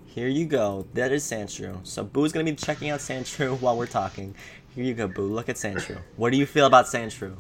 Here 0.06 0.28
you 0.28 0.46
go. 0.46 0.86
That 0.94 1.12
is 1.12 1.24
Sandshrew. 1.24 1.88
So 1.88 2.04
Boo's 2.04 2.32
gonna 2.32 2.46
be 2.46 2.54
checking 2.54 2.90
out 2.90 3.00
Sandshrew 3.00 3.60
while 3.62 3.78
we're 3.78 3.86
talking. 3.86 4.36
Here 4.76 4.84
you 4.84 4.94
go, 4.94 5.08
Boo. 5.08 5.34
Look 5.34 5.50
at 5.50 5.56
Sandshrew. 5.56 6.00
What 6.16 6.32
do 6.32 6.38
you 6.38 6.46
feel 6.46 6.66
about 6.66 6.86
Sandshrew? 6.86 7.36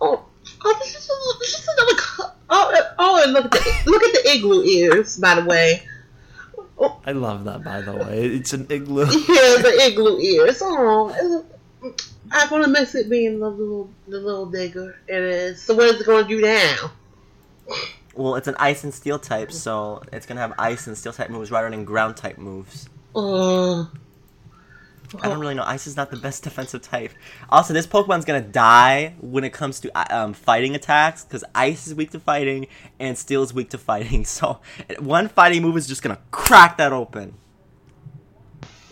Oh, 0.00 0.24
oh 0.64 0.78
this 0.80 0.94
is 0.96 1.08
a, 1.08 1.38
this 1.38 1.58
is 1.58 1.68
another. 1.68 1.96
Co- 1.96 2.32
oh, 2.50 2.92
oh, 2.98 3.22
and 3.24 3.32
look 3.32 3.44
at 3.46 3.50
the 3.52 3.90
look 3.90 4.02
at 4.02 4.12
the 4.12 4.30
igloo 4.30 4.62
ears. 4.64 5.16
By 5.18 5.36
the 5.36 5.44
way, 5.44 5.82
I 7.06 7.12
love 7.12 7.44
that, 7.44 7.62
by 7.62 7.80
the 7.80 7.92
way. 7.92 8.24
It's 8.26 8.52
an 8.52 8.66
igloo. 8.70 9.04
yeah, 9.06 9.62
the 9.62 9.78
igloo 9.86 10.18
ears. 10.18 10.58
Oh, 10.62 11.44
I'm 12.30 12.48
gonna 12.48 12.68
miss 12.68 12.94
it 12.94 13.10
being 13.10 13.40
the 13.40 13.50
little 13.50 13.90
the 14.08 14.18
little 14.18 14.46
digger. 14.46 14.96
It 15.06 15.22
is. 15.22 15.62
So 15.62 15.74
what 15.74 15.86
is 15.86 16.00
it 16.00 16.06
gonna 16.06 16.26
do 16.26 16.40
now? 16.40 16.92
Well, 18.14 18.36
it's 18.36 18.48
an 18.48 18.56
ice 18.58 18.84
and 18.84 18.94
steel 18.94 19.18
type, 19.18 19.52
so 19.52 20.02
it's 20.12 20.24
gonna 20.24 20.40
have 20.40 20.54
ice 20.58 20.86
and 20.86 20.96
steel 20.96 21.12
type 21.12 21.30
moves 21.30 21.50
rather 21.50 21.68
than 21.70 21.84
ground 21.84 22.16
type 22.16 22.38
moves. 22.38 22.88
Uh, 23.14 23.84
I 25.22 25.28
don't 25.28 25.38
really 25.38 25.54
know. 25.54 25.62
Ice 25.64 25.86
is 25.86 25.96
not 25.96 26.10
the 26.10 26.16
best 26.16 26.42
defensive 26.48 26.82
type. 26.82 27.12
Also, 27.50 27.72
this 27.72 27.86
Pokemon's 27.86 28.24
gonna 28.24 28.40
die 28.40 29.14
when 29.20 29.44
it 29.44 29.52
comes 29.52 29.80
to 29.80 29.96
uh, 29.96 30.04
um, 30.24 30.32
fighting 30.34 30.74
attacks 30.74 31.24
because 31.24 31.44
Ice 31.54 31.86
is 31.86 31.94
weak 31.94 32.10
to 32.12 32.20
fighting 32.20 32.66
and 32.98 33.16
Steel 33.16 33.42
is 33.42 33.52
weak 33.54 33.70
to 33.70 33.78
fighting. 33.78 34.24
So 34.34 34.60
one 34.98 35.28
fighting 35.28 35.62
move 35.62 35.76
is 35.76 35.86
just 35.86 36.02
gonna 36.02 36.18
crack 36.30 36.76
that 36.78 36.92
open. 36.92 37.34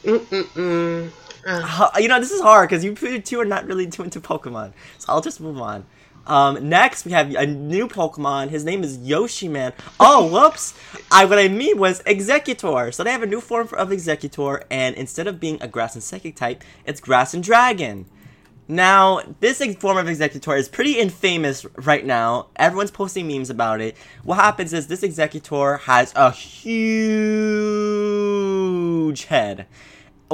mm-mm-mm. 0.05 1.11
Uh, 1.44 1.90
You 1.99 2.09
know, 2.09 2.20
this 2.20 2.31
is 2.31 2.40
hard 2.40 2.69
because 2.69 2.85
you 2.85 2.94
two 2.94 3.40
are 3.40 3.44
not 3.44 3.66
really 3.66 3.86
too 3.89 4.03
into 4.05 4.20
Pokemon. 4.20 4.73
So 4.99 5.12
I'll 5.12 5.20
just 5.20 5.40
move 5.40 5.59
on. 5.61 5.85
Um, 6.27 6.69
next, 6.69 7.05
we 7.05 7.12
have 7.12 7.35
a 7.35 7.47
new 7.47 7.89
Pokemon. 7.89 8.51
His 8.51 8.65
name 8.65 8.85
is 8.85 8.99
Yoshi 8.99 9.49
Man. 9.49 9.73
Oh, 9.99 10.27
whoops! 10.27 10.74
I 11.11 11.24
what 11.24 11.39
I 11.39 11.49
mean 11.49 11.78
was 11.78 12.03
Exeggutor. 12.05 12.94
So 12.94 13.03
they 13.03 13.11
have 13.12 13.23
a 13.23 13.27
new 13.27 13.40
form 13.40 13.66
for, 13.66 13.78
of 13.78 13.89
Exeggutor, 13.89 14.62
and 14.70 14.94
instead 14.97 15.27
of 15.27 15.40
being 15.40 15.59
a 15.61 15.69
Grass 15.69 15.94
and 15.94 16.03
Psychic 16.03 16.36
type, 16.36 16.62
it's 16.86 17.01
Grass 17.01 17.35
and 17.35 17.43
Dragon. 17.43 18.07
Now, 18.69 19.20
this 19.40 19.59
form 19.77 19.99
of 19.99 20.07
Exeggutor 20.07 20.57
is 20.57 20.69
pretty 20.69 20.99
infamous 20.99 21.66
right 21.77 22.07
now. 22.07 22.47
Everyone's 22.57 22.93
posting 22.93 23.27
memes 23.27 23.51
about 23.51 23.81
it. 23.81 23.97
What 24.23 24.36
happens 24.36 24.73
is 24.73 24.86
this 24.86 25.03
Exeggutor 25.03 25.81
has 25.81 26.12
a 26.15 26.31
huge 26.31 27.24
head 29.24 29.66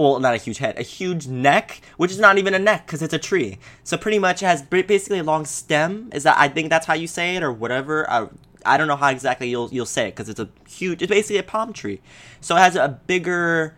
well, 0.01 0.21
not 0.21 0.35
a 0.35 0.39
huge 0.39 0.59
head, 0.59 0.79
a 0.79 0.83
huge 0.83 1.27
neck, 1.27 1.81
which 1.97 2.11
is 2.11 2.19
not 2.19 2.39
even 2.39 2.55
a 2.55 2.59
neck 2.59 2.87
because 2.87 3.03
it's 3.03 3.15
a 3.15 3.19
tree. 3.19 3.59
So 3.85 3.97
pretty 3.97 4.19
much 4.19 4.43
it 4.43 4.47
has 4.47 4.63
basically 4.63 5.19
a 5.19 5.25
long 5.25 5.45
stem. 5.45 6.11
Is 6.13 6.23
that 6.25 6.37
I 6.39 6.49
think 6.49 6.71
that's 6.71 6.87
how 6.87 6.95
you 6.95 7.07
say 7.07 7.37
it 7.37 7.43
or 7.43 7.53
whatever. 7.53 8.09
I, 8.11 8.29
I 8.65 8.77
don't 8.77 8.89
know 8.89 8.97
how 8.97 9.11
exactly 9.11 9.49
you'll 9.49 9.69
you'll 9.71 9.87
say 9.87 10.09
it 10.09 10.13
because 10.13 10.29
it's 10.29 10.41
a 10.41 10.49
huge. 10.69 11.03
It's 11.03 11.11
basically 11.11 11.39
a 11.39 11.43
palm 11.43 11.73
tree. 11.73 12.01
So 12.41 12.57
it 12.57 12.61
has 12.61 12.77
a 12.77 13.01
bigger 13.07 13.77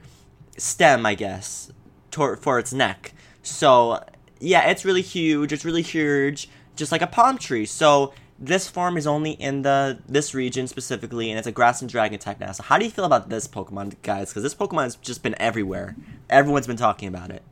stem, 0.57 1.07
I 1.07 1.15
guess, 1.15 1.73
tor- 2.11 2.37
for 2.37 2.59
its 2.59 2.73
neck. 2.73 3.13
So 3.43 4.03
yeah, 4.41 4.69
it's 4.69 4.85
really 4.85 5.03
huge. 5.03 5.53
It's 5.53 5.65
really 5.65 5.83
huge, 5.83 6.49
just 6.77 6.93
like 6.93 7.03
a 7.03 7.07
palm 7.07 7.39
tree. 7.39 7.67
So 7.67 8.13
this 8.41 8.69
form 8.69 8.97
is 8.97 9.07
only 9.07 9.33
in 9.33 9.63
the 9.63 9.99
this 10.09 10.35
region 10.35 10.67
specifically, 10.67 11.31
and 11.31 11.39
it's 11.39 11.47
a 11.47 11.53
grass 11.53 11.81
and 11.83 11.91
dragon 11.91 12.19
type 12.19 12.41
now. 12.41 12.53
So 12.53 12.63
how 12.63 12.79
do 12.79 12.85
you 12.85 12.91
feel 12.91 13.05
about 13.05 13.29
this 13.29 13.47
Pokemon, 13.47 13.95
guys? 14.03 14.31
Because 14.31 14.43
this 14.43 14.55
Pokemon 14.55 14.85
has 14.85 14.97
just 14.97 15.23
been 15.23 15.35
everywhere. 15.39 15.95
Everyone's 16.31 16.67
been 16.67 16.77
talking 16.77 17.09
about 17.09 17.31
it. 17.31 17.43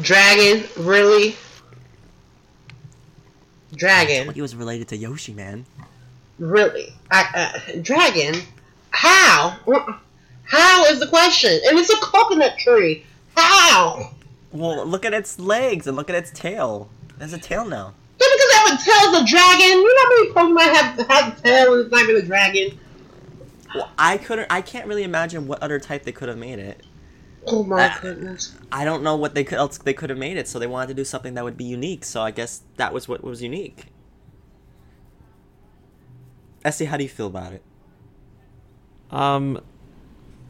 Dragon, 0.00 0.64
really? 0.78 1.36
Dragon, 3.74 4.32
He 4.34 4.42
was 4.42 4.54
related 4.54 4.88
to 4.88 4.96
Yoshi, 4.96 5.32
man. 5.32 5.64
really? 6.38 6.92
I, 7.10 7.24
uh, 7.34 7.80
dragon? 7.80 8.42
How? 8.90 9.56
How 10.44 10.84
is 10.86 11.00
the 11.00 11.06
question? 11.06 11.58
And 11.66 11.78
it's 11.78 11.88
a 11.90 11.96
coconut 11.96 12.58
tree. 12.58 13.04
How? 13.36 14.10
Well, 14.52 14.84
look 14.84 15.06
at 15.06 15.14
its 15.14 15.38
legs 15.38 15.86
and 15.86 15.96
look 15.96 16.10
at 16.10 16.16
its 16.16 16.30
tail. 16.30 16.90
There's 17.16 17.32
a 17.32 17.38
tail 17.38 17.64
now. 17.64 17.94
Just 18.22 18.32
because 18.36 18.50
that 18.52 18.64
one 18.68 18.78
tail's 18.78 19.22
a 19.22 19.26
dragon, 19.26 19.78
you 19.82 19.94
know 19.94 20.02
how 20.02 20.44
many 20.44 20.54
Pokemon 20.54 20.74
have, 20.74 21.08
have 21.08 21.38
a 21.38 21.42
tail 21.42 21.74
and 21.74 21.82
it's 21.82 21.90
not 21.90 22.02
even 22.02 22.16
a 22.16 22.22
dragon? 22.22 22.78
Well, 23.74 23.90
I 23.98 24.18
couldn't. 24.18 24.46
I 24.50 24.60
can't 24.62 24.86
really 24.86 25.02
imagine 25.02 25.46
what 25.46 25.62
other 25.62 25.78
type 25.80 26.04
they 26.04 26.12
could 26.12 26.28
have 26.28 26.38
made 26.38 26.58
it. 26.58 26.84
Oh 27.46 27.64
my 27.64 27.86
Uh, 27.86 28.00
goodness. 28.00 28.56
I 28.70 28.84
don't 28.84 29.02
know 29.02 29.16
what 29.16 29.34
they 29.34 29.44
could 29.44 29.58
else 29.58 29.78
they 29.78 29.94
could 29.94 30.10
have 30.10 30.18
made 30.18 30.36
it. 30.36 30.46
So 30.46 30.58
they 30.58 30.66
wanted 30.66 30.88
to 30.88 30.94
do 30.94 31.04
something 31.04 31.34
that 31.34 31.44
would 31.44 31.56
be 31.56 31.64
unique. 31.64 32.04
So 32.04 32.22
I 32.22 32.30
guess 32.30 32.62
that 32.76 32.92
was 32.92 33.08
what 33.08 33.24
was 33.24 33.42
unique. 33.42 33.86
Essie, 36.64 36.84
how 36.84 36.96
do 36.96 37.02
you 37.02 37.08
feel 37.08 37.26
about 37.26 37.52
it? 37.52 37.62
Um, 39.10 39.60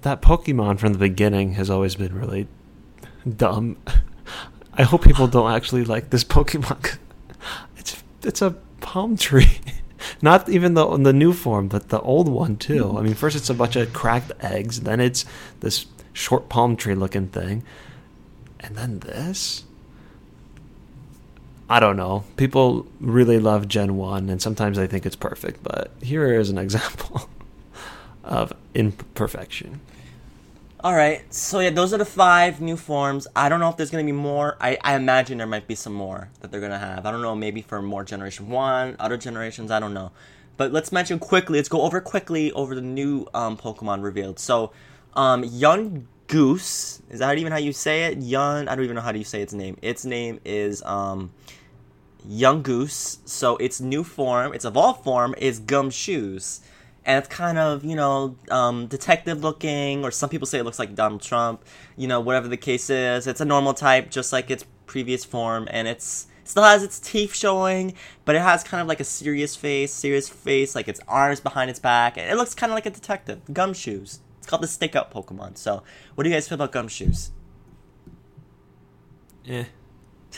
that 0.03 0.21
Pokemon 0.23 0.79
from 0.79 0.93
the 0.93 0.99
beginning 0.99 1.55
has 1.55 1.71
always 1.71 1.97
been 1.97 2.15
really 2.15 2.49
dumb. 3.37 3.77
I 4.75 4.85
hope 4.85 5.05
people 5.05 5.27
don't 5.27 5.53
actually 5.53 5.85
like 5.85 6.11
this 6.11 6.25
Pokemon. 6.25 6.99
It's 8.23 8.29
it's 8.29 8.43
a 8.43 8.53
palm 8.81 9.17
tree. 9.17 9.59
Not 10.23 10.49
even 10.49 10.75
the 10.75 10.97
the 10.97 11.13
new 11.13 11.33
form, 11.33 11.69
but 11.69 11.89
the 11.89 12.01
old 12.01 12.29
one 12.29 12.57
too. 12.57 12.85
Mm-hmm. 12.85 12.97
I 12.97 13.03
mean, 13.03 13.15
first 13.15 13.37
it's 13.37 13.51
a 13.51 13.55
bunch 13.55 13.75
of 13.75 13.93
cracked 13.93 14.33
eggs, 14.41 14.83
then 14.83 15.01
it's 15.01 15.25
this 15.61 15.87
short 16.13 16.49
palm 16.49 16.77
tree 16.77 16.95
looking 16.95 17.29
thing, 17.29 17.65
and 18.61 18.77
then 18.77 19.01
this. 19.01 19.65
I 21.69 21.81
don't 21.81 21.97
know. 21.97 22.25
People 22.37 22.87
really 23.01 23.39
love 23.39 23.67
Gen 23.67 23.97
1, 23.97 24.29
and 24.29 24.43
sometimes 24.43 24.79
I 24.79 24.87
think 24.87 25.07
it's 25.07 25.17
perfect, 25.17 25.63
but 25.63 25.91
here 26.03 26.39
is 26.39 26.51
an 26.51 26.59
example 26.67 27.29
of 28.23 28.53
imperfection. 28.75 29.81
All 30.85 30.97
right, 30.97 31.33
so 31.33 31.61
yeah, 31.61 31.71
those 31.71 31.95
are 31.95 31.99
the 31.99 32.05
five 32.05 32.61
new 32.61 32.77
forms. 32.77 33.29
I 33.37 33.49
don't 33.49 33.61
know 33.61 33.69
if 33.69 33.77
there's 33.77 33.93
gonna 33.93 34.03
be 34.03 34.11
more. 34.11 34.57
I, 34.61 34.77
I 34.83 34.97
imagine 34.97 35.39
there 35.39 35.47
might 35.47 35.69
be 35.69 35.77
some 35.77 35.93
more 35.93 36.29
that 36.41 36.51
they're 36.51 36.61
gonna 36.61 36.77
have. 36.77 37.07
I 37.07 37.13
don't 37.13 37.23
know, 37.23 37.37
maybe 37.37 37.63
for 37.63 37.81
more 37.81 38.03
generation 38.03 38.49
one, 38.49 38.97
other 38.99 39.17
generations. 39.17 39.71
I 39.71 39.79
don't 39.79 39.95
know, 39.95 40.11
But 40.57 40.73
let's 40.73 40.91
mention 40.91 41.21
quickly. 41.21 41.61
Let's 41.61 41.69
go 41.69 41.83
over 41.83 42.01
quickly 42.01 42.51
over 42.51 42.75
the 42.75 42.81
new 42.81 43.29
um, 43.33 43.57
Pokemon 43.57 44.03
revealed. 44.03 44.41
So, 44.41 44.73
um, 45.15 45.45
Young 45.45 46.09
Goose 46.27 47.01
is 47.11 47.21
that 47.21 47.39
even 47.39 47.53
how 47.53 47.59
you 47.59 47.73
say 47.73 48.07
it? 48.07 48.19
Young. 48.19 48.67
I 48.67 48.75
don't 48.75 48.83
even 48.83 48.97
know 48.97 49.03
how 49.03 49.13
do 49.13 49.21
you 49.21 49.25
say 49.25 49.41
its 49.41 49.53
name. 49.53 49.77
Its 49.83 50.05
name 50.05 50.41
is 50.45 50.83
um, 50.83 51.31
Yungoos. 52.29 53.19
So 53.25 53.57
its 53.59 53.81
new 53.81 54.03
form, 54.03 54.53
its 54.53 54.65
evolved 54.65 55.05
form, 55.05 55.37
is 55.39 55.61
Gum 55.61 55.91
Gumshoes. 55.91 56.59
And 57.05 57.19
it's 57.19 57.29
kind 57.29 57.59
of, 57.59 57.85
you 57.85 57.97
know, 57.97 58.37
um, 58.51 58.87
detective 58.87 59.43
looking, 59.43 60.05
or 60.05 60.11
some 60.11 60.29
people 60.29 60.47
say 60.47 60.59
it 60.59 60.65
looks 60.65 60.79
like 60.79 60.95
Donald 60.95 61.23
Trump. 61.23 61.65
You 61.97 62.07
know, 62.07 62.21
whatever 62.21 62.49
the 62.49 62.57
case 62.57 62.91
is, 62.91 63.27
it's 63.27 63.41
a 63.41 63.45
normal 63.45 63.75
type, 63.75 64.11
just 64.11 64.33
like 64.33 64.51
its 64.51 64.65
previous 64.87 65.25
form, 65.25 65.67
and 65.71 65.89
it's 65.89 66.29
still 66.45 66.63
has 66.63 66.83
its 66.83 67.01
teeth 67.01 67.35
showing, 67.35 67.95
but 68.25 68.35
it 68.35 68.43
has 68.43 68.63
kind 68.63 68.81
of 68.81 68.87
like 68.87 69.01
a 69.01 69.05
serious 69.05 69.57
face, 69.57 69.93
serious 69.93 70.29
face, 70.29 70.75
like 70.75 70.89
its 70.89 71.01
arms 71.09 71.41
behind 71.41 71.71
its 71.71 71.79
back, 71.79 72.17
it 72.17 72.37
looks 72.37 72.55
kind 72.55 72.71
of 72.71 72.75
like 72.75 72.87
a 72.87 72.91
detective. 72.91 73.41
Gumshoes. 73.51 74.19
It's 74.39 74.47
called 74.47 74.63
the 74.63 74.69
Stick 74.69 74.97
Out 74.97 75.13
Pokemon. 75.13 75.57
So, 75.57 75.83
what 76.15 76.25
do 76.25 76.31
you 76.31 76.37
guys 76.37 76.49
feel 76.49 76.57
about 76.57 76.73
Gumshoes? 76.73 77.31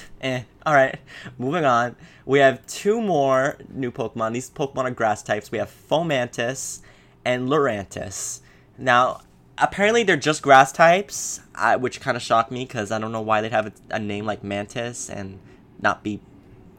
Eh. 0.20 0.36
Eh. 0.38 0.42
Alright, 0.66 0.98
moving 1.38 1.64
on. 1.64 1.96
We 2.26 2.38
have 2.38 2.66
two 2.66 3.00
more 3.02 3.58
new 3.70 3.90
Pokemon. 3.90 4.32
These 4.32 4.50
Pokemon 4.50 4.84
are 4.84 4.90
grass 4.90 5.22
types. 5.22 5.50
We 5.52 5.58
have 5.58 5.70
Fomantis 5.90 6.80
and 7.24 7.48
Lurantis. 7.48 8.40
Now, 8.78 9.20
apparently 9.58 10.02
they're 10.02 10.16
just 10.16 10.42
grass 10.42 10.72
types, 10.72 11.40
uh, 11.54 11.76
which 11.78 12.00
kind 12.00 12.16
of 12.16 12.22
shocked 12.22 12.50
me 12.50 12.64
because 12.64 12.90
I 12.90 12.98
don't 12.98 13.12
know 13.12 13.20
why 13.20 13.40
they'd 13.42 13.52
have 13.52 13.66
a, 13.66 13.72
a 13.90 13.98
name 13.98 14.24
like 14.24 14.42
Mantis 14.42 15.10
and 15.10 15.38
not 15.82 16.02
be, 16.02 16.20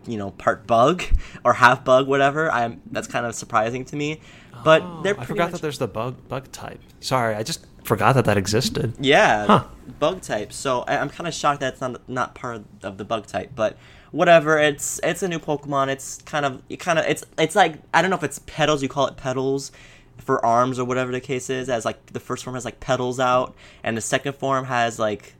you 0.07 0.17
know, 0.17 0.31
part 0.31 0.65
bug 0.65 1.03
or 1.45 1.53
half 1.53 1.85
bug, 1.85 2.07
whatever. 2.07 2.51
I'm 2.51 2.81
that's 2.91 3.07
kind 3.07 3.25
of 3.25 3.35
surprising 3.35 3.85
to 3.85 3.95
me. 3.95 4.19
But 4.63 4.81
Oh, 4.81 5.01
they're 5.03 5.19
I 5.19 5.25
forgot 5.25 5.45
much- 5.45 5.51
that 5.53 5.61
there's 5.61 5.77
the 5.77 5.87
bug 5.87 6.27
bug 6.27 6.51
type. 6.51 6.79
Sorry, 6.99 7.35
I 7.35 7.43
just 7.43 7.65
forgot 7.85 8.13
that 8.15 8.25
that 8.25 8.37
existed. 8.37 8.93
Yeah, 8.99 9.45
Huh. 9.45 9.63
bug 9.99 10.21
type. 10.21 10.51
So 10.51 10.81
I, 10.81 10.97
I'm 10.97 11.09
kind 11.09 11.27
of 11.27 11.33
shocked 11.33 11.59
that 11.61 11.73
it's 11.73 11.81
not 11.81 12.07
not 12.09 12.35
part 12.35 12.63
of 12.83 12.97
the 12.97 13.05
bug 13.05 13.27
type, 13.27 13.51
but 13.55 13.77
whatever. 14.11 14.57
It's 14.59 14.99
it's 15.03 15.23
a 15.23 15.27
new 15.27 15.39
Pokemon. 15.39 15.87
It's 15.89 16.21
kind 16.23 16.45
of 16.45 16.61
it 16.69 16.77
kind 16.79 16.99
of 16.99 17.05
it's 17.05 17.23
it's 17.37 17.55
like 17.55 17.79
I 17.93 18.01
don't 18.01 18.09
know 18.11 18.17
if 18.17 18.23
it's 18.23 18.39
petals. 18.39 18.81
You 18.83 18.89
call 18.89 19.07
it 19.07 19.17
petals 19.17 19.71
for 20.17 20.43
arms 20.45 20.79
or 20.79 20.85
whatever 20.85 21.11
the 21.11 21.21
case 21.21 21.49
is. 21.49 21.69
As 21.69 21.85
like 21.85 22.05
the 22.13 22.19
first 22.19 22.43
form 22.43 22.55
has 22.55 22.65
like 22.65 22.79
petals 22.79 23.19
out, 23.19 23.55
and 23.83 23.95
the 23.95 24.01
second 24.01 24.33
form 24.33 24.65
has 24.65 24.97
like 24.99 25.35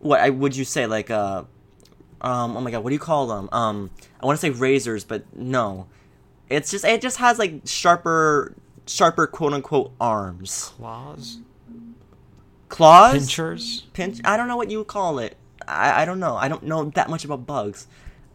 what 0.00 0.20
I 0.20 0.30
would 0.30 0.56
you 0.56 0.64
say 0.64 0.86
like 0.86 1.10
uh 1.10 1.44
um 2.22 2.56
oh 2.56 2.60
my 2.60 2.70
god 2.70 2.82
what 2.82 2.90
do 2.90 2.94
you 2.94 3.00
call 3.00 3.26
them 3.26 3.48
um 3.52 3.90
I 4.22 4.26
want 4.26 4.38
to 4.38 4.40
say 4.40 4.50
razors 4.50 5.04
but 5.04 5.24
no 5.36 5.86
it's 6.48 6.70
just 6.70 6.84
it 6.84 7.00
just 7.02 7.18
has 7.18 7.38
like 7.38 7.62
sharper 7.66 8.54
sharper 8.86 9.26
quote 9.26 9.52
unquote 9.52 9.92
arms 10.00 10.72
Claws, 10.78 11.38
claws 12.70 13.12
pinchers. 13.12 13.82
pinch 13.92 14.20
i 14.24 14.36
don't 14.36 14.48
know 14.48 14.56
what 14.56 14.70
you 14.70 14.78
would 14.78 14.86
call 14.86 15.18
it 15.18 15.36
I, 15.68 16.02
I 16.02 16.04
don't 16.06 16.20
know 16.20 16.36
i 16.36 16.48
don't 16.48 16.62
know 16.62 16.84
that 16.90 17.10
much 17.10 17.24
about 17.24 17.46
bugs 17.46 17.86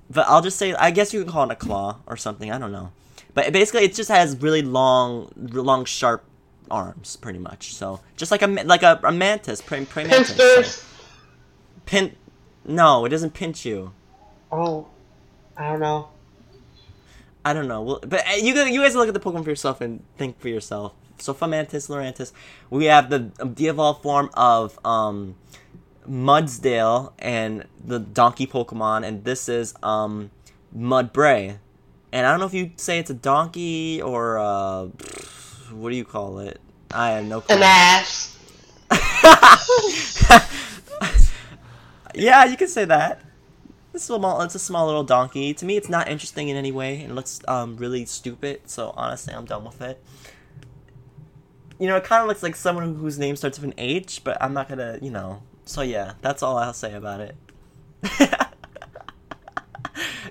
but 0.10 0.28
i'll 0.28 0.42
just 0.42 0.58
say 0.58 0.74
i 0.76 0.92
guess 0.92 1.14
you 1.14 1.24
can 1.24 1.32
call 1.32 1.50
it 1.50 1.52
a 1.52 1.56
claw 1.56 1.98
or 2.06 2.16
something 2.16 2.52
i 2.52 2.60
don't 2.60 2.72
know 2.72 2.92
but 3.34 3.52
basically 3.52 3.84
it 3.84 3.96
just 3.96 4.10
has 4.10 4.40
really 4.42 4.62
long 4.62 5.32
long 5.36 5.86
sharp 5.86 6.24
arms 6.70 7.16
pretty 7.16 7.40
much 7.40 7.74
so 7.74 8.00
just 8.16 8.32
like 8.32 8.44
a 8.44 8.48
like 8.48 8.84
a, 8.84 9.00
a 9.04 9.12
mantis 9.12 9.62
praying 9.62 9.88
praying 9.88 10.10
mantis 10.10 10.76
so. 10.76 10.86
Pin 11.86 12.16
no 12.64 13.06
it 13.06 13.10
doesn't 13.10 13.34
pinch 13.34 13.66
you 13.66 13.92
Oh, 14.52 14.88
I 15.58 15.72
don't 15.72 15.80
know. 15.82 16.10
I 17.44 17.54
don't 17.54 17.68
know. 17.68 17.82
Well, 17.82 18.00
but 18.02 18.26
uh, 18.26 18.36
you 18.36 18.56
guys, 18.56 18.72
you 18.72 18.82
guys 18.82 18.96
look 18.96 19.08
at 19.08 19.14
the 19.14 19.20
Pokemon 19.20 19.44
for 19.44 19.50
yourself 19.50 19.82
and 19.82 20.04
think 20.18 20.40
for 20.40 20.50
yourself. 20.50 20.94
So 21.18 21.34
Fomantis, 21.34 21.90
Lurantis, 21.90 22.32
we 22.70 22.86
have 22.86 23.10
the 23.10 23.32
the 23.44 23.68
evolved 23.68 24.04
form 24.04 24.30
of 24.34 24.80
um, 24.86 25.36
Mudsdale 26.10 27.14
and 27.20 27.66
the 27.84 28.00
donkey 28.00 28.48
Pokemon, 28.48 29.06
and 29.06 29.24
this 29.24 29.50
is 29.50 29.74
um, 29.84 30.32
Mudbray. 30.76 31.58
And 32.12 32.26
I 32.26 32.32
don't 32.32 32.40
know 32.40 32.46
if 32.46 32.54
you 32.54 32.72
say 32.78 33.00
it's 33.00 33.10
a 33.10 33.16
donkey 33.16 34.02
or 34.02 34.38
uh, 34.38 34.86
what 35.72 35.90
do 35.90 35.96
you 35.96 36.06
call 36.06 36.40
it? 36.40 36.62
I 36.92 37.12
have 37.12 37.26
no 37.26 37.42
clue. 37.42 37.58
An 37.58 37.64
ass. 37.64 38.32
Yeah, 42.16 42.46
you 42.46 42.56
can 42.56 42.68
say 42.68 42.86
that. 42.86 43.22
It's 43.94 44.10
a 44.10 44.16
small, 44.16 44.42
it's 44.42 44.56
a 44.56 44.60
small 44.60 44.86
little 44.86 45.04
donkey. 45.04 45.54
To 45.54 45.66
me, 45.66 45.78
it's 45.78 45.90
not 45.90 46.08
interesting 46.08 46.50
in 46.50 46.58
any 46.58 46.72
way, 46.72 47.02
and 47.02 47.12
it 47.12 47.16
looks 47.16 47.42
um 47.48 47.78
really 47.78 48.06
stupid. 48.06 48.62
So 48.70 48.94
honestly, 48.96 49.34
I'm 49.34 49.46
done 49.46 49.66
with 49.66 49.82
it. 49.82 50.04
You 51.80 51.88
know, 51.88 51.98
it 51.98 52.04
kind 52.04 52.22
of 52.22 52.28
looks 52.28 52.44
like 52.44 52.56
someone 52.56 52.96
whose 52.96 53.20
name 53.20 53.36
starts 53.36 53.60
with 53.60 53.72
an 53.72 53.74
H, 53.78 54.22
but 54.24 54.38
I'm 54.42 54.54
not 54.54 54.70
gonna, 54.70 55.00
you 55.02 55.12
know. 55.12 55.42
So 55.66 55.82
yeah, 55.82 56.14
that's 56.22 56.42
all 56.44 56.58
I'll 56.58 56.74
say 56.74 56.94
about 56.94 57.20
it. 57.22 57.36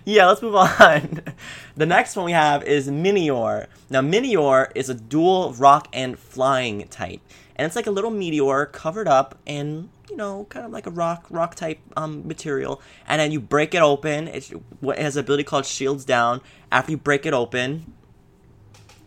yeah, 0.04 0.26
let's 0.26 0.42
move 0.42 0.54
on. 0.54 1.22
The 1.76 1.86
next 1.86 2.14
one 2.14 2.26
we 2.26 2.30
have 2.30 2.62
is 2.62 2.88
Minior. 2.88 3.66
Now, 3.90 4.00
Minior 4.00 4.70
is 4.76 4.88
a 4.88 4.94
dual 4.94 5.52
rock 5.54 5.88
and 5.92 6.16
flying 6.16 6.86
type, 6.86 7.20
and 7.56 7.66
it's 7.66 7.74
like 7.74 7.88
a 7.88 7.90
little 7.90 8.12
meteor 8.12 8.66
covered 8.66 9.08
up 9.08 9.36
in 9.44 9.88
you 10.08 10.16
know 10.16 10.46
kind 10.50 10.64
of 10.64 10.70
like 10.70 10.86
a 10.86 10.90
rock 10.90 11.26
rock 11.30 11.56
type 11.56 11.80
um, 11.96 12.28
material. 12.28 12.80
And 13.08 13.20
then 13.20 13.32
you 13.32 13.40
break 13.40 13.74
it 13.74 13.82
open. 13.82 14.28
It's, 14.28 14.52
it 14.52 14.98
has 14.98 15.16
an 15.16 15.24
ability 15.24 15.42
called 15.42 15.66
Shields 15.66 16.04
Down. 16.04 16.40
After 16.70 16.92
you 16.92 16.96
break 16.96 17.26
it 17.26 17.34
open, 17.34 17.92
it 18.02 18.03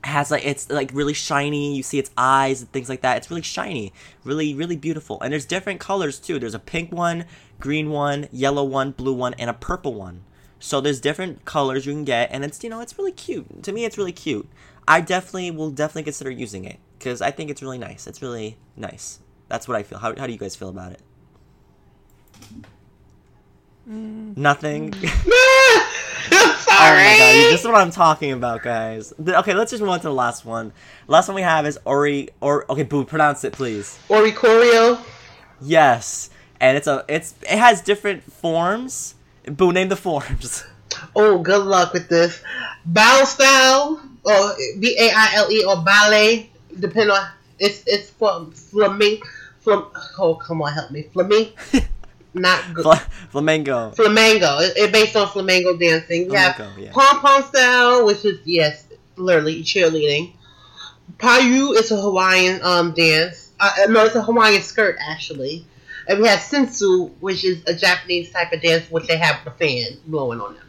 has 0.07 0.31
like 0.31 0.45
it's 0.45 0.69
like 0.69 0.91
really 0.93 1.13
shiny. 1.13 1.75
You 1.75 1.83
see 1.83 1.99
its 1.99 2.11
eyes 2.17 2.61
and 2.61 2.71
things 2.71 2.89
like 2.89 3.01
that. 3.01 3.17
It's 3.17 3.29
really 3.29 3.43
shiny, 3.43 3.93
really 4.23 4.53
really 4.53 4.75
beautiful. 4.75 5.21
And 5.21 5.31
there's 5.31 5.45
different 5.45 5.79
colors 5.79 6.19
too. 6.19 6.39
There's 6.39 6.55
a 6.55 6.59
pink 6.59 6.91
one, 6.91 7.25
green 7.59 7.89
one, 7.89 8.27
yellow 8.31 8.63
one, 8.63 8.91
blue 8.91 9.13
one, 9.13 9.33
and 9.35 9.49
a 9.49 9.53
purple 9.53 9.93
one. 9.93 10.23
So 10.59 10.81
there's 10.81 10.99
different 10.99 11.45
colors 11.45 11.85
you 11.85 11.93
can 11.93 12.03
get, 12.03 12.29
and 12.31 12.43
it's 12.43 12.63
you 12.63 12.69
know 12.69 12.81
it's 12.81 12.97
really 12.97 13.11
cute. 13.11 13.63
To 13.63 13.71
me, 13.71 13.85
it's 13.85 13.97
really 13.97 14.11
cute. 14.11 14.49
I 14.87 15.01
definitely 15.01 15.51
will 15.51 15.71
definitely 15.71 16.03
consider 16.03 16.31
using 16.31 16.65
it 16.65 16.79
because 16.97 17.21
I 17.21 17.31
think 17.31 17.49
it's 17.49 17.61
really 17.61 17.77
nice. 17.77 18.07
It's 18.07 18.21
really 18.21 18.57
nice. 18.75 19.19
That's 19.49 19.67
what 19.67 19.77
I 19.77 19.83
feel. 19.83 19.99
How, 19.99 20.15
how 20.17 20.27
do 20.27 20.33
you 20.33 20.39
guys 20.39 20.55
feel 20.55 20.69
about 20.69 20.93
it? 20.93 21.01
Nothing. 23.87 24.91
Mm. 24.91 25.83
Oh 26.69 26.89
Sorry. 26.89 27.03
my 27.03 27.17
god, 27.17 27.51
this 27.51 27.61
is 27.61 27.65
what 27.65 27.75
I'm 27.75 27.89
talking 27.89 28.33
about, 28.33 28.61
guys. 28.61 29.11
Okay, 29.19 29.53
let's 29.55 29.71
just 29.71 29.81
move 29.81 29.89
on 29.89 29.99
to 30.01 30.07
the 30.07 30.13
last 30.13 30.45
one. 30.45 30.73
Last 31.07 31.27
one 31.27 31.33
we 31.35 31.41
have 31.41 31.65
is 31.65 31.79
Ori 31.85 32.29
or 32.39 32.69
okay, 32.69 32.83
boo, 32.83 33.03
pronounce 33.03 33.43
it 33.43 33.53
please. 33.53 33.97
Ori 34.09 34.31
Oricorio. 34.31 34.99
Yes. 35.61 36.29
And 36.59 36.77
it's 36.77 36.85
a 36.85 37.03
it's 37.07 37.33
it 37.41 37.57
has 37.57 37.81
different 37.81 38.23
forms. 38.31 39.15
Boo, 39.45 39.71
name 39.71 39.89
the 39.89 39.95
forms. 39.95 40.63
Oh, 41.15 41.37
good 41.39 41.63
luck 41.65 41.93
with 41.93 42.09
this. 42.09 42.41
Bow 42.85 43.23
style, 43.23 44.01
or 44.23 44.55
B 44.79 44.95
A 44.99 45.11
I 45.13 45.31
L 45.35 45.51
E, 45.51 45.63
or 45.63 45.83
ballet, 45.83 46.49
depending 46.79 47.11
on 47.11 47.27
it's 47.59 47.83
it's 47.85 48.09
from 48.09 48.51
flamingo. 48.51 49.25
Flam, 49.59 49.85
oh, 50.17 50.35
come 50.35 50.61
on, 50.61 50.73
help 50.73 50.91
me, 50.91 51.03
flamingo. 51.13 51.51
Not 52.33 52.73
good. 52.73 52.83
Fla- 52.83 53.07
Flamengo. 53.33 53.95
Flamengo. 53.95 54.61
It, 54.61 54.77
it 54.77 54.91
based 54.91 55.15
on 55.15 55.27
flamenco 55.27 55.77
dancing. 55.77 56.25
You 56.25 56.33
have 56.33 56.55
Flamenco, 56.55 56.81
yeah. 56.81 56.91
pom 56.91 57.19
pom 57.21 57.43
style, 57.43 58.05
which 58.05 58.23
is 58.25 58.39
yes, 58.45 58.85
literally 59.15 59.63
cheerleading. 59.63 60.33
Payu 61.17 61.75
is 61.75 61.91
a 61.91 61.99
Hawaiian 61.99 62.61
um 62.63 62.93
dance. 62.93 63.51
Uh, 63.59 63.71
uh, 63.79 63.85
no, 63.87 64.05
it's 64.05 64.15
a 64.15 64.21
Hawaiian 64.21 64.61
skirt 64.61 64.97
actually. 64.99 65.65
And 66.07 66.21
we 66.21 66.27
have 66.27 66.39
sensu, 66.39 67.07
which 67.19 67.43
is 67.43 67.63
a 67.67 67.73
Japanese 67.73 68.31
type 68.31 68.53
of 68.53 68.61
dance, 68.61 68.89
which 68.89 69.07
they 69.07 69.17
have 69.17 69.43
the 69.43 69.51
fan 69.51 69.97
blowing 70.05 70.39
on 70.39 70.53
them. 70.53 70.63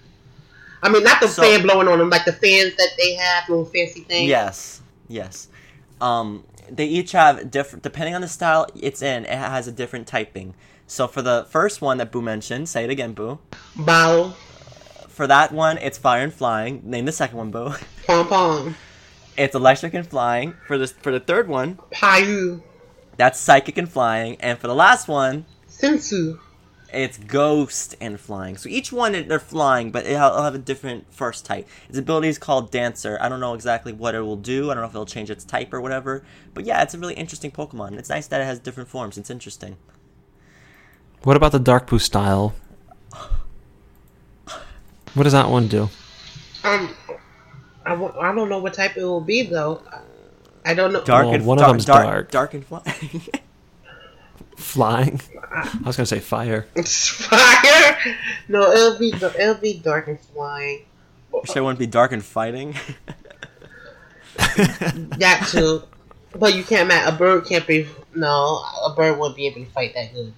I 0.83 0.89
mean, 0.89 1.05
not 1.05 1.21
the 1.21 1.29
So- 1.29 1.43
fan 1.43 1.63
blowing 1.63 1.87
on 1.89 1.99
them, 1.99 2.11
like 2.11 2.25
the 2.25 2.33
fans 2.33 2.75
that 2.77 2.91
they 2.97 3.15
have, 3.15 3.49
little 3.49 3.65
fancy 3.65 4.01
things. 4.01 4.29
Yes. 4.29 4.81
Yes. 5.09 5.49
Um 6.01 6.45
they 6.71 6.85
each 6.87 7.13
have 7.13 7.51
different 7.51 7.83
depending 7.83 8.15
on 8.15 8.21
the 8.21 8.29
style 8.29 8.67
it's 8.77 9.03
in, 9.03 9.25
it 9.25 9.31
has 9.31 9.67
a 9.69 9.73
different 9.73 10.07
typing. 10.07 10.55
So 10.89 11.07
for 11.07 11.21
the 11.23 11.47
first 11.51 11.81
one 11.83 11.99
that 11.99 12.11
Boo 12.11 12.23
mentioned, 12.23 12.69
say 12.69 12.83
it 12.85 12.91
again, 12.91 13.13
Boo. 13.13 13.39
Bao, 13.77 14.33
For 15.09 15.27
that 15.27 15.53
one, 15.53 15.77
it's 15.79 15.99
fire 15.99 16.23
and 16.23 16.33
flying. 16.33 16.81
Name 16.83 17.05
the 17.05 17.13
second 17.13 17.37
one, 17.37 17.51
Boo. 17.51 17.75
pom 18.07 18.27
pom, 18.27 18.75
It's 19.37 19.55
electric 19.55 19.93
and 19.95 20.07
flying. 20.09 20.55
For 20.67 20.79
this 20.79 20.93
for 20.93 21.13
the 21.13 21.21
third 21.21 21.47
one, 21.47 21.79
Payu, 21.93 22.63
that's 23.19 23.39
psychic 23.39 23.77
and 23.79 23.89
flying. 23.89 24.37
And 24.41 24.59
for 24.59 24.67
the 24.67 24.75
last 24.75 25.09
one, 25.09 25.45
sensu. 25.67 26.39
it's 26.91 27.19
ghost 27.19 27.95
and 28.01 28.19
flying. 28.19 28.57
So 28.57 28.71
each 28.71 28.91
one 28.91 29.13
they're 29.29 29.39
flying, 29.39 29.91
but 29.91 30.07
it'll 30.07 30.43
have 30.43 30.55
a 30.55 30.59
different 30.59 31.13
first 31.13 31.45
type. 31.45 31.69
Its 31.91 31.99
ability 31.99 32.29
is 32.29 32.39
called 32.39 32.71
Dancer. 32.71 33.19
I 33.21 33.29
don't 33.29 33.41
know 33.41 33.53
exactly 33.53 33.93
what 33.93 34.15
it 34.15 34.21
will 34.23 34.37
do. 34.37 34.71
I 34.71 34.75
don't 34.75 34.83
know 34.85 34.89
if 34.89 34.95
it'll 34.95 35.05
change 35.05 35.31
its 35.31 35.45
type 35.45 35.75
or 35.75 35.83
whatever. 35.83 36.25
But 36.55 36.65
yeah, 36.65 36.83
it's 36.83 36.95
a 36.95 36.99
really 36.99 37.15
interesting 37.15 37.51
Pokemon. 37.51 37.99
It's 37.99 38.09
nice 38.09 38.27
that 38.29 38.41
it 38.41 38.45
has 38.45 38.59
different 38.59 38.89
forms. 38.89 39.19
It's 39.19 39.29
interesting. 39.31 39.77
What 41.23 41.37
about 41.37 41.53
the 41.53 41.59
Dark 41.59 41.87
Boo 41.89 41.99
style? 41.99 42.55
What 45.15 45.25
does 45.25 45.33
that 45.33 45.49
one 45.51 45.69
do? 45.69 45.89
Um, 46.65 46.95
I, 47.85 47.95
I 47.95 48.35
don't 48.35 48.49
know 48.49 48.59
what 48.59 48.75
type 48.75 48.97
it 48.97 49.03
will 49.05 49.21
be 49.21 49.43
though. 49.43 49.83
I 50.65 50.75
don't 50.75 50.93
know. 50.93 51.03
Dark 51.03 51.27
Well, 51.27 51.35
and 51.35 51.47
one 51.47 51.59
of 51.61 51.67
them's 51.67 51.85
dark, 51.85 52.05
dark. 52.05 52.31
dark 52.31 52.55
and 52.55 52.65
flying. 52.67 53.23
Flying. 54.57 55.21
I 55.53 55.79
was 55.87 55.97
gonna 55.97 56.05
say 56.07 56.19
fire. 56.19 56.67
It's 56.75 57.09
fire. 57.09 57.97
No, 58.49 58.73
it'll 58.73 58.99
be 58.99 59.13
it'll 59.15 59.55
be 59.55 59.79
dark 59.79 60.09
and 60.09 60.19
flying. 60.21 60.85
Sure, 61.45 61.63
wouldn't 61.63 61.79
be 61.79 61.87
dark 61.87 62.11
and 62.13 62.25
fighting. 62.25 62.75
That 64.37 65.47
too. 65.53 65.83
But 66.35 66.55
you 66.55 66.63
can't. 66.65 66.89
ma- 66.89 67.07
A 67.07 67.13
bird 67.13 67.47
can't 67.47 67.67
be. 67.67 67.89
No, 68.15 68.65
a 68.85 68.93
bird 68.97 69.19
wouldn't 69.19 69.37
be 69.37 69.47
able 69.47 69.65
to 69.65 69.71
fight 69.71 69.95
that 69.95 70.13
good. 70.13 70.33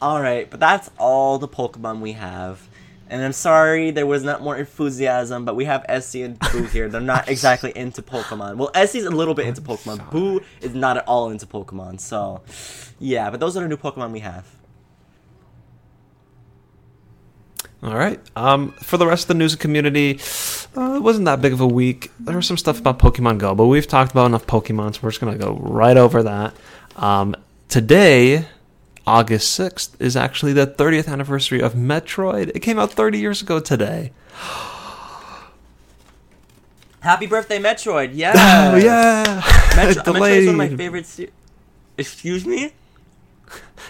All 0.00 0.20
right, 0.20 0.48
but 0.50 0.60
that's 0.60 0.90
all 0.98 1.38
the 1.38 1.48
Pokemon 1.48 2.00
we 2.00 2.12
have. 2.12 2.66
And 3.08 3.24
I'm 3.24 3.32
sorry 3.32 3.90
there 3.90 4.06
was 4.06 4.22
not 4.22 4.40
more 4.40 4.56
enthusiasm, 4.56 5.44
but 5.44 5.56
we 5.56 5.64
have 5.64 5.84
Essie 5.88 6.22
and 6.22 6.38
Boo 6.38 6.62
here. 6.72 6.88
They're 6.88 7.00
not 7.00 7.28
exactly 7.28 7.72
into 7.74 8.02
Pokemon. 8.02 8.56
Well, 8.56 8.70
Essie's 8.72 9.04
a 9.04 9.10
little 9.10 9.34
bit 9.34 9.46
into 9.46 9.60
Pokemon. 9.60 10.10
Boo 10.10 10.40
is 10.60 10.74
not 10.74 10.96
at 10.96 11.08
all 11.08 11.30
into 11.30 11.44
Pokemon. 11.44 11.98
So, 11.98 12.40
yeah, 13.00 13.30
but 13.30 13.40
those 13.40 13.56
are 13.56 13.60
the 13.60 13.68
new 13.68 13.76
Pokemon 13.76 14.12
we 14.12 14.20
have. 14.20 14.46
All 17.82 17.96
right. 17.96 18.20
Um, 18.36 18.72
for 18.72 18.96
the 18.96 19.06
rest 19.06 19.24
of 19.24 19.28
the 19.28 19.34
news 19.34 19.54
and 19.54 19.60
community, 19.60 20.20
uh, 20.76 20.94
it 20.94 21.02
wasn't 21.02 21.24
that 21.24 21.40
big 21.40 21.52
of 21.52 21.60
a 21.60 21.66
week. 21.66 22.12
There 22.20 22.36
was 22.36 22.46
some 22.46 22.58
stuff 22.58 22.78
about 22.78 22.98
Pokemon 22.98 23.38
Go, 23.38 23.54
but 23.54 23.66
we've 23.66 23.86
talked 23.86 24.12
about 24.12 24.26
enough 24.26 24.46
Pokemon, 24.46 24.94
so 24.94 25.00
we're 25.02 25.10
just 25.10 25.20
gonna 25.20 25.38
go 25.38 25.54
right 25.54 25.96
over 25.96 26.22
that. 26.22 26.54
Um, 26.96 27.34
today, 27.68 28.46
August 29.06 29.50
sixth, 29.52 29.96
is 30.00 30.16
actually 30.16 30.52
the 30.52 30.66
30th 30.66 31.08
anniversary 31.08 31.60
of 31.60 31.74
Metroid. 31.74 32.50
It 32.54 32.60
came 32.60 32.78
out 32.78 32.92
30 32.92 33.18
years 33.18 33.42
ago 33.42 33.58
today. 33.60 34.12
Happy 37.00 37.26
birthday, 37.26 37.58
Metroid! 37.58 38.10
Yeah. 38.14 38.32
Oh 38.74 38.76
yeah. 38.76 39.42
Metro- 39.76 40.02
Metroid 40.12 40.30
is 40.36 40.46
one 40.46 40.54
of 40.60 40.70
my 40.70 40.76
favorite. 40.76 41.06
Se- 41.06 41.30
Excuse 41.96 42.46
me. 42.46 42.72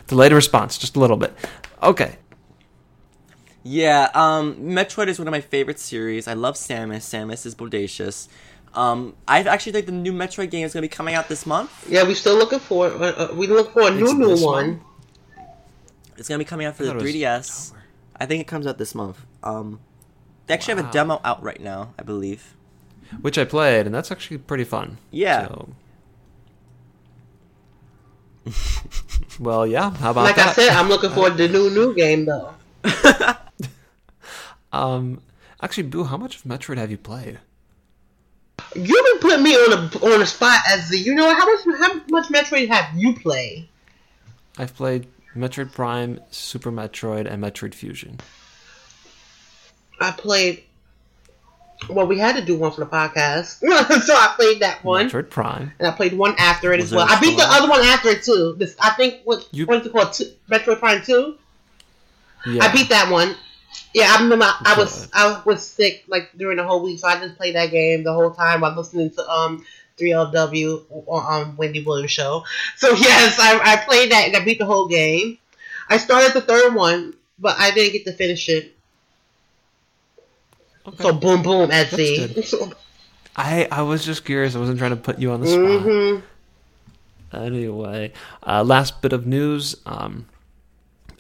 Delayed 0.07 0.33
response, 0.33 0.79
just 0.79 0.97
a 0.97 1.01
little 1.01 1.17
bit. 1.17 1.35
Okay. 1.83 2.17
Yeah, 3.63 4.09
um, 4.15 4.55
Metroid 4.57 5.09
is 5.09 5.19
one 5.19 5.29
of 5.29 5.33
my 5.33 5.41
favorite 5.43 5.79
series. 5.79 6.27
I 6.27 6.33
love 6.35 6.55
Samus. 6.55 7.01
Samus 7.03 7.45
is 7.45 7.55
bodacious. 7.55 8.29
Um, 8.73 9.15
I 9.29 9.43
actually 9.43 9.73
think 9.73 9.87
the 9.87 9.93
new 9.93 10.13
Metroid 10.13 10.51
game 10.51 10.65
is 10.65 10.73
going 10.73 10.83
to 10.83 10.89
be 10.89 10.95
coming 10.95 11.15
out 11.15 11.29
this 11.29 11.45
month. 11.45 11.71
Yeah, 11.89 12.05
we're 12.05 12.15
still 12.15 12.37
looking 12.37 12.59
for. 12.61 12.87
Uh, 12.87 12.99
uh, 12.99 13.29
we 13.35 13.49
look 13.49 13.73
for 13.73 13.83
a 13.89 13.91
new 13.91 14.05
It's 14.05 14.15
new 14.15 14.29
this 14.29 14.41
one. 14.43 14.81
It's 16.21 16.29
going 16.29 16.39
to 16.39 16.45
be 16.45 16.49
coming 16.49 16.67
out 16.67 16.77
for 16.77 16.83
the 16.83 16.91
thought 16.91 17.01
it 17.01 17.03
was 17.03 17.15
3DS. 17.15 17.71
October. 17.71 17.85
I 18.17 18.27
think 18.27 18.43
it 18.43 18.47
comes 18.47 18.67
out 18.67 18.77
this 18.77 18.95
month. 18.95 19.25
Um, 19.43 19.81
they 20.47 20.53
actually 20.53 20.77
have 20.77 20.91
a 20.91 20.93
demo 20.93 21.19
out 21.25 21.43
right 21.43 21.61
now, 21.61 21.95
I 21.99 22.03
believe. 22.03 22.57
Which 23.23 23.39
I 23.39 23.47
played, 23.47 23.87
and 23.87 23.95
that's 23.95 24.13
actually 24.13 24.37
pretty 24.37 24.65
fun. 24.65 24.99
Yeah. 25.11 25.49
So. 25.49 25.69
well, 29.41 29.67
yeah. 29.67 29.91
How 29.91 30.11
about 30.11 30.25
Like 30.25 30.37
that? 30.37 30.49
I 30.49 30.53
said, 30.53 30.69
I'm 30.69 30.91
looking 30.91 31.11
for 31.11 31.31
the 31.31 31.49
new 31.49 31.71
new 31.71 31.95
game 31.95 32.27
though. 32.27 32.55
Um, 34.73 35.21
actually, 35.61 35.83
Boo, 35.85 36.05
how 36.05 36.17
much 36.17 36.37
of 36.37 36.43
Metroid 36.45 36.77
have 36.77 36.93
you 36.93 36.97
played? 36.97 37.41
You've 38.77 38.87
been 38.87 39.19
putting 39.19 39.43
me 39.43 39.53
on 39.53 39.73
a 39.73 40.15
on 40.15 40.23
a 40.23 40.27
spot 40.27 40.61
as 40.69 40.91
the. 40.91 40.97
You 40.97 41.17
know 41.17 41.35
how 41.35 41.45
much 41.45 41.79
how 41.81 41.95
much 42.09 42.29
Metroid 42.29 42.69
have 42.69 42.95
you 42.97 43.15
played? 43.15 43.69
I've 44.59 44.73
played 44.73 45.09
Metroid 45.37 45.73
Prime, 45.73 46.21
Super 46.31 46.71
Metroid, 46.73 47.31
and 47.31 47.43
Metroid 47.43 47.75
Fusion. 47.75 48.19
I 50.01 50.11
played. 50.13 50.65
Well, 51.89 52.07
we 52.07 52.19
had 52.19 52.37
to 52.37 52.45
do 52.45 52.57
one 52.59 52.73
for 52.73 52.81
the 52.81 52.87
podcast, 52.91 53.61
so 54.03 54.15
I 54.15 54.35
played 54.37 54.61
that 54.61 54.85
one, 54.85 55.09
Metroid 55.09 55.31
Prime. 55.31 55.73
and 55.79 55.89
I 55.89 55.93
played 55.93 56.13
one 56.13 56.35
after 56.37 56.73
it 56.75 56.77
Was 56.77 56.87
as 56.87 56.93
well. 56.95 57.07
I 57.09 57.19
beat 57.21 57.37
the 57.39 57.45
other 57.47 57.69
one 57.71 57.81
after 57.83 58.11
it 58.11 58.23
too. 58.23 58.55
This 58.59 58.77
I 58.79 58.91
think 58.91 59.23
what 59.25 59.49
You- 59.51 59.65
what's 59.67 59.87
it 59.87 59.93
called? 59.93 60.13
Two, 60.13 60.31
Metroid 60.51 60.79
Prime 60.79 61.03
Two. 61.03 61.37
Yeah. 62.47 62.65
I 62.65 62.73
beat 62.73 62.91
that 62.91 63.11
one. 63.11 63.35
Yeah, 63.95 64.15
I 64.17 64.23
remember 64.23 64.45
I 64.47 64.75
was 64.77 65.09
I 65.15 65.41
was 65.47 65.67
sick 65.67 66.05
like 66.07 66.31
during 66.37 66.59
the 66.59 66.65
whole 66.65 66.83
week, 66.83 66.99
so 67.01 67.09
I 67.09 67.19
just 67.19 67.37
played 67.39 67.55
that 67.57 67.71
game 67.71 68.05
the 68.05 68.13
whole 68.13 68.31
time 68.31 68.61
while 68.61 68.75
listening 68.77 69.11
to 69.13 69.31
um 69.31 69.65
3LW 70.01 70.85
on 71.07 71.43
um, 71.43 71.57
Wendy 71.57 71.83
Williams 71.83 72.11
show. 72.11 72.45
So 72.77 72.91
yes, 72.95 73.39
I, 73.39 73.61
I 73.73 73.77
played 73.77 74.11
that 74.13 74.27
and 74.27 74.37
I 74.37 74.45
beat 74.45 74.59
the 74.59 74.67
whole 74.67 74.89
game. 74.89 75.39
I 75.89 75.99
started 75.99 76.33
the 76.33 76.41
third 76.41 76.75
one, 76.75 77.15
but 77.39 77.57
I 77.59 77.71
didn't 77.73 77.93
get 77.93 78.05
to 78.07 78.13
finish 78.13 78.49
it. 78.49 78.77
Okay. 80.87 81.03
So 81.03 81.13
boom 81.13 81.43
boom 81.43 81.71
Etsy. 81.71 82.75
I 83.37 83.69
I 83.71 83.83
was 83.83 84.05
just 84.05 84.25
curious. 84.25 84.55
I 84.57 84.59
wasn't 84.59 84.79
trying 84.79 84.91
to 84.91 84.97
put 84.97 85.19
you 85.19 85.31
on 85.31 85.41
the 85.41 85.47
spot. 85.47 85.83
hmm 85.83 86.27
Anyway, 87.33 88.13
uh, 88.45 88.65
last 88.65 89.03
bit 89.03 89.13
of 89.13 89.25
news. 89.25 89.77
Um, 89.87 90.27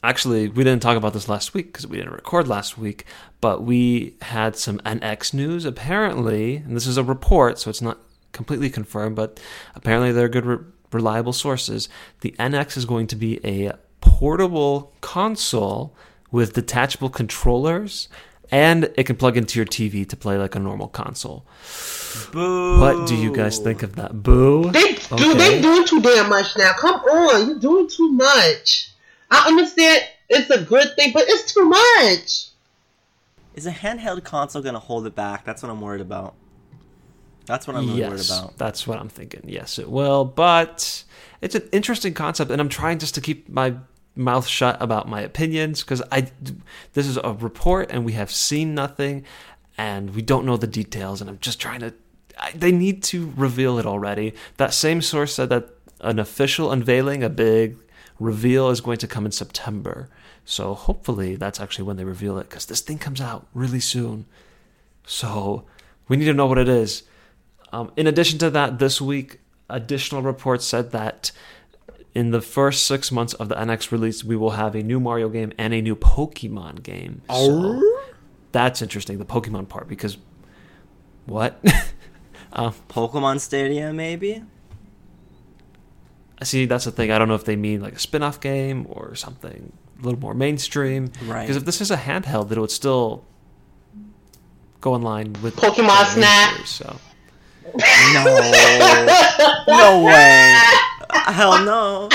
actually, 0.02 0.48
we 0.48 0.64
didn't 0.64 0.82
talk 0.82 0.96
about 0.96 1.12
this 1.12 1.28
last 1.28 1.54
week 1.54 1.66
because 1.66 1.86
we 1.86 1.98
didn't 1.98 2.12
record 2.12 2.48
last 2.48 2.76
week, 2.76 3.04
but 3.40 3.62
we 3.62 4.14
had 4.22 4.56
some 4.56 4.78
NX 4.80 5.34
news. 5.34 5.64
Apparently, 5.64 6.56
and 6.56 6.74
this 6.74 6.86
is 6.88 6.96
a 6.96 7.04
report, 7.04 7.60
so 7.60 7.70
it's 7.70 7.80
not 7.80 7.98
completely 8.32 8.70
confirmed, 8.70 9.16
but 9.16 9.40
apparently 9.74 10.12
they're 10.12 10.28
good, 10.28 10.46
re- 10.46 10.58
reliable 10.92 11.32
sources. 11.32 11.88
The 12.20 12.34
NX 12.38 12.76
is 12.76 12.84
going 12.84 13.06
to 13.08 13.16
be 13.16 13.40
a 13.44 13.72
portable 14.00 14.92
console 15.00 15.94
with 16.30 16.52
detachable 16.52 17.10
controllers. 17.10 18.08
And 18.52 18.90
it 18.96 19.04
can 19.04 19.14
plug 19.14 19.36
into 19.36 19.60
your 19.60 19.66
TV 19.66 20.08
to 20.08 20.16
play 20.16 20.36
like 20.36 20.56
a 20.56 20.58
normal 20.58 20.88
console. 20.88 21.46
Boo! 22.32 22.80
What 22.80 23.06
do 23.06 23.14
you 23.14 23.32
guys 23.32 23.58
think 23.58 23.84
of 23.84 23.94
that? 23.94 24.24
Boo. 24.24 24.72
They 24.72 24.94
do 25.16 25.34
they 25.34 25.62
doing 25.62 25.86
too 25.86 26.00
damn 26.00 26.28
much 26.28 26.56
now. 26.58 26.72
Come 26.72 26.96
on, 26.96 27.46
you're 27.46 27.58
doing 27.60 27.88
too 27.88 28.10
much. 28.10 28.90
I 29.30 29.46
understand 29.46 30.02
it's 30.28 30.50
a 30.50 30.64
good 30.64 30.96
thing, 30.96 31.12
but 31.12 31.24
it's 31.28 31.54
too 31.54 31.64
much. 31.64 32.48
Is 33.54 33.66
a 33.66 33.70
handheld 33.70 34.24
console 34.24 34.62
going 34.62 34.74
to 34.74 34.80
hold 34.80 35.06
it 35.06 35.14
back? 35.14 35.44
That's 35.44 35.62
what 35.62 35.70
I'm 35.70 35.80
worried 35.80 36.00
about. 36.00 36.34
That's 37.50 37.66
what 37.66 37.76
I'm 37.76 37.88
really 37.88 38.02
worried 38.02 38.18
yes, 38.18 38.38
about. 38.38 38.58
that's 38.58 38.86
what 38.86 39.00
I'm 39.00 39.08
thinking. 39.08 39.42
Yes, 39.44 39.80
it 39.80 39.90
will, 39.90 40.24
but 40.24 41.02
it's 41.40 41.56
an 41.56 41.68
interesting 41.72 42.14
concept, 42.14 42.48
and 42.52 42.60
I'm 42.60 42.68
trying 42.68 43.00
just 43.00 43.16
to 43.16 43.20
keep 43.20 43.48
my 43.48 43.74
mouth 44.14 44.46
shut 44.46 44.80
about 44.80 45.08
my 45.08 45.20
opinions 45.20 45.82
because 45.82 46.00
I 46.12 46.30
this 46.92 47.08
is 47.08 47.16
a 47.16 47.32
report 47.32 47.90
and 47.90 48.04
we 48.04 48.12
have 48.12 48.30
seen 48.30 48.72
nothing, 48.72 49.24
and 49.76 50.14
we 50.14 50.22
don't 50.22 50.46
know 50.46 50.56
the 50.56 50.68
details, 50.68 51.20
and 51.20 51.28
I'm 51.28 51.40
just 51.40 51.60
trying 51.60 51.80
to. 51.80 51.92
I, 52.38 52.52
they 52.52 52.70
need 52.70 53.02
to 53.04 53.32
reveal 53.36 53.80
it 53.80 53.86
already. 53.86 54.34
That 54.56 54.72
same 54.72 55.02
source 55.02 55.34
said 55.34 55.48
that 55.48 55.70
an 56.00 56.20
official 56.20 56.70
unveiling, 56.70 57.24
a 57.24 57.28
big 57.28 57.78
reveal, 58.20 58.70
is 58.70 58.80
going 58.80 58.98
to 58.98 59.08
come 59.08 59.26
in 59.26 59.32
September. 59.32 60.08
So 60.44 60.74
hopefully 60.74 61.34
that's 61.34 61.58
actually 61.58 61.84
when 61.84 61.96
they 61.96 62.04
reveal 62.04 62.38
it 62.38 62.48
because 62.48 62.66
this 62.66 62.80
thing 62.80 62.98
comes 62.98 63.20
out 63.20 63.48
really 63.54 63.80
soon. 63.80 64.26
So 65.04 65.64
we 66.06 66.16
need 66.16 66.26
to 66.26 66.32
know 66.32 66.46
what 66.46 66.58
it 66.58 66.68
is. 66.68 67.02
Um, 67.72 67.92
in 67.96 68.06
addition 68.06 68.38
to 68.40 68.50
that, 68.50 68.78
this 68.78 69.00
week, 69.00 69.40
additional 69.68 70.22
reports 70.22 70.64
said 70.66 70.92
that 70.92 71.32
in 72.14 72.30
the 72.30 72.40
first 72.40 72.86
six 72.86 73.12
months 73.12 73.34
of 73.34 73.48
the 73.48 73.54
NX 73.54 73.92
release, 73.92 74.24
we 74.24 74.36
will 74.36 74.50
have 74.50 74.74
a 74.74 74.82
new 74.82 74.98
Mario 74.98 75.28
game 75.28 75.52
and 75.56 75.72
a 75.72 75.80
new 75.80 75.94
Pokemon 75.94 76.82
game. 76.82 77.22
So 77.30 77.80
that's 78.52 78.82
interesting, 78.82 79.18
the 79.18 79.24
Pokemon 79.24 79.68
part, 79.68 79.88
because 79.88 80.18
what? 81.26 81.60
um, 82.52 82.74
Pokemon 82.88 83.40
Stadium, 83.40 83.96
maybe? 83.96 84.42
I 86.40 86.44
see, 86.44 86.66
that's 86.66 86.86
the 86.86 86.90
thing. 86.90 87.12
I 87.12 87.18
don't 87.18 87.28
know 87.28 87.34
if 87.34 87.44
they 87.44 87.56
mean 87.56 87.80
like 87.80 87.94
a 87.94 87.98
spin 87.98 88.22
off 88.22 88.40
game 88.40 88.86
or 88.88 89.14
something 89.14 89.72
a 90.00 90.04
little 90.04 90.18
more 90.18 90.34
mainstream. 90.34 91.12
Right. 91.24 91.42
Because 91.42 91.56
if 91.56 91.64
this 91.64 91.80
is 91.80 91.90
a 91.90 91.96
handheld, 91.96 92.48
then 92.48 92.58
it 92.58 92.60
would 92.60 92.70
still 92.70 93.24
go 94.80 94.94
in 94.96 95.02
line 95.02 95.34
with 95.42 95.56
Pokemon 95.56 96.06
Snap. 96.06 96.66
So. 96.66 96.96
No. 97.74 98.24
no 99.68 100.02
way. 100.04 100.54
Hell 101.26 101.64
no. 101.64 102.08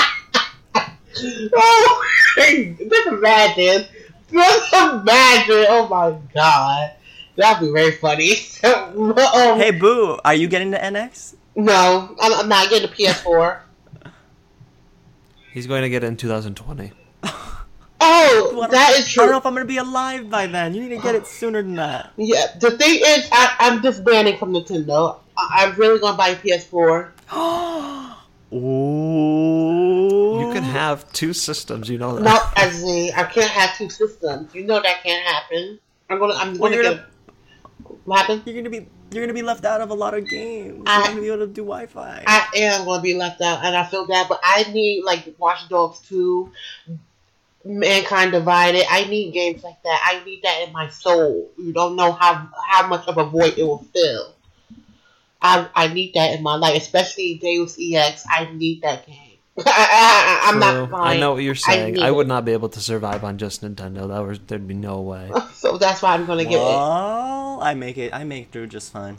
Oh, 1.54 2.04
just 2.36 3.06
imagine. 3.06 3.86
Just 4.30 4.72
imagine. 4.72 5.66
Oh 5.68 5.88
my 5.90 6.18
god. 6.34 6.92
That'd 7.36 7.66
be 7.68 7.72
very 7.72 7.92
funny. 7.92 8.32
um, 8.64 9.58
Hey, 9.58 9.70
Boo, 9.70 10.18
are 10.24 10.34
you 10.34 10.48
getting 10.48 10.70
the 10.70 10.78
NX? 10.78 11.34
No, 11.54 12.14
I'm, 12.20 12.32
I'm 12.32 12.48
not 12.48 12.70
getting 12.70 12.88
a 12.88 12.92
PS4. 12.92 13.60
He's 15.52 15.66
going 15.66 15.82
to 15.82 15.88
get 15.88 16.04
it 16.04 16.06
in 16.08 16.16
2020. 16.16 16.92
Oh, 17.98 18.52
Well, 18.54 18.68
that 18.68 18.92
is 18.98 19.06
I 19.06 19.08
true. 19.08 19.22
don't 19.24 19.32
know 19.32 19.38
if 19.38 19.46
I'm 19.46 19.54
gonna 19.54 19.64
be 19.64 19.78
alive 19.78 20.28
by 20.28 20.46
then. 20.46 20.74
You 20.74 20.82
need 20.82 20.90
to 20.90 20.98
get 21.02 21.14
it 21.14 21.26
sooner 21.26 21.62
than 21.62 21.76
that. 21.76 22.12
Yeah, 22.18 22.44
the 22.60 22.72
thing 22.72 23.00
is, 23.02 23.26
I, 23.32 23.56
I'm 23.58 23.80
disbanding 23.80 24.36
from 24.36 24.52
Nintendo. 24.52 25.18
I, 25.38 25.64
I'm 25.66 25.74
really 25.76 26.00
gonna 26.00 26.16
buy 26.16 26.28
a 26.28 26.36
PS4. 26.36 27.10
Ooh. 28.52 30.38
You 30.40 30.52
can 30.52 30.62
have 30.62 31.10
two 31.12 31.32
systems, 31.32 31.88
you 31.88 31.98
know 31.98 32.14
that. 32.16 32.22
No, 32.22 32.38
as 32.56 32.82
in, 32.82 33.12
I 33.14 33.24
can't 33.24 33.50
have 33.50 33.76
two 33.76 33.90
systems. 33.90 34.54
You 34.54 34.64
know 34.64 34.80
that 34.80 35.02
can't 35.02 35.24
happen. 35.26 35.78
I'm 36.08 36.18
gonna, 36.18 36.34
I'm 36.34 36.58
Well, 36.58 36.70
gonna 36.70 36.82
you're 36.82 36.94
get. 36.94 37.04
What 38.04 38.18
happened? 38.20 38.42
You're 38.46 38.54
gonna 38.56 38.70
be 38.70 38.86
you're 39.10 39.22
gonna 39.24 39.34
be 39.34 39.42
left 39.42 39.64
out 39.64 39.80
of 39.80 39.90
a 39.90 39.94
lot 39.94 40.14
of 40.14 40.28
games. 40.28 40.84
I- 40.86 40.98
you're 40.98 41.08
gonna 41.08 41.20
be 41.20 41.26
able 41.28 41.38
to 41.38 41.46
do 41.48 41.62
Wi-Fi. 41.62 42.24
I 42.26 42.46
am 42.56 42.84
going 42.84 42.98
to 42.98 43.02
be 43.02 43.14
left 43.14 43.40
out, 43.40 43.64
and 43.64 43.76
I 43.76 43.84
feel 43.84 44.06
bad. 44.06 44.28
But 44.28 44.40
I 44.42 44.64
need 44.72 45.02
like 45.04 45.34
Watch 45.38 45.68
Dogs 45.68 45.98
two, 46.08 46.52
Mankind 47.64 48.32
Divided. 48.32 48.84
I 48.88 49.04
need 49.06 49.32
games 49.32 49.64
like 49.64 49.82
that. 49.82 50.00
I 50.04 50.24
need 50.24 50.42
that 50.44 50.62
in 50.66 50.72
my 50.72 50.88
soul. 50.88 51.50
You 51.58 51.72
don't 51.72 51.96
know 51.96 52.12
how 52.12 52.48
how 52.68 52.86
much 52.86 53.06
of 53.08 53.18
a 53.18 53.24
void 53.24 53.54
it 53.58 53.64
will 53.64 53.84
fill. 53.92 54.34
I 55.46 55.68
I 55.74 55.86
need 55.92 56.14
that 56.14 56.34
in 56.34 56.42
my 56.42 56.56
life, 56.56 56.82
especially 56.82 57.38
Deus 57.38 57.76
Ex. 57.80 58.24
I 58.28 58.50
need 58.52 58.82
that 58.82 59.06
game. 59.06 59.26
I, 59.66 60.50
am 60.52 60.60
True. 60.60 60.90
not. 60.90 61.06
I 61.06 61.16
know 61.16 61.32
what 61.32 61.42
you're 61.42 61.54
saying. 61.54 61.94
need 61.94 62.02
I, 62.02 62.08
it. 62.08 62.14
would 62.14 62.28
not 62.28 62.44
be 62.44 62.52
able 62.52 62.68
to 62.68 62.80
survive 62.80 63.24
on 63.24 63.38
just 63.38 63.62
Nintendo. 63.62 64.08
That 64.08 64.18
was 64.20 64.38
there'd 64.40 64.68
be 64.68 64.74
no 64.74 65.00
way. 65.00 65.30
So 65.56 65.78
that's 65.78 66.00
why 66.02 66.14
I'm 66.14 66.26
gonna 66.26 66.44
get 66.44 66.60
it. 66.60 66.76
well, 66.76 67.60
I 67.60 67.74
make 67.74 67.96
it. 67.98 68.14
I 68.14 68.24
make 68.24 68.52
through 68.52 68.68
just 68.68 68.92
fine. 68.92 69.16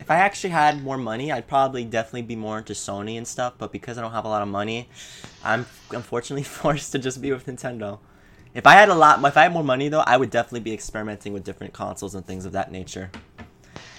If 0.00 0.10
I 0.10 0.16
actually 0.16 0.50
had 0.50 0.82
more 0.82 0.96
money, 0.96 1.30
I'd 1.30 1.46
probably 1.46 1.84
definitely 1.84 2.22
be 2.22 2.34
more 2.34 2.58
into 2.58 2.72
Sony 2.72 3.18
and 3.18 3.28
stuff. 3.28 3.54
But 3.58 3.70
because 3.70 3.98
I 3.98 4.00
don't 4.00 4.12
have 4.12 4.24
a 4.24 4.28
lot 4.28 4.42
of 4.42 4.48
money, 4.48 4.88
I'm 5.44 5.66
unfortunately 5.90 6.42
forced 6.60 6.92
to 6.92 6.98
just 6.98 7.20
be 7.20 7.30
with 7.30 7.46
Nintendo. 7.46 7.98
If 8.52 8.66
I 8.66 8.72
had 8.72 8.88
a 8.88 8.94
lot, 8.94 9.22
if 9.24 9.36
I 9.36 9.42
had 9.44 9.52
more 9.52 9.62
money 9.62 9.88
though, 9.88 10.00
I 10.00 10.16
would 10.16 10.30
definitely 10.30 10.60
be 10.60 10.72
experimenting 10.72 11.32
with 11.32 11.44
different 11.44 11.72
consoles 11.72 12.14
and 12.14 12.26
things 12.26 12.46
of 12.46 12.52
that 12.52 12.72
nature. 12.72 13.10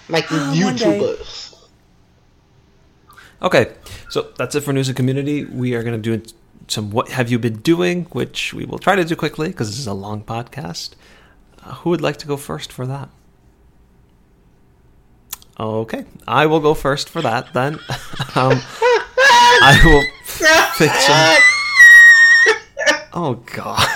Like 0.08 0.28
the 0.28 0.36
YouTubers. 0.36 1.54
Okay, 3.42 3.72
so 4.08 4.28
that's 4.36 4.54
it 4.54 4.60
for 4.60 4.72
news 4.72 4.88
and 4.88 4.96
community. 4.96 5.44
We 5.44 5.74
are 5.74 5.82
going 5.82 6.00
to 6.00 6.16
do 6.18 6.22
some 6.68 6.90
what 6.90 7.08
have 7.10 7.30
you 7.30 7.38
been 7.38 7.58
doing, 7.58 8.04
which 8.12 8.54
we 8.54 8.64
will 8.64 8.78
try 8.78 8.94
to 8.94 9.04
do 9.04 9.16
quickly 9.16 9.48
because 9.48 9.68
this 9.68 9.78
is 9.78 9.86
a 9.86 9.94
long 9.94 10.22
podcast. 10.22 10.90
Uh, 11.64 11.74
who 11.76 11.90
would 11.90 12.00
like 12.00 12.16
to 12.18 12.26
go 12.26 12.36
first 12.36 12.72
for 12.72 12.86
that? 12.86 13.08
Okay, 15.58 16.04
I 16.26 16.46
will 16.46 16.60
go 16.60 16.74
first 16.74 17.08
for 17.08 17.20
that 17.22 17.52
then. 17.52 17.74
um, 18.34 18.60
I 19.64 19.80
will 19.84 20.04
pick 20.78 20.90
some. 20.90 21.42
Oh 23.14 23.34
god. 23.34 23.86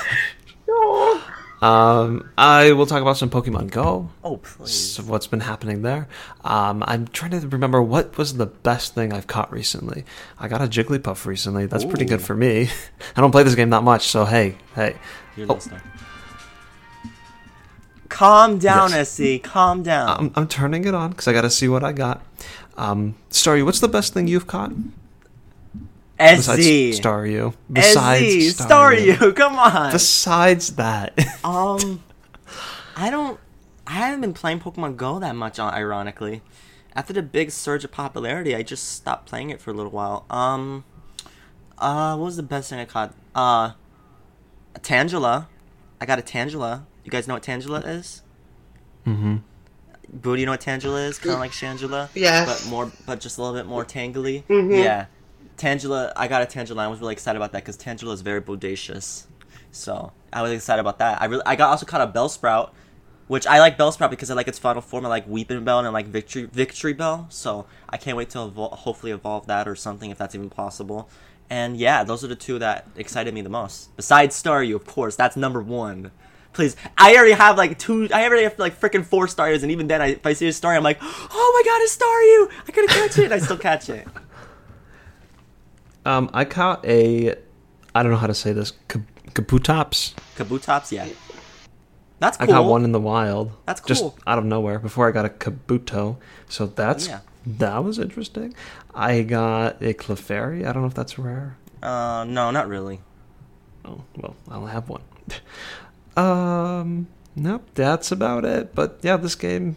Um, 1.62 2.28
I 2.36 2.72
will 2.72 2.84
talk 2.84 3.00
about 3.00 3.16
some 3.16 3.30
Pokemon 3.30 3.70
Go. 3.70 4.10
Oh 4.22 4.36
please! 4.36 4.98
What's 5.00 5.26
been 5.26 5.40
happening 5.40 5.80
there. 5.82 6.06
Um, 6.44 6.84
I'm 6.86 7.06
trying 7.08 7.30
to 7.30 7.48
remember 7.48 7.80
what 7.80 8.18
was 8.18 8.36
the 8.36 8.44
best 8.46 8.94
thing 8.94 9.12
I've 9.12 9.26
caught 9.26 9.50
recently. 9.50 10.04
I 10.38 10.48
got 10.48 10.60
a 10.60 10.66
Jigglypuff 10.66 11.24
recently. 11.24 11.64
That's 11.66 11.84
pretty 11.86 12.04
good 12.04 12.20
for 12.20 12.34
me. 12.34 12.68
I 13.16 13.20
don't 13.22 13.30
play 13.30 13.42
this 13.42 13.54
game 13.54 13.70
that 13.70 13.82
much, 13.82 14.08
so 14.08 14.26
hey, 14.26 14.56
hey. 14.74 14.96
You're 15.36 15.46
Oh. 15.50 15.54
listening. 15.54 15.80
Calm 18.08 18.58
down, 18.58 18.90
Yes. 18.90 19.10
SZ. 19.18 19.42
Calm 19.42 19.82
down. 19.82 20.08
I'm, 20.08 20.32
I'm 20.36 20.48
turning 20.48 20.84
it 20.84 20.94
on 20.94 21.10
because 21.10 21.26
I 21.26 21.32
got 21.32 21.42
to 21.42 21.50
see 21.50 21.68
what 21.68 21.82
I 21.82 21.92
got. 21.92 22.22
Um, 22.76 23.14
Staryu, 23.30 23.64
what's 23.64 23.80
the 23.80 23.88
best 23.88 24.14
thing 24.14 24.28
you've 24.28 24.46
caught 24.46 24.72
besides 26.18 26.62
SZ. 26.64 27.00
Staryu? 27.00 27.54
Besides 27.72 28.54
SZ. 28.56 28.60
Staryu. 28.66 29.34
Come 29.36 29.56
on. 29.58 29.92
Besides 29.92 30.76
that, 30.76 31.18
Um, 31.44 32.02
I 32.96 33.10
don't. 33.10 33.38
I 33.86 33.92
haven't 33.92 34.20
been 34.20 34.34
playing 34.34 34.60
Pokemon 34.60 34.96
Go 34.96 35.18
that 35.20 35.36
much. 35.36 35.58
uh, 35.58 35.70
Ironically, 35.72 36.42
after 36.94 37.12
the 37.12 37.22
big 37.22 37.50
surge 37.50 37.84
of 37.84 37.92
popularity, 37.92 38.54
I 38.54 38.62
just 38.62 38.88
stopped 38.90 39.26
playing 39.28 39.50
it 39.50 39.60
for 39.60 39.70
a 39.70 39.74
little 39.74 39.92
while. 39.92 40.24
Um, 40.28 40.84
uh, 41.78 42.16
what 42.16 42.24
was 42.24 42.36
the 42.36 42.42
best 42.42 42.70
thing 42.70 42.80
I 42.80 42.84
caught? 42.84 43.14
Uh, 43.34 43.72
a 44.74 44.80
Tangela. 44.80 45.46
I 46.00 46.06
got 46.06 46.18
a 46.18 46.22
Tangela. 46.22 46.84
You 47.04 47.10
guys 47.10 47.28
know 47.28 47.34
what 47.34 47.42
Tangela 47.44 47.86
is? 47.86 48.22
mm-hmm. 49.06 49.36
Boo, 50.12 50.34
do 50.34 50.40
you 50.40 50.46
know 50.46 50.52
what 50.52 50.60
Tangela 50.60 51.06
is? 51.08 51.18
Kind 51.18 51.34
of 51.34 51.40
like 51.40 51.52
Shangela. 51.52 52.08
Yeah. 52.14 52.44
But 52.44 52.66
more, 52.68 52.90
but 53.06 53.20
just 53.20 53.38
a 53.38 53.42
little 53.42 53.56
bit 53.56 53.66
more 53.66 53.84
tangly. 53.84 54.44
Mm-hmm. 54.44 54.72
Yeah. 54.72 55.06
Tangela, 55.56 56.12
I 56.16 56.28
got 56.28 56.42
a 56.42 56.46
Tangela. 56.46 56.80
I 56.80 56.88
was 56.88 57.00
really 57.00 57.12
excited 57.12 57.36
about 57.36 57.52
that 57.52 57.64
because 57.64 57.76
Tangela 57.76 58.12
is 58.12 58.20
very 58.20 58.40
bodacious. 58.40 59.24
So 59.70 60.12
I 60.32 60.42
was 60.42 60.52
excited 60.52 60.80
about 60.80 60.98
that. 60.98 61.20
I 61.20 61.26
really, 61.26 61.42
I 61.46 61.56
got 61.56 61.70
also 61.70 61.86
caught 61.86 62.00
a 62.00 62.06
Bellsprout, 62.06 62.70
which 63.26 63.46
I 63.46 63.58
like 63.58 63.76
Bellsprout 63.78 64.10
because 64.10 64.30
I 64.30 64.34
like 64.34 64.48
its 64.48 64.58
final 64.58 64.82
form. 64.82 65.04
I 65.06 65.08
like 65.08 65.28
Weepinbell 65.28 65.78
and 65.78 65.86
I 65.86 65.90
like 65.90 66.06
Victory 66.06 66.46
Victreebel. 66.46 67.32
So 67.32 67.66
I 67.88 67.96
can't 67.96 68.16
wait 68.16 68.30
to 68.30 68.38
evol- 68.38 68.72
hopefully 68.72 69.12
evolve 69.12 69.46
that 69.46 69.66
or 69.66 69.74
something 69.74 70.10
if 70.10 70.18
that's 70.18 70.34
even 70.34 70.50
possible. 70.50 71.08
And 71.48 71.76
yeah, 71.76 72.04
those 72.04 72.24
are 72.24 72.28
the 72.28 72.36
two 72.36 72.58
that 72.58 72.88
excited 72.96 73.32
me 73.32 73.40
the 73.40 73.48
most. 73.48 73.94
Besides 73.96 74.40
Staryu, 74.40 74.74
of 74.74 74.84
course, 74.84 75.16
that's 75.16 75.36
number 75.36 75.62
one. 75.62 76.10
Please, 76.52 76.74
I 76.96 77.14
already 77.14 77.32
have 77.32 77.58
like 77.58 77.78
two. 77.78 78.08
I 78.12 78.24
already 78.24 78.44
have 78.44 78.58
like 78.58 78.80
freaking 78.80 79.04
four 79.04 79.28
stars, 79.28 79.62
and 79.62 79.70
even 79.70 79.88
then, 79.88 80.00
I, 80.00 80.06
if 80.12 80.24
I 80.24 80.32
see 80.32 80.48
a 80.48 80.52
story, 80.52 80.74
I'm 80.74 80.82
like, 80.82 80.98
oh 81.02 81.62
my 81.64 81.70
god, 81.70 81.82
it's 81.82 81.96
Staryu! 81.96 82.62
I 82.66 82.72
gotta 82.72 83.08
catch 83.08 83.18
it. 83.18 83.24
And 83.26 83.34
I 83.34 83.38
still 83.38 83.58
catch 83.58 83.90
it. 83.90 84.08
Um, 86.06 86.30
I 86.32 86.44
caught 86.44 86.84
a. 86.86 87.34
I 87.94 88.02
don't 88.02 88.12
know 88.12 88.18
how 88.18 88.26
to 88.26 88.34
say 88.34 88.52
this. 88.52 88.72
Kap- 88.88 89.02
Kabutops. 89.32 90.14
Kabutops, 90.36 90.92
yeah. 90.92 91.08
That's 92.18 92.36
cool. 92.38 92.44
I 92.44 92.46
cool. 92.46 92.54
got 92.62 92.70
one 92.70 92.84
in 92.84 92.92
the 92.92 93.00
wild. 93.00 93.52
That's 93.66 93.80
cool. 93.80 93.88
Just 93.88 94.04
out 94.26 94.38
of 94.38 94.44
nowhere 94.44 94.78
before 94.78 95.08
I 95.08 95.10
got 95.10 95.26
a 95.26 95.28
Kabuto. 95.28 96.16
So 96.48 96.66
that's 96.66 97.08
Yeah. 97.08 97.20
that 97.46 97.84
was 97.84 97.98
interesting. 97.98 98.54
I 98.94 99.22
got 99.22 99.82
a 99.82 99.92
Clefairy. 99.94 100.66
I 100.66 100.72
don't 100.72 100.82
know 100.82 100.88
if 100.88 100.94
that's 100.94 101.18
rare. 101.18 101.56
Uh, 101.82 102.24
no, 102.26 102.50
not 102.50 102.68
really. 102.68 103.00
Oh 103.84 104.02
well, 104.16 104.34
I'll 104.50 104.66
have 104.66 104.88
one. 104.88 105.02
um, 106.16 107.06
nope, 107.34 107.64
that's 107.74 108.10
about 108.10 108.44
it. 108.44 108.74
But 108.74 108.98
yeah, 109.02 109.16
this 109.16 109.34
game 109.34 109.76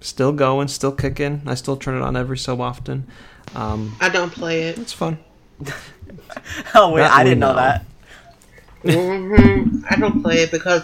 still 0.00 0.32
going, 0.32 0.68
still 0.68 0.92
kicking. 0.92 1.42
I 1.46 1.54
still 1.54 1.76
turn 1.76 1.96
it 1.96 2.02
on 2.02 2.16
every 2.16 2.38
so 2.38 2.60
often. 2.60 3.06
Um, 3.54 3.94
I 4.00 4.08
don't 4.08 4.32
play 4.32 4.62
it. 4.64 4.78
it's 4.78 4.92
fun. 4.92 5.18
Oh 6.74 6.92
wait, 6.92 7.02
That 7.02 7.12
I 7.12 7.24
didn't 7.24 7.40
know 7.40 7.54
know. 7.54 7.54
that. 7.54 7.84
hmm 8.82 9.82
I 9.88 9.96
don't 9.96 10.20
play 10.22 10.42
it 10.42 10.50
because 10.50 10.82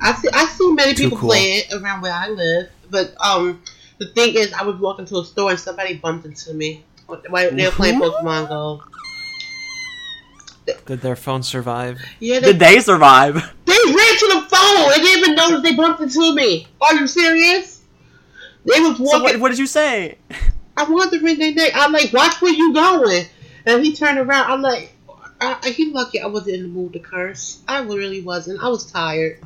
I 0.00 0.14
see 0.14 0.28
I 0.32 0.46
see 0.46 0.72
many 0.72 0.94
Too 0.94 1.04
people 1.04 1.18
cool. 1.18 1.30
play 1.30 1.54
it 1.58 1.72
around 1.72 2.00
where 2.02 2.12
I 2.12 2.28
live. 2.28 2.70
But 2.90 3.14
um, 3.20 3.62
the 3.98 4.06
thing 4.08 4.34
is, 4.36 4.52
I 4.52 4.62
was 4.64 4.76
walking 4.80 5.06
to 5.06 5.18
a 5.18 5.24
store 5.24 5.50
and 5.50 5.60
somebody 5.60 5.96
bumped 5.96 6.24
into 6.24 6.54
me. 6.54 6.84
While 7.06 7.50
they 7.50 7.64
were 7.66 7.72
playing 7.72 8.00
Pokemon 8.00 8.48
Go. 8.48 8.82
Did 10.86 11.00
their 11.00 11.16
phone 11.16 11.42
survive? 11.42 12.00
Yeah, 12.20 12.40
they, 12.40 12.52
Did 12.52 12.58
they 12.58 12.80
survive? 12.80 13.34
they 13.66 13.72
ran 13.72 14.16
to 14.18 14.30
the 14.34 14.46
phone 14.48 14.92
and 14.92 15.02
didn't 15.02 15.18
even 15.24 15.34
notice 15.36 15.62
they 15.62 15.74
bumped 15.76 16.00
into 16.00 16.34
me. 16.34 16.66
Are 16.80 16.94
you 16.94 17.06
serious? 17.06 17.82
They 18.64 18.80
was 18.80 18.96
So 18.96 19.04
walking. 19.04 19.22
what, 19.22 19.40
what 19.40 19.48
did 19.50 19.58
you 19.58 19.66
say? 19.66 20.18
I 20.76 20.84
wanted 20.84 21.18
to 21.18 21.24
wring 21.24 21.38
their 21.38 21.54
neck. 21.54 21.72
I'm 21.74 21.92
like, 21.92 22.12
watch 22.12 22.40
where 22.42 22.52
you 22.52 22.72
going. 22.74 23.26
And 23.66 23.84
he 23.84 23.94
turned 23.94 24.18
around. 24.18 24.50
I'm 24.50 24.62
like, 24.62 24.92
I, 25.40 25.70
he 25.70 25.92
lucky 25.92 26.20
I 26.20 26.26
wasn't 26.26 26.56
in 26.56 26.62
the 26.62 26.68
mood 26.68 26.92
to 26.94 27.00
curse. 27.00 27.60
I 27.68 27.80
really 27.82 28.22
wasn't. 28.22 28.62
I 28.62 28.68
was 28.68 28.90
tired. 28.90 29.44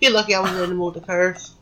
He 0.00 0.08
lucky 0.08 0.34
I 0.34 0.40
wasn't 0.40 0.62
in 0.62 0.70
the 0.70 0.74
mood 0.74 0.94
to 0.94 1.00
curse. 1.00 1.54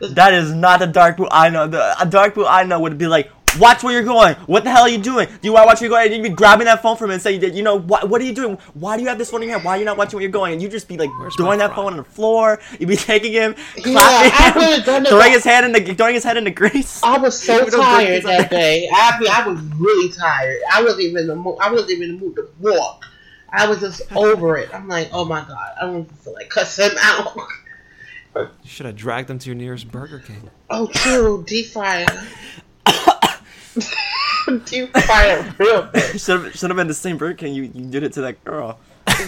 That 0.00 0.32
is 0.32 0.52
not 0.52 0.82
a 0.82 0.86
dark 0.86 1.16
blue 1.16 1.28
I 1.30 1.50
know. 1.50 1.66
The 1.66 2.00
a 2.00 2.06
dark 2.06 2.34
blue 2.34 2.46
I 2.46 2.64
know 2.64 2.80
would 2.80 2.98
be 2.98 3.06
like, 3.06 3.30
watch 3.58 3.82
where 3.82 3.92
you're 3.92 4.02
going. 4.02 4.34
What 4.46 4.64
the 4.64 4.70
hell 4.70 4.82
are 4.82 4.88
you 4.88 4.98
doing? 4.98 5.28
Do 5.28 5.38
you 5.42 5.52
want 5.52 5.64
to 5.64 5.66
watch 5.66 5.80
where 5.80 5.88
you're 5.90 5.96
going? 5.96 6.06
And 6.12 6.16
you'd 6.16 6.30
be 6.30 6.34
grabbing 6.34 6.66
that 6.66 6.82
phone 6.82 6.96
from 6.96 7.06
him 7.10 7.14
and 7.14 7.22
say, 7.22 7.32
you 7.34 7.62
know, 7.62 7.76
what, 7.78 8.08
what 8.08 8.20
are 8.20 8.24
you 8.24 8.34
doing? 8.34 8.58
Why 8.74 8.96
do 8.96 9.02
you 9.02 9.08
have 9.08 9.18
this 9.18 9.30
phone 9.30 9.42
in 9.42 9.48
your 9.48 9.58
hand? 9.58 9.64
Why 9.64 9.76
are 9.76 9.78
you 9.78 9.84
not 9.84 9.96
watching 9.96 10.16
where 10.16 10.22
you're 10.22 10.30
going? 10.30 10.52
And 10.52 10.62
you'd 10.62 10.70
just 10.70 10.88
be 10.88 10.96
like 10.96 11.10
Where's 11.18 11.34
throwing 11.36 11.58
that 11.58 11.74
phone 11.74 11.92
on 11.92 11.96
the 11.98 12.04
floor. 12.04 12.60
You'd 12.78 12.88
be 12.88 12.96
taking 12.96 13.32
him, 13.32 13.54
Yeah, 13.76 13.98
I 13.98 14.30
clapping 14.30 14.62
could've 14.62 14.78
him, 14.78 14.84
done 14.84 15.06
it 15.06 15.08
throwing 15.10 15.32
his 15.32 15.44
head 15.44 15.64
in 15.64 15.72
the 15.72 15.94
throwing 15.94 16.14
his 16.14 16.24
head 16.24 16.36
in 16.36 16.44
the 16.44 16.50
grease. 16.50 17.02
I 17.02 17.18
was 17.18 17.38
so 17.40 17.66
tired 17.70 18.22
that 18.24 18.50
day. 18.50 18.88
I 18.92 19.18
mean, 19.18 19.28
I 19.30 19.48
was 19.48 19.60
really 19.78 20.12
tired. 20.12 20.58
I 20.72 20.82
wasn't 20.82 21.02
even 21.02 21.18
in 21.18 21.26
the 21.28 21.36
mood. 21.36 21.58
I 21.60 21.70
wasn't 21.70 21.90
even 21.92 22.10
in 22.10 22.18
the 22.18 22.24
mood 22.26 22.36
to 22.36 22.48
walk. 22.60 23.04
I 23.50 23.68
was 23.68 23.80
just 23.80 24.02
over 24.16 24.56
it. 24.56 24.70
I'm 24.74 24.88
like, 24.88 25.10
oh 25.12 25.24
my 25.24 25.40
god, 25.40 25.72
I 25.80 25.84
don't 25.84 26.10
feel 26.18 26.32
like 26.32 26.48
cussing 26.48 26.90
him 26.90 26.96
out. 27.00 27.36
You 28.34 28.48
should 28.64 28.86
have 28.86 28.96
dragged 28.96 29.28
them 29.28 29.38
to 29.40 29.46
your 29.50 29.56
nearest 29.56 29.92
Burger 29.92 30.18
King. 30.20 30.48
Oh, 30.70 30.86
true, 30.86 31.44
deep 31.46 31.66
fryer. 31.66 32.06
deep 34.66 34.96
fryer, 34.96 35.54
real 35.58 35.82
good. 35.92 36.20
Should 36.20 36.44
have 36.44 36.54
should 36.56 36.70
have 36.70 36.76
been 36.76 36.88
the 36.88 36.94
same 36.94 37.16
Burger 37.16 37.34
King. 37.34 37.54
You 37.54 37.62
you 37.64 37.86
did 37.90 38.02
it 38.02 38.12
to 38.14 38.20
that 38.22 38.42
girl. 38.44 38.78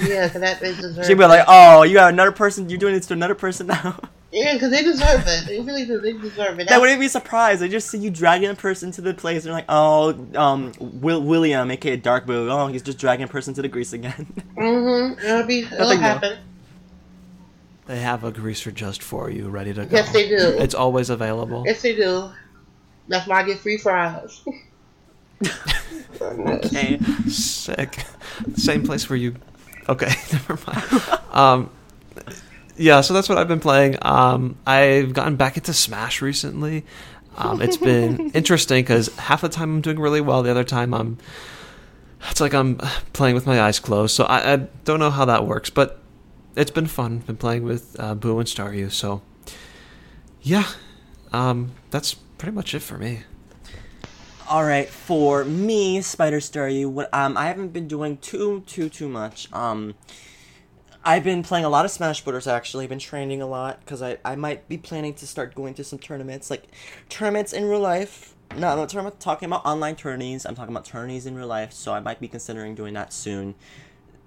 Yeah, 0.06 0.26
because 0.26 0.40
that 0.40 0.60
they 0.60 0.74
deserve. 0.80 1.04
She'd 1.06 1.18
be 1.18 1.24
like, 1.24 1.44
oh, 1.48 1.82
you 1.82 1.94
got 1.94 2.12
another 2.12 2.32
person. 2.32 2.68
You're 2.68 2.78
doing 2.78 2.94
this 2.94 3.06
to 3.06 3.14
another 3.14 3.34
person 3.34 3.66
now. 3.66 3.98
yeah, 4.32 4.54
because 4.54 4.70
they 4.70 4.82
deserve 4.82 5.22
it. 5.26 5.46
They 5.46 5.60
really 5.60 5.84
do. 5.84 6.00
They 6.00 6.12
deserve 6.12 6.58
it. 6.60 6.68
That 6.68 6.80
wouldn't 6.80 7.00
be 7.00 7.08
surprised. 7.08 7.62
I 7.62 7.68
just 7.68 7.88
see 7.90 7.98
you 7.98 8.10
dragging 8.10 8.48
a 8.50 8.54
person 8.54 8.90
to 8.92 9.00
the 9.00 9.14
place. 9.14 9.44
And 9.44 9.46
they're 9.46 9.52
like, 9.54 9.64
oh, 9.68 10.26
um, 10.36 10.72
Will 10.78 11.22
William, 11.22 11.70
aka 11.70 11.96
Dark 11.96 12.26
Blue. 12.26 12.50
Oh, 12.50 12.66
he's 12.68 12.82
just 12.82 12.98
dragging 12.98 13.24
a 13.24 13.28
person 13.28 13.54
to 13.54 13.62
the 13.62 13.68
grease 13.68 13.92
again. 13.92 14.26
Mm-hmm. 14.56 15.18
It'll 15.24 15.46
be. 15.46 15.60
It'll 15.60 15.78
Nothing 15.78 16.00
more. 16.00 16.08
happen. 16.08 16.38
They 17.86 17.98
have 18.00 18.24
a 18.24 18.32
greaser 18.32 18.70
just 18.70 19.02
for 19.02 19.28
you, 19.28 19.50
ready 19.50 19.74
to 19.74 19.84
go. 19.84 19.94
Yes, 19.96 20.10
they 20.12 20.26
do. 20.28 20.36
It's 20.58 20.74
always 20.74 21.10
available. 21.10 21.64
Yes, 21.66 21.82
they 21.82 21.94
do. 21.94 22.30
That's 23.09 23.26
why 23.26 23.40
I 23.40 23.43
get 23.44 23.59
free 23.59 23.76
fries. 23.76 24.43
okay. 26.20 26.98
Sick. 27.28 28.05
Same 28.56 28.82
place 28.82 29.09
where 29.09 29.16
you. 29.16 29.36
Okay, 29.89 30.06
never 30.32 30.59
mind. 30.66 31.20
Um, 31.31 31.70
yeah, 32.76 33.02
so 33.02 33.14
that's 33.14 33.28
what 33.28 33.39
I've 33.39 33.48
been 33.48 33.60
playing. 33.60 33.98
Um, 34.02 34.56
I've 34.66 35.12
gotten 35.12 35.36
back 35.36 35.56
into 35.56 35.72
Smash 35.72 36.22
recently. 36.22 36.85
Um, 37.36 37.60
it's 37.60 37.76
been 37.76 38.31
interesting 38.35 38.82
because 38.82 39.14
half 39.16 39.43
the 39.43 39.48
time 39.48 39.74
I'm 39.74 39.81
doing 39.81 39.98
really 39.98 40.20
well, 40.20 40.43
the 40.43 40.51
other 40.51 40.64
time 40.64 40.94
I'm. 40.94 41.18
It's 42.31 42.40
like 42.40 42.55
I'm 42.55 42.78
playing 43.12 43.35
with 43.35 43.47
my 43.47 43.60
eyes 43.60 43.78
closed, 43.78 44.14
so 44.14 44.24
I, 44.24 44.55
I 44.55 44.56
don't 44.85 44.98
know 44.98 45.10
how 45.10 45.26
that 45.26 45.47
works, 45.47 45.68
but 45.68 46.01
it's 46.56 46.70
been 46.70 46.86
fun. 46.86 47.18
Been 47.18 47.36
playing 47.36 47.64
with 47.64 47.97
uh, 48.01 48.14
Boo 48.14 48.39
and 48.39 48.48
Staryu, 48.48 48.90
so 48.90 49.20
yeah, 50.40 50.66
um, 51.32 51.72
that's 51.90 52.16
pretty 52.44 52.54
much 52.54 52.74
it 52.74 52.80
for 52.80 52.98
me. 52.98 53.20
All 54.50 54.64
right, 54.64 54.86
for 54.86 55.46
me, 55.46 56.02
Spider 56.02 56.40
Staryu, 56.40 56.90
what 56.90 57.08
um, 57.14 57.38
I 57.38 57.46
haven't 57.46 57.68
been 57.68 57.88
doing 57.88 58.18
too 58.18 58.62
too 58.66 58.90
too 58.90 59.08
much. 59.08 59.50
Um, 59.50 59.94
I've 61.02 61.24
been 61.24 61.42
playing 61.42 61.64
a 61.64 61.70
lot 61.70 61.86
of 61.86 61.90
Smash 61.90 62.20
Brothers. 62.20 62.46
Actually, 62.46 62.84
I've 62.84 62.90
been 62.90 62.98
training 62.98 63.40
a 63.40 63.46
lot 63.46 63.80
because 63.80 64.02
I 64.02 64.18
I 64.26 64.36
might 64.36 64.68
be 64.68 64.76
planning 64.76 65.14
to 65.14 65.26
start 65.26 65.54
going 65.54 65.72
to 65.72 65.84
some 65.84 65.98
tournaments, 65.98 66.50
like 66.50 66.64
tournaments 67.08 67.54
in 67.54 67.64
real 67.64 67.80
life. 67.80 68.34
No, 68.54 68.68
I'm 68.68 69.04
not 69.04 69.20
talking 69.20 69.46
about 69.46 69.64
online 69.64 69.96
tourneys. 69.96 70.44
I'm 70.44 70.54
talking 70.54 70.74
about 70.74 70.84
tourneys 70.84 71.24
in 71.24 71.34
real 71.34 71.46
life. 71.46 71.72
So 71.72 71.94
I 71.94 72.00
might 72.00 72.20
be 72.20 72.28
considering 72.28 72.74
doing 72.74 72.92
that 72.92 73.14
soon. 73.14 73.54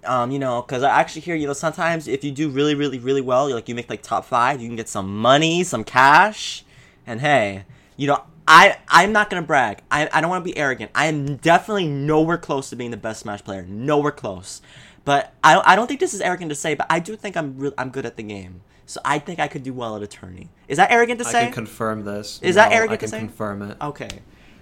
Um, 0.05 0.31
you 0.31 0.39
know, 0.39 0.63
because 0.63 0.81
I 0.81 0.89
actually 0.89 1.21
hear 1.21 1.35
you 1.35 1.45
know 1.45 1.53
sometimes 1.53 2.07
if 2.07 2.23
you 2.23 2.31
do 2.31 2.49
really 2.49 2.73
really 2.73 2.97
really 2.97 3.21
well, 3.21 3.53
like 3.53 3.69
you 3.69 3.75
make 3.75 3.91
like 3.91 4.01
top 4.01 4.25
five, 4.25 4.59
you 4.59 4.67
can 4.67 4.75
get 4.75 4.89
some 4.89 5.19
money, 5.19 5.63
some 5.63 5.83
cash, 5.83 6.65
and 7.05 7.21
hey, 7.21 7.65
you 7.97 8.07
know 8.07 8.23
I 8.47 8.77
I'm 8.87 9.11
not 9.11 9.29
gonna 9.29 9.41
brag. 9.41 9.81
I 9.91 10.07
I 10.13 10.21
don't 10.21 10.29
want 10.29 10.45
to 10.45 10.49
be 10.51 10.57
arrogant. 10.57 10.91
I 10.95 11.07
am 11.07 11.35
definitely 11.37 11.87
nowhere 11.87 12.37
close 12.37 12.69
to 12.69 12.77
being 12.77 12.91
the 12.91 12.97
best 12.97 13.19
Smash 13.21 13.43
player. 13.43 13.63
Nowhere 13.63 14.13
close. 14.13 14.61
But 15.03 15.33
I 15.43 15.61
I 15.65 15.75
don't 15.75 15.87
think 15.87 15.99
this 15.99 16.13
is 16.13 16.21
arrogant 16.21 16.49
to 16.49 16.55
say. 16.55 16.73
But 16.75 16.87
I 16.89 16.99
do 16.99 17.15
think 17.17 17.35
I'm 17.35 17.57
re- 17.57 17.73
I'm 17.77 17.89
good 17.89 18.05
at 18.05 18.15
the 18.15 18.23
game. 18.23 18.61
So 18.85 19.01
I 19.03 19.19
think 19.19 19.39
I 19.39 19.49
could 19.49 19.63
do 19.63 19.73
well 19.73 19.97
at 19.97 20.01
attorney. 20.01 20.47
Is 20.69 20.77
that 20.77 20.91
arrogant 20.91 21.19
to 21.19 21.25
say? 21.25 21.41
I 21.41 21.45
can 21.45 21.53
confirm 21.53 22.05
this. 22.05 22.39
Is 22.41 22.55
that 22.55 22.69
No, 22.69 22.75
arrogant 22.77 22.93
I 22.93 22.95
to 22.95 22.99
can 22.99 23.09
say? 23.09 23.19
confirm 23.19 23.61
it. 23.63 23.77
Okay. 23.81 24.07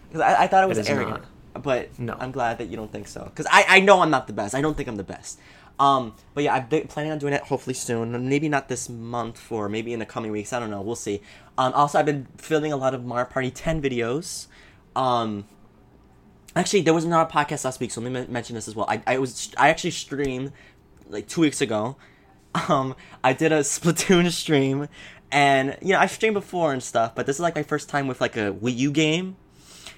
Because 0.10 0.22
I, 0.22 0.44
I 0.46 0.48
thought 0.48 0.64
it 0.64 0.68
was 0.68 0.80
It 0.80 0.90
arrogant. 0.90 1.24
But 1.54 1.98
No. 2.00 2.18
I'm 2.20 2.32
glad 2.32 2.58
that 2.58 2.66
you 2.66 2.76
don't 2.76 2.92
think 2.92 3.08
so. 3.08 3.24
Because 3.24 3.46
I, 3.52 3.66
I 3.70 3.80
know 3.82 4.02
I'm 4.02 4.10
not 4.10 4.26
the 4.26 4.34
best. 4.34 4.56
I 4.56 4.62
don't 4.62 4.76
think 4.76 4.90
I'm 4.90 4.96
the 4.96 5.04
best. 5.04 5.40
Um, 5.80 6.16
but 6.34 6.44
yeah, 6.44 6.56
I'm 6.56 6.68
been 6.68 6.88
planning 6.88 7.12
on 7.12 7.20
doing 7.20 7.34
it 7.34 7.42
hopefully 7.44 7.74
soon. 7.74 8.30
Maybe 8.30 8.48
not 8.48 8.70
this 8.70 8.88
month 8.88 9.52
or 9.52 9.68
maybe 9.68 9.94
in 9.94 10.00
the 10.00 10.06
coming 10.06 10.32
weeks. 10.32 10.54
I 10.54 10.60
don't 10.60 10.72
know. 10.72 10.82
We'll 10.82 10.96
see. 10.96 11.22
Um, 11.58 11.74
also, 11.74 12.00
I've 12.00 12.06
been 12.06 12.28
filming 12.38 12.72
a 12.72 12.78
lot 12.78 12.94
of 12.94 13.04
Mario 13.04 13.26
Party 13.26 13.52
10 13.52 13.82
videos. 13.82 14.48
Um, 14.96 15.46
actually, 16.56 16.82
there 16.82 16.94
was 16.94 17.04
another 17.04 17.30
podcast 17.30 17.66
last 17.66 17.80
week, 17.80 17.92
so 17.92 18.02
let 18.02 18.12
me 18.12 18.26
mention 18.32 18.56
this 18.56 18.68
as 18.68 18.76
well. 18.76 18.86
I, 18.90 19.02
I 19.06 19.18
was 19.18 19.52
I 19.58 19.70
actually 19.70 19.92
streamed 19.92 20.54
like 21.10 21.28
two 21.28 21.42
weeks 21.42 21.62
ago. 21.62 21.98
Um, 22.70 22.96
I 23.22 23.34
did 23.34 23.52
a 23.52 23.60
Splatoon 23.64 24.32
stream, 24.32 24.88
and 25.30 25.78
you 25.82 25.90
know 25.90 26.00
I've 26.00 26.10
streamed 26.10 26.36
before 26.36 26.72
and 26.72 26.82
stuff, 26.82 27.14
but 27.14 27.26
this 27.26 27.36
is 27.36 27.42
like 27.42 27.54
my 27.54 27.64
first 27.64 27.90
time 27.90 28.08
with 28.08 28.22
like 28.22 28.38
a 28.38 28.54
Wii 28.54 28.78
U 28.78 28.92
game. 28.92 29.36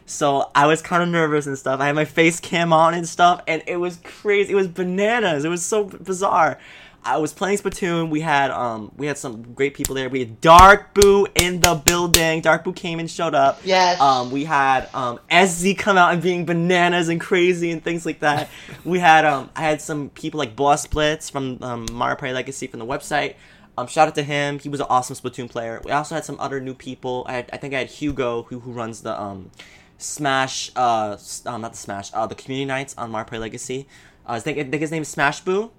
So 0.07 0.49
I 0.55 0.65
was 0.67 0.81
kind 0.81 1.03
of 1.03 1.09
nervous 1.09 1.47
and 1.47 1.57
stuff. 1.57 1.81
I 1.81 1.87
had 1.87 1.95
my 1.95 2.05
face 2.05 2.39
cam 2.39 2.71
on 2.71 2.93
and 2.93 3.07
stuff, 3.07 3.43
and 3.45 3.61
it 3.67 3.75
was 3.75 3.99
crazy. 4.03 4.53
It 4.53 4.55
was 4.55 4.67
bananas. 4.67 5.43
It 5.43 5.49
was 5.49 5.63
so 5.63 5.83
bizarre. 5.83 6.57
I 7.03 7.17
was 7.17 7.33
playing 7.33 7.57
Splatoon. 7.57 8.09
We 8.09 8.21
had 8.21 8.49
um 8.51 8.91
we 8.97 9.07
had 9.07 9.17
some 9.17 9.53
great 9.53 9.73
people 9.73 9.95
there. 9.95 10.09
We 10.09 10.19
had 10.19 10.41
Dark 10.41 10.93
Boo 10.93 11.27
in 11.35 11.59
the 11.59 11.75
building. 11.75 12.41
Dark 12.41 12.63
Boo 12.63 12.73
came 12.73 12.99
and 12.99 13.09
showed 13.09 13.35
up. 13.35 13.59
Yes. 13.65 13.99
Um, 13.99 14.31
we 14.31 14.45
had 14.45 14.89
um 14.93 15.19
SZ 15.29 15.77
come 15.77 15.97
out 15.97 16.13
and 16.13 16.21
being 16.21 16.45
bananas 16.45 17.09
and 17.09 17.19
crazy 17.19 17.71
and 17.71 17.83
things 17.83 18.05
like 18.05 18.21
that. 18.21 18.49
we 18.85 18.99
had 18.99 19.25
um 19.25 19.49
I 19.55 19.61
had 19.61 19.81
some 19.81 20.09
people 20.09 20.37
like 20.37 20.55
Boss 20.55 20.87
Blitz 20.87 21.29
from 21.29 21.59
um, 21.61 21.85
Mario 21.91 22.15
Party 22.15 22.33
Legacy 22.33 22.67
from 22.67 22.79
the 22.79 22.85
website. 22.85 23.35
Um, 23.77 23.87
shout 23.87 24.07
out 24.07 24.15
to 24.15 24.23
him. 24.23 24.57
He 24.57 24.69
was 24.69 24.79
an 24.79 24.87
awesome 24.89 25.15
Splatoon 25.15 25.49
player. 25.49 25.81
We 25.85 25.91
also 25.91 26.15
had 26.15 26.25
some 26.25 26.39
other 26.39 26.59
new 26.59 26.73
people. 26.73 27.25
I 27.27 27.33
had, 27.33 27.49
I 27.53 27.57
think 27.57 27.73
I 27.75 27.79
had 27.79 27.89
Hugo 27.89 28.43
who 28.43 28.59
who 28.59 28.71
runs 28.71 29.01
the 29.01 29.19
um 29.21 29.51
Smash 29.97 30.71
uh 30.75 31.17
um, 31.45 31.61
not 31.61 31.71
the 31.71 31.77
Smash 31.77 32.11
uh 32.13 32.27
the 32.27 32.35
community 32.35 32.65
nights 32.65 32.95
on 32.97 33.11
Mario 33.11 33.25
Party 33.25 33.39
Legacy. 33.39 33.87
Uh, 34.25 34.33
I 34.33 34.39
think 34.39 34.57
I 34.57 34.63
think 34.63 34.81
his 34.81 34.91
name 34.91 35.01
is 35.01 35.07
Smash 35.07 35.41
Boo. 35.41 35.71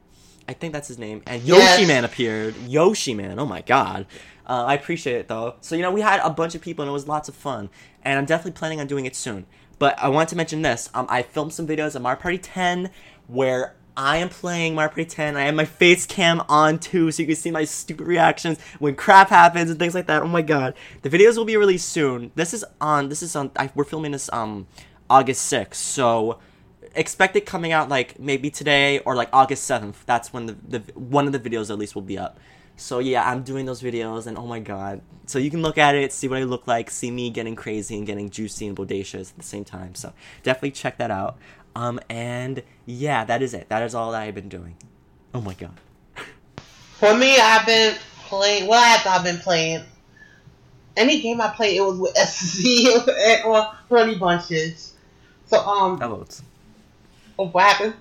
I 0.49 0.55
think 0.55 0.73
that's 0.73 0.89
his 0.89 0.99
name. 0.99 1.23
And. 1.27 1.43
Yoshi 1.43 1.87
Man 1.87 2.05
appeared. 2.05 2.57
Yoshi 2.67 3.15
Man. 3.15 3.39
Oh 3.39 3.47
my 3.47 3.61
god. 3.61 4.07
Uh, 4.47 4.65
I 4.67 4.75
appreciate 4.75 5.17
it 5.17 5.29
though. 5.29 5.57
So 5.61 5.77
you 5.77 5.83
know 5.83 5.93
we 5.93 6.01
had 6.01 6.21
a 6.21 6.31
bunch 6.31 6.55
of 6.55 6.63
people 6.63 6.83
and 6.83 6.91
it 6.91 6.93
was 6.93 7.07
lots 7.07 7.29
of 7.29 7.35
fun. 7.35 7.69
And 8.03 8.19
I'm 8.19 8.25
definitely 8.25 8.59
planning 8.59 8.81
on 8.81 8.87
doing 8.87 9.05
it 9.07 9.15
soon. 9.15 9.47
But 9.79 9.99
I 9.99 10.09
want 10.09 10.29
to 10.31 10.37
mention 10.37 10.63
this. 10.63 10.91
Um, 10.95 11.07
I 11.09 11.23
filmed 11.23 11.53
some 11.53 11.67
videos 11.67 11.95
of 11.95 12.03
Mario 12.03 12.21
Party 12.21 12.39
10 12.39 12.91
where 13.29 13.77
I 13.99 14.19
am 14.19 14.29
playing 14.29 14.77
Party 14.77 15.05
10. 15.05 15.37
I 15.37 15.43
have 15.47 15.57
my 15.57 15.65
face 15.65 16.07
cam 16.07 16.41
on 16.49 16.79
too, 16.79 17.11
so 17.11 17.21
you 17.21 17.27
can 17.27 17.35
see 17.35 17.51
my 17.51 17.65
stupid 17.65 18.07
reactions 18.07 18.61
when 18.79 18.95
crap 18.95 19.29
happens 19.29 19.71
and 19.71 19.79
things 19.79 19.93
like 19.93 20.07
that. 20.07 20.23
Oh 20.23 20.29
my 20.29 20.41
god. 20.41 20.75
The 21.03 21.11
videos 21.11 21.37
will 21.37 21.45
be 21.45 21.57
released 21.57 21.89
soon. 21.89 22.31
This 22.37 22.55
is 22.55 22.65
on. 22.81 23.09
This 23.09 23.25
is 23.25 23.35
on. 23.35 23.51
I, 23.57 23.71
we're 23.75 23.83
filming 23.83 24.13
this 24.13 24.33
um 24.33 24.69
August 25.11 25.53
6th. 25.53 25.75
So 25.75 26.39
expect 26.95 27.35
it 27.35 27.45
coming 27.45 27.73
out 27.73 27.89
like 27.89 28.21
maybe 28.21 28.51
today 28.51 29.01
or 29.01 29.17
like 29.17 29.31
August 29.33 29.69
7th. 29.69 29.97
That's 30.07 30.33
when 30.33 30.47
the, 30.47 30.57
the 30.69 30.79
one 30.95 31.27
of 31.27 31.33
the 31.33 31.41
videos 31.41 31.69
at 31.69 31.77
least 31.77 31.97
will 31.97 32.03
be 32.03 32.17
up. 32.17 32.39
So 32.77 33.01
yeah, 33.01 33.29
I'm 33.29 33.43
doing 33.43 33.67
those 33.67 33.83
videos 33.83 34.29
and 34.29 34.39
oh 34.39 34.47
my 34.47 34.61
god. 34.61 35.01
So 35.27 35.41
you 35.41 35.51
can 35.51 35.61
look 35.61 35.77
at 35.77 35.97
it, 35.97 36.13
see 36.13 36.29
what 36.29 36.39
I 36.39 36.45
look 36.45 36.69
like, 36.69 36.89
see 36.93 37.11
me 37.11 37.31
getting 37.31 37.57
crazy 37.57 37.99
and 37.99 38.07
getting 38.07 38.31
juicy 38.31 38.69
and 38.69 38.77
bodacious 38.77 39.33
at 39.33 39.39
the 39.39 39.43
same 39.43 39.65
time. 39.65 39.97
So 39.97 40.13
definitely 40.45 40.71
check 40.71 40.99
that 40.99 41.11
out. 41.11 41.37
Um 41.77 42.01
and 42.09 42.63
yeah, 42.87 43.25
that 43.25 43.43
is 43.43 43.55
it. 43.55 43.69
That 43.69 43.83
is 43.83 43.95
all 43.95 44.13
that 44.13 44.23
I've 44.23 44.35
been 44.35 44.49
doing. 44.49 44.77
Oh 45.35 45.41
my 45.41 45.55
god. 45.55 45.79
For 46.99 47.15
me, 47.17 47.39
I've 47.39 47.65
been 47.67 47.97
playing. 48.27 48.67
Well, 48.67 48.83
after 48.83 49.09
I've 49.11 49.23
been 49.23 49.39
playing, 49.39 49.85
any 50.97 51.21
game 51.23 51.41
I 51.41 51.49
play, 51.49 51.77
it 51.77 51.81
was 51.81 51.99
with 51.99 52.13
SZ 52.17 53.45
or 53.45 53.63
Honey 53.89 54.17
Bunches. 54.17 54.95
So, 55.47 55.61
um, 55.61 56.03
Of 56.03 56.13
oats. 56.13 56.43
oh, 57.39 57.47
what 57.49 57.63
happened? 57.65 57.95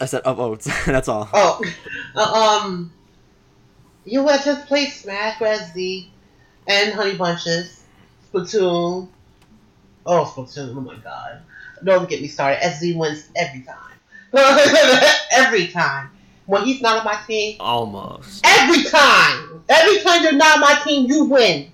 I 0.00 0.04
said 0.04 0.22
of 0.22 0.38
oats. 0.38 0.66
That's 0.86 1.08
all. 1.08 1.28
Oh, 1.32 1.62
uh, 2.14 2.60
um, 2.64 2.92
you 4.04 4.22
would 4.22 4.40
just 4.44 4.66
play 4.66 4.86
Smash 4.86 5.40
with 5.40 5.58
SZ 5.60 6.06
and 6.68 6.92
Honey 6.92 7.16
Bunches, 7.16 7.82
Splatoon. 8.32 9.08
Oh, 10.04 10.24
Splatoon! 10.36 10.76
Oh 10.76 10.80
my 10.80 10.96
God! 10.96 11.40
Don't 11.84 12.08
get 12.08 12.20
me 12.20 12.28
started. 12.28 12.62
SZ 12.62 12.94
wins 12.94 13.28
every 13.36 13.62
time. 13.62 13.76
every 15.32 15.68
time. 15.68 16.10
When 16.46 16.64
he's 16.64 16.80
not 16.80 16.98
on 16.98 17.04
my 17.04 17.18
team, 17.26 17.56
Almost. 17.60 18.44
Every 18.44 18.84
time. 18.84 19.62
Every 19.68 20.00
time 20.00 20.22
you're 20.22 20.32
not 20.32 20.56
on 20.56 20.60
my 20.60 20.80
team, 20.84 21.10
you 21.10 21.24
win. 21.24 21.70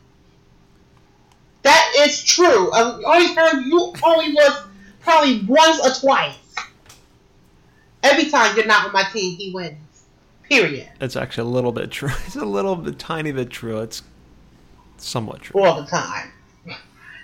That 1.63 1.93
is 1.99 2.23
true. 2.23 2.73
Um, 2.73 3.03
only 3.05 3.35
time 3.35 3.65
you 3.65 3.93
only 4.03 4.33
was 4.35 4.65
probably 5.01 5.45
once 5.47 5.81
or 5.85 6.01
twice. 6.01 6.37
Every 8.03 8.31
time 8.31 8.57
you're 8.57 8.67
not 8.67 8.87
on 8.87 8.93
my 8.93 9.05
team, 9.13 9.37
he 9.37 9.53
wins. 9.53 9.77
Period. 10.49 10.89
It's 11.01 11.17
actually 11.17 11.51
a 11.51 11.53
little 11.53 11.73
bit 11.73 11.91
true. 11.91 12.11
It's 12.27 12.37
a 12.37 12.45
little 12.45 12.77
bit, 12.77 12.99
tiny 12.99 13.33
bit 13.33 13.51
true. 13.51 13.81
It's 13.81 14.03
somewhat 14.97 15.43
true. 15.43 15.61
All 15.61 15.83
the 15.83 15.87
time. 15.87 16.31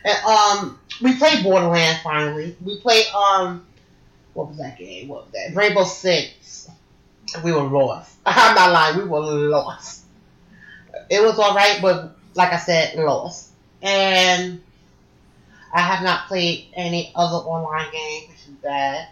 And, 0.04 0.24
um, 0.26 0.78
we 1.02 1.16
played 1.16 1.42
Borderlands 1.42 2.02
finally. 2.02 2.56
We 2.64 2.78
played 2.80 3.06
um, 3.08 3.66
what 4.34 4.48
was 4.48 4.58
that 4.58 4.78
game? 4.78 5.08
What 5.08 5.24
was 5.24 5.32
that? 5.32 5.56
Rainbow 5.56 5.84
Six. 5.84 6.68
We 7.42 7.52
were 7.52 7.62
lost. 7.62 8.16
I'm 8.26 8.54
not 8.54 8.72
lying. 8.72 8.98
We 8.98 9.04
were 9.04 9.20
lost. 9.20 10.04
It 11.10 11.22
was 11.22 11.38
all 11.38 11.54
right, 11.54 11.78
but 11.82 12.16
like 12.34 12.52
I 12.52 12.58
said, 12.58 12.96
lost. 12.96 13.50
And 13.82 14.62
I 15.72 15.80
have 15.80 16.02
not 16.04 16.28
played 16.28 16.68
any 16.74 17.12
other 17.14 17.36
online 17.36 17.90
game, 17.90 18.28
which 18.28 18.38
is 18.38 18.54
bad. 18.62 19.08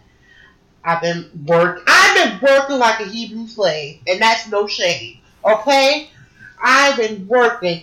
I've 0.85 1.01
been 1.01 1.31
work. 1.47 1.83
I've 1.87 2.41
been 2.41 2.49
working 2.49 2.79
like 2.79 3.01
a 3.01 3.05
Hebrew 3.05 3.47
slave, 3.47 4.01
and 4.07 4.21
that's 4.21 4.49
no 4.49 4.67
shame. 4.67 5.19
Okay, 5.45 6.09
I've 6.63 6.97
been 6.97 7.27
working. 7.29 7.83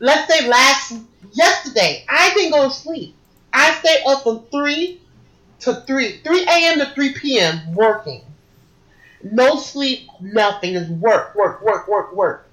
Let's 0.00 0.32
say 0.32 0.48
last 0.48 0.94
yesterday, 1.32 2.04
I 2.08 2.32
didn't 2.34 2.52
go 2.52 2.64
to 2.64 2.74
sleep. 2.74 3.14
I 3.54 3.74
stay 3.76 4.02
up 4.06 4.24
from 4.24 4.44
three 4.50 5.00
to 5.60 5.74
three, 5.86 6.18
three 6.18 6.42
a.m. 6.42 6.78
to 6.80 6.86
three 6.94 7.14
p.m. 7.14 7.74
working. 7.74 8.22
No 9.22 9.56
sleep, 9.56 10.08
nothing. 10.20 10.74
Is 10.74 10.88
work, 10.88 11.34
work, 11.34 11.62
work, 11.62 11.88
work, 11.88 12.14
work. 12.14 12.50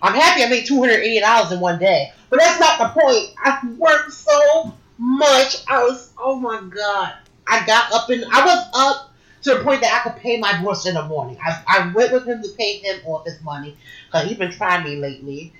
I'm 0.00 0.14
happy 0.14 0.44
I 0.44 0.48
made 0.48 0.66
two 0.66 0.78
hundred 0.78 1.00
eighty 1.00 1.20
dollars 1.20 1.52
in 1.52 1.60
one 1.60 1.78
day, 1.78 2.12
but 2.30 2.38
that's 2.38 2.60
not 2.60 2.78
the 2.78 3.00
point. 3.00 3.30
I 3.42 3.66
worked 3.78 4.12
so 4.12 4.74
much. 4.98 5.64
I 5.68 5.82
was, 5.82 6.12
oh 6.18 6.36
my 6.36 6.60
god. 6.60 7.14
I 7.46 7.66
got 7.66 7.92
up 7.92 8.08
and 8.10 8.24
I 8.32 8.44
was 8.44 8.68
up 8.74 9.12
to 9.42 9.54
the 9.54 9.64
point 9.64 9.80
that 9.80 10.00
I 10.00 10.08
could 10.08 10.20
pay 10.20 10.38
my 10.38 10.62
boss 10.62 10.86
in 10.86 10.94
the 10.94 11.04
morning. 11.04 11.36
I, 11.44 11.62
I 11.66 11.92
went 11.92 12.12
with 12.12 12.26
him 12.26 12.42
to 12.42 12.48
pay 12.50 12.78
him 12.78 13.00
off 13.06 13.26
his 13.26 13.42
money 13.42 13.76
because 14.06 14.28
he's 14.28 14.38
been 14.38 14.52
trying 14.52 14.84
me 14.84 14.96
lately. 14.96 15.52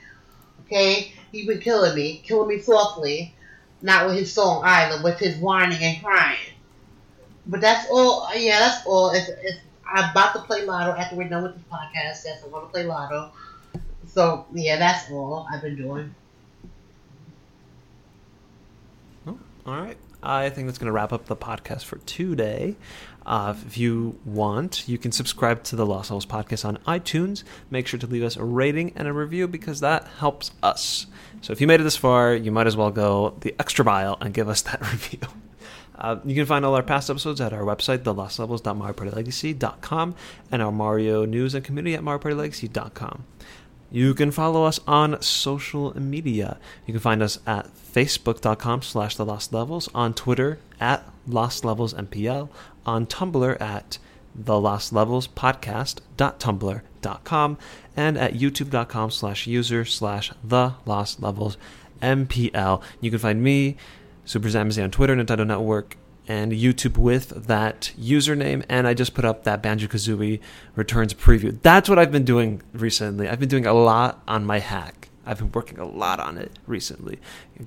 Okay, 0.66 1.12
he's 1.32 1.46
been 1.46 1.60
killing 1.60 1.94
me, 1.94 2.22
killing 2.24 2.48
me 2.48 2.60
softly, 2.60 3.34
not 3.82 4.06
with 4.06 4.16
his 4.16 4.32
song 4.32 4.62
either, 4.64 5.02
with 5.02 5.18
his 5.18 5.36
whining 5.36 5.82
and 5.82 6.02
crying. 6.02 6.38
But 7.46 7.60
that's 7.60 7.88
all. 7.90 8.28
Yeah, 8.34 8.60
that's 8.60 8.86
all. 8.86 9.14
I'm 9.92 10.10
about 10.10 10.32
to 10.34 10.40
play 10.40 10.64
Lotto 10.64 10.92
after 10.92 11.16
we're 11.16 11.28
done 11.28 11.42
with 11.42 11.54
this 11.54 11.64
podcast. 11.70 12.24
Yes, 12.24 12.42
I'm 12.44 12.50
going 12.50 12.64
to 12.64 12.72
play 12.72 12.84
Lotto. 12.84 13.32
So 14.06 14.46
yeah, 14.52 14.76
that's 14.76 15.10
all 15.10 15.46
I've 15.52 15.62
been 15.62 15.76
doing. 15.76 16.14
Oh, 19.26 19.38
all 19.66 19.80
right. 19.80 19.96
I 20.22 20.50
think 20.50 20.68
that's 20.68 20.78
going 20.78 20.86
to 20.86 20.92
wrap 20.92 21.12
up 21.12 21.26
the 21.26 21.36
podcast 21.36 21.84
for 21.84 21.98
today. 21.98 22.76
Uh, 23.24 23.54
if 23.66 23.78
you 23.78 24.18
want, 24.24 24.88
you 24.88 24.98
can 24.98 25.12
subscribe 25.12 25.62
to 25.64 25.76
the 25.76 25.86
Lost 25.86 26.10
Levels 26.10 26.26
podcast 26.26 26.64
on 26.64 26.78
iTunes. 26.78 27.44
Make 27.70 27.86
sure 27.86 28.00
to 28.00 28.06
leave 28.06 28.22
us 28.22 28.36
a 28.36 28.44
rating 28.44 28.92
and 28.96 29.06
a 29.06 29.12
review 29.12 29.48
because 29.48 29.80
that 29.80 30.06
helps 30.18 30.50
us. 30.62 31.06
So 31.40 31.52
if 31.52 31.60
you 31.60 31.66
made 31.66 31.80
it 31.80 31.84
this 31.84 31.96
far, 31.96 32.34
you 32.34 32.52
might 32.52 32.66
as 32.66 32.76
well 32.76 32.90
go 32.90 33.36
the 33.40 33.54
extra 33.58 33.84
mile 33.84 34.18
and 34.20 34.34
give 34.34 34.48
us 34.48 34.62
that 34.62 34.80
review. 34.92 35.20
Uh, 35.96 36.18
you 36.24 36.34
can 36.34 36.46
find 36.46 36.64
all 36.64 36.74
our 36.74 36.82
past 36.82 37.10
episodes 37.10 37.40
at 37.40 37.52
our 37.52 37.62
website, 37.62 37.98
thelostlevels.mariopartylegacy.com, 37.98 40.14
and 40.50 40.62
our 40.62 40.72
Mario 40.72 41.24
news 41.24 41.54
and 41.54 41.64
community 41.64 41.94
at 41.94 42.02
mariopartylegacy.com. 42.02 43.24
You 43.90 44.14
can 44.14 44.30
follow 44.30 44.64
us 44.64 44.80
on 44.86 45.20
social 45.20 45.98
media. 46.00 46.58
You 46.86 46.94
can 46.94 47.00
find 47.00 47.22
us 47.22 47.38
at 47.46 47.68
facebook.com 47.76 48.82
slash 48.82 49.16
the 49.16 49.26
lost 49.26 49.52
levels, 49.52 49.90
on 49.94 50.14
Twitter 50.14 50.58
at 50.80 51.06
lost 51.26 51.64
levels 51.64 51.94
mpl, 51.94 52.50
on 52.84 53.06
Tumblr 53.06 53.60
at 53.60 53.98
the 54.34 54.58
lost 54.58 54.92
levels 54.92 55.28
podcast.tumblr.com, 55.28 57.58
and 57.96 58.18
at 58.18 58.34
youtube.com 58.34 59.10
slash 59.10 59.46
user 59.46 59.84
slash 59.84 60.32
the 60.42 60.74
lost 60.86 61.22
levels 61.22 61.56
mpl. 62.00 62.82
You 63.00 63.10
can 63.10 63.18
find 63.18 63.42
me, 63.42 63.76
Super 64.24 64.48
Zamazi 64.48 64.82
on 64.82 64.90
Twitter, 64.90 65.14
Nintendo 65.16 65.46
Network, 65.46 65.96
and 66.28 66.52
YouTube 66.52 66.96
with 66.96 67.46
that 67.46 67.92
username. 67.98 68.64
And 68.68 68.86
I 68.86 68.94
just 68.94 69.14
put 69.14 69.24
up 69.24 69.42
that 69.44 69.62
Banjo 69.62 69.88
Kazooie 69.88 70.40
Returns 70.76 71.14
preview. 71.14 71.60
That's 71.62 71.88
what 71.88 71.98
I've 71.98 72.12
been 72.12 72.24
doing 72.24 72.62
recently. 72.72 73.28
I've 73.28 73.40
been 73.40 73.48
doing 73.48 73.66
a 73.66 73.74
lot 73.74 74.22
on 74.28 74.44
my 74.44 74.60
hack. 74.60 75.01
I've 75.24 75.38
been 75.38 75.52
working 75.52 75.78
a 75.78 75.86
lot 75.86 76.20
on 76.20 76.38
it 76.38 76.58
recently. 76.66 77.18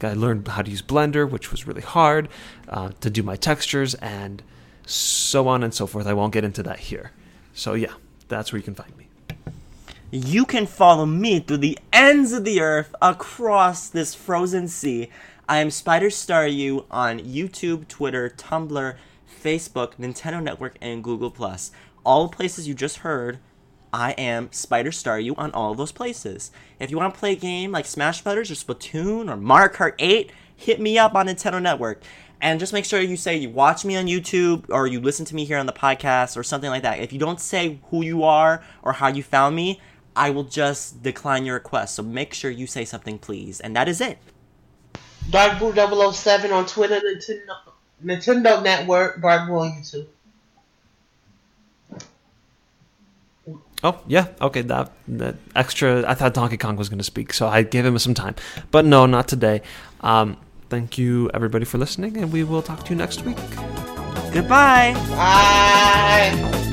I 0.02 0.14
learned 0.14 0.48
how 0.48 0.61
to 0.61 0.69
use 0.69 0.82
Blender, 0.82 1.30
which 1.30 1.52
was 1.52 1.65
really 1.65 1.82
hard, 1.82 2.30
uh, 2.68 2.91
to 3.02 3.10
do 3.10 3.23
my 3.23 3.36
textures, 3.36 3.95
and 3.95 4.44
so 4.86 5.48
on 5.48 5.64
and 5.64 5.73
so 5.73 5.88
forth. 5.88 6.07
I 6.07 6.14
won't 6.14 6.34
get 6.34 6.44
into 6.44 6.64
that 6.64 6.80
here. 6.80 7.11
So, 7.53 7.73
yeah, 7.73 7.94
that's 8.27 8.52
where 8.52 8.57
you 8.57 8.64
can 8.64 8.76
find 8.76 8.95
me. 8.98 9.07
You 10.11 10.45
can 10.45 10.65
follow 10.65 11.06
me 11.06 11.40
through 11.40 11.57
the 11.57 11.80
ends 11.91 12.32
of 12.32 12.44
the 12.44 12.61
earth 12.61 12.94
across 13.02 13.90
this 13.90 14.14
frozen 14.14 14.68
sea 14.68 15.10
I 15.48 15.57
am 15.57 15.69
Spider 15.69 16.10
Star 16.10 16.48
You 16.48 16.86
on 16.90 17.19
YouTube, 17.19 17.88
Twitter, 17.88 18.32
Tumblr, 18.36 18.95
Facebook, 19.44 19.94
Nintendo 19.99 20.41
Network, 20.41 20.76
and 20.82 21.03
Google 21.03 21.30
Plus. 21.30 21.72
All 22.03 22.30
places 22.30 22.68
you 22.68 22.73
just 22.73 22.98
heard, 22.98 23.38
I 23.95 24.11
am 24.17 24.51
Spider 24.51 24.91
Star 24.91 25.22
You 25.22 25.35
on 25.35 25.51
all 25.51 25.73
those 25.73 25.93
places. 25.93 26.51
If 26.81 26.91
you 26.91 26.97
want 26.97 27.13
to 27.13 27.17
play 27.17 27.31
a 27.31 27.38
game 27.38 27.72
like 27.72 27.85
Smash 27.85 28.22
Brothers 28.22 28.51
or 28.51 28.55
Splatoon 28.55 29.31
or 29.31 29.38
Mario 29.38 29.73
Kart 29.73 29.93
8, 29.99 30.34
hit 30.53 30.81
me 30.81 30.97
up 30.97 31.15
on 31.15 31.27
Nintendo 31.27 31.61
Network. 31.61 32.03
And 32.41 32.59
just 32.59 32.73
make 32.73 32.84
sure 32.84 32.99
you 32.99 33.15
say 33.15 33.38
you 33.38 33.49
watch 33.49 33.85
me 33.85 33.95
on 33.95 34.07
YouTube 34.07 34.65
or 34.67 34.85
you 34.85 34.99
listen 34.99 35.23
to 35.27 35.34
me 35.34 35.45
here 35.45 35.57
on 35.57 35.65
the 35.65 35.72
podcast 35.72 36.35
or 36.35 36.43
something 36.43 36.69
like 36.69 36.84
that. 36.84 36.99
If 36.99 37.13
you 37.13 37.19
don't 37.19 37.39
say 37.39 37.80
who 37.85 38.03
you 38.03 38.23
are 38.23 38.61
or 38.84 38.91
how 38.91 39.07
you 39.07 39.23
found 39.23 39.55
me, 39.55 39.80
I 40.13 40.30
will 40.30 40.43
just 40.43 41.01
decline 41.01 41.45
your 41.45 41.55
request. 41.55 41.95
So 41.95 42.03
make 42.03 42.34
sure 42.34 42.51
you 42.51 42.67
say 42.67 42.84
something, 42.84 43.17
please. 43.17 43.61
And 43.61 43.77
that 43.77 43.88
is 43.88 44.01
it. 44.01 44.17
Dark 45.30 45.57
Blue 45.57 46.11
007 46.11 46.51
on 46.51 46.65
Twitter, 46.65 46.99
Nintendo, 46.99 47.55
Nintendo 48.03 48.61
Network, 48.61 49.22
Dark 49.22 49.47
Blue 49.47 49.59
on 49.59 49.72
YouTube. 49.72 50.07
Oh 53.85 54.01
yeah, 54.07 54.29
okay. 54.41 54.63
That 54.63 54.91
that 55.07 55.35
extra. 55.55 56.09
I 56.09 56.15
thought 56.15 56.33
Donkey 56.33 56.57
Kong 56.57 56.75
was 56.75 56.89
going 56.89 56.97
to 56.97 57.03
speak, 57.03 57.33
so 57.33 57.47
I 57.47 57.61
gave 57.61 57.85
him 57.85 57.99
some 57.99 58.15
time. 58.15 58.33
But 58.71 58.83
no, 58.83 59.05
not 59.05 59.27
today. 59.27 59.61
Um, 60.01 60.37
thank 60.69 60.97
you 60.97 61.29
everybody 61.35 61.65
for 61.65 61.77
listening, 61.77 62.17
and 62.17 62.33
we 62.33 62.43
will 62.43 62.63
talk 62.63 62.83
to 62.85 62.89
you 62.89 62.95
next 62.95 63.21
week. 63.21 63.37
Goodbye. 64.33 64.93
Bye. 65.11 66.71